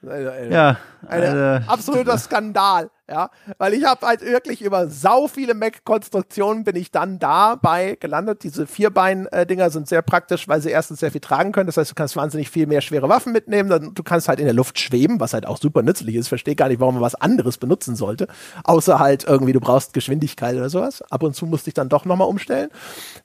Ja. 0.00 0.78
Ein 1.06 1.22
also. 1.22 1.70
absoluter 1.70 2.16
Skandal 2.16 2.90
ja, 3.12 3.30
weil 3.58 3.74
ich 3.74 3.84
habe 3.84 4.06
halt 4.06 4.22
wirklich 4.22 4.62
über 4.62 4.88
sau 4.88 5.28
viele 5.28 5.52
Mac-Konstruktionen 5.52 6.64
bin 6.64 6.76
ich 6.76 6.90
dann 6.90 7.18
dabei 7.18 7.98
gelandet. 8.00 8.42
Diese 8.42 8.66
Vierbein-Dinger 8.66 9.68
sind 9.68 9.86
sehr 9.86 10.00
praktisch, 10.00 10.48
weil 10.48 10.62
sie 10.62 10.70
erstens 10.70 11.00
sehr 11.00 11.10
viel 11.10 11.20
tragen 11.20 11.52
können. 11.52 11.66
Das 11.66 11.76
heißt, 11.76 11.90
du 11.90 11.94
kannst 11.94 12.16
wahnsinnig 12.16 12.48
viel 12.48 12.66
mehr 12.66 12.80
schwere 12.80 13.10
Waffen 13.10 13.34
mitnehmen. 13.34 13.92
Du 13.94 14.02
kannst 14.02 14.28
halt 14.28 14.38
in 14.38 14.46
der 14.46 14.54
Luft 14.54 14.78
schweben, 14.78 15.20
was 15.20 15.34
halt 15.34 15.46
auch 15.46 15.58
super 15.58 15.82
nützlich 15.82 16.16
ist. 16.16 16.28
Verstehe 16.28 16.54
gar 16.54 16.68
nicht, 16.68 16.80
warum 16.80 16.94
man 16.94 17.02
was 17.02 17.14
anderes 17.14 17.58
benutzen 17.58 17.96
sollte. 17.96 18.28
Außer 18.64 18.98
halt 18.98 19.24
irgendwie, 19.24 19.52
du 19.52 19.60
brauchst 19.60 19.92
Geschwindigkeit 19.92 20.56
oder 20.56 20.70
sowas. 20.70 21.02
Ab 21.10 21.22
und 21.22 21.36
zu 21.36 21.44
musste 21.44 21.68
ich 21.68 21.74
dann 21.74 21.90
doch 21.90 22.06
nochmal 22.06 22.28
umstellen. 22.28 22.70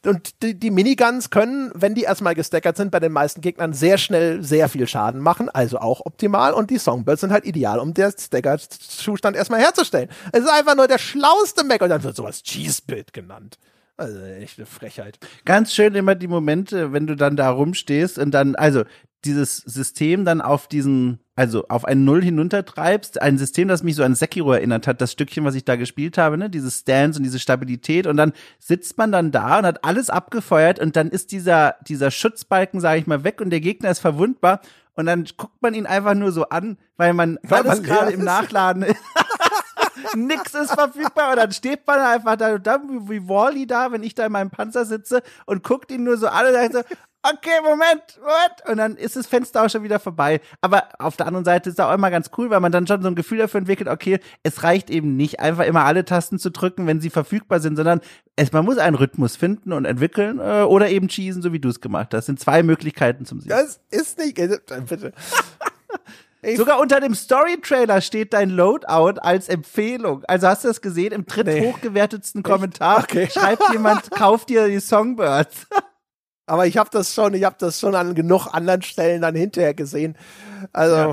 Und 0.05 0.43
die, 0.43 0.59
die 0.59 0.69
Miniguns 0.69 1.29
können, 1.29 1.71
wenn 1.75 1.95
die 1.95 2.03
erstmal 2.03 2.35
gestackert 2.35 2.75
sind, 2.75 2.91
bei 2.91 2.99
den 2.99 3.13
meisten 3.13 3.39
Gegnern 3.39 3.71
sehr 3.71 3.97
schnell 3.97 4.43
sehr 4.43 4.67
viel 4.67 4.85
Schaden 4.85 5.21
machen. 5.21 5.47
Also 5.47 5.77
auch 5.77 6.05
optimal. 6.05 6.53
Und 6.53 6.71
die 6.71 6.77
Songbirds 6.77 7.21
sind 7.21 7.31
halt 7.31 7.45
ideal, 7.45 7.79
um 7.79 7.93
der 7.93 8.11
Stacker-Zustand 8.11 9.37
erstmal 9.37 9.61
herzustellen 9.61 9.76
herzustellen. 9.77 10.09
Es 10.31 10.41
ist 10.41 10.49
einfach 10.49 10.75
nur 10.75 10.87
der 10.87 10.97
schlauste 10.97 11.63
Mac 11.63 11.81
und 11.81 11.89
dann 11.89 12.03
wird 12.03 12.15
sowas 12.15 12.43
Cheesebild 12.43 13.13
genannt. 13.13 13.57
Also 13.95 14.19
echt 14.19 14.59
eine 14.59 14.67
Frechheit. 14.67 15.17
Ganz 15.45 15.73
schön 15.73 15.95
immer 15.95 16.13
die 16.13 16.27
Momente, 16.27 16.93
wenn 16.93 17.07
du 17.07 17.15
dann 17.15 17.35
da 17.35 17.49
rumstehst 17.49 18.19
und 18.19 18.31
dann, 18.31 18.55
also 18.55 18.83
dieses 19.25 19.57
System 19.57 20.23
dann 20.23 20.39
auf 20.39 20.67
diesen, 20.67 21.19
also 21.35 21.67
auf 21.69 21.83
ein 21.83 22.05
Null 22.05 22.23
hinuntertreibst, 22.23 23.19
ein 23.19 23.39
System, 23.39 23.67
das 23.67 23.81
mich 23.81 23.95
so 23.95 24.03
an 24.03 24.13
Sekiro 24.13 24.53
erinnert 24.53 24.85
hat, 24.85 25.01
das 25.01 25.13
Stückchen, 25.13 25.43
was 25.45 25.55
ich 25.55 25.65
da 25.65 25.75
gespielt 25.75 26.19
habe, 26.19 26.37
ne, 26.37 26.51
dieses 26.51 26.81
Stance 26.81 27.17
und 27.17 27.23
diese 27.23 27.39
Stabilität 27.39 28.05
und 28.05 28.17
dann 28.17 28.33
sitzt 28.59 28.99
man 28.99 29.11
dann 29.11 29.31
da 29.31 29.57
und 29.57 29.65
hat 29.65 29.83
alles 29.83 30.11
abgefeuert 30.11 30.79
und 30.79 30.95
dann 30.95 31.09
ist 31.09 31.31
dieser, 31.31 31.75
dieser 31.87 32.11
Schutzbalken, 32.11 32.79
sage 32.79 32.99
ich 32.99 33.07
mal, 33.07 33.23
weg 33.23 33.41
und 33.41 33.49
der 33.49 33.61
Gegner 33.61 33.89
ist 33.89 33.99
verwundbar 33.99 34.61
und 34.93 35.07
dann 35.07 35.25
guckt 35.37 35.61
man 35.61 35.73
ihn 35.73 35.87
einfach 35.87 36.13
nur 36.13 36.31
so 36.31 36.49
an, 36.49 36.77
weil 36.97 37.13
man 37.13 37.39
weil 37.43 37.67
alles 37.67 37.83
gerade 37.83 38.11
im 38.11 38.23
Nachladen 38.23 38.83
ist. 38.83 38.95
nix 40.15 40.53
ist 40.53 40.73
verfügbar 40.73 41.31
und 41.31 41.37
dann 41.37 41.51
steht 41.51 41.85
man 41.87 41.99
einfach 41.99 42.35
da, 42.35 42.57
da 42.57 42.81
wie 43.07 43.27
Wally 43.27 43.67
da, 43.67 43.91
wenn 43.91 44.03
ich 44.03 44.15
da 44.15 44.25
in 44.25 44.31
meinem 44.31 44.49
Panzer 44.49 44.85
sitze 44.85 45.21
und 45.45 45.63
guckt 45.63 45.91
ihn 45.91 46.03
nur 46.03 46.17
so 46.17 46.27
an 46.27 46.47
und 46.47 46.53
sagt 46.53 46.73
so, 46.73 46.81
okay, 47.23 47.61
Moment, 47.63 48.19
what? 48.21 48.69
Und 48.69 48.77
dann 48.77 48.95
ist 48.95 49.15
das 49.15 49.27
Fenster 49.27 49.63
auch 49.63 49.69
schon 49.69 49.83
wieder 49.83 49.99
vorbei. 49.99 50.39
Aber 50.61 50.87
auf 50.99 51.17
der 51.17 51.27
anderen 51.27 51.45
Seite 51.45 51.69
ist 51.69 51.79
es 51.79 51.85
auch 51.85 51.93
immer 51.93 52.11
ganz 52.11 52.31
cool, 52.37 52.49
weil 52.49 52.59
man 52.59 52.71
dann 52.71 52.87
schon 52.87 53.01
so 53.01 53.07
ein 53.07 53.15
Gefühl 53.15 53.39
dafür 53.39 53.59
entwickelt, 53.59 53.89
okay, 53.89 54.19
es 54.43 54.63
reicht 54.63 54.89
eben 54.89 55.15
nicht, 55.15 55.39
einfach 55.39 55.65
immer 55.65 55.85
alle 55.85 56.05
Tasten 56.05 56.39
zu 56.39 56.51
drücken, 56.51 56.87
wenn 56.87 57.01
sie 57.01 57.09
verfügbar 57.09 57.59
sind, 57.59 57.75
sondern 57.75 58.01
es, 58.35 58.51
man 58.51 58.65
muss 58.65 58.77
einen 58.77 58.95
Rhythmus 58.95 59.35
finden 59.35 59.73
und 59.73 59.85
entwickeln 59.85 60.39
äh, 60.39 60.63
oder 60.63 60.89
eben 60.89 61.09
cheesen, 61.09 61.41
so 61.41 61.53
wie 61.53 61.59
du 61.59 61.69
es 61.69 61.81
gemacht 61.81 62.13
hast. 62.13 62.17
Das 62.17 62.25
sind 62.27 62.39
zwei 62.39 62.63
Möglichkeiten 62.63 63.25
zum 63.25 63.41
Sieg. 63.41 63.49
Das 63.49 63.79
ist 63.89 64.17
nicht, 64.17 64.37
äh, 64.39 64.59
Sogar 66.55 66.79
unter 66.79 66.99
dem 66.99 67.13
Story-Trailer 67.13 68.01
steht 68.01 68.33
dein 68.33 68.49
Loadout 68.49 69.19
als 69.19 69.49
Empfehlung. 69.49 70.23
Also 70.25 70.47
hast 70.47 70.63
du 70.63 70.69
das 70.69 70.81
gesehen? 70.81 71.11
Im 71.11 71.25
dritt 71.25 71.47
nee. 71.47 71.61
hochgewertetsten 71.61 72.43
Kommentar 72.43 72.99
okay. 72.99 73.27
schreibt 73.33 73.63
jemand, 73.71 74.09
kauf 74.11 74.45
dir 74.45 74.67
die 74.67 74.79
Songbirds. 74.79 75.67
Aber 76.45 76.65
ich 76.65 76.77
habe 76.77 76.89
das 76.91 77.13
schon, 77.13 77.33
ich 77.33 77.43
habe 77.43 77.57
das 77.59 77.79
schon 77.79 77.95
an 77.95 78.15
genug 78.15 78.47
anderen 78.47 78.81
Stellen 78.81 79.21
dann 79.21 79.35
hinterher 79.35 79.73
gesehen. 79.73 80.17
Also 80.71 80.95
ja. 80.95 81.11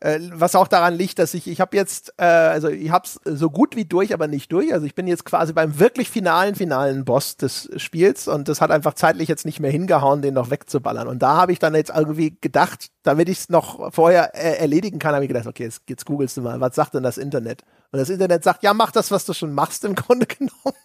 Äh, 0.00 0.20
was 0.32 0.54
auch 0.54 0.68
daran 0.68 0.94
liegt, 0.94 1.18
dass 1.18 1.34
ich, 1.34 1.46
ich 1.46 1.60
habe 1.60 1.76
jetzt, 1.76 2.12
äh, 2.18 2.24
also 2.24 2.68
ich 2.68 2.90
habe 2.90 3.06
es 3.06 3.20
so 3.24 3.48
gut 3.50 3.76
wie 3.76 3.84
durch, 3.84 4.12
aber 4.12 4.26
nicht 4.26 4.52
durch. 4.52 4.72
Also 4.72 4.86
ich 4.86 4.94
bin 4.94 5.06
jetzt 5.06 5.24
quasi 5.24 5.52
beim 5.52 5.78
wirklich 5.78 6.10
finalen, 6.10 6.54
finalen 6.54 7.04
Boss 7.04 7.36
des 7.36 7.70
Spiels 7.76 8.28
und 8.28 8.48
das 8.48 8.60
hat 8.60 8.70
einfach 8.70 8.94
zeitlich 8.94 9.28
jetzt 9.28 9.46
nicht 9.46 9.60
mehr 9.60 9.70
hingehauen, 9.70 10.20
den 10.20 10.34
noch 10.34 10.50
wegzuballern. 10.50 11.08
Und 11.08 11.22
da 11.22 11.36
habe 11.36 11.52
ich 11.52 11.58
dann 11.58 11.74
jetzt 11.74 11.92
irgendwie 11.94 12.36
gedacht, 12.40 12.88
damit 13.02 13.28
ich 13.28 13.38
es 13.38 13.48
noch 13.48 13.92
vorher 13.92 14.34
äh, 14.34 14.58
erledigen 14.58 14.98
kann, 14.98 15.14
habe 15.14 15.24
ich 15.24 15.28
gedacht, 15.28 15.46
okay, 15.46 15.64
jetzt, 15.64 15.82
jetzt 15.88 16.04
googelst 16.04 16.36
du 16.36 16.42
mal, 16.42 16.60
was 16.60 16.74
sagt 16.74 16.94
denn 16.94 17.02
das 17.02 17.16
Internet? 17.16 17.62
Und 17.92 17.98
das 17.98 18.10
Internet 18.10 18.44
sagt, 18.44 18.62
ja, 18.62 18.74
mach 18.74 18.90
das, 18.90 19.10
was 19.10 19.24
du 19.24 19.32
schon 19.32 19.52
machst 19.52 19.84
im 19.84 19.94
Grunde 19.94 20.26
genommen. 20.38 20.76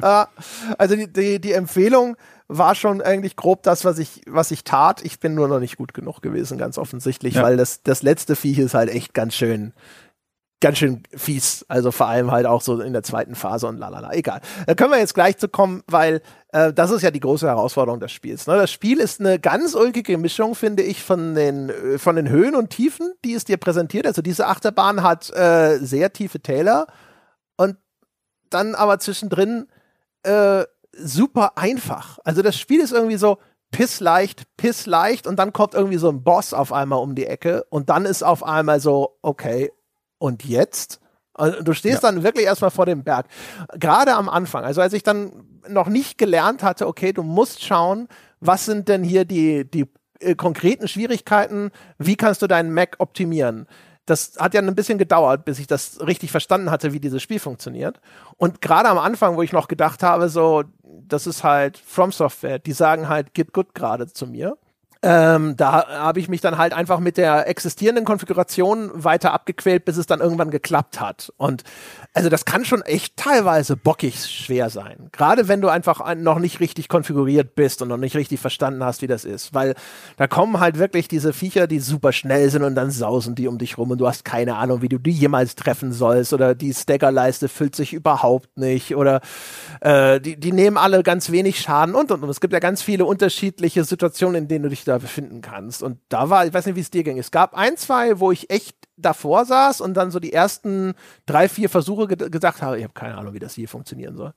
also 0.78 0.96
die, 0.96 1.12
die, 1.12 1.40
die 1.40 1.52
Empfehlung 1.52 2.16
war 2.48 2.74
schon 2.74 3.00
eigentlich 3.00 3.36
grob 3.36 3.62
das, 3.62 3.84
was 3.84 3.98
ich, 3.98 4.22
was 4.26 4.50
ich 4.50 4.64
tat. 4.64 5.02
Ich 5.02 5.18
bin 5.18 5.34
nur 5.34 5.48
noch 5.48 5.60
nicht 5.60 5.76
gut 5.76 5.94
genug 5.94 6.20
gewesen, 6.20 6.58
ganz 6.58 6.78
offensichtlich, 6.78 7.34
ja. 7.34 7.42
weil 7.42 7.56
das, 7.56 7.82
das 7.82 8.02
letzte 8.02 8.36
Viech 8.36 8.58
ist 8.58 8.74
halt 8.74 8.90
echt 8.90 9.14
ganz 9.14 9.34
schön, 9.34 9.72
ganz 10.60 10.78
schön 10.78 11.02
fies. 11.14 11.64
Also 11.68 11.90
vor 11.90 12.06
allem 12.08 12.30
halt 12.30 12.46
auch 12.46 12.60
so 12.60 12.80
in 12.80 12.92
der 12.92 13.02
zweiten 13.02 13.34
Phase 13.34 13.66
und 13.66 13.78
lalala. 13.78 14.12
Egal. 14.12 14.40
Da 14.66 14.74
können 14.74 14.90
wir 14.90 14.98
jetzt 14.98 15.14
gleich 15.14 15.38
zu 15.38 15.48
kommen, 15.48 15.82
weil 15.86 16.20
äh, 16.52 16.72
das 16.72 16.90
ist 16.90 17.02
ja 17.02 17.10
die 17.10 17.20
große 17.20 17.46
Herausforderung 17.46 18.00
des 18.00 18.12
Spiels. 18.12 18.46
Ne? 18.46 18.56
Das 18.56 18.70
Spiel 18.70 18.98
ist 18.98 19.20
eine 19.20 19.38
ganz 19.38 19.74
ulkige 19.74 20.18
Mischung, 20.18 20.54
finde 20.54 20.82
ich, 20.82 21.02
von 21.02 21.34
den, 21.34 21.70
äh, 21.70 21.98
von 21.98 22.16
den 22.16 22.28
Höhen 22.28 22.54
und 22.54 22.70
Tiefen, 22.70 23.12
die 23.24 23.34
es 23.34 23.44
dir 23.44 23.56
präsentiert. 23.56 24.06
Also 24.06 24.20
diese 24.20 24.46
Achterbahn 24.46 25.02
hat 25.02 25.30
äh, 25.34 25.78
sehr 25.78 26.12
tiefe 26.12 26.40
Täler 26.40 26.86
dann 28.54 28.74
aber 28.74 28.98
zwischendrin 28.98 29.66
äh, 30.22 30.64
super 30.92 31.52
einfach. 31.56 32.18
Also 32.24 32.42
das 32.42 32.56
Spiel 32.56 32.80
ist 32.80 32.92
irgendwie 32.92 33.16
so 33.16 33.38
pissleicht, 33.70 34.44
pissleicht 34.56 35.26
und 35.26 35.38
dann 35.38 35.52
kommt 35.52 35.74
irgendwie 35.74 35.98
so 35.98 36.08
ein 36.08 36.22
Boss 36.22 36.54
auf 36.54 36.72
einmal 36.72 37.00
um 37.00 37.14
die 37.14 37.26
Ecke 37.26 37.64
und 37.70 37.90
dann 37.90 38.04
ist 38.04 38.22
auf 38.22 38.44
einmal 38.44 38.80
so, 38.80 39.18
okay, 39.22 39.72
und 40.18 40.44
jetzt? 40.44 41.00
Also 41.34 41.60
du 41.62 41.72
stehst 41.72 42.02
ja. 42.02 42.10
dann 42.10 42.22
wirklich 42.22 42.46
erstmal 42.46 42.70
vor 42.70 42.86
dem 42.86 43.02
Berg. 43.02 43.26
Gerade 43.74 44.14
am 44.14 44.28
Anfang, 44.28 44.64
also 44.64 44.80
als 44.80 44.92
ich 44.92 45.02
dann 45.02 45.60
noch 45.68 45.88
nicht 45.88 46.18
gelernt 46.18 46.62
hatte, 46.62 46.86
okay, 46.86 47.12
du 47.12 47.24
musst 47.24 47.64
schauen, 47.64 48.08
was 48.40 48.64
sind 48.64 48.88
denn 48.88 49.02
hier 49.02 49.24
die, 49.24 49.68
die 49.68 49.86
äh, 50.20 50.36
konkreten 50.36 50.86
Schwierigkeiten, 50.86 51.70
wie 51.98 52.16
kannst 52.16 52.42
du 52.42 52.46
deinen 52.46 52.72
Mac 52.72 52.96
optimieren? 52.98 53.66
Das 54.06 54.36
hat 54.38 54.54
ja 54.54 54.60
ein 54.60 54.74
bisschen 54.74 54.98
gedauert, 54.98 55.44
bis 55.44 55.58
ich 55.58 55.66
das 55.66 56.00
richtig 56.06 56.30
verstanden 56.30 56.70
hatte, 56.70 56.92
wie 56.92 57.00
dieses 57.00 57.22
Spiel 57.22 57.38
funktioniert. 57.38 58.00
Und 58.36 58.60
gerade 58.60 58.88
am 58.88 58.98
Anfang, 58.98 59.36
wo 59.36 59.42
ich 59.42 59.52
noch 59.52 59.68
gedacht 59.68 60.02
habe, 60.02 60.28
so, 60.28 60.64
das 60.82 61.26
ist 61.26 61.42
halt 61.42 61.78
From 61.78 62.12
Software, 62.12 62.58
die 62.58 62.72
sagen 62.72 63.08
halt, 63.08 63.34
git 63.34 63.52
good 63.52 63.74
gerade 63.74 64.06
zu 64.06 64.26
mir. 64.26 64.56
Ähm, 65.06 65.54
da 65.58 65.86
habe 65.86 66.18
ich 66.18 66.30
mich 66.30 66.40
dann 66.40 66.56
halt 66.56 66.72
einfach 66.72 66.98
mit 66.98 67.18
der 67.18 67.46
existierenden 67.46 68.06
Konfiguration 68.06 68.90
weiter 68.94 69.34
abgequält, 69.34 69.84
bis 69.84 69.98
es 69.98 70.06
dann 70.06 70.20
irgendwann 70.20 70.50
geklappt 70.50 70.98
hat. 70.98 71.30
Und 71.36 71.62
also 72.14 72.30
das 72.30 72.46
kann 72.46 72.64
schon 72.64 72.80
echt 72.80 73.18
teilweise 73.18 73.76
bockig 73.76 74.24
schwer 74.24 74.70
sein. 74.70 75.10
Gerade 75.12 75.46
wenn 75.46 75.60
du 75.60 75.68
einfach 75.68 76.14
noch 76.14 76.38
nicht 76.38 76.60
richtig 76.60 76.88
konfiguriert 76.88 77.54
bist 77.54 77.82
und 77.82 77.88
noch 77.88 77.98
nicht 77.98 78.16
richtig 78.16 78.40
verstanden 78.40 78.82
hast, 78.82 79.02
wie 79.02 79.06
das 79.06 79.26
ist. 79.26 79.52
Weil 79.52 79.74
da 80.16 80.26
kommen 80.26 80.58
halt 80.58 80.78
wirklich 80.78 81.06
diese 81.06 81.34
Viecher, 81.34 81.66
die 81.66 81.80
super 81.80 82.12
schnell 82.12 82.48
sind 82.48 82.62
und 82.62 82.74
dann 82.74 82.90
sausen 82.90 83.34
die 83.34 83.46
um 83.46 83.58
dich 83.58 83.76
rum 83.76 83.90
und 83.90 83.98
du 83.98 84.08
hast 84.08 84.24
keine 84.24 84.56
Ahnung, 84.56 84.80
wie 84.80 84.88
du 84.88 84.96
die 84.96 85.10
jemals 85.10 85.54
treffen 85.54 85.92
sollst 85.92 86.32
oder 86.32 86.54
die 86.54 86.72
Staggerleiste 86.72 87.48
füllt 87.48 87.76
sich 87.76 87.92
überhaupt 87.92 88.56
nicht 88.56 88.96
oder 88.96 89.20
äh, 89.82 90.18
die, 90.18 90.40
die 90.40 90.52
nehmen 90.52 90.78
alle 90.78 91.02
ganz 91.02 91.30
wenig 91.30 91.60
Schaden 91.60 91.94
und 91.94 92.10
und 92.10 92.22
und. 92.22 92.30
Es 92.30 92.40
gibt 92.40 92.54
ja 92.54 92.58
ganz 92.58 92.80
viele 92.80 93.04
unterschiedliche 93.04 93.84
Situationen, 93.84 94.36
in 94.36 94.48
denen 94.48 94.62
du 94.62 94.70
dich 94.70 94.84
da 94.84 94.93
da 94.94 94.98
befinden 94.98 95.40
kannst. 95.40 95.82
Und 95.82 95.98
da 96.08 96.30
war, 96.30 96.46
ich 96.46 96.54
weiß 96.54 96.66
nicht, 96.66 96.76
wie 96.76 96.80
es 96.80 96.90
dir 96.90 97.04
ging. 97.04 97.18
Es 97.18 97.30
gab 97.30 97.54
ein, 97.54 97.76
zwei, 97.76 98.20
wo 98.20 98.30
ich 98.30 98.50
echt 98.50 98.76
davor 98.96 99.44
saß 99.44 99.80
und 99.80 99.94
dann 99.94 100.10
so 100.10 100.20
die 100.20 100.32
ersten 100.32 100.94
drei, 101.26 101.48
vier 101.48 101.68
Versuche 101.68 102.06
ge 102.06 102.30
gesagt 102.30 102.62
habe, 102.62 102.78
ich 102.78 102.84
habe 102.84 102.94
keine 102.94 103.16
Ahnung, 103.16 103.34
wie 103.34 103.38
das 103.38 103.54
hier 103.54 103.68
funktionieren 103.68 104.16
soll. 104.16 104.34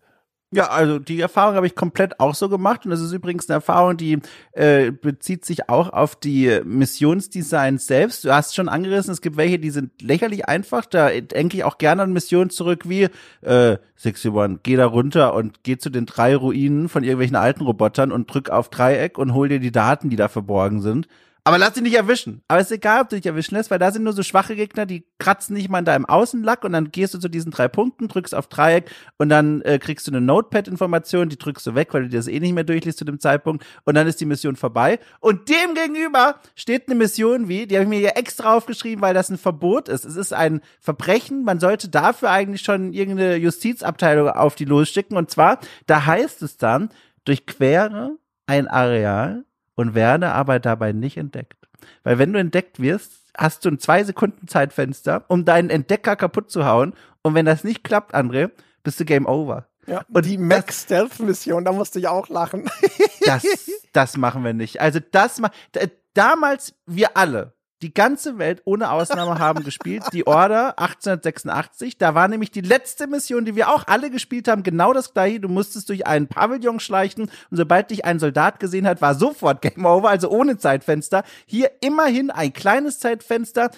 Ja, 0.54 0.70
also 0.70 0.98
die 0.98 1.20
Erfahrung 1.20 1.56
habe 1.56 1.68
ich 1.68 1.76
komplett 1.76 2.22
auch 2.22 2.34
so 2.34 2.48
gemacht 2.48 2.86
und 2.86 2.92
das 2.92 3.02
ist 3.02 3.12
übrigens 3.12 3.50
eine 3.50 3.56
Erfahrung, 3.56 3.98
die 3.98 4.20
äh, 4.54 4.92
bezieht 4.92 5.44
sich 5.44 5.68
auch 5.68 5.92
auf 5.92 6.16
die 6.16 6.62
Missionsdesigns 6.64 7.86
selbst. 7.86 8.24
Du 8.24 8.34
hast 8.34 8.56
schon 8.56 8.70
angerissen, 8.70 9.12
es 9.12 9.20
gibt 9.20 9.36
welche, 9.36 9.60
die 9.60 9.72
sind 9.72 10.02
lächerlich 10.02 10.48
einfach. 10.48 10.86
Da 10.86 11.10
denke 11.10 11.58
ich 11.58 11.66
auch 11.66 11.78
gerne 11.78 12.04
an 12.04 12.14
Missionen 12.14 12.50
zurück 12.50 12.88
wie 12.88 13.10
äh, 13.42 13.78
61, 14.02 14.60
geh 14.64 14.78
da 14.78 14.86
runter 14.86 15.34
und 15.34 15.64
geh 15.64 15.78
zu 15.78 15.90
den 15.90 16.06
drei 16.06 16.34
Ruinen 16.34 16.88
von 16.88 17.04
irgendwelchen 17.04 17.36
alten 17.36 17.64
Robotern 17.64 18.14
und 18.14 18.34
drück 18.34 18.50
auf 18.50 18.70
Dreieck 18.70 19.18
und 19.18 19.34
hol 19.34 19.50
dir 19.50 19.60
die 19.60 19.74
Daten, 19.74 20.10
die 20.10 20.16
da 20.16 20.30
verborgen 20.30 20.80
sind. 20.80 21.10
Aber 21.48 21.58
lass 21.58 21.72
dich 21.72 21.84
nicht 21.84 21.96
erwischen. 21.96 22.42
Aber 22.50 22.60
es 22.60 22.66
ist 22.66 22.76
egal, 22.76 23.04
ob 23.04 23.08
du 23.08 23.16
dich 23.16 23.26
erwischen 23.26 23.56
lässt, 23.56 23.72
weil 23.72 23.80
da 23.80 23.90
sind 23.90 24.04
nur 24.04 24.12
so 24.12 24.22
schwache 24.22 24.54
Gegner, 24.54 24.86
die 24.86 25.06
kratzen 25.18 25.56
nicht 25.56 25.70
mal 25.70 25.80
in 25.80 25.86
deinem 25.86 26.06
Außenlack 26.06 26.66
und 26.66 26.74
dann 26.74 26.92
gehst 26.92 27.14
du 27.14 27.20
zu 27.20 27.30
diesen 27.30 27.54
drei 27.54 27.70
Punkten, 27.70 28.10
drückst 28.10 28.36
auf 28.36 28.48
Dreieck 28.48 28.92
und 29.18 29.30
dann 29.30 29.62
äh, 29.62 29.80
kriegst 29.80 30.06
du 30.06 30.12
eine 30.12 30.20
Notepad-Information, 30.20 31.30
die 31.30 31.38
drückst 31.38 31.66
du 31.66 31.74
weg, 31.74 31.94
weil 31.94 32.04
du 32.04 32.10
dir 32.10 32.18
das 32.18 32.28
eh 32.28 32.42
nicht 32.42 32.52
mehr 32.52 32.66
durchliest 32.66 33.00
zu 33.00 33.06
dem 33.06 33.22
Zeitpunkt 33.22 33.66
und 33.86 33.96
dann 33.96 34.08
ist 34.08 34.20
die 34.20 34.26
Mission 34.26 34.58
vorbei. 34.58 35.00
Und 35.22 35.48
dem 35.48 35.74
gegenüber 35.74 36.36
steht 36.54 36.90
eine 36.90 36.96
Mission 36.96 37.48
wie, 37.48 37.66
die 37.66 37.76
habe 37.76 37.84
ich 37.84 37.90
mir 37.90 38.00
hier 38.00 38.18
extra 38.18 38.54
aufgeschrieben, 38.54 39.02
weil 39.02 39.14
das 39.14 39.30
ein 39.30 39.38
Verbot 39.38 39.88
ist. 39.88 40.04
Es 40.04 40.18
ist 40.18 40.34
ein 40.34 40.60
Verbrechen. 40.82 41.46
Man 41.46 41.62
sollte 41.62 41.88
dafür 41.88 42.30
eigentlich 42.30 42.64
schon 42.64 42.92
irgendeine 42.92 43.38
Justizabteilung 43.38 44.28
auf 44.28 44.56
die 44.56 44.66
losschicken. 44.66 45.16
Und 45.16 45.32
zwar, 45.32 45.62
da 45.86 46.06
heißt 46.06 46.42
es 46.42 46.58
dann, 46.58 46.90
durchquere 47.24 48.18
ein 48.48 48.68
Areal 48.68 49.46
und 49.78 49.96
werde 49.96 50.34
aber 50.34 50.60
dabei 50.60 50.92
nicht 50.92 51.16
entdeckt. 51.16 51.56
Weil 52.04 52.20
wenn 52.20 52.34
du 52.34 52.40
entdeckt 52.40 52.82
wirst, 52.82 53.12
hast 53.38 53.64
du 53.64 53.70
ein 53.70 53.80
zwei 53.80 54.04
Sekunden 54.04 54.48
Zeitfenster, 54.48 55.24
um 55.30 55.46
deinen 55.46 55.70
Entdecker 55.70 56.16
kaputt 56.16 56.52
zu 56.52 56.66
hauen. 56.66 56.94
Und 57.22 57.36
wenn 57.36 57.46
das 57.46 57.64
nicht 57.64 57.84
klappt, 57.84 58.14
André, 58.14 58.50
bist 58.84 59.00
du 59.00 59.06
Game 59.06 59.28
Over. 59.28 59.68
Ja, 59.86 60.04
und 60.12 60.26
die 60.26 60.38
Max 60.38 60.84
Stealth 60.84 61.20
Mission, 61.20 61.64
da 61.64 61.72
musste 61.72 62.00
ich 62.00 62.08
auch 62.08 62.28
lachen. 62.28 62.70
das, 63.26 63.46
das 63.94 64.18
machen 64.18 64.44
wir 64.44 64.54
nicht. 64.54 64.82
Also 64.82 65.00
das 65.12 65.40
ma 65.40 65.50
damals 66.14 66.74
wir 66.86 67.16
alle, 67.16 67.54
die 67.82 67.94
ganze 67.94 68.38
Welt 68.40 68.62
ohne 68.66 68.92
Ausnahme 68.92 69.40
haben 69.40 69.64
gespielt. 69.64 70.04
Die 70.14 70.26
Order 70.26 70.80
1886. 70.80 71.98
Da 71.98 72.16
war 72.16 72.28
nämlich 72.28 72.52
die 72.52 72.62
letzte 72.62 73.08
Mission, 73.08 73.46
die 73.46 73.56
wir 73.56 73.70
auch 73.70 73.86
alle 73.88 74.10
gespielt 74.10 74.48
haben, 74.48 74.64
genau 74.64 74.94
das 74.94 75.14
gleiche. 75.14 75.40
Du 75.40 75.48
musstest 75.48 75.90
durch 75.90 76.08
einen 76.08 76.28
Pavillon 76.28 76.80
schleichen 76.80 77.24
und 77.24 77.58
sobald 77.58 77.92
dich 77.92 78.06
ein 78.06 78.20
Soldat 78.20 78.60
gesehen 78.60 78.88
hat, 78.88 79.02
war 79.02 79.16
sofort 79.16 79.62
Game 79.62 79.86
Over, 79.86 80.10
also 80.10 80.30
ohne 80.30 80.58
Zeitfenster. 80.58 81.24
Hier 81.46 81.72
immerhin 81.82 82.32
ein 82.32 82.54
kleines 82.54 83.00
Zeitfenster 83.00 83.70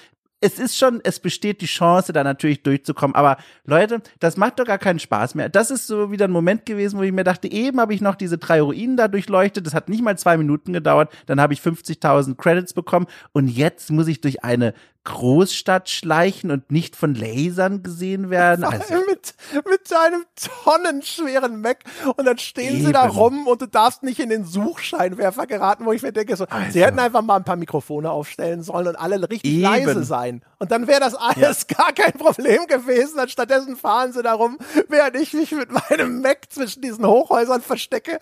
es 0.41 0.57
ist 0.57 0.77
schon, 0.77 1.01
es 1.03 1.19
besteht 1.19 1.61
die 1.61 1.65
Chance, 1.65 2.13
da 2.13 2.23
natürlich 2.23 2.63
durchzukommen. 2.63 3.15
Aber 3.15 3.37
Leute, 3.65 4.01
das 4.19 4.37
macht 4.37 4.59
doch 4.59 4.65
gar 4.65 4.77
keinen 4.77 4.99
Spaß 4.99 5.35
mehr. 5.35 5.49
Das 5.49 5.69
ist 5.69 5.87
so 5.87 6.11
wieder 6.11 6.25
ein 6.25 6.31
Moment 6.31 6.65
gewesen, 6.65 6.97
wo 6.97 7.03
ich 7.03 7.11
mir 7.11 7.23
dachte, 7.25 7.51
eben 7.51 7.79
habe 7.79 7.93
ich 7.93 8.01
noch 8.01 8.15
diese 8.15 8.37
drei 8.37 8.61
Ruinen 8.61 8.95
da 8.95 9.07
durchleuchtet. 9.07 9.65
Das 9.65 9.73
hat 9.73 9.89
nicht 9.89 10.01
mal 10.01 10.17
zwei 10.17 10.37
Minuten 10.37 10.71
gedauert. 10.71 11.11
Dann 11.25 11.41
habe 11.41 11.53
ich 11.53 11.59
50.000 11.59 12.35
Credits 12.35 12.73
bekommen. 12.73 13.07
Und 13.33 13.49
jetzt 13.49 13.91
muss 13.91 14.07
ich 14.07 14.21
durch 14.21 14.43
eine 14.43 14.73
Großstadt 15.09 15.89
schleichen 15.89 16.51
und 16.51 16.71
nicht 16.71 16.95
von 16.95 17.15
Lasern 17.15 17.81
gesehen 17.81 18.29
werden. 18.29 18.63
Also 18.63 18.93
mit, 19.09 19.33
mit 19.53 19.91
einem 19.91 20.23
tonnenschweren 20.63 21.61
Mac 21.61 21.79
und 22.15 22.25
dann 22.25 22.37
stehen 22.37 22.75
Eben. 22.75 22.85
sie 22.85 22.91
da 22.91 23.07
rum 23.07 23.47
und 23.47 23.61
du 23.61 23.65
darfst 23.65 24.03
nicht 24.03 24.19
in 24.19 24.29
den 24.29 24.45
Suchscheinwerfer 24.45 25.47
geraten, 25.47 25.85
wo 25.85 25.93
ich 25.93 26.03
mir 26.03 26.13
denke, 26.13 26.35
so, 26.35 26.45
also. 26.45 26.71
sie 26.71 26.85
hätten 26.85 26.99
einfach 26.99 27.23
mal 27.23 27.37
ein 27.37 27.43
paar 27.43 27.55
Mikrofone 27.55 28.11
aufstellen 28.11 28.61
sollen 28.61 28.87
und 28.87 28.95
alle 28.95 29.27
richtig 29.29 29.51
Eben. 29.51 29.63
leise 29.63 30.03
sein. 30.03 30.43
Und 30.59 30.71
dann 30.71 30.87
wäre 30.87 30.99
das 30.99 31.15
alles 31.15 31.65
ja. 31.69 31.77
gar 31.77 31.91
kein 31.91 32.13
Problem 32.13 32.67
gewesen. 32.67 33.19
Und 33.19 33.31
stattdessen 33.31 33.77
fahren 33.77 34.13
sie 34.13 34.21
da 34.21 34.33
rum, 34.33 34.59
während 34.89 35.15
ich 35.15 35.33
mich 35.33 35.51
mit 35.51 35.69
meinem 35.71 36.21
Mac 36.21 36.41
zwischen 36.49 36.81
diesen 36.81 37.05
Hochhäusern 37.05 37.61
verstecke. 37.61 38.19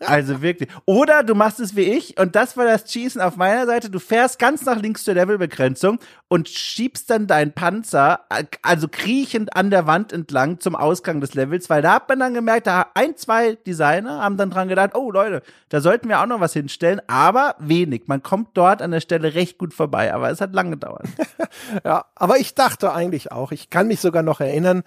Also 0.00 0.40
wirklich. 0.42 0.70
Oder 0.86 1.22
du 1.22 1.34
machst 1.34 1.60
es 1.60 1.74
wie 1.76 1.82
ich 1.82 2.18
und 2.18 2.36
das 2.36 2.56
war 2.56 2.64
das 2.64 2.84
Cheesen 2.84 3.20
auf 3.20 3.36
meiner 3.36 3.66
Seite. 3.66 3.90
Du 3.90 3.98
fährst 3.98 4.38
ganz 4.38 4.64
nach 4.64 4.80
links 4.80 5.04
zur 5.04 5.14
Levelbegrenzung 5.14 5.98
und 6.28 6.48
schiebst 6.48 7.10
dann 7.10 7.26
deinen 7.26 7.52
Panzer, 7.52 8.20
also 8.62 8.88
kriechend 8.88 9.56
an 9.56 9.70
der 9.70 9.86
Wand 9.86 10.12
entlang 10.12 10.60
zum 10.60 10.76
Ausgang 10.76 11.20
des 11.20 11.34
Levels, 11.34 11.68
weil 11.68 11.82
da 11.82 11.94
hat 11.94 12.08
man 12.08 12.20
dann 12.20 12.34
gemerkt, 12.34 12.68
da 12.68 12.86
ein, 12.94 13.16
zwei 13.16 13.56
Designer 13.56 14.22
haben 14.22 14.36
dann 14.36 14.50
dran 14.50 14.68
gedacht, 14.68 14.94
oh 14.94 15.10
Leute, 15.10 15.42
da 15.68 15.80
sollten 15.80 16.08
wir 16.08 16.20
auch 16.20 16.26
noch 16.26 16.40
was 16.40 16.52
hinstellen, 16.52 17.02
aber 17.08 17.56
wenig. 17.58 18.04
Man 18.06 18.22
kommt 18.22 18.50
dort 18.54 18.82
an 18.82 18.92
der 18.92 19.00
Stelle 19.00 19.34
recht 19.34 19.58
gut 19.58 19.74
vorbei, 19.74 20.14
aber 20.14 20.30
es 20.30 20.40
hat 20.40 20.54
lange 20.54 20.70
gedauert. 20.70 21.06
ja, 21.84 22.04
aber 22.14 22.38
ich 22.38 22.54
dachte 22.54 22.92
eigentlich 22.92 23.32
auch, 23.32 23.52
ich 23.52 23.68
kann 23.68 23.88
mich 23.88 24.00
sogar 24.00 24.22
noch 24.22 24.40
erinnern, 24.40 24.84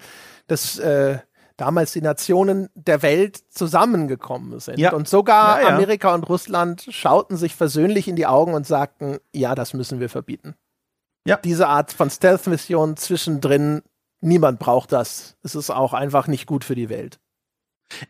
dass 0.48 0.78
äh, 0.78 1.18
damals 1.62 1.92
die 1.92 2.00
Nationen 2.00 2.70
der 2.74 3.02
Welt 3.02 3.40
zusammengekommen 3.50 4.58
sind. 4.58 4.80
Ja. 4.80 4.92
Und 4.92 5.06
sogar 5.06 5.60
ja, 5.60 5.68
ja. 5.68 5.74
Amerika 5.76 6.12
und 6.12 6.28
Russland 6.28 6.88
schauten 6.90 7.36
sich 7.36 7.54
versöhnlich 7.54 8.08
in 8.08 8.16
die 8.16 8.26
Augen 8.26 8.54
und 8.54 8.66
sagten, 8.66 9.18
ja, 9.32 9.54
das 9.54 9.72
müssen 9.72 10.00
wir 10.00 10.08
verbieten. 10.08 10.56
Ja. 11.24 11.36
Diese 11.36 11.68
Art 11.68 11.92
von 11.92 12.10
Stealth-Mission 12.10 12.96
zwischendrin, 12.96 13.82
niemand 14.20 14.58
braucht 14.58 14.90
das. 14.90 15.36
Es 15.44 15.54
ist 15.54 15.70
auch 15.70 15.92
einfach 15.92 16.26
nicht 16.26 16.46
gut 16.46 16.64
für 16.64 16.74
die 16.74 16.88
Welt. 16.88 17.20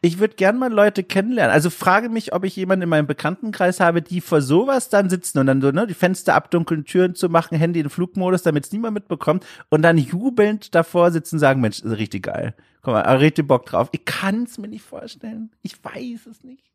Ich 0.01 0.19
würde 0.19 0.37
gern 0.37 0.59
mal 0.59 0.73
Leute 0.73 1.05
kennenlernen. 1.05 1.53
Also 1.53 1.69
frage 1.69 2.09
mich, 2.09 2.33
ob 2.33 2.45
ich 2.45 2.57
jemanden 2.57 2.85
in 2.85 2.89
meinem 2.89 3.07
Bekanntenkreis 3.07 3.81
habe, 3.81 4.01
die 4.01 4.23
vor 4.23 4.41
sowas 4.41 4.89
dann 4.89 5.11
sitzen 5.11 5.41
und 5.41 5.47
dann 5.47 5.61
so, 5.61 5.73
ne, 5.73 5.87
die 5.87 5.93
Fenster 5.93 6.35
abdunkeln, 6.35 6.87
Türen 6.87 7.15
zu 7.15 7.29
machen, 7.29 7.59
Handy 7.59 7.81
in 7.81 7.91
Flugmodus, 7.91 8.45
damit 8.45 8.65
es 8.65 8.73
niemand 8.73 8.95
mitbekommt 8.95 9.45
und 9.69 9.83
dann 9.83 9.99
jubelnd 9.99 10.75
davor 10.75 11.11
sitzen 11.11 11.35
und 11.35 11.41
sagen, 11.41 11.61
Mensch, 11.61 11.81
ist 11.81 11.99
richtig 11.99 12.23
geil. 12.23 12.55
Guck 12.83 12.95
mal, 12.95 13.17
richtig 13.17 13.47
Bock 13.47 13.67
drauf. 13.67 13.89
Ich 13.93 14.05
kann 14.05 14.45
es 14.45 14.59
mir 14.59 14.69
nicht 14.69 14.85
vorstellen. 14.85 15.53
Ich 15.63 15.83
weiß 15.85 16.27
es 16.27 16.43
nicht. 16.43 16.73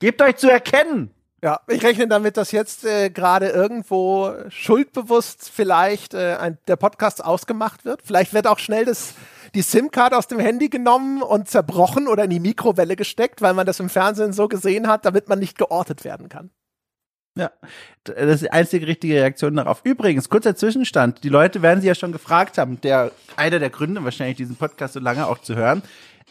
Gebt 0.00 0.20
euch 0.22 0.36
zu 0.36 0.50
erkennen. 0.50 1.10
Ja, 1.42 1.60
ich 1.68 1.82
rechne 1.84 2.08
damit, 2.08 2.38
dass 2.38 2.52
jetzt 2.52 2.86
äh, 2.86 3.10
gerade 3.10 3.50
irgendwo 3.50 4.32
schuldbewusst 4.48 5.50
vielleicht 5.50 6.14
äh, 6.14 6.36
ein, 6.40 6.56
der 6.68 6.76
Podcast 6.76 7.22
ausgemacht 7.22 7.84
wird. 7.84 8.00
Vielleicht 8.02 8.32
wird 8.32 8.46
auch 8.46 8.58
schnell 8.58 8.86
das 8.86 9.14
die 9.54 9.60
SIM-Card 9.60 10.14
aus 10.14 10.26
dem 10.26 10.38
Handy 10.38 10.68
genommen 10.68 11.22
und 11.22 11.48
zerbrochen 11.48 12.08
oder 12.08 12.24
in 12.24 12.30
die 12.30 12.40
Mikrowelle 12.40 12.96
gesteckt, 12.96 13.42
weil 13.42 13.54
man 13.54 13.66
das 13.66 13.78
im 13.78 13.90
Fernsehen 13.90 14.32
so 14.32 14.48
gesehen 14.48 14.88
hat, 14.88 15.04
damit 15.04 15.28
man 15.28 15.38
nicht 15.38 15.58
geortet 15.58 16.04
werden 16.04 16.30
kann. 16.30 16.50
Ja, 17.36 17.50
das 18.04 18.34
ist 18.36 18.42
die 18.44 18.52
einzige 18.52 18.86
richtige 18.86 19.14
Reaktion 19.14 19.56
darauf. 19.56 19.80
Übrigens, 19.82 20.28
kurzer 20.28 20.54
Zwischenstand. 20.54 21.24
Die 21.24 21.28
Leute 21.28 21.62
werden 21.62 21.80
sich 21.80 21.88
ja 21.88 21.96
schon 21.96 22.12
gefragt 22.12 22.58
haben, 22.58 22.80
der, 22.80 23.10
einer 23.36 23.58
der 23.58 23.70
Gründe 23.70 24.04
wahrscheinlich 24.04 24.36
diesen 24.36 24.54
Podcast 24.54 24.94
so 24.94 25.00
lange 25.00 25.26
auch 25.26 25.38
zu 25.38 25.56
hören. 25.56 25.82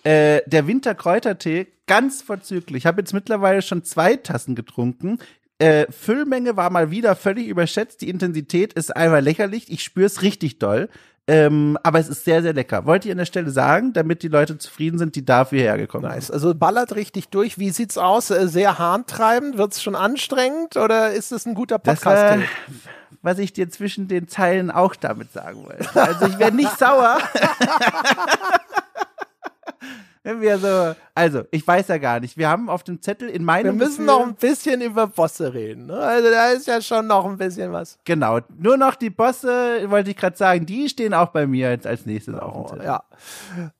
Äh, 0.04 0.42
der 0.46 0.66
Winterkräutertee, 0.66 1.68
ganz 1.88 2.22
vorzüglich. 2.22 2.84
Ich 2.84 2.86
habe 2.86 3.02
jetzt 3.02 3.14
mittlerweile 3.14 3.62
schon 3.62 3.84
zwei 3.84 4.16
Tassen 4.16 4.56
getrunken. 4.56 5.20
Äh, 5.60 5.92
Füllmenge 5.92 6.56
war 6.56 6.70
mal 6.70 6.90
wieder 6.90 7.16
völlig 7.16 7.48
überschätzt. 7.48 8.02
Die 8.02 8.10
Intensität 8.10 8.74
ist 8.74 8.96
einmal 8.96 9.22
lächerlich. 9.22 9.72
Ich 9.72 9.84
spüre 9.84 10.06
es 10.06 10.22
richtig 10.22 10.60
doll. 10.60 10.90
Ähm, 11.26 11.78
aber 11.84 12.00
es 12.00 12.10
ist 12.10 12.26
sehr, 12.26 12.42
sehr 12.42 12.52
lecker. 12.52 12.86
Wollte 12.86 13.08
ich 13.08 13.12
an 13.14 13.18
der 13.18 13.26
Stelle 13.26 13.50
sagen, 13.50 13.94
damit 13.94 14.24
die 14.24 14.28
Leute 14.28 14.58
zufrieden 14.58 14.98
sind, 14.98 15.16
die 15.16 15.24
dafür 15.24 15.60
hergekommen 15.60 16.10
nice. 16.10 16.28
sind. 16.28 16.34
Also 16.34 16.54
ballert 16.54 16.96
richtig 16.96 17.30
durch. 17.30 17.58
Wie 17.58 17.70
sieht's 17.70 17.98
aus? 17.98 18.30
Äh, 18.30 18.50
sehr 18.50 18.78
harntreibend? 18.78 19.58
Wird's 19.58 19.82
schon 19.82 19.96
anstrengend 19.96 20.76
oder 20.76 21.12
ist 21.12 21.32
es 21.32 21.46
ein 21.46 21.54
guter 21.54 21.80
Podcast? 21.80 22.06
Das, 22.06 22.40
äh, 22.40 22.44
was 23.22 23.40
ich 23.40 23.54
dir 23.54 23.70
zwischen 23.70 24.10
den 24.10 24.28
Zeilen 24.28 24.70
auch 24.70 24.96
damit 24.96 25.32
sagen 25.32 25.64
wollte. 25.66 25.90
Also 26.02 26.26
ich 26.28 26.40
werde 26.40 26.58
nicht 26.58 26.78
sauer. 26.78 27.18
wenn 30.24 30.42
wir 30.42 30.58
so, 30.58 30.96
also 31.14 31.44
ich 31.52 31.68
weiß 31.68 31.90
ja 31.90 31.98
gar 31.98 32.20
nicht, 32.22 32.38
wir 32.38 32.50
haben 32.50 32.70
auf 32.70 32.84
dem 32.84 33.02
Zettel 33.02 33.30
in 33.30 33.44
meinem 33.44 33.66
Wir 33.66 33.74
müssen 33.74 34.06
Gefühl, 34.06 34.06
noch 34.06 34.22
ein 34.26 34.36
bisschen 34.36 34.82
über 34.82 35.08
Bosse 35.08 35.54
reden. 35.54 35.88
Ne? 35.88 35.98
Also 35.98 36.30
da 36.30 36.50
ist 36.50 36.66
ja 36.66 36.82
schon 36.82 37.08
noch 37.08 37.26
ein 37.26 37.38
bisschen 37.38 37.74
was. 37.74 38.00
Genau, 38.06 38.40
nur 38.58 38.78
noch 38.78 38.96
die 38.96 39.10
Bosse, 39.10 39.90
wollte 39.90 40.12
ich 40.12 40.18
gerade 40.18 40.38
sagen, 40.38 40.66
die 40.66 40.88
stehen 40.88 41.14
auch 41.14 41.30
bei 41.30 41.46
mir 41.46 41.70
jetzt 41.72 41.86
als 41.86 42.06
nächstes 42.06 42.36
oh, 42.36 42.40
auf 42.40 42.54
dem 42.54 42.78
Zettel. 42.78 42.86
Ja, 42.86 43.04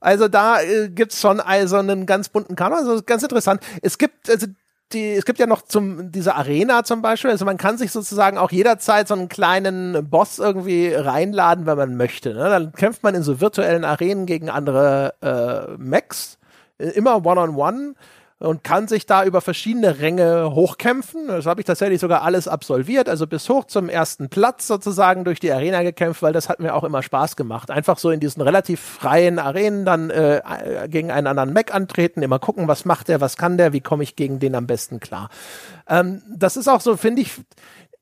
also 0.02 0.28
da 0.28 0.62
äh, 0.62 0.90
gibt's 0.90 1.20
schon 1.20 1.40
also 1.40 1.78
einen 1.78 2.06
ganz 2.06 2.30
bunten 2.30 2.56
Kanon, 2.56 2.80
also 2.80 3.02
ganz 3.04 3.24
interessant. 3.24 3.62
Es 3.82 3.98
gibt 3.98 4.30
also 4.30 4.48
die, 4.94 5.14
es 5.14 5.26
gibt 5.26 5.40
ja 5.40 5.48
noch 5.48 5.62
zum, 5.62 6.12
diese 6.12 6.36
Arena 6.36 6.84
zum 6.84 7.02
Beispiel, 7.02 7.32
also 7.32 7.46
man 7.46 7.58
kann 7.58 7.78
sich 7.78 7.92
sozusagen 7.92 8.38
auch 8.38 8.52
jederzeit 8.52 9.08
so 9.08 9.14
einen 9.14 9.30
kleinen 9.30 10.10
Boss 10.10 10.40
irgendwie 10.40 10.94
reinladen, 10.94 11.66
wenn 11.66 11.78
man 11.78 11.98
möchte. 11.98 12.34
Ne? 12.34 12.50
Dann 12.50 12.72
kämpft 12.74 13.04
man 13.04 13.16
in 13.16 13.24
so 13.24 13.42
virtuellen 13.42 13.86
Arenen 13.86 14.26
gegen 14.26 14.50
andere 14.50 15.16
äh, 15.22 15.78
Mechs, 15.78 16.38
äh, 16.78 16.90
immer 16.90 17.26
One-on-One. 17.26 17.78
-on 17.78 17.90
-one 17.92 17.96
und 18.44 18.64
kann 18.64 18.88
sich 18.88 19.06
da 19.06 19.24
über 19.24 19.42
verschiedene 19.42 20.00
Ränge 20.00 20.52
hochkämpfen. 20.54 21.28
Das 21.28 21.46
habe 21.46 21.62
ich 21.62 21.66
tatsächlich 21.66 22.02
sogar 22.02 22.24
alles 22.24 22.48
absolviert, 22.48 23.08
also 23.08 23.26
bis 23.26 23.48
hoch 23.50 23.66
zum 23.66 23.90
ersten 23.90 24.30
Platz 24.30 24.68
sozusagen 24.68 25.24
durch 25.24 25.40
die 25.40 25.52
Arena 25.52 25.82
gekämpft, 25.84 26.22
weil 26.22 26.34
das 26.34 26.50
hat 26.50 26.60
mir 26.60 26.76
auch 26.76 26.84
immer 26.84 27.02
Spaß 27.02 27.36
gemacht. 27.36 27.72
Einfach 27.72 27.98
so 27.98 28.12
in 28.12 28.20
diesen 28.20 28.42
relativ 28.42 28.80
freien 28.80 29.40
Arenen 29.40 29.86
dann 29.86 30.10
äh, 30.10 30.42
gegen 30.90 31.12
einen 31.12 31.28
anderen 31.28 31.54
Mac 31.54 31.74
antreten, 31.74 32.22
immer 32.22 32.40
gucken, 32.40 32.68
was 32.68 32.86
macht 32.86 33.08
der, 33.08 33.22
was 33.22 33.38
kann 33.38 33.58
der, 33.58 33.74
wie 33.74 33.82
komme 33.82 34.04
ich 34.04 34.16
gegen 34.16 34.40
den 34.40 34.56
am 34.56 34.68
besten 34.68 35.00
klar. 35.00 35.30
Ähm, 35.88 36.22
das 36.28 36.58
ist 36.58 36.68
auch 36.68 36.82
so, 36.82 36.98
finde 36.98 37.22
ich, 37.22 37.32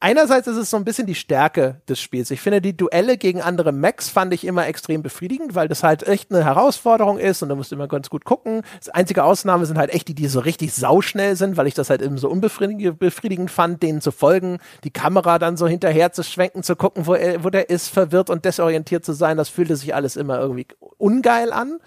einerseits 0.01 0.47
ist 0.47 0.57
es 0.57 0.69
so 0.69 0.77
ein 0.77 0.83
bisschen 0.83 1.07
die 1.07 1.15
Stärke 1.15 1.81
des 1.87 2.01
Spiels. 2.01 2.31
Ich 2.31 2.41
finde, 2.41 2.61
die 2.61 2.75
Duelle 2.75 3.17
gegen 3.17 3.41
andere 3.41 3.71
Macs 3.71 4.09
fand 4.09 4.33
ich 4.33 4.45
immer 4.45 4.67
extrem 4.67 5.01
befriedigend, 5.01 5.55
weil 5.55 5.67
das 5.67 5.83
halt 5.83 6.05
echt 6.07 6.31
eine 6.31 6.43
Herausforderung 6.43 7.17
ist 7.17 7.41
und 7.41 7.49
da 7.49 7.55
musst 7.55 7.71
du 7.71 7.75
immer 7.75 7.87
ganz 7.87 8.09
gut 8.09 8.25
gucken. 8.25 8.63
Das 8.79 8.89
einzige 8.89 9.23
Ausnahme 9.23 9.65
sind 9.65 9.77
halt 9.77 9.93
echt 9.93 10.07
die, 10.07 10.15
die 10.15 10.27
so 10.27 10.39
richtig 10.39 10.73
sauschnell 10.73 11.35
sind, 11.35 11.55
weil 11.55 11.67
ich 11.67 11.73
das 11.73 11.89
halt 11.89 12.01
eben 12.01 12.17
so 12.17 12.29
unbefriedigend 12.29 13.51
fand, 13.51 13.81
denen 13.81 14.01
zu 14.01 14.11
folgen, 14.11 14.57
die 14.83 14.91
Kamera 14.91 15.39
dann 15.39 15.55
so 15.55 15.67
hinterher 15.67 16.11
zu 16.11 16.23
schwenken, 16.23 16.63
zu 16.63 16.75
gucken, 16.75 17.05
wo, 17.05 17.13
er, 17.13 17.43
wo 17.43 17.49
der 17.49 17.69
ist, 17.69 17.89
verwirrt 17.89 18.29
und 18.29 18.43
desorientiert 18.43 19.05
zu 19.05 19.13
sein. 19.13 19.37
Das 19.37 19.49
fühlte 19.49 19.75
sich 19.75 19.95
alles 19.95 20.15
immer 20.15 20.39
irgendwie 20.39 20.67
ungeil 20.97 21.53
an. 21.53 21.77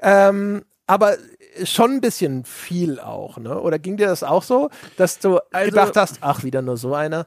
Ähm, 0.00 0.62
aber 0.86 1.16
schon 1.64 1.92
ein 1.92 2.00
bisschen 2.00 2.44
viel 2.44 3.00
auch, 3.00 3.38
ne? 3.38 3.60
Oder 3.60 3.78
ging 3.78 3.96
dir 3.96 4.06
das 4.06 4.22
auch 4.22 4.42
so, 4.42 4.70
dass 4.96 5.18
du 5.18 5.38
also, 5.52 5.70
gedacht 5.70 5.96
hast, 5.96 6.18
ach, 6.20 6.44
wieder 6.44 6.62
nur 6.62 6.76
so 6.76 6.94
einer? 6.94 7.26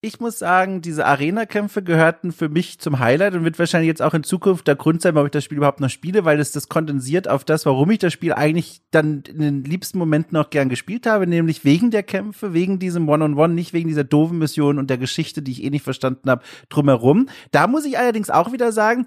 Ich 0.00 0.20
muss 0.20 0.38
sagen, 0.38 0.82
diese 0.82 1.06
Arena-Kämpfe 1.06 1.82
gehörten 1.82 2.30
für 2.32 2.50
mich 2.50 2.78
zum 2.78 2.98
Highlight 2.98 3.32
und 3.32 3.44
wird 3.44 3.58
wahrscheinlich 3.58 3.88
jetzt 3.88 4.02
auch 4.02 4.12
in 4.12 4.22
Zukunft 4.22 4.68
der 4.68 4.76
Grund 4.76 5.00
sein, 5.00 5.14
warum 5.14 5.28
ich 5.28 5.32
das 5.32 5.44
Spiel 5.44 5.56
überhaupt 5.56 5.80
noch 5.80 5.88
spiele, 5.88 6.26
weil 6.26 6.38
es 6.40 6.52
das 6.52 6.68
kondensiert 6.68 7.26
auf 7.26 7.42
das, 7.42 7.64
warum 7.64 7.90
ich 7.90 8.00
das 8.00 8.12
Spiel 8.12 8.34
eigentlich 8.34 8.82
dann 8.90 9.22
in 9.26 9.38
den 9.38 9.64
liebsten 9.64 9.96
Momenten 9.96 10.36
auch 10.36 10.50
gern 10.50 10.68
gespielt 10.68 11.06
habe, 11.06 11.26
nämlich 11.26 11.64
wegen 11.64 11.90
der 11.90 12.02
Kämpfe, 12.02 12.52
wegen 12.52 12.78
diesem 12.78 13.08
One-on-One, 13.08 13.34
-on 13.34 13.50
-One, 13.52 13.54
nicht 13.54 13.72
wegen 13.72 13.88
dieser 13.88 14.04
doofen 14.04 14.36
Mission 14.36 14.78
und 14.78 14.90
der 14.90 14.98
Geschichte, 14.98 15.40
die 15.40 15.52
ich 15.52 15.64
eh 15.64 15.70
nicht 15.70 15.84
verstanden 15.84 16.28
habe, 16.28 16.42
drumherum. 16.68 17.30
Da 17.50 17.66
muss 17.66 17.86
ich 17.86 17.96
allerdings 17.96 18.28
auch 18.28 18.52
wieder 18.52 18.72
sagen, 18.72 19.06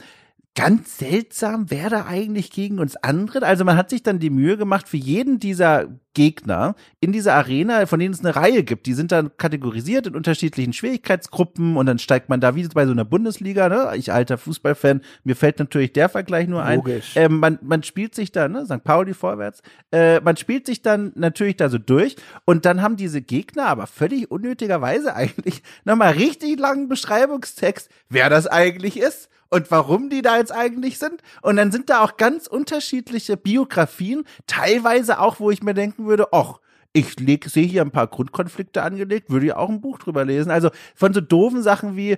ganz 0.58 0.98
seltsam, 0.98 1.68
wer 1.70 1.92
da 1.92 2.08
eigentlich 2.08 2.50
gegen 2.50 2.80
uns 2.80 2.96
antritt. 2.96 3.44
Also 3.44 3.64
man 3.64 3.78
hat 3.78 3.92
sich 3.92 4.02
dann 4.02 4.18
die 4.18 4.32
Mühe 4.32 4.58
gemacht, 4.58 4.90
für 4.90 4.98
jeden 4.98 5.40
dieser 5.40 5.88
Gegner 6.16 6.74
in 7.00 7.12
dieser 7.12 7.36
Arena, 7.36 7.86
von 7.86 8.00
denen 8.00 8.12
es 8.12 8.22
eine 8.22 8.36
Reihe 8.36 8.64
gibt, 8.64 8.88
die 8.88 8.96
sind 8.96 9.12
dann 9.12 9.38
kategorisiert 9.38 10.08
in 10.08 10.16
unterschiedlichen 10.16 10.74
Schwierigkeitsgruppen 10.74 11.78
und 11.78 11.86
dann 11.86 12.00
steigt 12.00 12.28
man 12.28 12.42
da 12.42 12.56
wie 12.56 12.68
bei 12.70 12.88
so 12.88 12.92
einer 12.92 13.06
Bundesliga, 13.06 13.70
ne? 13.70 13.92
Ich 13.98 14.12
alter 14.12 14.40
Fußballfan, 14.40 15.02
mir 15.24 15.36
fällt 15.36 15.60
natürlich 15.60 15.94
der 15.94 16.10
Vergleich 16.10 16.48
nur 16.48 16.64
ein. 16.64 16.78
Logisch. 16.78 17.12
Ähm, 17.16 17.40
man, 17.40 17.60
man 17.62 17.84
spielt 17.84 18.16
sich 18.16 18.32
dann, 18.32 18.54
ne, 18.54 18.66
St. 18.66 18.84
Pauli 18.84 19.14
vorwärts, 19.14 19.62
äh, 19.92 20.20
man 20.22 20.38
spielt 20.38 20.66
sich 20.66 20.82
dann 20.82 21.12
natürlich 21.14 21.58
da 21.58 21.70
so 21.70 21.78
durch 21.78 22.16
und 22.46 22.66
dann 22.66 22.82
haben 22.82 22.98
diese 22.98 23.22
Gegner 23.22 23.68
aber 23.68 23.86
völlig 23.86 24.32
unnötigerweise 24.32 25.14
eigentlich 25.16 25.62
nochmal 25.86 26.14
richtig 26.14 26.60
langen 26.60 26.90
Beschreibungstext, 26.90 27.92
wer 28.10 28.32
das 28.32 28.48
eigentlich 28.48 29.00
ist 29.00 29.30
und 29.50 29.72
warum 29.72 30.10
die 30.10 30.22
da 30.22 30.38
jetzt 30.38 30.52
eigentlich 30.52 31.00
sind. 31.00 31.22
Und 31.42 31.58
dann 31.58 31.72
sind 31.72 31.90
da 31.90 32.04
auch 32.04 32.18
ganz 32.18 32.48
unterschiedliche 32.48 33.38
Biografien, 33.38 34.26
teilweise 34.46 35.20
auch, 35.20 35.40
wo 35.40 35.52
ich 35.52 35.64
mir 35.64 35.74
denken 35.74 36.06
würde, 36.06 36.28
ach, 36.32 36.60
ich 36.94 37.16
sehe 37.46 37.68
hier 37.68 37.82
ein 37.82 37.92
paar 37.92 38.08
Grundkonflikte 38.08 38.82
angelegt, 38.82 39.30
würde 39.30 39.48
ja 39.48 39.58
auch 39.58 39.70
ein 39.70 39.82
Buch 39.82 40.00
drüber 40.00 40.26
lesen. 40.26 40.52
Also 40.52 40.70
von 40.96 41.14
so 41.14 41.22
doofen 41.22 41.62
Sachen 41.62 41.96
wie, 41.96 42.18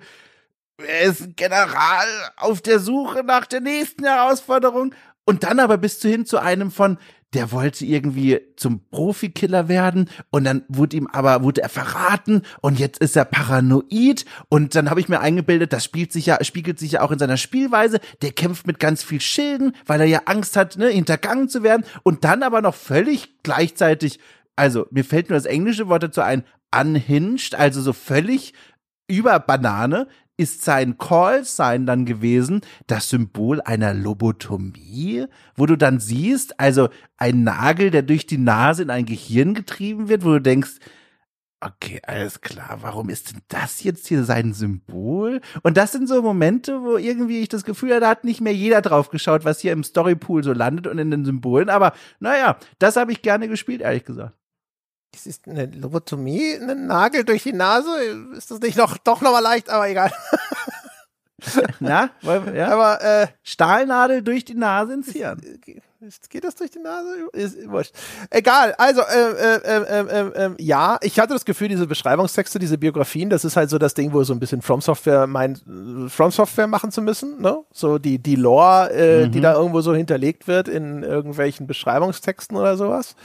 er 0.77 1.01
ist 1.01 1.35
General 1.35 2.07
auf 2.37 2.61
der 2.61 2.79
Suche 2.79 3.23
nach 3.23 3.45
der 3.45 3.61
nächsten 3.61 4.05
Herausforderung. 4.05 4.95
Und 5.25 5.43
dann 5.43 5.59
aber 5.59 5.77
bis 5.77 6.01
hin 6.01 6.25
zu 6.25 6.39
einem 6.39 6.71
von, 6.71 6.97
der 7.33 7.51
wollte 7.51 7.85
irgendwie 7.85 8.39
zum 8.55 8.89
Profikiller 8.89 9.67
werden 9.67 10.09
und 10.31 10.43
dann 10.45 10.63
wurde 10.67 10.97
ihm 10.97 11.07
aber 11.07 11.43
wurde 11.43 11.61
er 11.61 11.69
verraten 11.69 12.41
und 12.61 12.79
jetzt 12.79 12.99
ist 12.99 13.15
er 13.15 13.25
paranoid 13.25 14.25
und 14.49 14.73
dann 14.75 14.89
habe 14.89 14.99
ich 14.99 15.09
mir 15.09 15.19
eingebildet, 15.19 15.71
das 15.73 15.83
spielt 15.83 16.11
sich 16.11 16.25
ja 16.25 16.43
spiegelt 16.43 16.79
sich 16.79 16.93
ja 16.93 17.01
auch 17.01 17.11
in 17.11 17.19
seiner 17.19 17.37
Spielweise, 17.37 17.99
der 18.21 18.31
kämpft 18.31 18.65
mit 18.65 18.79
ganz 18.79 19.03
viel 19.03 19.21
Schilden, 19.21 19.75
weil 19.85 20.01
er 20.01 20.07
ja 20.07 20.21
Angst 20.25 20.55
hat, 20.55 20.77
ne, 20.77 20.87
hintergangen 20.87 21.49
zu 21.49 21.61
werden 21.63 21.85
und 22.03 22.23
dann 22.23 22.43
aber 22.43 22.61
noch 22.61 22.75
völlig 22.75 23.41
gleichzeitig, 23.43 24.19
also 24.55 24.87
mir 24.91 25.05
fällt 25.05 25.29
nur 25.29 25.37
das 25.37 25.45
englische 25.45 25.87
Wort 25.87 26.03
dazu 26.03 26.21
ein, 26.21 26.43
unhinged, 26.75 27.55
also 27.55 27.81
so 27.81 27.93
völlig 27.93 28.53
über 29.07 29.39
Banane, 29.39 30.07
ist 30.39 30.63
sein 30.63 30.97
Call-Sign 30.97 31.85
dann 31.85 32.05
gewesen 32.05 32.61
das 32.87 33.09
Symbol 33.09 33.59
einer 33.61 33.93
Lobotomie, 33.93 35.25
wo 35.55 35.65
du 35.65 35.75
dann 35.75 35.99
siehst, 35.99 36.57
also 36.61 36.87
ein 37.17 37.43
Nagel, 37.43 37.91
der 37.91 38.03
durch 38.03 38.25
die 38.25 38.37
Nase 38.37 38.83
in 38.83 38.89
ein 38.89 39.05
Gehirn 39.05 39.53
getrieben 39.53 40.07
wird, 40.07 40.23
wo 40.23 40.29
du 40.29 40.41
denkst, 40.41 40.79
okay, 41.59 41.99
alles 42.07 42.39
klar, 42.39 42.77
warum 42.81 43.09
ist 43.09 43.33
denn 43.33 43.41
das 43.49 43.83
jetzt 43.83 44.07
hier 44.07 44.23
sein 44.23 44.53
Symbol? 44.53 45.41
Und 45.61 45.75
das 45.75 45.91
sind 45.91 46.07
so 46.07 46.21
Momente, 46.21 46.81
wo 46.83 46.95
irgendwie 46.95 47.41
ich 47.41 47.49
das 47.49 47.65
Gefühl 47.65 47.89
hatte, 47.89 48.01
da 48.01 48.09
hat 48.09 48.23
nicht 48.23 48.39
mehr 48.39 48.55
jeder 48.55 48.81
drauf 48.81 49.09
geschaut, 49.09 49.43
was 49.43 49.59
hier 49.59 49.73
im 49.73 49.83
Storypool 49.83 50.41
so 50.41 50.53
landet 50.53 50.87
und 50.87 50.99
in 50.99 51.11
den 51.11 51.25
Symbolen, 51.25 51.69
aber 51.69 51.91
naja, 52.21 52.57
das 52.79 52.95
habe 52.95 53.11
ich 53.11 53.21
gerne 53.21 53.49
gespielt, 53.49 53.81
ehrlich 53.81 54.05
gesagt. 54.05 54.38
Das 55.11 55.25
ist 55.25 55.47
eine 55.47 55.65
Lobotomie, 55.65 56.55
ein 56.55 56.87
Nagel 56.87 57.23
durch 57.23 57.43
die 57.43 57.53
Nase. 57.53 57.89
Ist 58.35 58.51
das 58.51 58.59
nicht 58.59 58.77
noch, 58.77 58.97
doch 58.97 59.21
noch 59.21 59.31
mal 59.31 59.39
leicht, 59.39 59.69
aber 59.69 59.89
egal. 59.89 60.11
Na, 61.79 62.11
ja. 62.53 62.67
aber 62.67 63.01
äh, 63.01 63.27
Stahlnadel 63.43 64.21
durch 64.21 64.45
die 64.45 64.55
Nase 64.55 64.93
ins 64.93 65.11
Hirn. 65.11 65.41
Geht 66.29 66.45
das 66.45 66.55
durch 66.55 66.71
die 66.71 66.79
Nase? 66.79 67.09
Ist, 67.33 67.69
wurscht. 67.69 67.93
Egal, 68.29 68.73
also 68.77 69.01
äh, 69.01 69.55
äh, 69.55 70.45
äh, 70.45 70.55
ja, 70.57 70.97
ich 71.01 71.19
hatte 71.19 71.33
das 71.33 71.43
Gefühl, 71.43 71.67
diese 71.67 71.87
Beschreibungstexte, 71.87 72.57
diese 72.57 72.77
Biografien, 72.77 73.29
das 73.29 73.43
ist 73.43 73.57
halt 73.57 73.69
so 73.69 73.77
das 73.77 73.95
Ding, 73.95 74.13
wo 74.13 74.23
so 74.23 74.33
ein 74.33 74.39
bisschen 74.39 74.61
From 74.61 74.79
Software 74.79 75.27
meint, 75.27 75.63
From 76.07 76.31
Software 76.31 76.67
machen 76.67 76.91
zu 76.91 77.01
müssen, 77.01 77.41
ne? 77.41 77.63
So 77.73 77.97
die, 77.99 78.17
die 78.17 78.35
Lore, 78.35 79.25
mhm. 79.25 79.31
die 79.33 79.41
da 79.41 79.55
irgendwo 79.55 79.81
so 79.81 79.93
hinterlegt 79.93 80.47
wird 80.47 80.69
in 80.69 81.03
irgendwelchen 81.03 81.67
Beschreibungstexten 81.67 82.55
oder 82.55 82.77
sowas. 82.77 83.15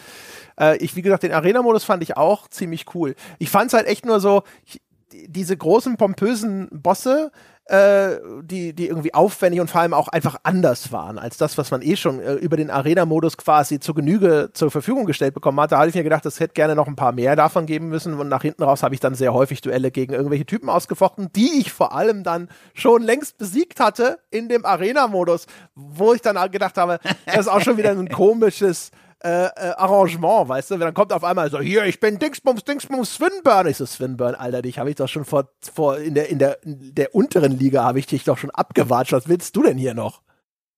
Äh, 0.58 0.76
ich, 0.78 0.96
wie 0.96 1.02
gesagt, 1.02 1.22
den 1.22 1.32
Arena-Modus 1.32 1.84
fand 1.84 2.02
ich 2.02 2.16
auch 2.16 2.48
ziemlich 2.48 2.94
cool. 2.94 3.14
Ich 3.38 3.50
fand 3.50 3.68
es 3.68 3.74
halt 3.74 3.86
echt 3.86 4.04
nur 4.04 4.20
so, 4.20 4.42
ich, 4.64 4.80
diese 5.12 5.56
großen, 5.56 5.96
pompösen 5.96 6.68
Bosse, 6.72 7.30
äh, 7.66 8.18
die, 8.42 8.74
die 8.74 8.88
irgendwie 8.88 9.14
aufwendig 9.14 9.60
und 9.60 9.70
vor 9.70 9.80
allem 9.80 9.94
auch 9.94 10.08
einfach 10.08 10.36
anders 10.42 10.92
waren 10.92 11.18
als 11.18 11.38
das, 11.38 11.56
was 11.56 11.70
man 11.70 11.80
eh 11.80 11.96
schon 11.96 12.20
äh, 12.20 12.34
über 12.34 12.58
den 12.58 12.70
Arena-Modus 12.70 13.38
quasi 13.38 13.80
zur 13.80 13.94
Genüge 13.94 14.50
zur 14.52 14.70
Verfügung 14.70 15.06
gestellt 15.06 15.32
bekommen 15.32 15.58
hat. 15.60 15.72
Da 15.72 15.78
hatte 15.78 15.88
ich 15.88 15.94
mir 15.94 16.02
gedacht, 16.02 16.26
es 16.26 16.40
hätte 16.40 16.52
gerne 16.52 16.74
noch 16.74 16.88
ein 16.88 16.96
paar 16.96 17.12
mehr 17.12 17.36
davon 17.36 17.64
geben 17.64 17.88
müssen 17.88 18.14
und 18.14 18.28
nach 18.28 18.42
hinten 18.42 18.64
raus 18.64 18.82
habe 18.82 18.94
ich 18.94 19.00
dann 19.00 19.14
sehr 19.14 19.32
häufig 19.32 19.62
Duelle 19.62 19.90
gegen 19.90 20.12
irgendwelche 20.12 20.44
Typen 20.44 20.68
ausgefochten, 20.68 21.30
die 21.34 21.58
ich 21.58 21.72
vor 21.72 21.94
allem 21.94 22.22
dann 22.22 22.48
schon 22.74 23.02
längst 23.02 23.38
besiegt 23.38 23.80
hatte 23.80 24.18
in 24.30 24.48
dem 24.50 24.66
Arena-Modus, 24.66 25.46
wo 25.74 26.12
ich 26.12 26.20
dann 26.20 26.36
gedacht 26.50 26.76
habe, 26.76 26.98
das 27.24 27.38
ist 27.38 27.48
auch 27.48 27.62
schon 27.62 27.78
wieder 27.78 27.90
ein 27.90 28.08
komisches 28.10 28.90
äh, 29.24 29.46
äh, 29.46 29.70
Arrangement, 29.76 30.48
weißt 30.48 30.72
du? 30.72 30.76
Dann 30.76 30.92
kommt 30.92 31.10
auf 31.10 31.24
einmal 31.24 31.50
so, 31.50 31.58
hier, 31.58 31.86
ich 31.86 31.98
bin 31.98 32.18
Dingsbums, 32.18 32.62
Dingsbums, 32.64 33.14
Swinburne. 33.14 33.70
Ich 33.70 33.78
so, 33.78 33.86
Swinburne, 33.86 34.38
Alter, 34.38 34.60
dich 34.60 34.78
habe 34.78 34.90
ich 34.90 34.96
doch 34.96 35.08
schon 35.08 35.24
vor, 35.24 35.48
vor 35.62 35.96
in 35.96 36.14
der, 36.14 36.28
in 36.28 36.38
der, 36.38 36.62
in 36.62 36.94
der 36.94 37.14
unteren 37.14 37.58
Liga 37.58 37.84
habe 37.84 37.98
ich 37.98 38.06
dich 38.06 38.24
doch 38.24 38.36
schon 38.36 38.50
abgewatscht. 38.50 39.12
Was 39.12 39.26
willst 39.26 39.56
du 39.56 39.62
denn 39.62 39.78
hier 39.78 39.94
noch? 39.94 40.20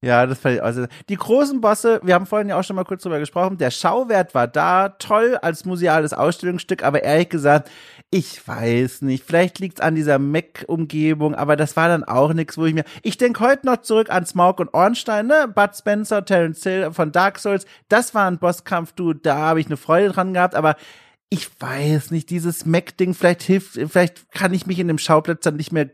Ja, 0.03 0.27
das 0.27 0.39
fällt 0.39 0.61
also 0.61 0.87
die 1.09 1.17
großen 1.17 1.63
Bosse, 1.63 2.01
wir 2.03 2.15
haben 2.15 2.27
vorhin 2.27 2.51
ja 2.51 2.59
auch 2.59 2.65
schon 2.65 2.77
mal 2.77 2.85
kurz 2.85 3.03
drüber 3.03 3.19
gesprochen, 3.19 3.57
der 3.57 3.71
Schauwert 3.71 4.35
war 4.35 4.47
da, 4.47 4.91
toll 4.91 5.39
als 5.41 5.65
museales 5.65 6.13
Ausstellungsstück, 6.13 6.85
aber 6.85 7.03
ehrlich 7.03 7.31
gesagt, 7.31 7.71
ich 8.11 8.47
weiß 8.47 9.03
nicht, 9.03 9.25
vielleicht 9.25 9.59
liegt's 9.59 9.81
an 9.81 9.95
dieser 9.95 10.19
Mac-Umgebung, 10.19 11.35
aber 11.35 11.57
das 11.57 11.77
war 11.77 11.89
dann 11.89 12.05
auch 12.05 12.35
nichts, 12.35 12.59
wo 12.59 12.67
ich 12.67 12.75
mir, 12.75 12.85
ich 13.03 13.17
denke 13.17 13.41
heute 13.41 13.65
noch 13.65 13.79
zurück 13.79 14.11
an 14.11 14.27
Smaug 14.27 14.61
und 14.61 14.75
Ornstein, 14.75 15.29
ne, 15.29 15.51
Bud 15.53 15.75
Spencer, 15.75 16.23
Terence 16.25 16.63
Hill 16.63 16.93
von 16.93 17.11
Dark 17.11 17.39
Souls, 17.39 17.65
das 17.89 18.15
war 18.15 18.31
ein 18.31 18.39
Bosskampf, 18.39 18.93
du, 18.93 19.15
da 19.15 19.37
habe 19.39 19.61
ich 19.61 19.67
eine 19.67 19.79
Freude 19.79 20.11
dran 20.11 20.35
gehabt, 20.35 20.55
aber 20.55 20.77
ich 21.31 21.49
weiß 21.59 22.11
nicht, 22.11 22.29
dieses 22.29 22.67
Mac-Ding, 22.67 23.15
vielleicht 23.15 23.43
hilft, 23.43 23.73
vielleicht 23.73 24.31
kann 24.31 24.53
ich 24.53 24.67
mich 24.67 24.79
in 24.79 24.89
dem 24.89 24.99
Schauplatz 24.99 25.43
dann 25.43 25.57
nicht 25.57 25.73
mehr 25.73 25.91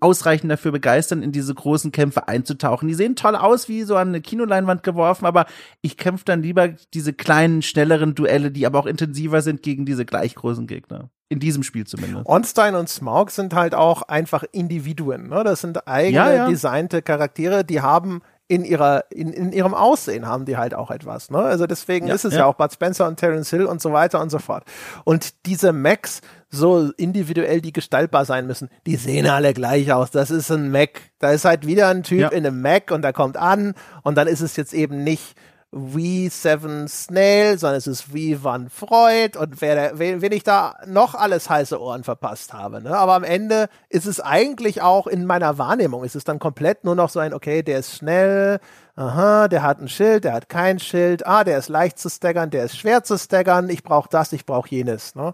ausreichend 0.00 0.50
dafür 0.50 0.72
begeistern, 0.72 1.22
in 1.22 1.32
diese 1.32 1.54
großen 1.54 1.92
Kämpfe 1.92 2.28
einzutauchen. 2.28 2.88
Die 2.88 2.94
sehen 2.94 3.16
toll 3.16 3.36
aus, 3.36 3.68
wie 3.68 3.82
so 3.82 3.96
an 3.96 4.08
eine 4.08 4.20
Kinoleinwand 4.20 4.82
geworfen, 4.82 5.26
aber 5.26 5.46
ich 5.82 5.96
kämpfe 5.96 6.24
dann 6.24 6.42
lieber 6.42 6.68
diese 6.68 7.12
kleinen, 7.12 7.62
schnelleren 7.62 8.14
Duelle, 8.14 8.50
die 8.50 8.66
aber 8.66 8.78
auch 8.78 8.86
intensiver 8.86 9.42
sind 9.42 9.62
gegen 9.62 9.86
diese 9.86 10.04
gleich 10.04 10.34
großen 10.34 10.66
Gegner. 10.66 11.10
In 11.28 11.38
diesem 11.38 11.62
Spiel 11.62 11.86
zumindest. 11.86 12.26
Ornstein 12.26 12.74
und 12.74 12.88
Smaug 12.88 13.30
sind 13.30 13.54
halt 13.54 13.74
auch 13.74 14.02
einfach 14.02 14.44
Individuen. 14.50 15.28
Ne? 15.28 15.44
Das 15.44 15.60
sind 15.60 15.86
eigene, 15.86 16.14
ja, 16.14 16.32
ja. 16.32 16.48
designte 16.48 17.02
Charaktere, 17.02 17.64
die 17.64 17.80
haben 17.80 18.20
in 18.50 18.64
ihrer 18.64 19.04
in, 19.10 19.32
in 19.32 19.52
ihrem 19.52 19.74
Aussehen 19.74 20.26
haben 20.26 20.44
die 20.44 20.56
halt 20.56 20.74
auch 20.74 20.90
etwas. 20.90 21.30
Ne? 21.30 21.38
Also 21.38 21.68
deswegen 21.68 22.08
ja, 22.08 22.14
ist 22.14 22.24
es 22.24 22.34
ja. 22.34 22.40
ja. 22.40 22.46
auch 22.46 22.54
Bud 22.54 22.72
Spencer 22.72 23.06
und 23.06 23.16
Terence 23.16 23.48
Hill 23.50 23.64
und 23.64 23.80
so 23.80 23.92
weiter 23.92 24.20
und 24.20 24.30
so 24.30 24.40
fort. 24.40 24.64
Und 25.04 25.46
diese 25.46 25.72
Macs, 25.72 26.20
so 26.48 26.90
individuell 26.96 27.60
die 27.60 27.72
gestaltbar 27.72 28.24
sein 28.24 28.48
müssen, 28.48 28.68
die 28.86 28.96
sehen 28.96 29.28
alle 29.28 29.54
gleich 29.54 29.92
aus. 29.92 30.10
Das 30.10 30.32
ist 30.32 30.50
ein 30.50 30.72
Mac. 30.72 31.00
Da 31.20 31.30
ist 31.30 31.44
halt 31.44 31.64
wieder 31.64 31.88
ein 31.88 32.02
Typ 32.02 32.18
ja. 32.18 32.28
in 32.28 32.44
einem 32.44 32.60
Mac 32.60 32.90
und 32.90 33.02
der 33.02 33.12
kommt 33.12 33.36
an 33.36 33.74
und 34.02 34.16
dann 34.16 34.26
ist 34.26 34.40
es 34.40 34.56
jetzt 34.56 34.74
eben 34.74 35.04
nicht 35.04 35.36
wie 35.72 36.28
Seven 36.28 36.88
Snail, 36.88 37.56
sondern 37.56 37.78
es 37.78 37.86
ist 37.86 38.12
wie 38.12 38.42
Van 38.42 38.68
Freud 38.68 39.38
und 39.38 39.60
wer, 39.60 39.98
wen, 39.98 40.20
wen 40.20 40.32
ich 40.32 40.42
da 40.42 40.74
noch 40.86 41.14
alles 41.14 41.48
heiße 41.48 41.80
Ohren 41.80 42.02
verpasst 42.02 42.52
habe. 42.52 42.82
Ne? 42.82 42.96
Aber 42.96 43.14
am 43.14 43.22
Ende 43.22 43.68
ist 43.88 44.06
es 44.06 44.20
eigentlich 44.20 44.82
auch 44.82 45.06
in 45.06 45.26
meiner 45.26 45.58
Wahrnehmung, 45.58 46.02
ist 46.02 46.16
es 46.16 46.24
dann 46.24 46.40
komplett 46.40 46.84
nur 46.84 46.96
noch 46.96 47.08
so 47.08 47.20
ein, 47.20 47.32
okay, 47.32 47.62
der 47.62 47.78
ist 47.78 47.94
schnell, 47.94 48.58
aha, 49.00 49.48
der 49.48 49.62
hat 49.62 49.80
ein 49.80 49.88
Schild, 49.88 50.24
der 50.24 50.34
hat 50.34 50.50
kein 50.50 50.78
Schild, 50.78 51.26
ah, 51.26 51.42
der 51.42 51.56
ist 51.56 51.70
leicht 51.70 51.98
zu 51.98 52.10
staggern, 52.10 52.50
der 52.50 52.64
ist 52.64 52.76
schwer 52.76 53.02
zu 53.02 53.16
staggern, 53.16 53.70
ich 53.70 53.82
brauche 53.82 54.10
das, 54.10 54.32
ich 54.34 54.44
brauche 54.44 54.68
jenes. 54.68 55.14
Ne? 55.14 55.32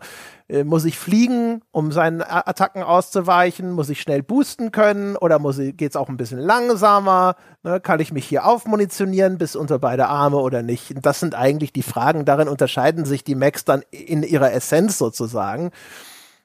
Äh, 0.48 0.62
muss 0.62 0.84
ich 0.84 0.97
fliegen, 0.97 1.62
um 1.72 1.90
seinen 1.90 2.22
Attacken 2.22 2.84
auszuweichen? 2.84 3.72
Muss 3.72 3.88
ich 3.88 4.01
schnell 4.01 4.22
boosten 4.22 4.70
können 4.70 5.16
oder 5.16 5.40
muss 5.40 5.59
ich, 5.59 5.76
geht's 5.76 5.97
auch 5.97 6.09
ein 6.09 6.16
bisschen 6.16 6.38
langsamer? 6.38 7.34
Ne? 7.64 7.80
Kann 7.80 7.98
ich 7.98 8.12
mich 8.12 8.26
hier 8.26 8.47
aufmunitionieren 8.47 9.36
bis 9.36 9.56
unter 9.56 9.80
beide 9.80 10.06
Arme 10.06 10.36
oder 10.36 10.62
nicht? 10.62 10.94
Das 11.05 11.18
sind 11.18 11.34
eigentlich 11.34 11.72
die 11.72 11.82
Fragen. 11.82 12.24
Darin 12.24 12.48
unterscheiden 12.48 13.05
sich 13.05 13.24
die 13.24 13.34
Macs 13.34 13.64
dann 13.64 13.82
in 13.90 14.22
ihrer 14.22 14.52
Essenz 14.52 14.97
sozusagen. 14.97 15.72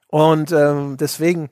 Und 0.08 0.52
ähm, 0.52 0.98
deswegen, 0.98 1.52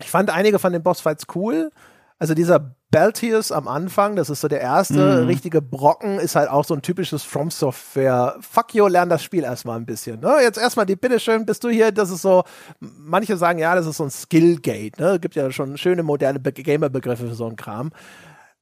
ich 0.00 0.10
fand 0.10 0.30
einige 0.30 0.58
von 0.58 0.72
den 0.72 0.82
Bossfights 0.82 1.26
cool. 1.36 1.70
Also 2.18 2.34
dieser 2.34 2.74
Beltius 2.90 3.52
am 3.52 3.68
Anfang, 3.68 4.16
das 4.16 4.30
ist 4.30 4.40
so 4.40 4.48
der 4.48 4.62
erste 4.62 5.22
mhm. 5.22 5.26
richtige 5.26 5.60
Brocken, 5.60 6.18
ist 6.18 6.36
halt 6.36 6.48
auch 6.48 6.64
so 6.64 6.74
ein 6.74 6.80
typisches 6.80 7.22
From 7.22 7.50
Software. 7.50 8.36
Fuck 8.40 8.74
you, 8.74 8.86
lern 8.86 9.10
das 9.10 9.22
Spiel 9.22 9.44
erstmal 9.44 9.78
ein 9.78 9.84
bisschen. 9.84 10.20
Ne? 10.20 10.36
Jetzt 10.42 10.56
erstmal 10.56 10.86
die 10.86 10.96
Bitteschön, 10.96 11.44
bist 11.44 11.62
du 11.64 11.68
hier, 11.68 11.92
das 11.92 12.10
ist 12.10 12.22
so, 12.22 12.44
manche 12.80 13.36
sagen, 13.36 13.58
ja, 13.58 13.74
das 13.74 13.86
ist 13.86 13.98
so 13.98 14.04
ein 14.04 14.10
Skillgate. 14.10 14.98
Ne? 14.98 15.18
Gibt 15.20 15.34
ja 15.34 15.50
schon 15.50 15.76
schöne 15.76 16.02
moderne 16.02 16.40
Gamer-Begriffe 16.40 17.28
für 17.28 17.34
so 17.34 17.46
einen 17.46 17.56
Kram. 17.56 17.92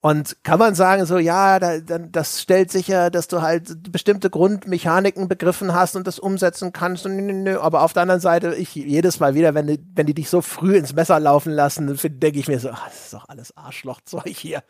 Und 0.07 0.37
kann 0.45 0.61
man 0.61 0.77
sagen, 0.77 1.05
so, 1.05 1.19
ja, 1.19 1.59
da, 1.59 1.81
das 1.81 2.41
stellt 2.41 2.71
sicher, 2.71 3.11
dass 3.11 3.27
du 3.27 3.43
halt 3.43 3.91
bestimmte 3.91 4.31
Grundmechaniken 4.31 5.27
begriffen 5.27 5.75
hast 5.75 5.97
und 5.97 6.07
das 6.07 6.21
umsetzen 6.21 6.73
kannst. 6.73 7.07
Und, 7.07 7.17
nö, 7.17 7.33
nö. 7.33 7.59
Aber 7.59 7.83
auf 7.83 7.93
der 7.93 8.03
anderen 8.03 8.21
Seite, 8.21 8.55
ich 8.55 8.73
jedes 8.73 9.19
Mal 9.19 9.35
wieder, 9.35 9.55
wenn 9.57 9.67
die, 9.67 9.85
wenn 9.97 10.07
die 10.07 10.15
dich 10.15 10.31
so 10.31 10.43
früh 10.43 10.77
ins 10.77 10.95
Messer 10.95 11.19
laufen 11.19 11.51
lassen, 11.51 11.89
denke 11.89 12.39
ich 12.39 12.47
mir 12.47 12.61
so, 12.61 12.71
ach, 12.71 12.87
das 12.87 13.07
ist 13.07 13.15
doch 13.15 13.29
alles 13.29 13.57
Arschlochzeug 13.57 14.29
hier. 14.29 14.63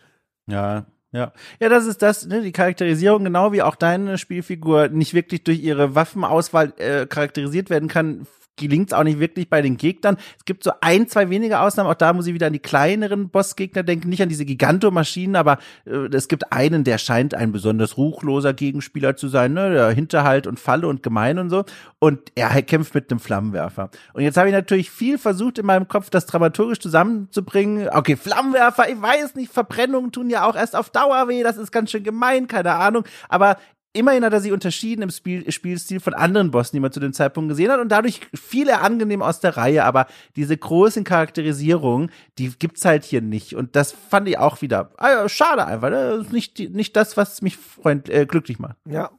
Ja, 0.46 0.86
ja. 1.12 1.32
Ja, 1.60 1.68
das 1.68 1.84
ist 1.84 2.00
das, 2.00 2.24
ne, 2.24 2.40
die 2.40 2.52
Charakterisierung, 2.52 3.22
genau 3.22 3.52
wie 3.52 3.60
auch 3.60 3.76
deine 3.76 4.16
Spielfigur 4.16 4.88
nicht 4.88 5.12
wirklich 5.12 5.44
durch 5.44 5.60
ihre 5.60 5.94
Waffenauswahl 5.94 6.72
äh, 6.78 7.04
charakterisiert 7.04 7.68
werden 7.68 7.90
kann, 7.90 8.26
gelingt 8.56 8.90
es 8.90 8.92
auch 8.92 9.04
nicht 9.04 9.20
wirklich 9.20 9.48
bei 9.48 9.62
den 9.62 9.76
Gegnern. 9.76 10.16
Es 10.38 10.44
gibt 10.44 10.64
so 10.64 10.72
ein, 10.80 11.08
zwei 11.08 11.30
wenige 11.30 11.60
Ausnahmen. 11.60 11.90
Auch 11.90 11.94
da 11.94 12.12
muss 12.12 12.26
ich 12.26 12.34
wieder 12.34 12.46
an 12.46 12.52
die 12.52 12.58
kleineren 12.58 13.28
Bossgegner 13.28 13.82
denken, 13.82 14.08
nicht 14.08 14.22
an 14.22 14.28
diese 14.28 14.44
Gigantomaschinen, 14.44 15.36
aber 15.36 15.58
äh, 15.84 16.08
es 16.12 16.28
gibt 16.28 16.52
einen, 16.52 16.84
der 16.84 16.98
scheint 16.98 17.34
ein 17.34 17.52
besonders 17.52 17.96
ruchloser 17.96 18.54
Gegenspieler 18.54 19.16
zu 19.16 19.28
sein, 19.28 19.52
ne? 19.52 19.72
Der 19.72 19.90
Hinterhalt 19.90 20.46
und 20.46 20.58
Falle 20.58 20.88
und 20.88 21.02
gemein 21.02 21.38
und 21.38 21.50
so. 21.50 21.64
Und 21.98 22.32
er 22.34 22.62
kämpft 22.62 22.94
mit 22.94 23.10
einem 23.10 23.20
Flammenwerfer. 23.20 23.90
Und 24.12 24.22
jetzt 24.22 24.36
habe 24.36 24.48
ich 24.48 24.54
natürlich 24.54 24.90
viel 24.90 25.18
versucht 25.18 25.58
in 25.58 25.66
meinem 25.66 25.88
Kopf, 25.88 26.10
das 26.10 26.26
dramaturgisch 26.26 26.80
zusammenzubringen. 26.80 27.88
Okay, 27.90 28.16
Flammenwerfer, 28.16 28.88
ich 28.88 29.00
weiß 29.00 29.34
nicht, 29.34 29.52
Verbrennungen 29.52 30.12
tun 30.12 30.30
ja 30.30 30.46
auch 30.46 30.56
erst 30.56 30.76
auf 30.76 30.90
Dauer 30.90 31.28
weh, 31.28 31.42
das 31.42 31.56
ist 31.56 31.72
ganz 31.72 31.90
schön 31.90 32.04
gemein, 32.04 32.46
keine 32.48 32.74
Ahnung. 32.74 33.04
Aber 33.28 33.56
immerhin 33.96 34.24
hat 34.24 34.32
er 34.32 34.40
sich 34.40 34.52
unterschieden 34.52 35.02
im 35.02 35.10
Spiel, 35.10 35.50
Spielstil 35.50 36.00
von 36.00 36.14
anderen 36.14 36.50
Bossen, 36.50 36.76
die 36.76 36.80
man 36.80 36.92
zu 36.92 37.00
dem 37.00 37.12
Zeitpunkt 37.12 37.48
gesehen 37.48 37.70
hat 37.70 37.80
und 37.80 37.88
dadurch 37.88 38.20
fiel 38.34 38.68
er 38.68 38.82
angenehm 38.82 39.22
aus 39.22 39.40
der 39.40 39.56
Reihe, 39.56 39.84
aber 39.84 40.06
diese 40.36 40.56
großen 40.56 41.04
Charakterisierungen, 41.04 42.10
die 42.38 42.50
gibt's 42.58 42.84
halt 42.84 43.04
hier 43.04 43.22
nicht 43.22 43.54
und 43.54 43.74
das 43.76 43.92
fand 43.92 44.28
ich 44.28 44.38
auch 44.38 44.62
wieder 44.62 44.90
äh, 44.98 45.28
schade 45.28 45.66
einfach, 45.66 45.90
ne? 45.90 46.24
nicht, 46.30 46.58
nicht 46.58 46.96
das, 46.96 47.16
was 47.16 47.42
mich 47.42 47.56
freund, 47.56 48.08
äh, 48.08 48.26
glücklich 48.26 48.58
macht. 48.58 48.76
Ja, 48.88 49.10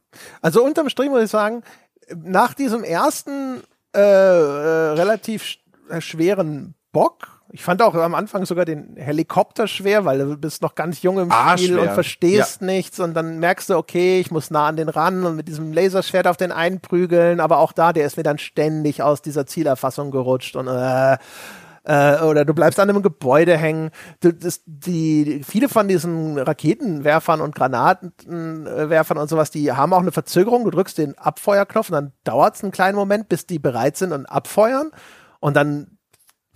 also 0.42 0.64
unterm 0.64 0.90
Strich 0.90 1.10
muss 1.10 1.24
ich 1.24 1.30
sagen, 1.30 1.64
nach 2.16 2.54
diesem 2.54 2.84
ersten 2.84 3.62
äh, 3.96 4.00
äh, 4.00 4.92
relativ 4.92 5.58
äh, 5.90 6.02
schweren 6.02 6.76
Bock 6.92 7.37
ich 7.52 7.64
fand 7.64 7.82
auch 7.82 7.96
am 7.96 8.16
Anfang 8.16 8.46
sogar 8.46 8.66
den 8.66 8.96
Helikopter 8.98 9.68
schwer, 9.68 10.06
weil 10.06 10.20
du 10.20 10.38
bist 10.38 10.62
noch 10.62 10.76
ganz 10.76 11.02
jung 11.02 11.20
im 11.20 11.32
ah, 11.32 11.58
Spiel 11.58 11.74
schwer. 11.74 11.82
und 11.82 11.92
verstehst 11.92 12.62
ja. 12.62 12.68
nichts 12.68 13.00
und 13.00 13.14
dann 13.14 13.40
merkst 13.40 13.70
du, 13.70 13.78
okay, 13.78 14.20
ich 14.20 14.32
muss 14.32 14.52
nah 14.52 14.68
an 14.68 14.76
den 14.76 14.90
ran 14.90 15.26
und 15.26 15.36
mit 15.36 15.48
diesem 15.48 15.72
Laserschwert 15.72 16.28
auf 16.28 16.38
den 16.38 16.52
einprügeln, 16.52 17.40
aber 17.40 17.60
auch 17.60 17.72
da, 17.72 17.94
der 17.94 18.06
ist 18.06 18.18
mir 18.18 18.24
dann 18.24 18.38
ständig 18.38 19.02
aus 19.02 19.22
dieser 19.22 19.46
Zielerfassung 19.46 20.12
gerutscht 20.12 20.56
und 20.56 20.68
äh, 20.68 21.18
äh, 21.88 22.20
oder 22.22 22.44
du 22.44 22.54
bleibst 22.54 22.80
an 22.82 22.90
einem 22.90 23.02
Gebäude 23.02 23.58
hängen. 23.58 23.92
Du, 24.20 24.34
das, 24.34 24.62
die, 24.66 25.42
viele 25.48 25.70
von 25.70 25.88
diesen 25.88 26.38
Raketenwerfern 26.38 27.40
und 27.40 27.56
Granatenwerfern 27.56 29.18
und 29.18 29.30
sowas, 29.30 29.52
die 29.52 29.72
haben 29.72 29.94
auch 29.94 30.02
eine 30.02 30.12
Verzögerung. 30.12 30.66
Du 30.66 30.72
drückst 30.72 30.98
den 30.98 31.18
Abfeuerknopf 31.18 31.90
und 31.90 31.94
dann 31.94 32.12
dauert 32.26 32.56
es 32.56 32.64
einen 32.64 32.74
kleinen 32.74 32.98
Moment, 32.98 33.30
bis 33.30 33.48
die 33.48 33.58
bereit 33.58 33.96
sind 33.96 34.12
und 34.12 34.26
abfeuern. 34.26 34.92
Und 35.40 35.56
dann 35.56 35.97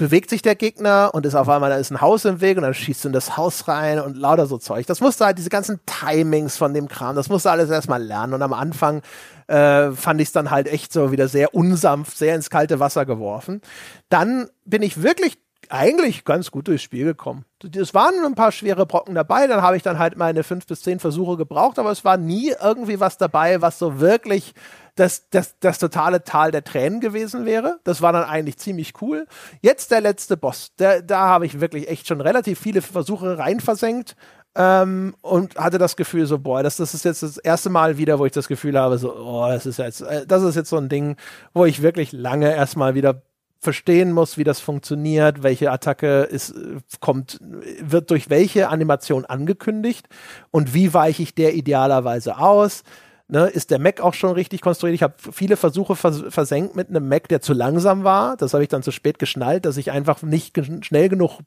bewegt 0.01 0.31
sich 0.31 0.41
der 0.41 0.55
Gegner 0.55 1.11
und 1.13 1.27
ist 1.27 1.35
auf 1.35 1.47
einmal, 1.47 1.69
da 1.69 1.75
ist 1.75 1.91
ein 1.91 2.01
Haus 2.01 2.25
im 2.25 2.41
Weg 2.41 2.57
und 2.57 2.63
dann 2.63 2.73
schießt 2.73 3.03
du 3.03 3.09
in 3.09 3.13
das 3.13 3.37
Haus 3.37 3.67
rein 3.67 3.99
und 3.99 4.17
lauter 4.17 4.47
so 4.47 4.57
Zeug. 4.57 4.87
Das 4.87 4.99
musste 4.99 5.25
halt, 5.25 5.37
diese 5.37 5.51
ganzen 5.51 5.79
Timings 5.85 6.57
von 6.57 6.73
dem 6.73 6.87
Kram, 6.87 7.15
das 7.15 7.29
musste 7.29 7.51
alles 7.51 7.69
erstmal 7.69 8.01
lernen. 8.01 8.33
Und 8.33 8.41
am 8.41 8.51
Anfang 8.51 9.03
äh, 9.45 9.91
fand 9.91 10.19
ich 10.19 10.29
es 10.29 10.31
dann 10.31 10.49
halt 10.49 10.67
echt 10.67 10.91
so 10.91 11.11
wieder 11.11 11.27
sehr 11.27 11.53
unsanft, 11.53 12.17
sehr 12.17 12.33
ins 12.33 12.49
kalte 12.49 12.79
Wasser 12.79 13.05
geworfen. 13.05 13.61
Dann 14.09 14.49
bin 14.65 14.81
ich 14.81 15.03
wirklich 15.03 15.37
eigentlich 15.71 16.25
ganz 16.25 16.51
gut 16.51 16.67
durchs 16.67 16.83
Spiel 16.83 17.05
gekommen. 17.05 17.45
Es 17.75 17.93
waren 17.93 18.13
ein 18.25 18.35
paar 18.35 18.51
schwere 18.51 18.85
Brocken 18.85 19.15
dabei, 19.15 19.47
dann 19.47 19.61
habe 19.61 19.77
ich 19.77 19.83
dann 19.83 19.99
halt 19.99 20.17
meine 20.17 20.43
fünf 20.43 20.65
bis 20.65 20.81
zehn 20.81 20.99
Versuche 20.99 21.37
gebraucht, 21.37 21.79
aber 21.79 21.91
es 21.91 22.03
war 22.03 22.17
nie 22.17 22.53
irgendwie 22.61 22.99
was 22.99 23.17
dabei, 23.17 23.61
was 23.61 23.79
so 23.79 23.99
wirklich 23.99 24.53
das, 24.95 25.29
das, 25.29 25.57
das 25.59 25.79
totale 25.79 26.23
Tal 26.23 26.51
der 26.51 26.63
Tränen 26.63 26.99
gewesen 26.99 27.45
wäre. 27.45 27.79
Das 27.83 28.01
war 28.01 28.11
dann 28.11 28.23
eigentlich 28.23 28.57
ziemlich 28.57 28.93
cool. 29.01 29.25
Jetzt 29.61 29.91
der 29.91 30.01
letzte 30.01 30.37
Boss. 30.37 30.73
Der, 30.79 31.01
da 31.01 31.27
habe 31.27 31.45
ich 31.45 31.61
wirklich 31.61 31.87
echt 31.87 32.07
schon 32.07 32.21
relativ 32.21 32.59
viele 32.59 32.81
Versuche 32.81 33.37
rein 33.37 33.59
versenkt. 33.59 34.15
Ähm, 34.53 35.15
und 35.21 35.55
hatte 35.55 35.77
das 35.77 35.95
Gefühl 35.95 36.25
so, 36.25 36.37
boah, 36.37 36.61
das, 36.61 36.75
das 36.75 36.93
ist 36.93 37.05
jetzt 37.05 37.23
das 37.23 37.37
erste 37.37 37.69
Mal 37.69 37.97
wieder, 37.97 38.19
wo 38.19 38.25
ich 38.25 38.33
das 38.33 38.49
Gefühl 38.49 38.77
habe, 38.77 38.97
so, 38.97 39.15
oh, 39.15 39.47
das 39.47 39.65
ist 39.65 39.77
jetzt, 39.77 40.01
äh, 40.01 40.27
das 40.27 40.43
ist 40.43 40.55
jetzt 40.55 40.69
so 40.69 40.75
ein 40.75 40.89
Ding, 40.89 41.15
wo 41.53 41.63
ich 41.63 41.81
wirklich 41.81 42.11
lange 42.11 42.53
erstmal 42.53 42.93
wieder 42.93 43.21
verstehen 43.61 44.11
muss, 44.11 44.37
wie 44.37 44.43
das 44.43 44.59
funktioniert, 44.59 45.43
welche 45.43 45.71
Attacke 45.71 46.23
ist, 46.23 46.53
kommt, 46.99 47.39
wird 47.79 48.09
durch 48.09 48.29
welche 48.29 48.69
Animation 48.69 49.25
angekündigt 49.25 50.07
und 50.49 50.73
wie 50.73 50.93
weiche 50.93 51.23
ich 51.23 51.35
der 51.35 51.53
idealerweise 51.53 52.39
aus 52.39 52.83
ne, 53.31 53.47
ist 53.47 53.71
der 53.71 53.79
Mac 53.79 54.01
auch 54.01 54.13
schon 54.13 54.33
richtig 54.33 54.61
konstruiert. 54.61 54.95
Ich 54.95 55.03
habe 55.03 55.15
viele 55.17 55.57
Versuche 55.57 55.95
vers 55.95 56.23
versenkt 56.29 56.75
mit 56.75 56.89
einem 56.89 57.07
Mac, 57.07 57.27
der 57.29 57.41
zu 57.41 57.53
langsam 57.53 58.03
war. 58.03 58.37
Das 58.37 58.53
habe 58.53 58.63
ich 58.63 58.69
dann 58.69 58.83
zu 58.83 58.91
spät 58.91 59.17
geschnallt, 59.17 59.65
dass 59.65 59.77
ich 59.77 59.91
einfach 59.91 60.21
nicht 60.21 60.59
schnell 60.81 61.09
genug 61.09 61.39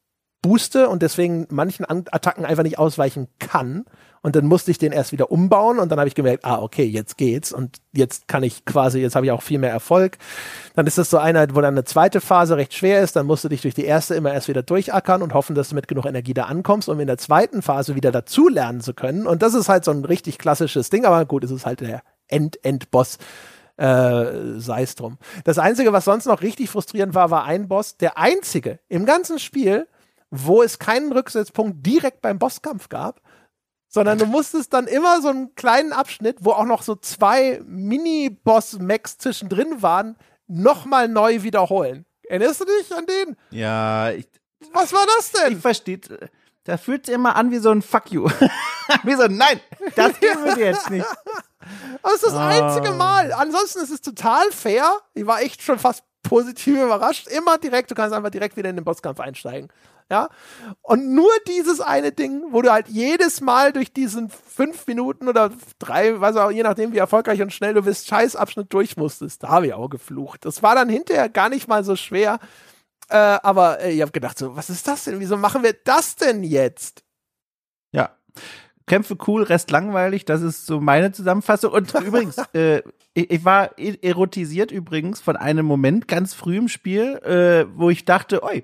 booste 0.44 0.90
und 0.90 1.00
deswegen 1.00 1.46
manchen 1.50 1.86
Attacken 1.88 2.44
einfach 2.44 2.64
nicht 2.64 2.78
ausweichen 2.78 3.28
kann. 3.38 3.86
Und 4.20 4.36
dann 4.36 4.44
musste 4.44 4.70
ich 4.70 4.76
den 4.76 4.92
erst 4.92 5.12
wieder 5.12 5.32
umbauen 5.32 5.78
und 5.78 5.90
dann 5.90 5.98
habe 5.98 6.08
ich 6.08 6.14
gemerkt, 6.14 6.44
ah, 6.44 6.60
okay, 6.60 6.84
jetzt 6.84 7.16
geht's 7.16 7.50
und 7.50 7.78
jetzt 7.92 8.28
kann 8.28 8.42
ich 8.42 8.66
quasi, 8.66 8.98
jetzt 9.00 9.16
habe 9.16 9.24
ich 9.24 9.32
auch 9.32 9.40
viel 9.40 9.58
mehr 9.58 9.70
Erfolg. 9.70 10.18
Dann 10.74 10.86
ist 10.86 10.98
das 10.98 11.08
so 11.08 11.16
eine, 11.16 11.46
wo 11.54 11.62
dann 11.62 11.74
eine 11.74 11.84
zweite 11.84 12.20
Phase 12.20 12.58
recht 12.58 12.74
schwer 12.74 13.00
ist, 13.00 13.16
dann 13.16 13.24
musst 13.24 13.44
du 13.44 13.48
dich 13.48 13.62
durch 13.62 13.74
die 13.74 13.86
erste 13.86 14.16
immer 14.16 14.34
erst 14.34 14.48
wieder 14.48 14.62
durchackern 14.62 15.22
und 15.22 15.32
hoffen, 15.32 15.54
dass 15.54 15.70
du 15.70 15.74
mit 15.74 15.88
genug 15.88 16.04
Energie 16.04 16.34
da 16.34 16.44
ankommst, 16.44 16.90
um 16.90 17.00
in 17.00 17.06
der 17.06 17.16
zweiten 17.16 17.62
Phase 17.62 17.94
wieder 17.94 18.12
dazu 18.12 18.48
lernen 18.48 18.82
zu 18.82 18.92
können. 18.92 19.26
Und 19.26 19.40
das 19.40 19.54
ist 19.54 19.70
halt 19.70 19.84
so 19.84 19.92
ein 19.92 20.04
richtig 20.04 20.36
klassisches 20.36 20.90
Ding, 20.90 21.06
aber 21.06 21.24
gut, 21.24 21.44
es 21.44 21.50
ist 21.50 21.64
halt 21.64 21.80
der 21.80 22.02
End-End-Boss. 22.28 23.16
Äh, 23.76 24.58
sei 24.58 24.82
es 24.82 24.94
drum. 24.94 25.18
Das 25.42 25.58
Einzige, 25.58 25.92
was 25.92 26.04
sonst 26.04 26.26
noch 26.26 26.42
richtig 26.42 26.70
frustrierend 26.70 27.14
war, 27.14 27.30
war 27.30 27.44
ein 27.44 27.66
Boss, 27.66 27.96
der 27.96 28.18
einzige 28.18 28.78
im 28.88 29.04
ganzen 29.04 29.40
Spiel, 29.40 29.88
wo 30.34 30.62
es 30.62 30.78
keinen 30.78 31.12
Rücksetzpunkt 31.12 31.84
direkt 31.86 32.20
beim 32.20 32.38
Bosskampf 32.38 32.88
gab, 32.88 33.20
sondern 33.88 34.18
du 34.18 34.26
musstest 34.26 34.72
dann 34.72 34.88
immer 34.88 35.22
so 35.22 35.28
einen 35.28 35.54
kleinen 35.54 35.92
Abschnitt, 35.92 36.38
wo 36.40 36.50
auch 36.50 36.64
noch 36.64 36.82
so 36.82 36.96
zwei 36.96 37.62
Mini-Boss-Max 37.64 39.18
zwischendrin 39.18 39.82
waren, 39.82 40.16
nochmal 40.48 41.08
neu 41.08 41.42
wiederholen. 41.42 42.04
Erinnerst 42.28 42.60
du 42.60 42.64
dich 42.64 42.94
an 42.94 43.06
den? 43.06 43.36
Ja, 43.50 44.10
ich, 44.10 44.26
Was 44.72 44.92
war 44.92 45.06
das 45.16 45.30
denn? 45.30 45.52
Ich 45.52 45.58
verstehe. 45.58 46.00
Da 46.64 46.76
fühlt 46.76 47.06
sich 47.06 47.14
immer 47.14 47.36
an 47.36 47.50
wie 47.52 47.58
so 47.58 47.70
ein 47.70 47.82
Fuck 47.82 48.10
you. 48.10 48.28
wie 49.04 49.14
so, 49.14 49.28
nein, 49.28 49.60
das 49.94 50.18
geben 50.18 50.44
wir 50.44 50.54
dir 50.54 50.66
jetzt 50.66 50.90
nicht. 50.90 51.06
Das 52.02 52.16
ist 52.16 52.24
das 52.24 52.34
oh. 52.34 52.38
einzige 52.38 52.90
Mal. 52.92 53.32
Ansonsten 53.32 53.78
ist 53.78 53.88
es 53.88 54.02
total 54.02 54.52
fair. 54.52 54.98
Ich 55.14 55.26
war 55.26 55.40
echt 55.40 55.62
schon 55.62 55.78
fast 55.78 56.04
positiv 56.34 56.76
überrascht. 56.76 57.28
Immer 57.28 57.58
direkt, 57.58 57.90
du 57.90 57.94
kannst 57.94 58.14
einfach 58.14 58.30
direkt 58.30 58.56
wieder 58.56 58.70
in 58.70 58.76
den 58.76 58.84
Bosskampf 58.84 59.20
einsteigen 59.20 59.68
ja. 60.10 60.28
Und 60.82 61.14
nur 61.14 61.30
dieses 61.48 61.80
eine 61.80 62.12
Ding, 62.12 62.42
wo 62.50 62.62
du 62.62 62.70
halt 62.70 62.88
jedes 62.88 63.40
Mal 63.40 63.72
durch 63.72 63.92
diesen 63.92 64.28
fünf 64.28 64.86
Minuten 64.86 65.28
oder 65.28 65.50
drei, 65.78 66.20
weiß 66.20 66.36
auch, 66.36 66.50
je 66.50 66.62
nachdem, 66.62 66.92
wie 66.92 66.98
erfolgreich 66.98 67.40
und 67.42 67.52
schnell 67.52 67.74
du 67.74 67.82
bist, 67.82 68.06
Scheißabschnitt 68.08 68.72
durch 68.72 68.96
musstest. 68.96 69.42
Da 69.42 69.48
habe 69.48 69.66
ich 69.66 69.74
auch 69.74 69.88
geflucht. 69.88 70.44
Das 70.44 70.62
war 70.62 70.74
dann 70.74 70.88
hinterher 70.88 71.28
gar 71.28 71.48
nicht 71.48 71.68
mal 71.68 71.84
so 71.84 71.96
schwer. 71.96 72.38
Äh, 73.08 73.16
aber 73.16 73.80
äh, 73.80 73.92
ich 73.92 74.02
habe 74.02 74.12
gedacht, 74.12 74.38
so, 74.38 74.56
was 74.56 74.70
ist 74.70 74.86
das 74.88 75.04
denn? 75.04 75.20
Wieso 75.20 75.36
machen 75.36 75.62
wir 75.62 75.74
das 75.84 76.16
denn 76.16 76.42
jetzt? 76.42 77.04
Ja. 77.92 78.16
Kämpfe 78.86 79.16
cool, 79.26 79.42
Rest 79.42 79.70
langweilig. 79.70 80.24
Das 80.24 80.42
ist 80.42 80.66
so 80.66 80.80
meine 80.80 81.12
Zusammenfassung. 81.12 81.72
Und 81.72 81.94
übrigens, 82.06 82.36
äh, 82.52 82.82
ich, 83.14 83.44
war 83.44 83.78
e- 83.78 83.98
erotisiert 84.02 84.70
übrigens 84.70 85.20
von 85.20 85.36
einem 85.36 85.66
Moment 85.66 86.08
ganz 86.08 86.34
früh 86.34 86.56
im 86.58 86.68
Spiel, 86.68 87.16
äh, 87.24 87.66
wo 87.76 87.90
ich 87.90 88.04
dachte, 88.04 88.42
oi, 88.42 88.62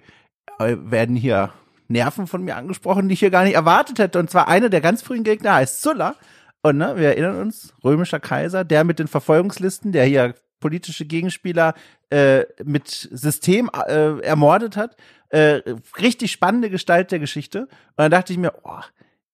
äh, 0.59 0.77
werden 0.79 1.17
hier 1.17 1.53
Nerven 1.89 2.27
von 2.27 2.43
mir 2.45 2.57
angesprochen, 2.57 3.09
die 3.09 3.15
ich 3.15 3.21
hier 3.21 3.31
gar 3.31 3.45
nicht 3.45 3.55
erwartet 3.55 3.99
hätte. 3.99 4.19
Und 4.19 4.31
zwar 4.31 4.49
einer 4.49 4.69
der 4.69 4.81
ganz 4.81 5.03
frühen 5.03 5.25
Gegner 5.25 5.55
heißt 5.55 5.83
Sulla. 5.83 6.15
Und 6.63 6.77
ne, 6.77 6.95
wir 6.97 7.09
erinnern 7.09 7.41
uns, 7.41 7.73
römischer 7.83 8.21
Kaiser, 8.21 8.65
der 8.65 8.85
mit 8.85 8.99
den 8.99 9.09
Verfolgungslisten, 9.09 9.93
der 9.93 10.05
hier 10.05 10.35
politische 10.61 11.07
Gegenspieler 11.07 11.75
äh, 12.11 12.45
mit 12.63 12.89
System 12.89 13.71
äh, 13.73 14.21
ermordet 14.21 14.77
hat. 14.77 14.97
Äh, 15.31 15.63
richtig 15.99 16.33
spannende 16.33 16.71
Gestalt 16.71 17.13
der 17.13 17.19
Geschichte. 17.19 17.63
Und 17.63 17.71
dann 17.97 18.11
dachte 18.11 18.33
ich 18.33 18.39
mir, 18.39 18.53
oh, 18.63 18.81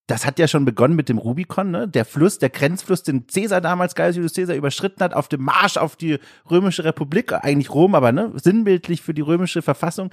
das 0.07 0.24
hat 0.24 0.39
ja 0.39 0.47
schon 0.47 0.65
begonnen 0.65 0.95
mit 0.95 1.09
dem 1.09 1.19
Rubikon, 1.19 1.70
ne? 1.70 1.89
Der 1.89 2.05
Fluss, 2.05 2.39
der 2.39 2.51
Grenzfluss, 2.51 3.03
den 3.03 3.28
Cäsar 3.28 3.61
damals, 3.61 3.95
Gaius 3.95 4.15
Julius 4.16 4.35
Caesar, 4.35 4.55
überschritten 4.55 5.03
hat 5.03 5.15
auf 5.15 5.28
dem 5.28 5.43
Marsch 5.43 5.77
auf 5.77 5.97
die 5.97 6.19
römische 6.49 6.85
Republik, 6.85 7.33
eigentlich 7.33 7.70
Rom, 7.70 7.95
aber 7.95 8.12
ne, 8.12 8.33
sinnbildlich 8.37 9.03
für 9.03 9.15
die 9.15 9.23
römische 9.23 9.62
Verfassung. 9.62 10.11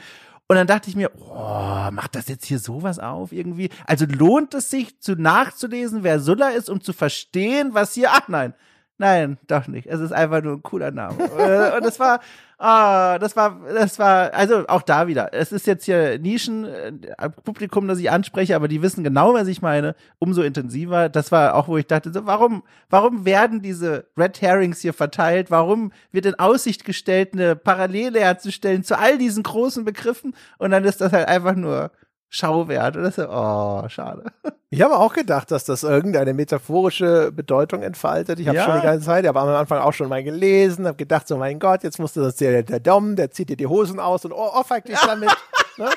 Und 0.48 0.56
dann 0.58 0.68
dachte 0.68 0.90
ich 0.90 0.96
mir, 0.96 1.12
oh, 1.18 1.92
macht 1.92 2.16
das 2.16 2.28
jetzt 2.28 2.46
hier 2.46 2.60
sowas 2.60 3.00
auf 3.00 3.32
irgendwie? 3.32 3.70
Also 3.86 4.06
lohnt 4.06 4.54
es 4.54 4.70
sich, 4.70 5.00
zu 5.00 5.14
nachzulesen, 5.14 6.04
wer 6.04 6.20
Sulla 6.20 6.50
ist, 6.50 6.70
um 6.70 6.82
zu 6.82 6.92
verstehen, 6.92 7.70
was 7.74 7.94
hier, 7.94 8.10
ach 8.12 8.28
nein, 8.28 8.54
nein, 8.98 9.38
doch 9.48 9.68
nicht. 9.68 9.88
Es 9.88 10.02
ist 10.02 10.12
einfach 10.12 10.42
nur 10.44 10.54
ein 10.54 10.64
cooler 10.64 10.92
Name. 10.92 11.18
Äh, 11.38 11.78
Und 11.78 11.86
das 11.86 12.00
war, 12.00 12.20
ah, 12.64 13.20
das 13.20 13.36
war, 13.36 13.60
das 13.74 14.00
war, 14.00 14.34
also 14.34 14.66
auch 14.68 14.82
da 14.82 15.08
wieder. 15.08 15.34
Es 15.34 15.52
ist 15.52 15.68
jetzt 15.68 15.84
hier 15.84 16.18
Nischen, 16.18 16.66
äh, 16.66 17.30
Publikum, 17.44 17.88
das 17.88 18.00
ich 18.00 18.10
anspreche, 18.10 18.56
aber 18.56 18.70
die 18.70 18.82
wissen 18.82 19.04
genau, 19.04 19.34
was 19.34 19.48
ich 19.48 19.62
meine. 19.62 19.96
Umso 20.18 20.42
intensiver. 20.42 21.10
Das 21.10 21.32
war 21.32 21.56
auch, 21.56 21.68
wo 21.68 21.78
ich 21.78 21.88
dachte, 21.88 22.14
so, 22.14 22.26
warum, 22.26 22.64
warum 22.90 23.26
werden 23.26 23.62
diese 23.62 24.06
Red 24.18 24.42
Herrings 24.42 24.80
hier 24.80 24.94
verteilt? 24.94 25.52
Warum 25.52 25.92
wird 26.14 26.26
in 26.26 26.40
Aussicht 26.40 26.86
gestellt, 26.86 27.34
eine 27.34 27.58
Parallele 27.58 28.22
herzustellen 28.22 28.84
zu 28.84 28.98
all 28.98 29.18
diesen 29.18 29.44
großen 29.44 29.84
Begriffen? 29.84 30.34
Und 30.58 30.72
dann 30.72 30.86
ist 30.86 31.02
das 31.02 31.12
halt 31.12 31.28
einfach 31.28 31.56
nur 31.56 31.92
Schauwert. 32.36 32.98
Und 32.98 33.04
das 33.04 33.18
ist, 33.20 33.28
oh, 33.30 33.84
schade. 33.90 34.24
Ich 34.72 34.82
habe 34.82 34.98
auch 34.98 35.14
gedacht, 35.14 35.52
dass 35.52 35.66
das 35.66 35.84
irgendeine 35.84 36.34
metaphorische 36.34 37.32
Bedeutung 37.32 37.84
entfaltet. 37.84 38.40
Ich 38.40 38.48
habe 38.48 38.58
Ja. 38.58 38.66
schon 38.66 38.76
die 38.78 38.82
ganze 38.88 39.06
Zeit, 39.06 39.28
aber 39.28 39.42
am 39.42 39.50
Anfang 39.50 39.78
auch 39.80 39.94
schon 39.94 40.10
mal 40.10 40.24
gelesen, 40.24 40.88
habe 40.88 40.98
gedacht, 40.98 41.28
so 41.28 41.38
mein 41.38 41.60
Gott, 41.60 41.84
jetzt 41.84 42.00
musste 42.00 42.22
das 42.22 42.38
der, 42.38 42.64
der 42.64 42.80
Dom, 42.80 43.16
der 43.16 43.30
zieht 43.30 43.50
dir 43.50 43.56
die 43.58 43.68
Hosen 43.68 44.00
aus 44.00 44.26
und 44.26 44.32
oh, 44.34 44.50
ohrfeigt 44.56 44.88
dich 44.88 45.00
damit. 45.06 45.30
ne? 45.78 45.90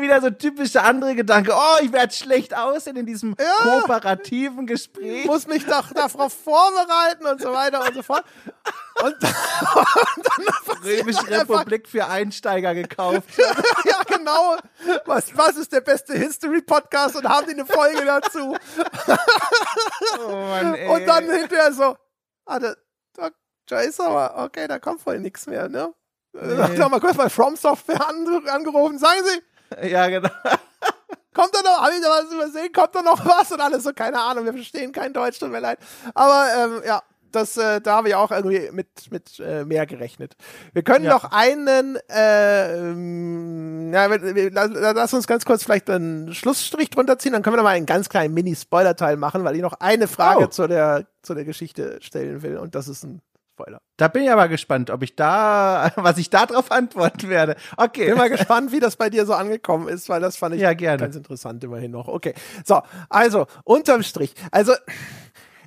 Wieder 0.00 0.20
so 0.20 0.30
typischer 0.30 0.84
andere 0.84 1.16
Gedanke. 1.16 1.50
Oh, 1.52 1.82
ich 1.82 1.92
werde 1.92 2.12
schlecht 2.14 2.56
aussehen 2.56 2.96
in 2.96 3.04
diesem 3.06 3.34
Ja. 3.38 3.80
kooperativen 3.80 4.60
Ich 4.62 4.68
Gespräch. 4.68 5.26
muss 5.26 5.48
mich 5.48 5.66
doch 5.66 5.92
darauf 5.92 6.32
vorbereiten 6.32 7.26
und 7.30 7.40
so 7.42 7.52
weiter 7.52 7.80
und 7.84 7.92
so 7.94 8.02
fort. 8.02 8.24
Und, 9.02 9.16
Römische 10.84 11.28
Republik 11.28 11.88
für 11.88 12.06
Einsteiger 12.06 12.74
gekauft. 12.74 13.28
ja, 13.84 14.02
genau. 14.06 14.56
Was, 15.04 15.36
was 15.36 15.56
ist 15.56 15.72
der 15.72 15.80
beste 15.80 16.14
History-Podcast 16.14 17.16
und 17.16 17.28
haben 17.28 17.46
die 17.46 17.52
eine 17.52 17.66
Folge 17.66 18.04
dazu? 18.04 18.56
Oh 20.18 20.30
Mann, 20.30 20.74
ey. 20.74 20.88
Und 20.88 21.06
dann 21.06 21.30
hinterher 21.30 21.72
so, 21.72 21.96
ah, 22.46 22.58
da, 22.58 22.74
da, 23.14 23.30
da 23.66 23.80
ist 23.80 24.00
aber, 24.00 24.44
okay, 24.44 24.66
da 24.66 24.78
kommt 24.78 25.04
wohl 25.06 25.18
nichts 25.18 25.46
mehr, 25.46 25.68
ne? 25.68 25.92
Dann 26.32 26.78
hab 26.78 26.90
mal 26.90 27.00
kurz 27.00 27.16
bei 27.16 27.28
From 27.28 27.56
Software 27.56 28.06
an, 28.06 28.46
angerufen, 28.48 28.98
sagen 28.98 29.20
Sie, 29.24 29.88
Ja, 29.88 30.06
genau. 30.08 30.28
kommt 31.34 31.54
da 31.54 31.62
noch, 31.62 31.82
habe 31.82 31.94
ich 31.94 32.02
da 32.02 32.08
was 32.10 32.32
übersehen, 32.32 32.72
kommt 32.72 32.94
da 32.94 33.02
noch 33.02 33.24
was? 33.24 33.52
Und 33.52 33.60
alles 33.60 33.84
so, 33.84 33.92
keine 33.92 34.20
Ahnung, 34.20 34.44
wir 34.44 34.52
verstehen 34.52 34.92
kein 34.92 35.12
Deutsch, 35.12 35.38
tut 35.38 35.50
mir 35.50 35.60
leid. 35.60 35.78
Aber 36.14 36.48
ähm, 36.56 36.82
ja, 36.86 37.02
das, 37.36 37.56
äh, 37.56 37.80
da 37.80 37.96
habe 37.96 38.08
ich 38.08 38.14
auch 38.16 38.30
irgendwie 38.32 38.70
mit, 38.72 38.88
mit 39.12 39.38
äh, 39.38 39.64
mehr 39.64 39.86
gerechnet. 39.86 40.34
Wir 40.72 40.82
können 40.82 41.04
Ja. 41.04 41.12
noch 41.12 41.24
einen, 41.30 41.96
äh, 42.08 42.78
ähm, 42.78 43.92
ja, 43.94 44.10
wir, 44.10 44.34
wir, 44.34 44.50
lass, 44.50 45.14
uns 45.14 45.26
ganz 45.26 45.44
kurz 45.44 45.62
vielleicht 45.62 45.88
einen 45.90 46.34
Schlussstrich 46.34 46.90
drunter 46.90 47.18
ziehen, 47.18 47.32
dann 47.32 47.42
können 47.42 47.54
wir 47.54 47.58
noch 47.58 47.64
mal 47.64 47.76
einen 47.76 47.86
ganz 47.86 48.08
kleinen 48.08 48.34
Mini-Spoiler-Teil 48.34 49.16
machen, 49.16 49.44
weil 49.44 49.54
ich 49.56 49.62
noch 49.62 49.74
eine 49.74 50.08
Frage 50.08 50.44
Oh. 50.44 50.46
zu, 50.48 50.66
der, 50.66 51.06
zu 51.22 51.34
der 51.34 51.44
Geschichte 51.44 51.98
stellen 52.02 52.42
will 52.42 52.56
und 52.56 52.74
das 52.74 52.88
ist 52.88 53.04
ein 53.04 53.20
Spoiler. 53.58 53.80
Da 53.96 54.08
bin 54.08 54.22
ich 54.24 54.30
aber 54.30 54.48
gespannt, 54.48 54.90
ob 54.90 55.02
ich 55.02 55.16
da, 55.16 55.90
was 55.96 56.18
ich 56.18 56.28
da 56.28 56.44
drauf 56.44 56.70
antworten 56.70 57.30
werde. 57.30 57.56
Okay. 57.78 58.06
Bin 58.08 58.16
mal 58.18 58.28
gespannt, 58.28 58.70
wie 58.70 58.80
das 58.80 58.96
bei 58.96 59.08
dir 59.08 59.24
so 59.24 59.32
angekommen 59.32 59.88
ist, 59.88 60.10
weil 60.10 60.20
das 60.20 60.36
fand 60.36 60.54
ich 60.56 60.60
Ja, 60.60 60.74
gerne. 60.74 60.98
ganz 60.98 61.16
interessant 61.16 61.64
immerhin 61.64 61.90
noch. 61.92 62.06
Okay. 62.08 62.34
So, 62.66 62.82
also, 63.08 63.46
unterm 63.64 64.02
Strich. 64.02 64.34
Also, 64.50 64.74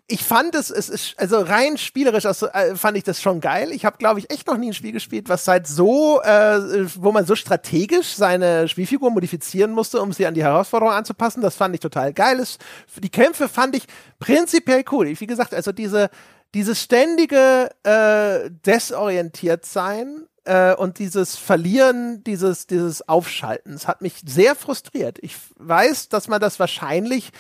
ich 0.10 0.24
fand 0.24 0.56
es, 0.56 0.72
es 0.72 0.90
ist, 0.90 1.14
also 1.18 1.40
rein 1.40 1.78
spielerisch 1.78 2.26
also, 2.26 2.48
äh, 2.48 2.76
fand 2.76 2.98
ich 2.98 3.04
das 3.04 3.22
schon 3.22 3.40
geil. 3.40 3.72
Ich 3.72 3.86
habe, 3.86 3.98
glaube 3.98 4.20
ich, 4.20 4.30
echt 4.32 4.48
noch 4.48 4.58
nie 4.58 4.72
ein 4.72 4.74
Spiel 4.74 4.92
gespielt, 4.92 5.30
was 5.30 5.48
halt 5.48 5.68
so, 5.68 6.22
äh, 6.22 6.86
wo 6.96 7.12
man 7.12 7.26
so 7.26 7.36
strategisch 7.36 8.16
seine 8.16 8.68
Spielfigur 8.68 9.12
modifizieren 9.12 9.72
musste, 9.72 10.02
um 10.02 10.12
sie 10.12 10.26
an 10.26 10.34
die 10.34 10.44
Herausforderung 10.44 10.94
anzupassen. 10.94 11.42
Das 11.42 11.56
fand 11.56 11.76
ich 11.76 11.80
total 11.80 12.12
geil. 12.12 12.40
Es, 12.40 12.58
die 12.98 13.10
Kämpfe 13.10 13.48
fand 13.48 13.76
ich 13.76 13.84
prinzipiell 14.20 14.84
cool. 14.92 15.14
Wie 15.20 15.28
gesagt, 15.28 15.54
also 15.54 15.72
diese, 15.72 16.10
dieses 16.54 16.82
ständige 16.82 17.70
äh, 17.84 18.50
desorientiert 18.66 19.66
sein 19.66 20.28
äh, 20.46 20.74
und 20.74 20.98
dieses 20.98 21.36
Verlieren 21.36 22.24
dieses, 22.24 22.66
dieses 22.66 23.08
Aufschaltens 23.08 23.88
hat 23.88 24.02
mich 24.02 24.16
sehr 24.26 24.56
frustriert. 24.56 25.20
Ich 25.22 25.36
weiß, 25.58 26.10
dass 26.10 26.28
man 26.28 26.42
das 26.42 26.60
wahrscheinlich, 26.60 27.32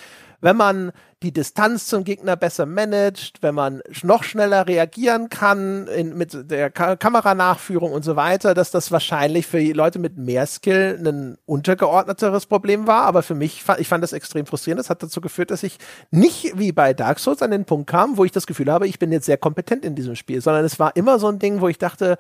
wenn 0.41 0.55
man 0.55 0.91
die 1.21 1.33
Distanz 1.33 1.87
zum 1.87 2.05
Gegner 2.05 2.37
besser 2.37 2.65
managt, 2.65 3.41
wenn 3.41 3.53
man 3.53 3.81
noch 4.03 4.23
schneller 4.23 4.67
reagieren 4.67 5.27
kann 5.27 5.87
in, 5.87 6.17
mit 6.17 6.49
der 6.49 6.69
Ka 6.69 6.95
Kameranachführung 6.95 7.91
und 7.91 8.05
so 8.05 8.15
weiter, 8.15 8.53
dass 8.53 8.71
das 8.71 8.91
wahrscheinlich 8.91 9.45
für 9.45 9.59
Leute 9.59 9.99
mit 9.99 10.17
mehr 10.17 10.45
Skill 10.45 10.97
ein 11.05 11.37
untergeordneteres 11.45 12.45
Problem 12.45 12.87
war. 12.87 13.03
Aber 13.03 13.21
für 13.21 13.35
mich, 13.35 13.63
ich 13.79 13.87
fand 13.87 14.03
das 14.03 14.13
extrem 14.13 14.45
frustrierend. 14.45 14.79
Das 14.79 14.89
hat 14.89 15.03
dazu 15.03 15.19
geführt, 15.19 15.51
dass 15.51 15.63
ich 15.63 15.77
nicht 16.09 16.57
wie 16.57 16.71
bei 16.71 16.93
Dark 16.93 17.19
Souls 17.19 17.41
an 17.41 17.51
den 17.51 17.65
Punkt 17.65 17.89
kam, 17.89 18.15
wo 18.15 18.23
ich 18.23 18.31
das 18.31 18.47
Gefühl 18.47 18.71
habe, 18.71 18.87
ich 18.87 18.99
bin 18.99 19.11
jetzt 19.11 19.25
sehr 19.25 19.37
kompetent 19.37 19.83
in 19.83 19.95
diesem 19.95 20.15
Spiel, 20.15 20.39
sondern 20.41 20.63
es 20.63 20.79
war 20.79 20.95
immer 20.95 21.19
so 21.19 21.27
ein 21.27 21.39
Ding, 21.39 21.59
wo 21.59 21.67
ich 21.67 21.77
dachte, 21.77 22.17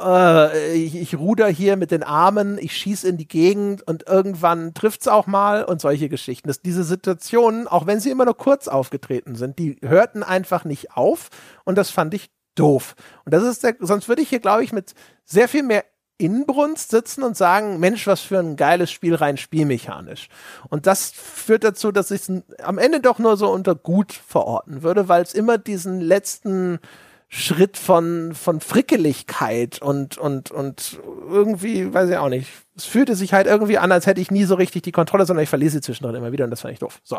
äh, 0.00 0.74
ich, 0.74 0.96
ich 0.96 1.18
ruder 1.18 1.46
hier 1.48 1.76
mit 1.76 1.90
den 1.90 2.02
Armen, 2.02 2.58
ich 2.58 2.76
schieße 2.76 3.08
in 3.08 3.16
die 3.16 3.28
Gegend 3.28 3.86
und 3.86 4.06
irgendwann 4.06 4.74
trifft's 4.74 5.08
auch 5.08 5.26
mal 5.26 5.64
und 5.64 5.80
solche 5.80 6.08
Geschichten. 6.08 6.48
Das, 6.48 6.62
diese 6.62 6.84
Situationen, 6.84 7.66
auch 7.68 7.86
wenn 7.86 8.00
sie 8.00 8.10
immer 8.10 8.24
nur 8.24 8.36
kurz 8.36 8.68
aufgetreten 8.68 9.34
sind, 9.34 9.58
die 9.58 9.76
hörten 9.82 10.22
einfach 10.22 10.64
nicht 10.64 10.96
auf 10.96 11.28
und 11.64 11.76
das 11.76 11.90
fand 11.90 12.14
ich 12.14 12.30
doof. 12.54 12.94
Und 13.24 13.32
das 13.32 13.44
ist 13.44 13.64
der, 13.64 13.76
sonst 13.80 14.08
würde 14.08 14.22
ich 14.22 14.28
hier, 14.28 14.40
glaube 14.40 14.64
ich, 14.64 14.72
mit 14.72 14.94
sehr 15.24 15.48
viel 15.48 15.62
mehr 15.62 15.84
Inbrunst 16.18 16.90
sitzen 16.90 17.22
und 17.22 17.36
sagen, 17.36 17.78
Mensch, 17.78 18.06
was 18.08 18.20
für 18.20 18.40
ein 18.40 18.56
geiles 18.56 18.90
Spiel 18.90 19.14
rein 19.14 19.36
spielmechanisch. 19.36 20.28
Und 20.68 20.86
das 20.86 21.12
führt 21.12 21.62
dazu, 21.62 21.92
dass 21.92 22.10
ich 22.10 22.28
es 22.28 22.42
am 22.60 22.78
Ende 22.78 23.00
doch 23.00 23.20
nur 23.20 23.36
so 23.36 23.48
unter 23.50 23.76
gut 23.76 24.12
verorten 24.12 24.82
würde, 24.82 25.08
weil 25.08 25.22
es 25.22 25.32
immer 25.32 25.58
diesen 25.58 26.00
letzten 26.00 26.80
Schritt 27.30 27.76
von, 27.76 28.34
von 28.34 28.60
Frickeligkeit 28.60 29.82
und, 29.82 30.16
und, 30.16 30.50
und 30.50 30.98
irgendwie, 31.28 31.92
weiß 31.92 32.08
ich 32.08 32.16
auch 32.16 32.30
nicht. 32.30 32.50
Es 32.74 32.86
fühlte 32.86 33.14
sich 33.16 33.34
halt 33.34 33.46
irgendwie 33.46 33.76
an, 33.76 33.92
als 33.92 34.06
hätte 34.06 34.22
ich 34.22 34.30
nie 34.30 34.44
so 34.44 34.54
richtig 34.54 34.82
die 34.82 34.92
Kontrolle, 34.92 35.26
sondern 35.26 35.42
ich 35.42 35.50
verließ 35.50 35.72
sie 35.72 35.82
zwischendrin 35.82 36.16
immer 36.16 36.32
wieder 36.32 36.44
und 36.46 36.50
das 36.50 36.62
fand 36.62 36.72
ich 36.72 36.80
doof. 36.80 37.00
So, 37.04 37.18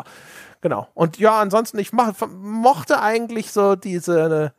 genau. 0.62 0.88
Und 0.94 1.18
ja, 1.18 1.40
ansonsten, 1.40 1.78
ich 1.78 1.92
mach, 1.92 2.12
mochte 2.28 3.00
eigentlich 3.00 3.52
so 3.52 3.76
diese, 3.76 4.52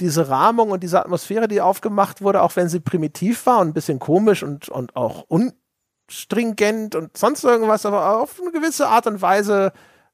diese 0.00 0.30
Rahmung 0.30 0.70
und 0.70 0.82
diese 0.82 1.00
Atmosphäre, 1.00 1.48
die 1.48 1.60
aufgemacht 1.60 2.22
wurde, 2.22 2.40
auch 2.40 2.56
wenn 2.56 2.70
sie 2.70 2.80
primitiv 2.80 3.44
war 3.44 3.58
und 3.60 3.68
ein 3.68 3.74
bisschen 3.74 3.98
komisch 3.98 4.42
und, 4.42 4.70
und 4.70 4.96
auch 4.96 5.26
unstringent 5.28 6.94
und 6.94 7.14
sonst 7.14 7.44
irgendwas, 7.44 7.84
aber 7.84 8.22
auf 8.22 8.40
eine 8.40 8.52
gewisse 8.52 8.88
Art 8.88 9.06
und 9.06 9.20
Weise 9.20 9.72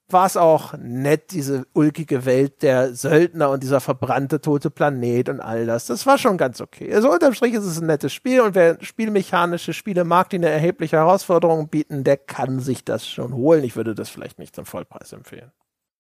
war 0.09 0.27
es 0.27 0.37
auch 0.37 0.75
nett, 0.79 1.33
diese 1.33 1.67
ulkige 1.73 2.25
Welt 2.27 2.63
der 2.63 2.95
Söldner 2.95 3.51
und 3.51 3.63
dieser 3.63 3.81
verbrannte 3.81 4.41
tote 4.41 4.71
Planet 4.71 5.29
und 5.31 5.41
all 5.41 5.67
das. 5.67 5.87
Das 5.87 6.07
war 6.07 6.19
schon 6.19 6.37
ganz 6.37 6.61
okay. 6.61 6.95
Also 6.95 7.11
unterm 7.11 7.35
Strich 7.35 7.55
ist 7.55 7.65
es 7.65 7.81
ein 7.81 7.87
nettes 7.87 8.13
Spiel 8.13 8.41
und 8.43 8.55
wer 8.55 8.77
spielmechanische 8.83 9.73
Spiele 9.73 10.05
mag, 10.05 10.31
die 10.31 10.37
eine 10.37 10.51
erhebliche 10.51 10.97
Herausforderung 10.97 11.69
bieten, 11.69 12.05
der 12.05 12.19
kann 12.19 12.61
sich 12.61 12.85
das 12.85 13.09
schon 13.09 13.33
holen. 13.35 13.65
Ich 13.65 13.77
würde 13.77 13.95
das 13.95 14.11
vielleicht 14.11 14.39
nicht 14.39 14.55
zum 14.55 14.67
Vollpreis 14.67 15.13
empfehlen. 15.13 15.51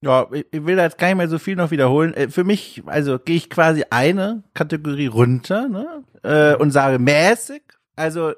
Ja, 0.03 0.27
ich 0.31 0.67
will 0.67 0.77
da 0.77 0.83
jetzt 0.83 0.99
gar 0.99 1.07
nicht 1.07 1.17
mehr 1.17 1.29
so 1.29 1.39
viel 1.39 1.57
noch 1.57 1.71
wiederholen. 1.71 2.13
Äh, 2.13 2.29
Für 2.29 2.45
mich, 2.45 2.83
also 2.85 3.19
gehe 3.19 3.37
ich 3.37 3.49
quasi 3.49 3.85
eine 3.89 4.43
Kategorie 4.53 5.07
runter 5.07 5.67
ne? 5.69 6.05
äh, 6.23 6.55
und 6.57 6.73
sage 6.73 6.99
mäßig. 6.99 7.63
Also 7.97 8.35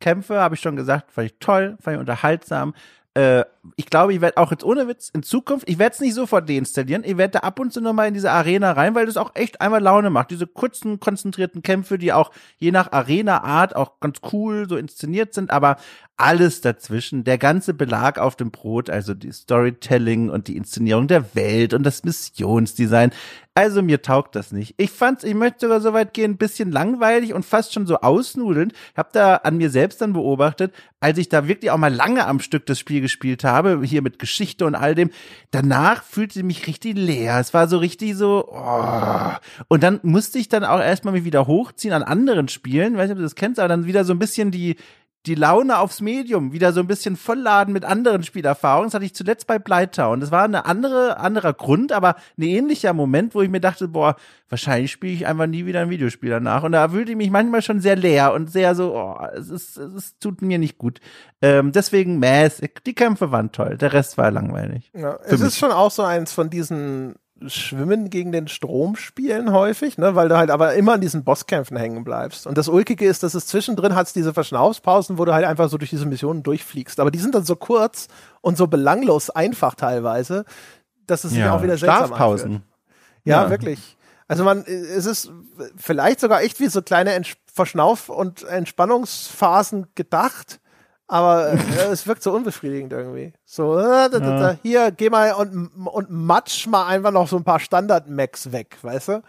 Kämpfe, 0.00 0.40
habe 0.40 0.54
ich 0.54 0.60
schon 0.60 0.76
gesagt, 0.76 1.10
fand 1.10 1.26
ich 1.26 1.38
toll, 1.40 1.76
fand 1.80 1.96
ich 1.96 2.00
unterhaltsam. 2.00 2.72
Äh, 3.14 3.44
ich 3.76 3.86
glaube, 3.86 4.14
ich 4.14 4.20
werde 4.20 4.36
auch 4.36 4.50
jetzt 4.50 4.64
ohne 4.64 4.88
Witz 4.88 5.10
in 5.10 5.22
Zukunft, 5.22 5.68
ich 5.68 5.78
werde 5.78 5.94
es 5.94 6.00
nicht 6.00 6.14
sofort 6.14 6.48
deinstallieren, 6.48 7.04
ich 7.04 7.16
werde 7.16 7.32
da 7.32 7.38
ab 7.40 7.58
und 7.60 7.72
zu 7.72 7.80
nochmal 7.80 8.08
in 8.08 8.14
diese 8.14 8.30
Arena 8.30 8.72
rein, 8.72 8.94
weil 8.94 9.06
das 9.06 9.16
auch 9.16 9.32
echt 9.34 9.60
einmal 9.60 9.82
Laune 9.82 10.10
macht. 10.10 10.30
Diese 10.30 10.46
kurzen, 10.46 11.00
konzentrierten 11.00 11.62
Kämpfe, 11.62 11.98
die 11.98 12.12
auch 12.12 12.30
je 12.58 12.70
nach 12.70 12.92
Arena-Art 12.92 13.76
auch 13.76 14.00
ganz 14.00 14.18
cool 14.32 14.68
so 14.68 14.76
inszeniert 14.76 15.34
sind, 15.34 15.50
aber 15.50 15.76
alles 16.18 16.60
dazwischen, 16.60 17.22
der 17.22 17.38
ganze 17.38 17.74
Belag 17.74 18.18
auf 18.18 18.34
dem 18.34 18.50
Brot, 18.50 18.90
also 18.90 19.14
die 19.14 19.30
Storytelling 19.30 20.30
und 20.30 20.48
die 20.48 20.56
Inszenierung 20.56 21.06
der 21.06 21.36
Welt 21.36 21.74
und 21.74 21.84
das 21.84 22.02
Missionsdesign. 22.02 23.12
Also 23.54 23.82
mir 23.82 24.02
taugt 24.02 24.34
das 24.34 24.50
nicht. 24.50 24.74
Ich 24.78 24.90
fand's, 24.90 25.22
ich 25.22 25.34
möchte 25.34 25.66
sogar 25.66 25.80
so 25.80 25.92
weit 25.92 26.14
gehen, 26.14 26.32
ein 26.32 26.36
bisschen 26.36 26.72
langweilig 26.72 27.34
und 27.34 27.44
fast 27.44 27.72
schon 27.72 27.86
so 27.86 27.98
ausnudelnd. 27.98 28.72
Ich 28.72 28.96
habe 28.96 29.10
da 29.12 29.36
an 29.36 29.56
mir 29.56 29.70
selbst 29.70 30.00
dann 30.00 30.12
beobachtet, 30.12 30.72
als 31.00 31.18
ich 31.18 31.28
da 31.28 31.46
wirklich 31.46 31.70
auch 31.70 31.76
mal 31.76 31.92
lange 31.92 32.26
am 32.26 32.40
Stück 32.40 32.66
das 32.66 32.80
Spiel 32.80 33.00
gespielt 33.00 33.44
habe, 33.44 33.57
hier 33.82 34.02
mit 34.02 34.18
Geschichte 34.18 34.66
und 34.66 34.74
all 34.74 34.94
dem, 34.94 35.10
danach 35.50 36.02
fühlte 36.02 36.38
ich 36.38 36.44
mich 36.44 36.66
richtig 36.66 36.96
leer. 36.96 37.38
Es 37.38 37.54
war 37.54 37.68
so 37.68 37.78
richtig 37.78 38.16
so, 38.16 38.48
oh. 38.50 39.32
und 39.68 39.82
dann 39.82 40.00
musste 40.02 40.38
ich 40.38 40.48
dann 40.48 40.64
auch 40.64 40.80
erstmal 40.80 41.14
mich 41.14 41.24
wieder 41.24 41.46
hochziehen 41.46 41.94
an 41.94 42.02
anderen 42.02 42.48
Spielen, 42.48 42.96
weiß 42.96 43.08
nicht, 43.08 43.12
ob 43.12 43.18
du 43.18 43.22
das 43.22 43.34
kennst, 43.34 43.58
aber 43.60 43.68
dann 43.68 43.86
wieder 43.86 44.04
so 44.04 44.12
ein 44.12 44.18
bisschen 44.18 44.50
die 44.50 44.76
die 45.28 45.34
Laune 45.34 45.78
aufs 45.78 46.00
Medium 46.00 46.52
wieder 46.52 46.72
so 46.72 46.80
ein 46.80 46.86
bisschen 46.86 47.16
vollladen 47.16 47.72
mit 47.72 47.84
anderen 47.84 48.22
Spielerfahrungen. 48.22 48.88
Das 48.88 48.94
hatte 48.94 49.04
ich 49.04 49.14
zuletzt 49.14 49.46
bei 49.46 49.58
Blighttown. 49.58 50.20
Das 50.20 50.30
war 50.30 50.44
eine 50.44 50.64
andere, 50.64 51.18
anderer 51.18 51.52
Grund, 51.52 51.92
aber 51.92 52.16
ein 52.36 52.42
ähnlicher 52.42 52.92
Moment, 52.94 53.34
wo 53.34 53.42
ich 53.42 53.50
mir 53.50 53.60
dachte, 53.60 53.88
boah, 53.88 54.16
wahrscheinlich 54.48 54.90
spiele 54.90 55.12
ich 55.12 55.26
einfach 55.26 55.46
nie 55.46 55.66
wieder 55.66 55.82
ein 55.82 55.90
Videospiel 55.90 56.30
danach. 56.30 56.62
Und 56.62 56.72
da 56.72 56.88
fühlte 56.88 57.12
ich 57.12 57.16
mich 57.16 57.30
manchmal 57.30 57.62
schon 57.62 57.80
sehr 57.80 57.96
leer 57.96 58.32
und 58.32 58.50
sehr 58.50 58.74
so, 58.74 58.94
oh, 58.94 59.18
es 59.34 59.50
ist, 59.50 59.76
es 59.76 60.18
tut 60.18 60.42
mir 60.42 60.58
nicht 60.58 60.78
gut. 60.78 61.00
Ähm, 61.42 61.72
deswegen, 61.72 62.18
Mass, 62.18 62.62
die 62.86 62.94
Kämpfe 62.94 63.30
waren 63.30 63.52
toll. 63.52 63.76
Der 63.76 63.92
Rest 63.92 64.18
war 64.18 64.30
langweilig. 64.30 64.90
Ja, 64.94 65.18
es 65.24 65.40
ist 65.40 65.58
schon 65.58 65.72
auch 65.72 65.90
so 65.90 66.02
eins 66.02 66.32
von 66.32 66.50
diesen 66.50 67.14
Schwimmen 67.46 68.10
gegen 68.10 68.32
den 68.32 68.48
Strom 68.48 68.96
spielen 68.96 69.52
häufig, 69.52 69.96
ne, 69.98 70.14
weil 70.14 70.28
du 70.28 70.36
halt 70.36 70.50
aber 70.50 70.74
immer 70.74 70.94
an 70.94 71.00
diesen 71.00 71.22
Bosskämpfen 71.24 71.76
hängen 71.76 72.02
bleibst. 72.04 72.46
Und 72.46 72.58
das 72.58 72.68
Ulkige 72.68 73.06
ist, 73.06 73.22
dass 73.22 73.34
es 73.34 73.46
zwischendrin 73.46 73.94
hat 73.94 74.14
diese 74.14 74.34
Verschnaufspausen, 74.34 75.18
wo 75.18 75.24
du 75.24 75.32
halt 75.32 75.44
einfach 75.44 75.68
so 75.68 75.78
durch 75.78 75.90
diese 75.90 76.06
Missionen 76.06 76.42
durchfliegst. 76.42 76.98
Aber 77.00 77.10
die 77.10 77.18
sind 77.18 77.34
dann 77.34 77.44
so 77.44 77.54
kurz 77.56 78.08
und 78.40 78.56
so 78.58 78.66
belanglos 78.66 79.30
einfach 79.30 79.74
teilweise, 79.74 80.44
dass 81.06 81.24
es 81.24 81.30
sich 81.30 81.40
Ja, 81.40 81.54
auch 81.54 81.62
wieder 81.62 81.78
seltsam 81.78 82.08
Schlafpausen. 82.08 82.62
Ja, 83.24 83.44
Ja. 83.44 83.50
wirklich. 83.50 83.96
Also 84.26 84.44
man, 84.44 84.64
es 84.66 85.06
ist 85.06 85.30
vielleicht 85.76 86.20
sogar 86.20 86.42
echt 86.42 86.60
wie 86.60 86.66
so 86.66 86.82
kleine 86.82 87.12
Entsch 87.12 87.36
Verschnauf- 87.52 88.08
und 88.08 88.44
Entspannungsphasen 88.44 89.86
gedacht, 89.94 90.60
aber 91.08 91.52
äh, 91.52 91.90
es 91.90 92.06
wirkt 92.06 92.22
so 92.22 92.32
unbefriedigend 92.32 92.92
irgendwie. 92.92 93.32
So, 93.44 93.78
äh, 93.78 93.82
da, 93.82 94.08
da, 94.08 94.18
da, 94.18 94.58
hier, 94.62 94.92
geh 94.92 95.10
mal 95.10 95.32
und, 95.32 95.68
und 95.86 96.10
matsch 96.10 96.66
mal 96.66 96.86
einfach 96.86 97.10
noch 97.10 97.26
so 97.26 97.36
ein 97.36 97.44
paar 97.44 97.60
Standard-Macs 97.60 98.52
weg, 98.52 98.76
weißt 98.82 99.08
du? 99.08 99.22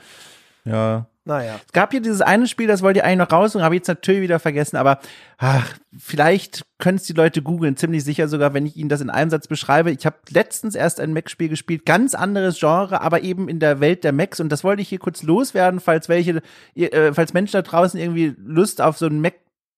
Ja. 0.66 1.08
Naja. 1.26 1.60
Es 1.66 1.74
gab 1.74 1.92
hier 1.92 2.02
dieses 2.02 2.22
eine 2.22 2.48
Spiel, 2.48 2.68
das 2.68 2.82
wollte 2.82 3.00
ich 3.00 3.06
eigentlich 3.06 3.30
noch 3.30 3.32
raussuchen, 3.32 3.64
habe 3.64 3.76
ich 3.76 3.80
jetzt 3.82 3.88
natürlich 3.88 4.22
wieder 4.22 4.40
vergessen, 4.40 4.78
aber 4.78 5.00
ach, 5.38 5.78
vielleicht 5.96 6.66
können 6.80 6.98
es 6.98 7.04
die 7.04 7.14
Leute 7.14 7.44
googeln, 7.44 7.78
ziemlich 7.78 8.04
sicher 8.04 8.28
sogar, 8.28 8.56
wenn 8.56 8.66
ich 8.66 8.76
ihnen 8.76 8.90
das 8.90 9.00
in 9.00 9.12
einem 9.12 9.30
Satz 9.30 9.48
beschreibe. 9.48 9.92
Ich 9.92 10.08
habe 10.08 10.16
letztens 10.30 10.74
erst 10.74 11.00
ein 11.00 11.14
Mac-Spiel 11.14 11.50
gespielt, 11.50 11.86
ganz 11.86 12.16
anderes 12.16 12.60
Genre, 12.60 13.02
aber 13.02 13.22
eben 13.22 13.48
in 13.48 13.60
der 13.60 13.80
Welt 13.80 14.04
der 14.04 14.12
Macs 14.12 14.40
und 14.40 14.50
das 14.50 14.64
wollte 14.64 14.82
ich 14.82 14.90
hier 14.90 14.98
kurz 14.98 15.22
loswerden, 15.22 15.80
falls 15.80 16.10
welche, 16.10 16.42
äh, 16.76 17.14
falls 17.14 17.34
Menschen 17.34 17.54
da 17.54 17.62
draußen 17.62 18.00
irgendwie 18.00 18.36
Lust 18.44 18.82
auf 18.82 18.98
so 18.98 19.06
ein 19.06 19.22
Mac 19.22 19.36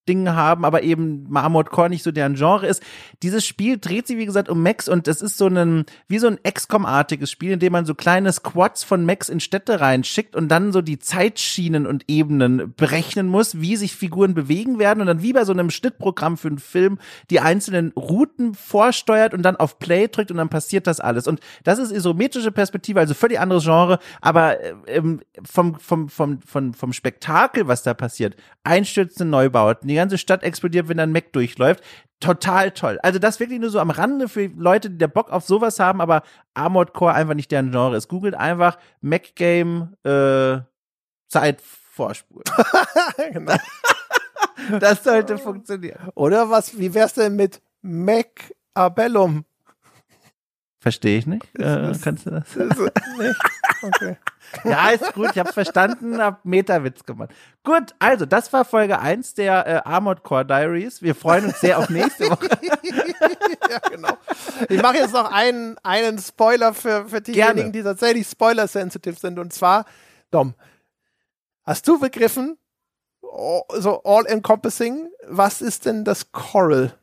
Ding 0.09 0.29
haben, 0.29 0.65
aber 0.65 0.81
eben 0.81 1.27
Marmot 1.29 1.69
Core 1.69 1.89
nicht 1.89 2.03
so 2.03 2.11
deren 2.11 2.33
Genre 2.33 2.65
ist. 2.65 2.81
Dieses 3.21 3.45
Spiel 3.45 3.77
dreht 3.77 4.07
sich, 4.07 4.17
wie 4.17 4.25
gesagt, 4.25 4.49
um 4.49 4.63
Macs 4.63 4.89
und 4.89 5.05
das 5.05 5.21
ist 5.21 5.37
so 5.37 5.47
ein, 5.47 5.85
wie 6.07 6.17
so 6.17 6.27
ein 6.27 6.39
XCOM-artiges 6.41 7.29
Spiel, 7.29 7.51
in 7.51 7.59
dem 7.59 7.73
man 7.73 7.85
so 7.85 7.93
kleine 7.93 8.31
Squads 8.33 8.83
von 8.83 9.05
Macs 9.05 9.29
in 9.29 9.39
Städte 9.39 9.79
reinschickt 9.79 10.35
und 10.35 10.49
dann 10.49 10.71
so 10.71 10.81
die 10.81 10.97
Zeitschienen 10.97 11.85
und 11.85 12.05
Ebenen 12.07 12.73
berechnen 12.75 13.27
muss, 13.27 13.61
wie 13.61 13.75
sich 13.75 13.95
Figuren 13.95 14.33
bewegen 14.33 14.79
werden 14.79 15.01
und 15.01 15.07
dann 15.07 15.21
wie 15.21 15.33
bei 15.33 15.45
so 15.45 15.53
einem 15.53 15.69
Schnittprogramm 15.69 16.35
für 16.37 16.47
einen 16.47 16.57
Film 16.57 16.97
die 17.29 17.39
einzelnen 17.39 17.91
Routen 17.91 18.55
vorsteuert 18.55 19.35
und 19.35 19.43
dann 19.43 19.55
auf 19.55 19.77
Play 19.77 20.07
drückt 20.07 20.31
und 20.31 20.37
dann 20.37 20.49
passiert 20.49 20.87
das 20.87 20.99
alles. 20.99 21.27
Und 21.27 21.41
das 21.63 21.77
ist 21.77 21.91
isometrische 21.91 22.51
Perspektive, 22.51 22.99
also 22.99 23.13
völlig 23.13 23.39
anderes 23.39 23.65
Genre, 23.65 23.99
aber 24.19 24.57
ähm, 24.87 25.21
vom, 25.43 25.75
vom, 25.75 26.09
vom, 26.09 26.41
vom, 26.41 26.73
vom 26.73 26.93
Spektakel, 26.93 27.67
was 27.67 27.83
da 27.83 27.93
passiert, 27.93 28.35
einstürzende 28.63 29.29
Neubauten, 29.29 29.90
die 29.91 29.95
ganze 29.97 30.17
Stadt 30.17 30.43
explodiert, 30.43 30.87
wenn 30.89 30.99
ein 30.99 31.11
Mac 31.11 31.31
durchläuft. 31.33 31.83
Total 32.19 32.71
toll. 32.71 32.99
Also 33.03 33.19
das 33.19 33.39
wirklich 33.39 33.59
nur 33.59 33.69
so 33.69 33.79
am 33.79 33.89
Rande 33.89 34.27
für 34.27 34.47
Leute, 34.47 34.89
die 34.89 34.97
da 34.97 35.07
Bock 35.07 35.31
auf 35.31 35.45
sowas 35.45 35.79
haben, 35.79 36.01
aber 36.01 36.23
Armored 36.53 36.93
Core 36.93 37.13
einfach 37.13 37.33
nicht 37.33 37.51
deren 37.51 37.71
Genre 37.71 37.97
ist. 37.97 38.07
Googelt 38.07 38.35
einfach 38.35 38.77
Mac 39.01 39.35
Game 39.35 39.95
äh, 40.03 40.59
Zeitvorspulen. 41.27 42.45
genau. 43.33 43.55
Das 44.79 45.03
sollte 45.03 45.37
funktionieren. 45.37 46.09
Oder 46.15 46.49
was, 46.49 46.77
wie 46.77 46.93
wär's 46.93 47.13
denn 47.13 47.35
mit 47.35 47.61
Mac 47.81 48.53
Abellum? 48.73 49.45
Verstehe 50.81 51.19
ich 51.19 51.27
nicht. 51.27 51.45
Äh, 51.59 51.93
kannst 52.03 52.25
du 52.25 52.31
das? 52.31 52.55
nee? 52.55 53.31
Okay. 53.83 54.17
Ja, 54.63 54.89
ist 54.89 55.13
gut, 55.13 55.29
ich 55.31 55.37
hab's 55.37 55.53
verstanden, 55.53 56.19
hab 56.19 56.43
Metawitz 56.43 57.03
gemacht. 57.03 57.29
Gut, 57.63 57.93
also 57.99 58.25
das 58.25 58.51
war 58.51 58.65
Folge 58.65 58.97
1 58.97 59.35
der 59.35 59.67
äh, 59.67 59.81
Armored 59.87 60.23
Core 60.23 60.43
Diaries. 60.43 61.03
Wir 61.03 61.13
freuen 61.13 61.45
uns 61.45 61.59
sehr 61.59 61.77
auf 61.77 61.91
nächste 61.91 62.31
Woche. 62.31 62.49
ja, 63.69 63.77
genau. 63.91 64.17
Ich 64.69 64.81
mache 64.81 64.97
jetzt 64.97 65.13
noch 65.13 65.31
einen, 65.31 65.77
einen 65.83 66.17
Spoiler 66.17 66.73
für, 66.73 67.07
für 67.07 67.21
diejenigen, 67.21 67.71
die 67.71 67.83
tatsächlich 67.83 68.27
spoiler-sensitive 68.27 69.19
sind. 69.19 69.37
Und 69.37 69.53
zwar, 69.53 69.85
Dom, 70.31 70.55
hast 71.61 71.87
du 71.87 71.99
begriffen, 71.99 72.57
oh, 73.21 73.61
so 73.77 74.01
all-encompassing, 74.01 75.11
was 75.27 75.61
ist 75.61 75.85
denn 75.85 76.05
das 76.05 76.31
Coral? 76.31 76.97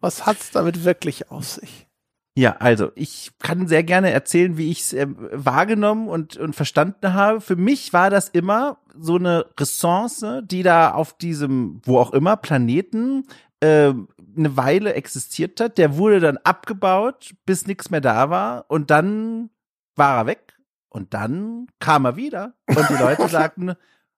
Was 0.00 0.26
hat's 0.26 0.50
damit 0.50 0.84
wirklich 0.84 1.30
auf 1.30 1.44
sich? 1.44 1.88
Ja, 2.36 2.56
also 2.58 2.90
ich 2.96 3.30
kann 3.38 3.68
sehr 3.68 3.84
gerne 3.84 4.10
erzählen, 4.10 4.58
wie 4.58 4.70
ich 4.70 4.80
es 4.80 4.92
ähm, 4.92 5.16
wahrgenommen 5.30 6.08
und, 6.08 6.36
und 6.36 6.56
verstanden 6.56 7.14
habe. 7.14 7.40
Für 7.40 7.54
mich 7.54 7.92
war 7.92 8.10
das 8.10 8.28
immer 8.28 8.78
so 8.98 9.16
eine 9.16 9.46
Ressource, 9.58 10.24
die 10.42 10.64
da 10.64 10.90
auf 10.90 11.16
diesem, 11.16 11.80
wo 11.84 11.98
auch 11.98 12.12
immer, 12.12 12.36
Planeten 12.36 13.28
äh, 13.60 13.92
eine 14.36 14.56
Weile 14.56 14.94
existiert 14.94 15.60
hat. 15.60 15.78
Der 15.78 15.96
wurde 15.96 16.18
dann 16.18 16.38
abgebaut, 16.38 17.34
bis 17.46 17.68
nichts 17.68 17.90
mehr 17.90 18.00
da 18.00 18.30
war. 18.30 18.64
Und 18.68 18.90
dann 18.90 19.50
war 19.94 20.18
er 20.18 20.26
weg. 20.26 20.54
Und 20.88 21.14
dann 21.14 21.68
kam 21.78 22.04
er 22.04 22.16
wieder. 22.16 22.54
Und 22.66 22.88
die 22.88 23.00
Leute 23.00 23.28
sagten, 23.28 23.74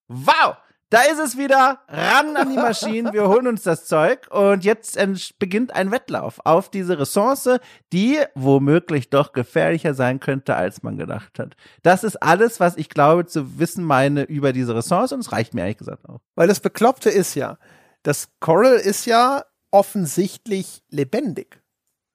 wow, 0.08 0.56
da 0.90 1.02
ist 1.02 1.18
es 1.18 1.36
wieder, 1.36 1.80
ran 1.88 2.36
an 2.36 2.50
die 2.50 2.56
Maschinen, 2.56 3.12
wir 3.12 3.28
holen 3.28 3.48
uns 3.48 3.62
das 3.64 3.86
Zeug 3.86 4.28
und 4.30 4.64
jetzt 4.64 4.98
beginnt 5.38 5.74
ein 5.74 5.90
Wettlauf 5.90 6.40
auf 6.44 6.70
diese 6.70 6.98
Ressource, 6.98 7.48
die 7.92 8.18
womöglich 8.34 9.10
doch 9.10 9.32
gefährlicher 9.32 9.94
sein 9.94 10.20
könnte, 10.20 10.54
als 10.54 10.82
man 10.82 10.96
gedacht 10.96 11.38
hat. 11.38 11.56
Das 11.82 12.04
ist 12.04 12.22
alles, 12.22 12.60
was 12.60 12.76
ich 12.76 12.88
glaube 12.88 13.26
zu 13.26 13.58
wissen 13.58 13.84
meine 13.84 14.22
über 14.22 14.52
diese 14.52 14.76
Ressource 14.76 15.12
und 15.12 15.20
es 15.20 15.32
reicht 15.32 15.54
mir 15.54 15.62
ehrlich 15.62 15.78
gesagt 15.78 16.08
auch. 16.08 16.20
Weil 16.36 16.48
das 16.48 16.60
Bekloppte 16.60 17.10
ist 17.10 17.34
ja, 17.34 17.58
das 18.02 18.28
Coral 18.38 18.76
ist 18.76 19.06
ja 19.06 19.44
offensichtlich 19.72 20.84
lebendig. 20.88 21.60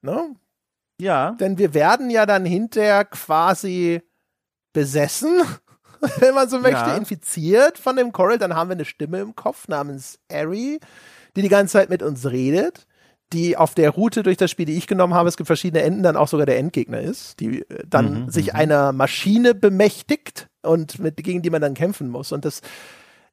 Ne? 0.00 0.34
Ja, 1.00 1.32
Denn 1.32 1.58
wir 1.58 1.74
werden 1.74 2.10
ja 2.10 2.26
dann 2.26 2.44
hinterher 2.44 3.04
quasi 3.04 4.02
besessen, 4.72 5.42
wenn 6.18 6.34
man 6.34 6.48
so 6.48 6.58
möchte, 6.58 6.90
Ja. 6.90 6.96
infiziert 6.96 7.78
von 7.78 7.96
dem 7.96 8.12
Coral. 8.12 8.38
Dann 8.38 8.54
haben 8.54 8.68
wir 8.70 8.74
eine 8.74 8.84
Stimme 8.84 9.20
im 9.20 9.34
Kopf 9.36 9.68
namens 9.68 10.18
Ari, 10.30 10.80
die 11.36 11.42
die 11.42 11.48
ganze 11.48 11.72
Zeit 11.74 11.90
mit 11.90 12.02
uns 12.02 12.26
redet, 12.30 12.86
die 13.32 13.56
auf 13.56 13.74
der 13.74 13.90
Route 13.90 14.22
durch 14.22 14.36
das 14.36 14.50
Spiel, 14.50 14.66
die 14.66 14.76
ich 14.76 14.86
genommen 14.86 15.14
habe, 15.14 15.28
es 15.28 15.36
gibt 15.38 15.46
verschiedene 15.46 15.82
Enden, 15.82 16.02
dann 16.02 16.16
auch 16.16 16.28
sogar 16.28 16.44
der 16.44 16.58
Endgegner 16.58 17.00
ist, 17.00 17.40
die 17.40 17.60
äh, 17.62 17.84
dann 17.88 18.22
Mhm, 18.26 18.30
sich 18.30 18.54
einer 18.54 18.92
Maschine 18.92 19.54
bemächtigt 19.54 20.48
und 20.62 20.98
mit, 20.98 21.16
gegen 21.24 21.40
die 21.42 21.50
man 21.50 21.62
dann 21.62 21.74
kämpfen 21.74 22.08
muss. 22.10 22.32
Und 22.32 22.44
das, 22.44 22.60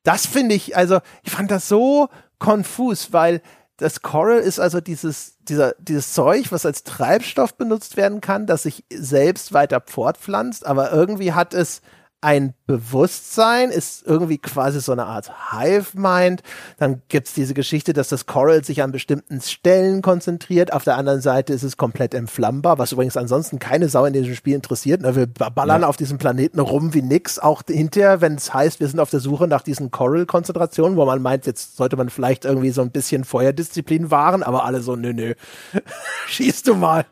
das 0.04 0.26
finde 0.26 0.56
ich, 0.56 0.78
also 0.78 1.00
ich 1.24 1.32
fand 1.32 1.52
das 1.52 1.68
so 1.68 2.08
konfus, 2.40 3.12
weil 3.12 3.42
das 3.78 4.02
Coral 4.02 4.40
ist 4.40 4.60
also 4.60 4.80
dieses, 4.82 5.38
dieser, 5.42 5.74
dieses 5.80 6.14
Zeug, 6.14 6.52
was 6.52 6.66
als 6.66 6.84
Treibstoff 6.84 7.56
benutzt 7.56 7.98
werden 7.98 8.22
kann, 8.22 8.46
das 8.46 8.64
sich 8.64 8.86
selbst 8.94 9.54
weiter 9.54 9.82
fortpflanzt, 9.86 10.66
aber 10.66 10.92
irgendwie 10.92 11.34
hat 11.34 11.54
es 11.54 11.82
ein 12.22 12.54
Bewusstsein, 12.70 13.72
ist 13.72 14.06
irgendwie 14.06 14.38
quasi 14.38 14.80
so 14.80 14.92
eine 14.92 15.08
Art 15.08 15.32
Hive-Mind. 15.52 16.44
Dann 16.78 17.02
gibt's 17.08 17.34
diese 17.34 17.56
Geschichte, 17.56 17.94
dass 17.94 18.10
das 18.10 18.28
Coral 18.28 18.64
sich 18.64 18.84
an 18.84 18.92
bestimmten 18.92 19.42
Stellen 19.42 20.04
konzentriert. 20.04 20.72
Auf 20.72 20.84
der 20.84 20.96
anderen 20.96 21.20
Seite 21.20 21.52
ist 21.52 21.64
es 21.64 21.78
komplett 21.78 22.14
entflammbar, 22.14 22.78
was 22.78 22.92
übrigens 22.92 23.18
ansonsten 23.18 23.58
keine 23.58 23.90
Sau 23.90 24.06
in 24.06 24.14
diesem 24.14 24.36
Spiel 24.36 24.54
interessiert. 24.54 25.02
Ne, 25.02 25.16
Wir 25.16 25.26
ballern 25.26 25.84
auf 25.84 25.98
diesem 25.98 26.20
Planeten 26.20 26.60
rum 26.60 26.94
wie 26.94 27.02
nix. 27.02 27.40
Auch 27.40 27.64
hinterher, 27.68 28.22
wenn 28.22 28.36
es 28.36 28.54
heißt, 28.54 28.80
wir 28.80 28.88
sind 28.88 29.00
auf 29.00 29.10
der 29.10 29.20
Suche 29.20 29.48
nach 29.48 29.64
diesen 29.64 29.90
Coral-Konzentrationen, 29.90 30.96
wo 30.96 31.06
man 31.06 31.24
meint, 31.24 31.48
jetzt 31.48 31.76
sollte 31.76 31.98
man 31.98 32.12
vielleicht 32.12 32.46
irgendwie 32.46 32.70
so 32.70 32.84
ein 32.84 32.92
bisschen 32.92 33.24
Feuerdisziplin 33.24 34.12
wahren, 34.12 34.44
aber 34.44 34.66
alle 34.66 34.82
so, 34.82 34.96
nö, 34.96 35.12
nö, 35.12 35.34
schießt 36.28 36.68
du 36.68 36.76
mal. 36.76 37.08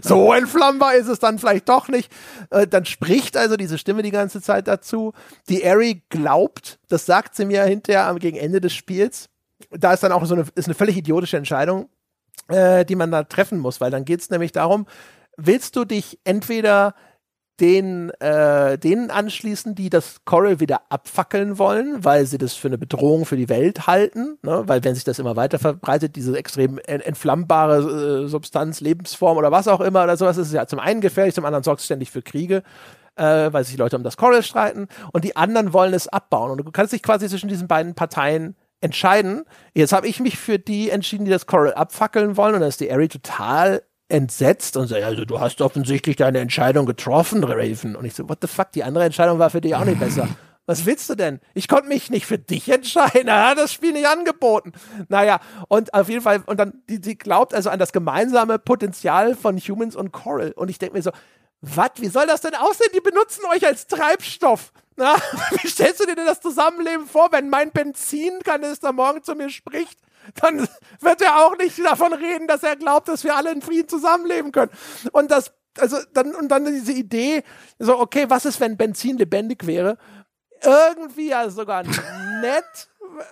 so 0.00 0.32
entflammbar 0.32 0.94
ist 0.94 1.08
es 1.08 1.18
dann 1.18 1.40
vielleicht 1.40 1.68
doch 1.68 1.88
nicht. 1.88 2.08
Äh, 2.50 2.68
dann 2.68 2.84
spricht 2.84 3.36
also 3.36 3.56
diese 3.56 3.78
Stimme 3.78 4.02
die 4.02 4.12
ganze 4.12 4.40
Zeit 4.40 4.68
dazu. 4.76 5.12
Die 5.48 5.66
Ari 5.66 6.02
glaubt, 6.08 6.78
das 6.88 7.06
sagt 7.06 7.34
sie 7.34 7.44
mir 7.44 7.64
hinterher 7.64 8.14
gegen 8.16 8.36
Ende 8.36 8.60
des 8.60 8.72
Spiels. 8.72 9.28
Da 9.70 9.92
ist 9.92 10.02
dann 10.02 10.12
auch 10.12 10.24
so 10.24 10.34
eine, 10.34 10.44
ist 10.54 10.66
eine 10.66 10.74
völlig 10.74 10.96
idiotische 10.96 11.36
Entscheidung. 11.36 11.88
äh, 12.48 12.84
die 12.84 12.96
man 12.96 13.10
da 13.10 13.24
treffen 13.24 13.58
muss, 13.58 13.80
weil 13.80 13.90
dann 13.90 14.04
geht 14.04 14.20
es 14.20 14.30
nämlich 14.30 14.52
darum, 14.52 14.86
willst 15.36 15.76
du 15.76 15.84
dich 15.84 16.18
entweder 16.24 16.94
den, 17.58 18.10
äh, 18.20 18.76
denen 18.76 19.10
anschließen, 19.10 19.74
die 19.74 19.88
das 19.88 20.16
Coral 20.26 20.60
wieder 20.60 20.82
abfackeln 20.90 21.58
wollen, 21.58 22.04
weil 22.04 22.26
sie 22.26 22.36
das 22.36 22.52
für 22.52 22.68
eine 22.68 22.76
Bedrohung 22.76 23.24
für 23.24 23.38
die 23.38 23.48
Welt 23.48 23.86
halten, 23.86 24.38
ne? 24.42 24.62
weil 24.66 24.84
wenn 24.84 24.94
sich 24.94 25.04
das 25.04 25.18
immer 25.18 25.36
weiter 25.36 25.58
verbreitet, 25.58 26.16
diese 26.16 26.36
extrem 26.36 26.78
entflammbare 26.78 28.24
äh, 28.24 28.28
Substanz, 28.28 28.82
Lebensform 28.82 29.38
oder 29.38 29.50
was 29.50 29.68
auch 29.68 29.80
immer 29.80 30.04
oder 30.04 30.18
sowas, 30.18 30.36
ist 30.36 30.52
ja 30.52 30.66
zum 30.66 30.80
einen 30.80 31.00
gefährlich, 31.00 31.34
zum 31.34 31.46
anderen 31.46 31.64
sorgt 31.64 31.80
es 31.80 31.86
ständig 31.86 32.10
für 32.10 32.20
Kriege, 32.20 32.62
äh, 33.16 33.52
weil 33.52 33.64
sich 33.64 33.74
die 33.74 33.80
Leute 33.80 33.96
um 33.96 34.02
das 34.02 34.16
Coral 34.16 34.42
streiten 34.42 34.88
und 35.12 35.24
die 35.24 35.36
anderen 35.36 35.72
wollen 35.72 35.94
es 35.94 36.08
abbauen 36.08 36.50
und 36.50 36.58
du 36.58 36.70
kannst 36.70 36.92
dich 36.92 37.02
quasi 37.02 37.28
zwischen 37.28 37.48
diesen 37.48 37.68
beiden 37.68 37.94
Parteien 37.94 38.56
entscheiden. 38.80 39.44
Jetzt 39.74 39.92
habe 39.92 40.06
ich 40.06 40.20
mich 40.20 40.38
für 40.38 40.58
die 40.58 40.90
entschieden, 40.90 41.24
die 41.24 41.30
das 41.30 41.46
Coral 41.46 41.74
abfackeln 41.74 42.36
wollen 42.36 42.54
und 42.54 42.60
dann 42.60 42.68
ist 42.68 42.80
die 42.80 42.92
Ari 42.92 43.08
total 43.08 43.82
entsetzt 44.08 44.76
und 44.76 44.86
sagt, 44.86 45.02
also 45.02 45.24
du 45.24 45.40
hast 45.40 45.60
offensichtlich 45.60 46.16
deine 46.16 46.38
Entscheidung 46.38 46.86
getroffen, 46.86 47.42
Raven. 47.42 47.96
Und 47.96 48.04
ich 48.04 48.14
so, 48.14 48.28
what 48.28 48.38
the 48.40 48.46
fuck, 48.46 48.70
die 48.72 48.84
andere 48.84 49.04
Entscheidung 49.04 49.38
war 49.38 49.50
für 49.50 49.60
dich 49.60 49.74
auch 49.74 49.84
nicht 49.84 49.98
besser. 49.98 50.28
Was 50.68 50.84
willst 50.84 51.08
du 51.08 51.14
denn? 51.14 51.38
Ich 51.54 51.68
konnte 51.68 51.86
mich 51.86 52.10
nicht 52.10 52.26
für 52.26 52.38
dich 52.38 52.68
entscheiden. 52.68 53.28
Er 53.28 53.46
hat 53.50 53.58
das 53.58 53.72
Spiel 53.72 53.92
nicht 53.92 54.06
angeboten. 54.06 54.72
Naja, 55.08 55.38
und 55.68 55.94
auf 55.94 56.08
jeden 56.08 56.22
Fall, 56.22 56.42
und 56.44 56.58
dann, 56.58 56.82
die, 56.88 57.00
die 57.00 57.16
glaubt 57.16 57.54
also 57.54 57.70
an 57.70 57.78
das 57.78 57.92
gemeinsame 57.92 58.58
Potenzial 58.58 59.36
von 59.36 59.58
Humans 59.58 59.94
und 59.94 60.10
Coral. 60.10 60.52
Und 60.52 60.68
ich 60.68 60.78
denke 60.78 60.96
mir 60.96 61.02
so, 61.02 61.12
was, 61.60 61.90
wie 61.96 62.08
soll 62.08 62.26
das 62.26 62.42
denn 62.42 62.54
aussehen? 62.54 62.90
Die 62.94 63.00
benutzen 63.00 63.44
euch 63.46 63.66
als 63.66 63.86
Treibstoff. 63.86 64.72
Na, 64.96 65.16
wie 65.62 65.68
stellst 65.68 66.00
du 66.00 66.06
dir 66.06 66.14
denn 66.14 66.26
das 66.26 66.40
Zusammenleben 66.40 67.06
vor, 67.06 67.30
wenn 67.32 67.48
mein 67.50 67.70
Benzinkanister 67.70 68.92
morgen 68.92 69.22
zu 69.22 69.34
mir 69.34 69.50
spricht? 69.50 69.98
Dann 70.40 70.68
wird 71.00 71.22
er 71.22 71.44
auch 71.44 71.56
nicht 71.56 71.78
davon 71.84 72.12
reden, 72.12 72.48
dass 72.48 72.62
er 72.62 72.76
glaubt, 72.76 73.08
dass 73.08 73.24
wir 73.24 73.36
alle 73.36 73.52
in 73.52 73.62
Frieden 73.62 73.88
zusammenleben 73.88 74.52
können. 74.52 74.72
Und 75.12 75.30
das, 75.30 75.52
also 75.78 75.98
dann, 76.12 76.34
und 76.34 76.48
dann 76.48 76.64
diese 76.64 76.92
Idee, 76.92 77.42
so, 77.78 77.98
okay, 77.98 78.26
was 78.28 78.44
ist, 78.44 78.60
wenn 78.60 78.76
Benzin 78.76 79.18
lebendig 79.18 79.66
wäre? 79.66 79.98
Irgendwie 80.62 81.28
ja 81.28 81.50
sogar 81.50 81.82
nett 81.82 82.88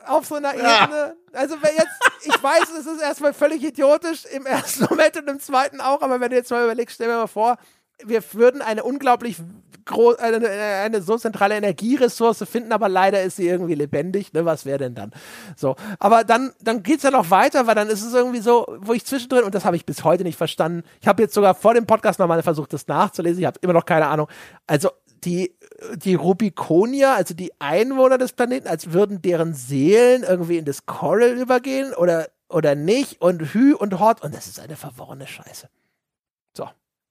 auf 0.07 0.27
so 0.27 0.35
einer 0.35 0.55
Ebene. 0.55 1.17
Also 1.33 1.57
wenn 1.63 1.75
jetzt, 1.75 2.27
ich 2.27 2.43
weiß, 2.43 2.71
es 2.79 2.87
ist 2.87 3.01
erstmal 3.01 3.33
völlig 3.33 3.63
idiotisch 3.63 4.27
im 4.27 4.47
ersten 4.47 4.85
Moment 4.85 5.17
und 5.17 5.29
im 5.29 5.41
zweiten 5.41 5.81
auch, 5.81 6.03
aber 6.03 6.21
wenn 6.21 6.31
du 6.31 6.37
jetzt 6.37 6.51
mal 6.51 6.65
überlegst, 6.65 6.97
stell 6.97 7.09
dir 7.09 7.17
mal 7.17 7.27
vor, 7.27 7.57
wir 8.05 8.23
würden 8.33 8.63
eine 8.63 8.85
unglaublich 8.85 9.37
groß, 9.85 10.19
eine, 10.19 10.49
eine, 10.49 11.03
so 11.03 11.17
zentrale 11.17 11.57
Energieressource 11.57 12.45
finden, 12.45 12.73
aber 12.73 12.89
leider 12.89 13.23
ist 13.23 13.37
sie 13.37 13.47
irgendwie 13.47 13.75
lebendig. 13.75 14.33
Ne? 14.33 14.45
Was 14.45 14.65
wäre 14.65 14.79
denn 14.79 14.95
dann? 14.95 15.13
So, 15.57 15.77
aber 15.99 16.25
dann, 16.25 16.53
dann 16.61 16.83
geht's 16.83 17.03
ja 17.03 17.11
noch 17.11 17.31
weiter, 17.31 17.67
weil 17.67 17.75
dann 17.75 17.89
ist 17.89 18.03
es 18.03 18.15
irgendwie 18.15 18.41
so, 18.41 18.67
wo 18.81 18.93
ich 18.93 19.05
zwischendrin, 19.05 19.45
und 19.45 19.55
das 19.55 19.65
habe 19.65 19.77
ich 19.77 19.87
bis 19.87 20.05
heute 20.05 20.25
nicht 20.25 20.37
verstanden, 20.37 20.83
ich 21.01 21.09
habe 21.09 21.23
jetzt 21.23 21.35
sogar 21.35 21.55
vor 21.55 21.75
dem 21.75 21.87
Podcast 21.87 22.19
nochmal 22.19 22.43
versucht, 22.43 22.73
das 22.73 22.87
nachzulesen, 22.87 23.41
ich 23.41 23.47
habe 23.47 23.59
immer 23.63 23.73
noch 23.73 23.87
keine 23.87 24.07
Ahnung. 24.07 24.29
Also 24.67 24.91
die, 25.25 25.55
die 25.97 26.15
Rubiconier, 26.15 27.15
also 27.15 27.35
die 27.35 27.53
Einwohner 27.59 28.19
des 28.19 28.33
Planeten, 28.33 28.69
als 28.69 28.93
würden 28.93 29.23
deren 29.23 29.55
Seelen 29.55 30.23
irgendwie 30.23 30.59
in 30.59 30.65
das 30.65 30.87
Coral 30.87 31.33
übergehen 31.33 31.95
oder, 31.95 32.29
oder 32.49 32.75
nicht 32.75 33.21
und 33.21 33.55
Hü 33.55 33.75
und 33.75 33.99
Hort 33.99 34.23
und 34.23 34.35
das 34.35 34.47
ist 34.47 34.61
eine 34.61 34.77
verworrene 34.77 35.27
Scheiße. 35.27 35.69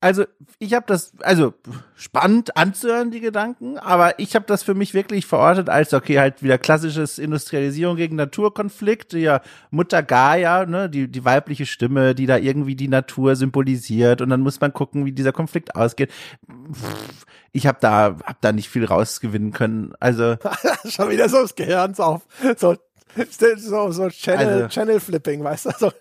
So 0.04 0.08
also 0.08 0.26
ich 0.60 0.74
habe 0.74 0.86
das, 0.86 1.14
also 1.22 1.54
spannend 1.96 2.58
anzuhören, 2.58 3.10
die 3.10 3.22
Gedanken, 3.22 3.78
aber 3.78 4.20
ich 4.20 4.36
habe 4.36 4.46
das 4.46 4.62
für 4.62 4.74
mich 4.74 4.94
wirklich 4.94 5.26
verortet 5.26 5.70
als, 5.70 5.94
okay, 5.94 6.20
halt 6.20 6.44
wieder 6.44 6.58
klassisches 6.58 7.18
Industrialisierung 7.18 7.96
gegen 7.96 8.18
Naturkonflikt, 8.18 9.14
ja, 9.14 9.42
Mutter 9.72 10.04
Gaia, 10.04 10.66
ne, 10.66 10.90
die, 10.90 11.08
die 11.08 11.24
weibliche 11.24 11.66
Stimme, 11.66 12.16
die 12.16 12.26
da 12.26 12.38
irgendwie 12.38 12.76
die 12.76 12.90
Natur 12.90 13.38
symbolisiert 13.38 14.20
und 14.20 14.30
dann 14.30 14.42
muss 14.42 14.60
man 14.60 14.74
gucken, 14.74 15.06
wie 15.06 15.14
dieser 15.14 15.32
Konflikt 15.32 15.76
ausgeht. 15.78 16.12
Ich 17.54 17.66
habe 17.66 17.78
da, 17.80 18.18
hab 18.26 18.42
da 18.42 18.52
nicht 18.52 18.68
viel 18.68 18.84
rausgewinnen 18.84 19.54
können, 19.54 19.94
also. 20.02 20.36
Schon 20.90 21.12
wieder 21.12 21.30
so 21.30 21.42
das 21.42 21.56
Gehirn 21.56 21.96
auf, 21.98 22.24
so, 22.58 22.76
so, 23.56 23.92
so 23.92 24.10
Channel, 24.10 24.48
also, 24.48 24.68
Channel 24.68 25.00
Flipping, 25.00 25.44
weißt 25.46 25.68
du, 25.68 25.72
so 25.80 25.92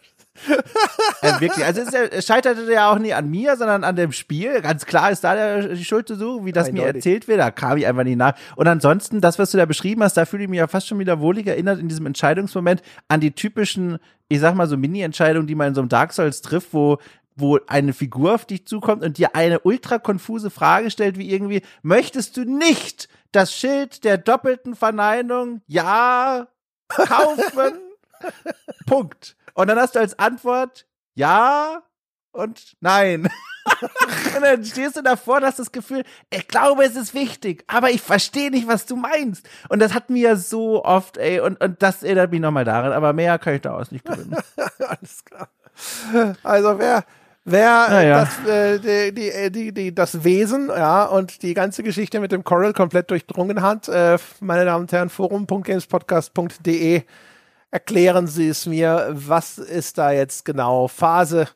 äh, 1.21 1.41
wirklich, 1.41 1.65
also 1.65 1.83
es, 1.83 1.93
es, 1.93 2.27
scheiterte 2.27 2.71
ja 2.73 2.91
auch 2.91 2.99
nie 2.99 3.13
an 3.13 3.31
mir, 3.31 3.57
sondern 3.57 3.85
an 3.85 3.97
dem 3.97 4.13
Spiel. 4.13 4.61
Ganz 4.63 4.87
klar 4.87 5.11
ist 5.11 5.23
da 5.25 5.35
der, 5.35 5.69
die 5.75 5.85
Schuld 5.85 6.09
zu 6.09 6.17
suchen, 6.17 6.47
wie 6.47 6.53
das 6.53 6.69
Eindeutig. 6.69 6.93
mir 6.93 6.97
erzählt 6.97 7.29
wird. 7.29 7.41
Da 7.41 7.51
kam 7.51 7.77
ich 7.77 7.87
einfach 7.87 8.05
nicht 8.05 8.17
nach. 8.17 8.35
Und 8.57 8.67
ansonsten, 8.67 9.21
das, 9.21 9.39
was 9.39 9.51
du 9.51 9.59
da 9.59 9.67
beschrieben 9.67 10.03
hast, 10.03 10.17
da 10.17 10.25
fühle 10.25 10.45
ich 10.45 10.49
mich 10.49 10.59
ja 10.59 10.67
fast 10.67 10.89
schon 10.89 10.99
wieder 10.99 11.21
wohlig 11.21 11.47
erinnert 11.47 11.79
in 11.79 11.89
diesem 11.89 12.07
Entscheidungsmoment 12.07 12.83
an 13.09 13.21
die 13.21 13.33
typischen, 13.33 13.99
ich 14.29 14.41
sag 14.41 14.55
mal 14.55 14.67
so 14.67 14.77
Mini-Entscheidungen, 14.77 15.47
die 15.47 15.55
man 15.55 15.69
in 15.69 15.75
so 15.75 15.83
einem 15.83 15.91
Dark 15.91 16.13
Souls 16.13 16.41
trifft, 16.41 16.73
wo 16.73 16.99
wo 17.35 17.59
eine 17.67 17.95
Figur 17.95 18.35
auf 18.35 18.45
dich 18.45 18.67
zukommt 18.67 19.03
und 19.03 19.17
dir 19.17 19.35
eine 19.35 19.61
ultra 19.61 19.99
konfuse 19.99 20.51
Frage 20.51 20.91
stellt, 20.91 21.17
wie 21.17 21.31
irgendwie, 21.31 21.63
möchtest 21.83 22.37
du 22.37 22.45
nicht 22.45 23.09
das 23.33 23.55
Schild 23.55 24.05
der 24.05 24.19
doppelten 24.19 24.77
Verneinung 24.77 25.63
ja 25.67 26.47
kaufen? 26.89 27.73
Punkt. 28.87 29.37
Und 29.55 29.69
dann 29.69 29.79
hast 29.79 29.95
du 29.95 29.99
als 30.01 30.19
Antwort 30.19 30.87
ja 31.15 31.83
und 32.33 32.77
nein. 32.81 33.29
und 34.37 34.43
dann 34.43 34.65
stehst 34.65 34.97
du 34.97 35.03
davor 35.03 35.37
und 35.37 35.45
hast 35.45 35.59
das 35.59 35.71
Gefühl, 35.71 36.03
ich 36.31 36.49
glaube, 36.49 36.85
es 36.85 36.97
ist 36.97 37.15
wichtig, 37.15 37.65
aber 37.67 37.91
ich 37.91 38.01
verstehe 38.01 38.51
nicht, 38.51 38.67
was 38.67 38.87
du 38.87 38.97
meinst. 38.97 39.49
Und 39.69 39.81
das 39.81 39.95
hat 39.95 40.11
mir 40.11 40.37
so 40.37 40.85
oft, 40.85 41.17
ey, 41.19 41.41
und, 41.41 41.63
und 41.63 41.83
das 41.83 42.03
erinnert 42.03 42.31
mich 42.31 42.41
nochmal 42.41 42.65
daran, 42.65 42.93
aber 42.93 43.13
mehr 43.13 43.39
kann 43.39 43.55
ich 43.55 43.61
daraus 43.61 43.93
nicht 43.93 44.05
gewinnen. 44.05 44.37
Alles 44.79 45.25
klar. 45.25 45.49
Also 46.43 46.79
wer, 46.79 47.05
wer 47.45 48.03
ja. 48.03 48.21
das, 48.25 48.47
äh, 48.47 48.79
die, 48.79 49.15
die, 49.15 49.51
die, 49.51 49.73
die, 49.73 49.95
das 49.95 50.25
Wesen, 50.25 50.69
ja, 50.69 51.05
und 51.05 51.43
die 51.43 51.55
ganze 51.55 51.83
Geschichte 51.83 52.21
mit 52.21 52.33
dem 52.33 52.45
Coral 52.45 52.73
komplett 52.73 53.11
durchdrungen 53.11 53.63
hat, 53.63 53.89
äh, 53.89 54.19
meine 54.41 54.65
Damen 54.65 54.83
und 54.83 54.93
Herren, 54.93 55.11
forum.gamespodcast.de 55.11 57.03
erklären 57.73 58.29
Sie 58.29 58.49
es 58.49 58.67
mir, 58.67 59.09
was 59.11 59.59
ist 59.59 59.99
da 59.99 60.13
jetzt 60.13 60.45
genau 60.45 60.87
Phase? 60.87 61.49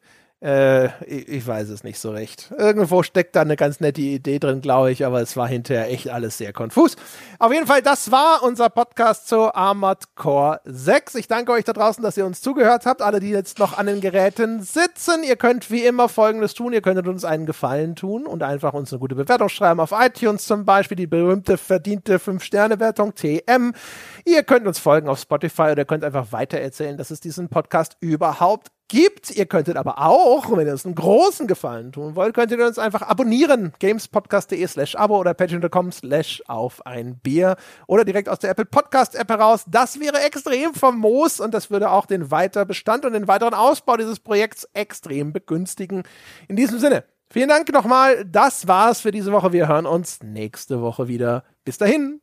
Äh, 0.47 0.91
ich, 1.05 1.45
weiß 1.45 1.71
es 1.71 1.83
nicht 1.83 1.99
so 1.99 2.13
recht. 2.13 2.55
Irgendwo 2.57 3.03
steckt 3.03 3.35
da 3.35 3.41
eine 3.41 3.57
ganz 3.57 3.81
nette 3.81 4.01
Idee 4.01 4.39
drin, 4.39 4.61
glaube 4.61 4.93
ich, 4.93 5.05
aber 5.05 5.21
es 5.21 5.37
war 5.37 5.49
hinterher 5.49 5.91
echt 5.91 6.09
alles 6.09 6.39
sehr 6.39 6.53
konfus. 6.53 6.95
Auf 7.41 7.53
jeden 7.53 7.67
Fall, 7.67 7.83
das 7.83 8.13
war 8.13 8.45
unser 8.45 8.71
Podcast 8.71 9.27
zu 9.27 9.53
Armored 9.53 10.15
Core 10.15 10.61
6. 10.65 11.17
Ich 11.17 11.27
danke 11.27 11.51
euch 11.51 11.65
da 11.65 11.73
draußen, 11.73 12.01
dass 12.01 12.17
ihr 12.17 12.25
uns 12.25 12.43
zugehört 12.43 12.87
habt. 12.87 13.03
Alle, 13.03 13.19
die 13.19 13.31
jetzt 13.31 13.59
noch 13.59 13.77
an 13.77 13.87
den 13.87 14.01
Geräten 14.01 14.63
sitzen, 14.63 15.25
ihr 15.25 15.35
könnt 15.35 15.73
wie 15.73 15.85
immer 15.85 16.09
Folgendes 16.09 16.55
tun. 16.55 16.73
Ihr 16.73 16.81
könntet 16.81 17.09
uns 17.09 17.25
einen 17.25 17.47
Gefallen 17.47 17.97
tun 17.97 18.25
und 18.25 18.45
einfach 18.45 18.73
uns 18.73 18.93
eine 18.93 19.01
gute 19.01 19.17
Bewertung 19.17 19.49
schreiben 19.49 19.81
auf 19.81 19.93
iTunes 19.93 20.47
zum 20.47 20.65
Beispiel, 20.65 20.97
die 20.97 21.09
berühmte 21.09 21.59
verdiente 21.59 22.19
5-Sterne-Wertung 22.19 23.17
TM. 23.17 23.73
Ihr 24.25 24.45
könnt 24.45 24.69
uns 24.69 24.79
folgen 24.79 25.09
auf 25.09 25.19
Spotify 25.19 25.73
oder 25.73 25.85
könnt 25.85 26.05
einfach 26.05 26.31
weitererzählen, 26.31 26.97
dass 26.97 27.11
es 27.11 27.19
diesen 27.19 27.49
Podcast 27.49 27.97
überhaupt 27.99 28.76
gibt. 28.89 29.31
Ihr 29.31 29.47
könntet 29.47 29.77
aber 29.77 29.99
auch, 29.99 30.51
wenn 30.57 30.67
ihr 30.67 30.73
uns 30.73 30.85
einen 30.85 30.95
großen 30.95 31.47
Gefallen 31.47 31.93
tun 31.93 32.17
wollt, 32.17 32.35
könntet 32.35 32.59
ihr 32.59 32.67
uns 32.67 32.79
einfach 32.79 33.03
abonnieren. 33.03 33.73
gamespodcast.de 33.79 34.67
slash 34.67 34.95
abo 34.95 35.19
oder 35.19 35.35
patreon.com 35.35 35.93
slash 35.93 36.43
auf 36.47 36.85
ein 36.87 37.19
Bier 37.19 37.57
oder 37.87 38.05
direkt 38.05 38.29
aus 38.29 38.39
der 38.39 38.51
Apple 38.51 38.67
Podcast 38.67 39.15
App 39.15 39.29
heraus. 39.29 39.65
Das 39.69 40.01
wäre 40.01 40.21
extrem 40.21 40.75
famos 40.75 41.41
und 41.41 41.55
das 41.55 41.71
würde 41.71 41.91
auch 41.91 42.07
den 42.07 42.31
Weiterbestand 42.31 43.05
und 43.05 43.13
den 43.13 43.29
weiteren 43.29 43.55
Ausbau 43.55 43.97
dieses 43.97 44.21
Projekts 44.21 44.69
extrem 44.73 45.33
begünstigen. 45.33 46.03
In 46.49 46.57
diesem 46.57 46.79
Sinne, 46.79 47.05
vielen 47.31 47.49
Dank 47.49 47.73
nochmal. 47.73 48.25
Das 48.25 48.69
war's 48.69 49.01
für 49.01 49.11
diese 49.11 49.33
Woche. 49.33 49.53
Wir 49.53 49.69
hören 49.69 49.87
uns 49.87 50.23
nächste 50.23 50.81
Woche 50.81 51.09
wieder. 51.09 51.45
Bis 51.65 51.79
dahin. 51.79 52.21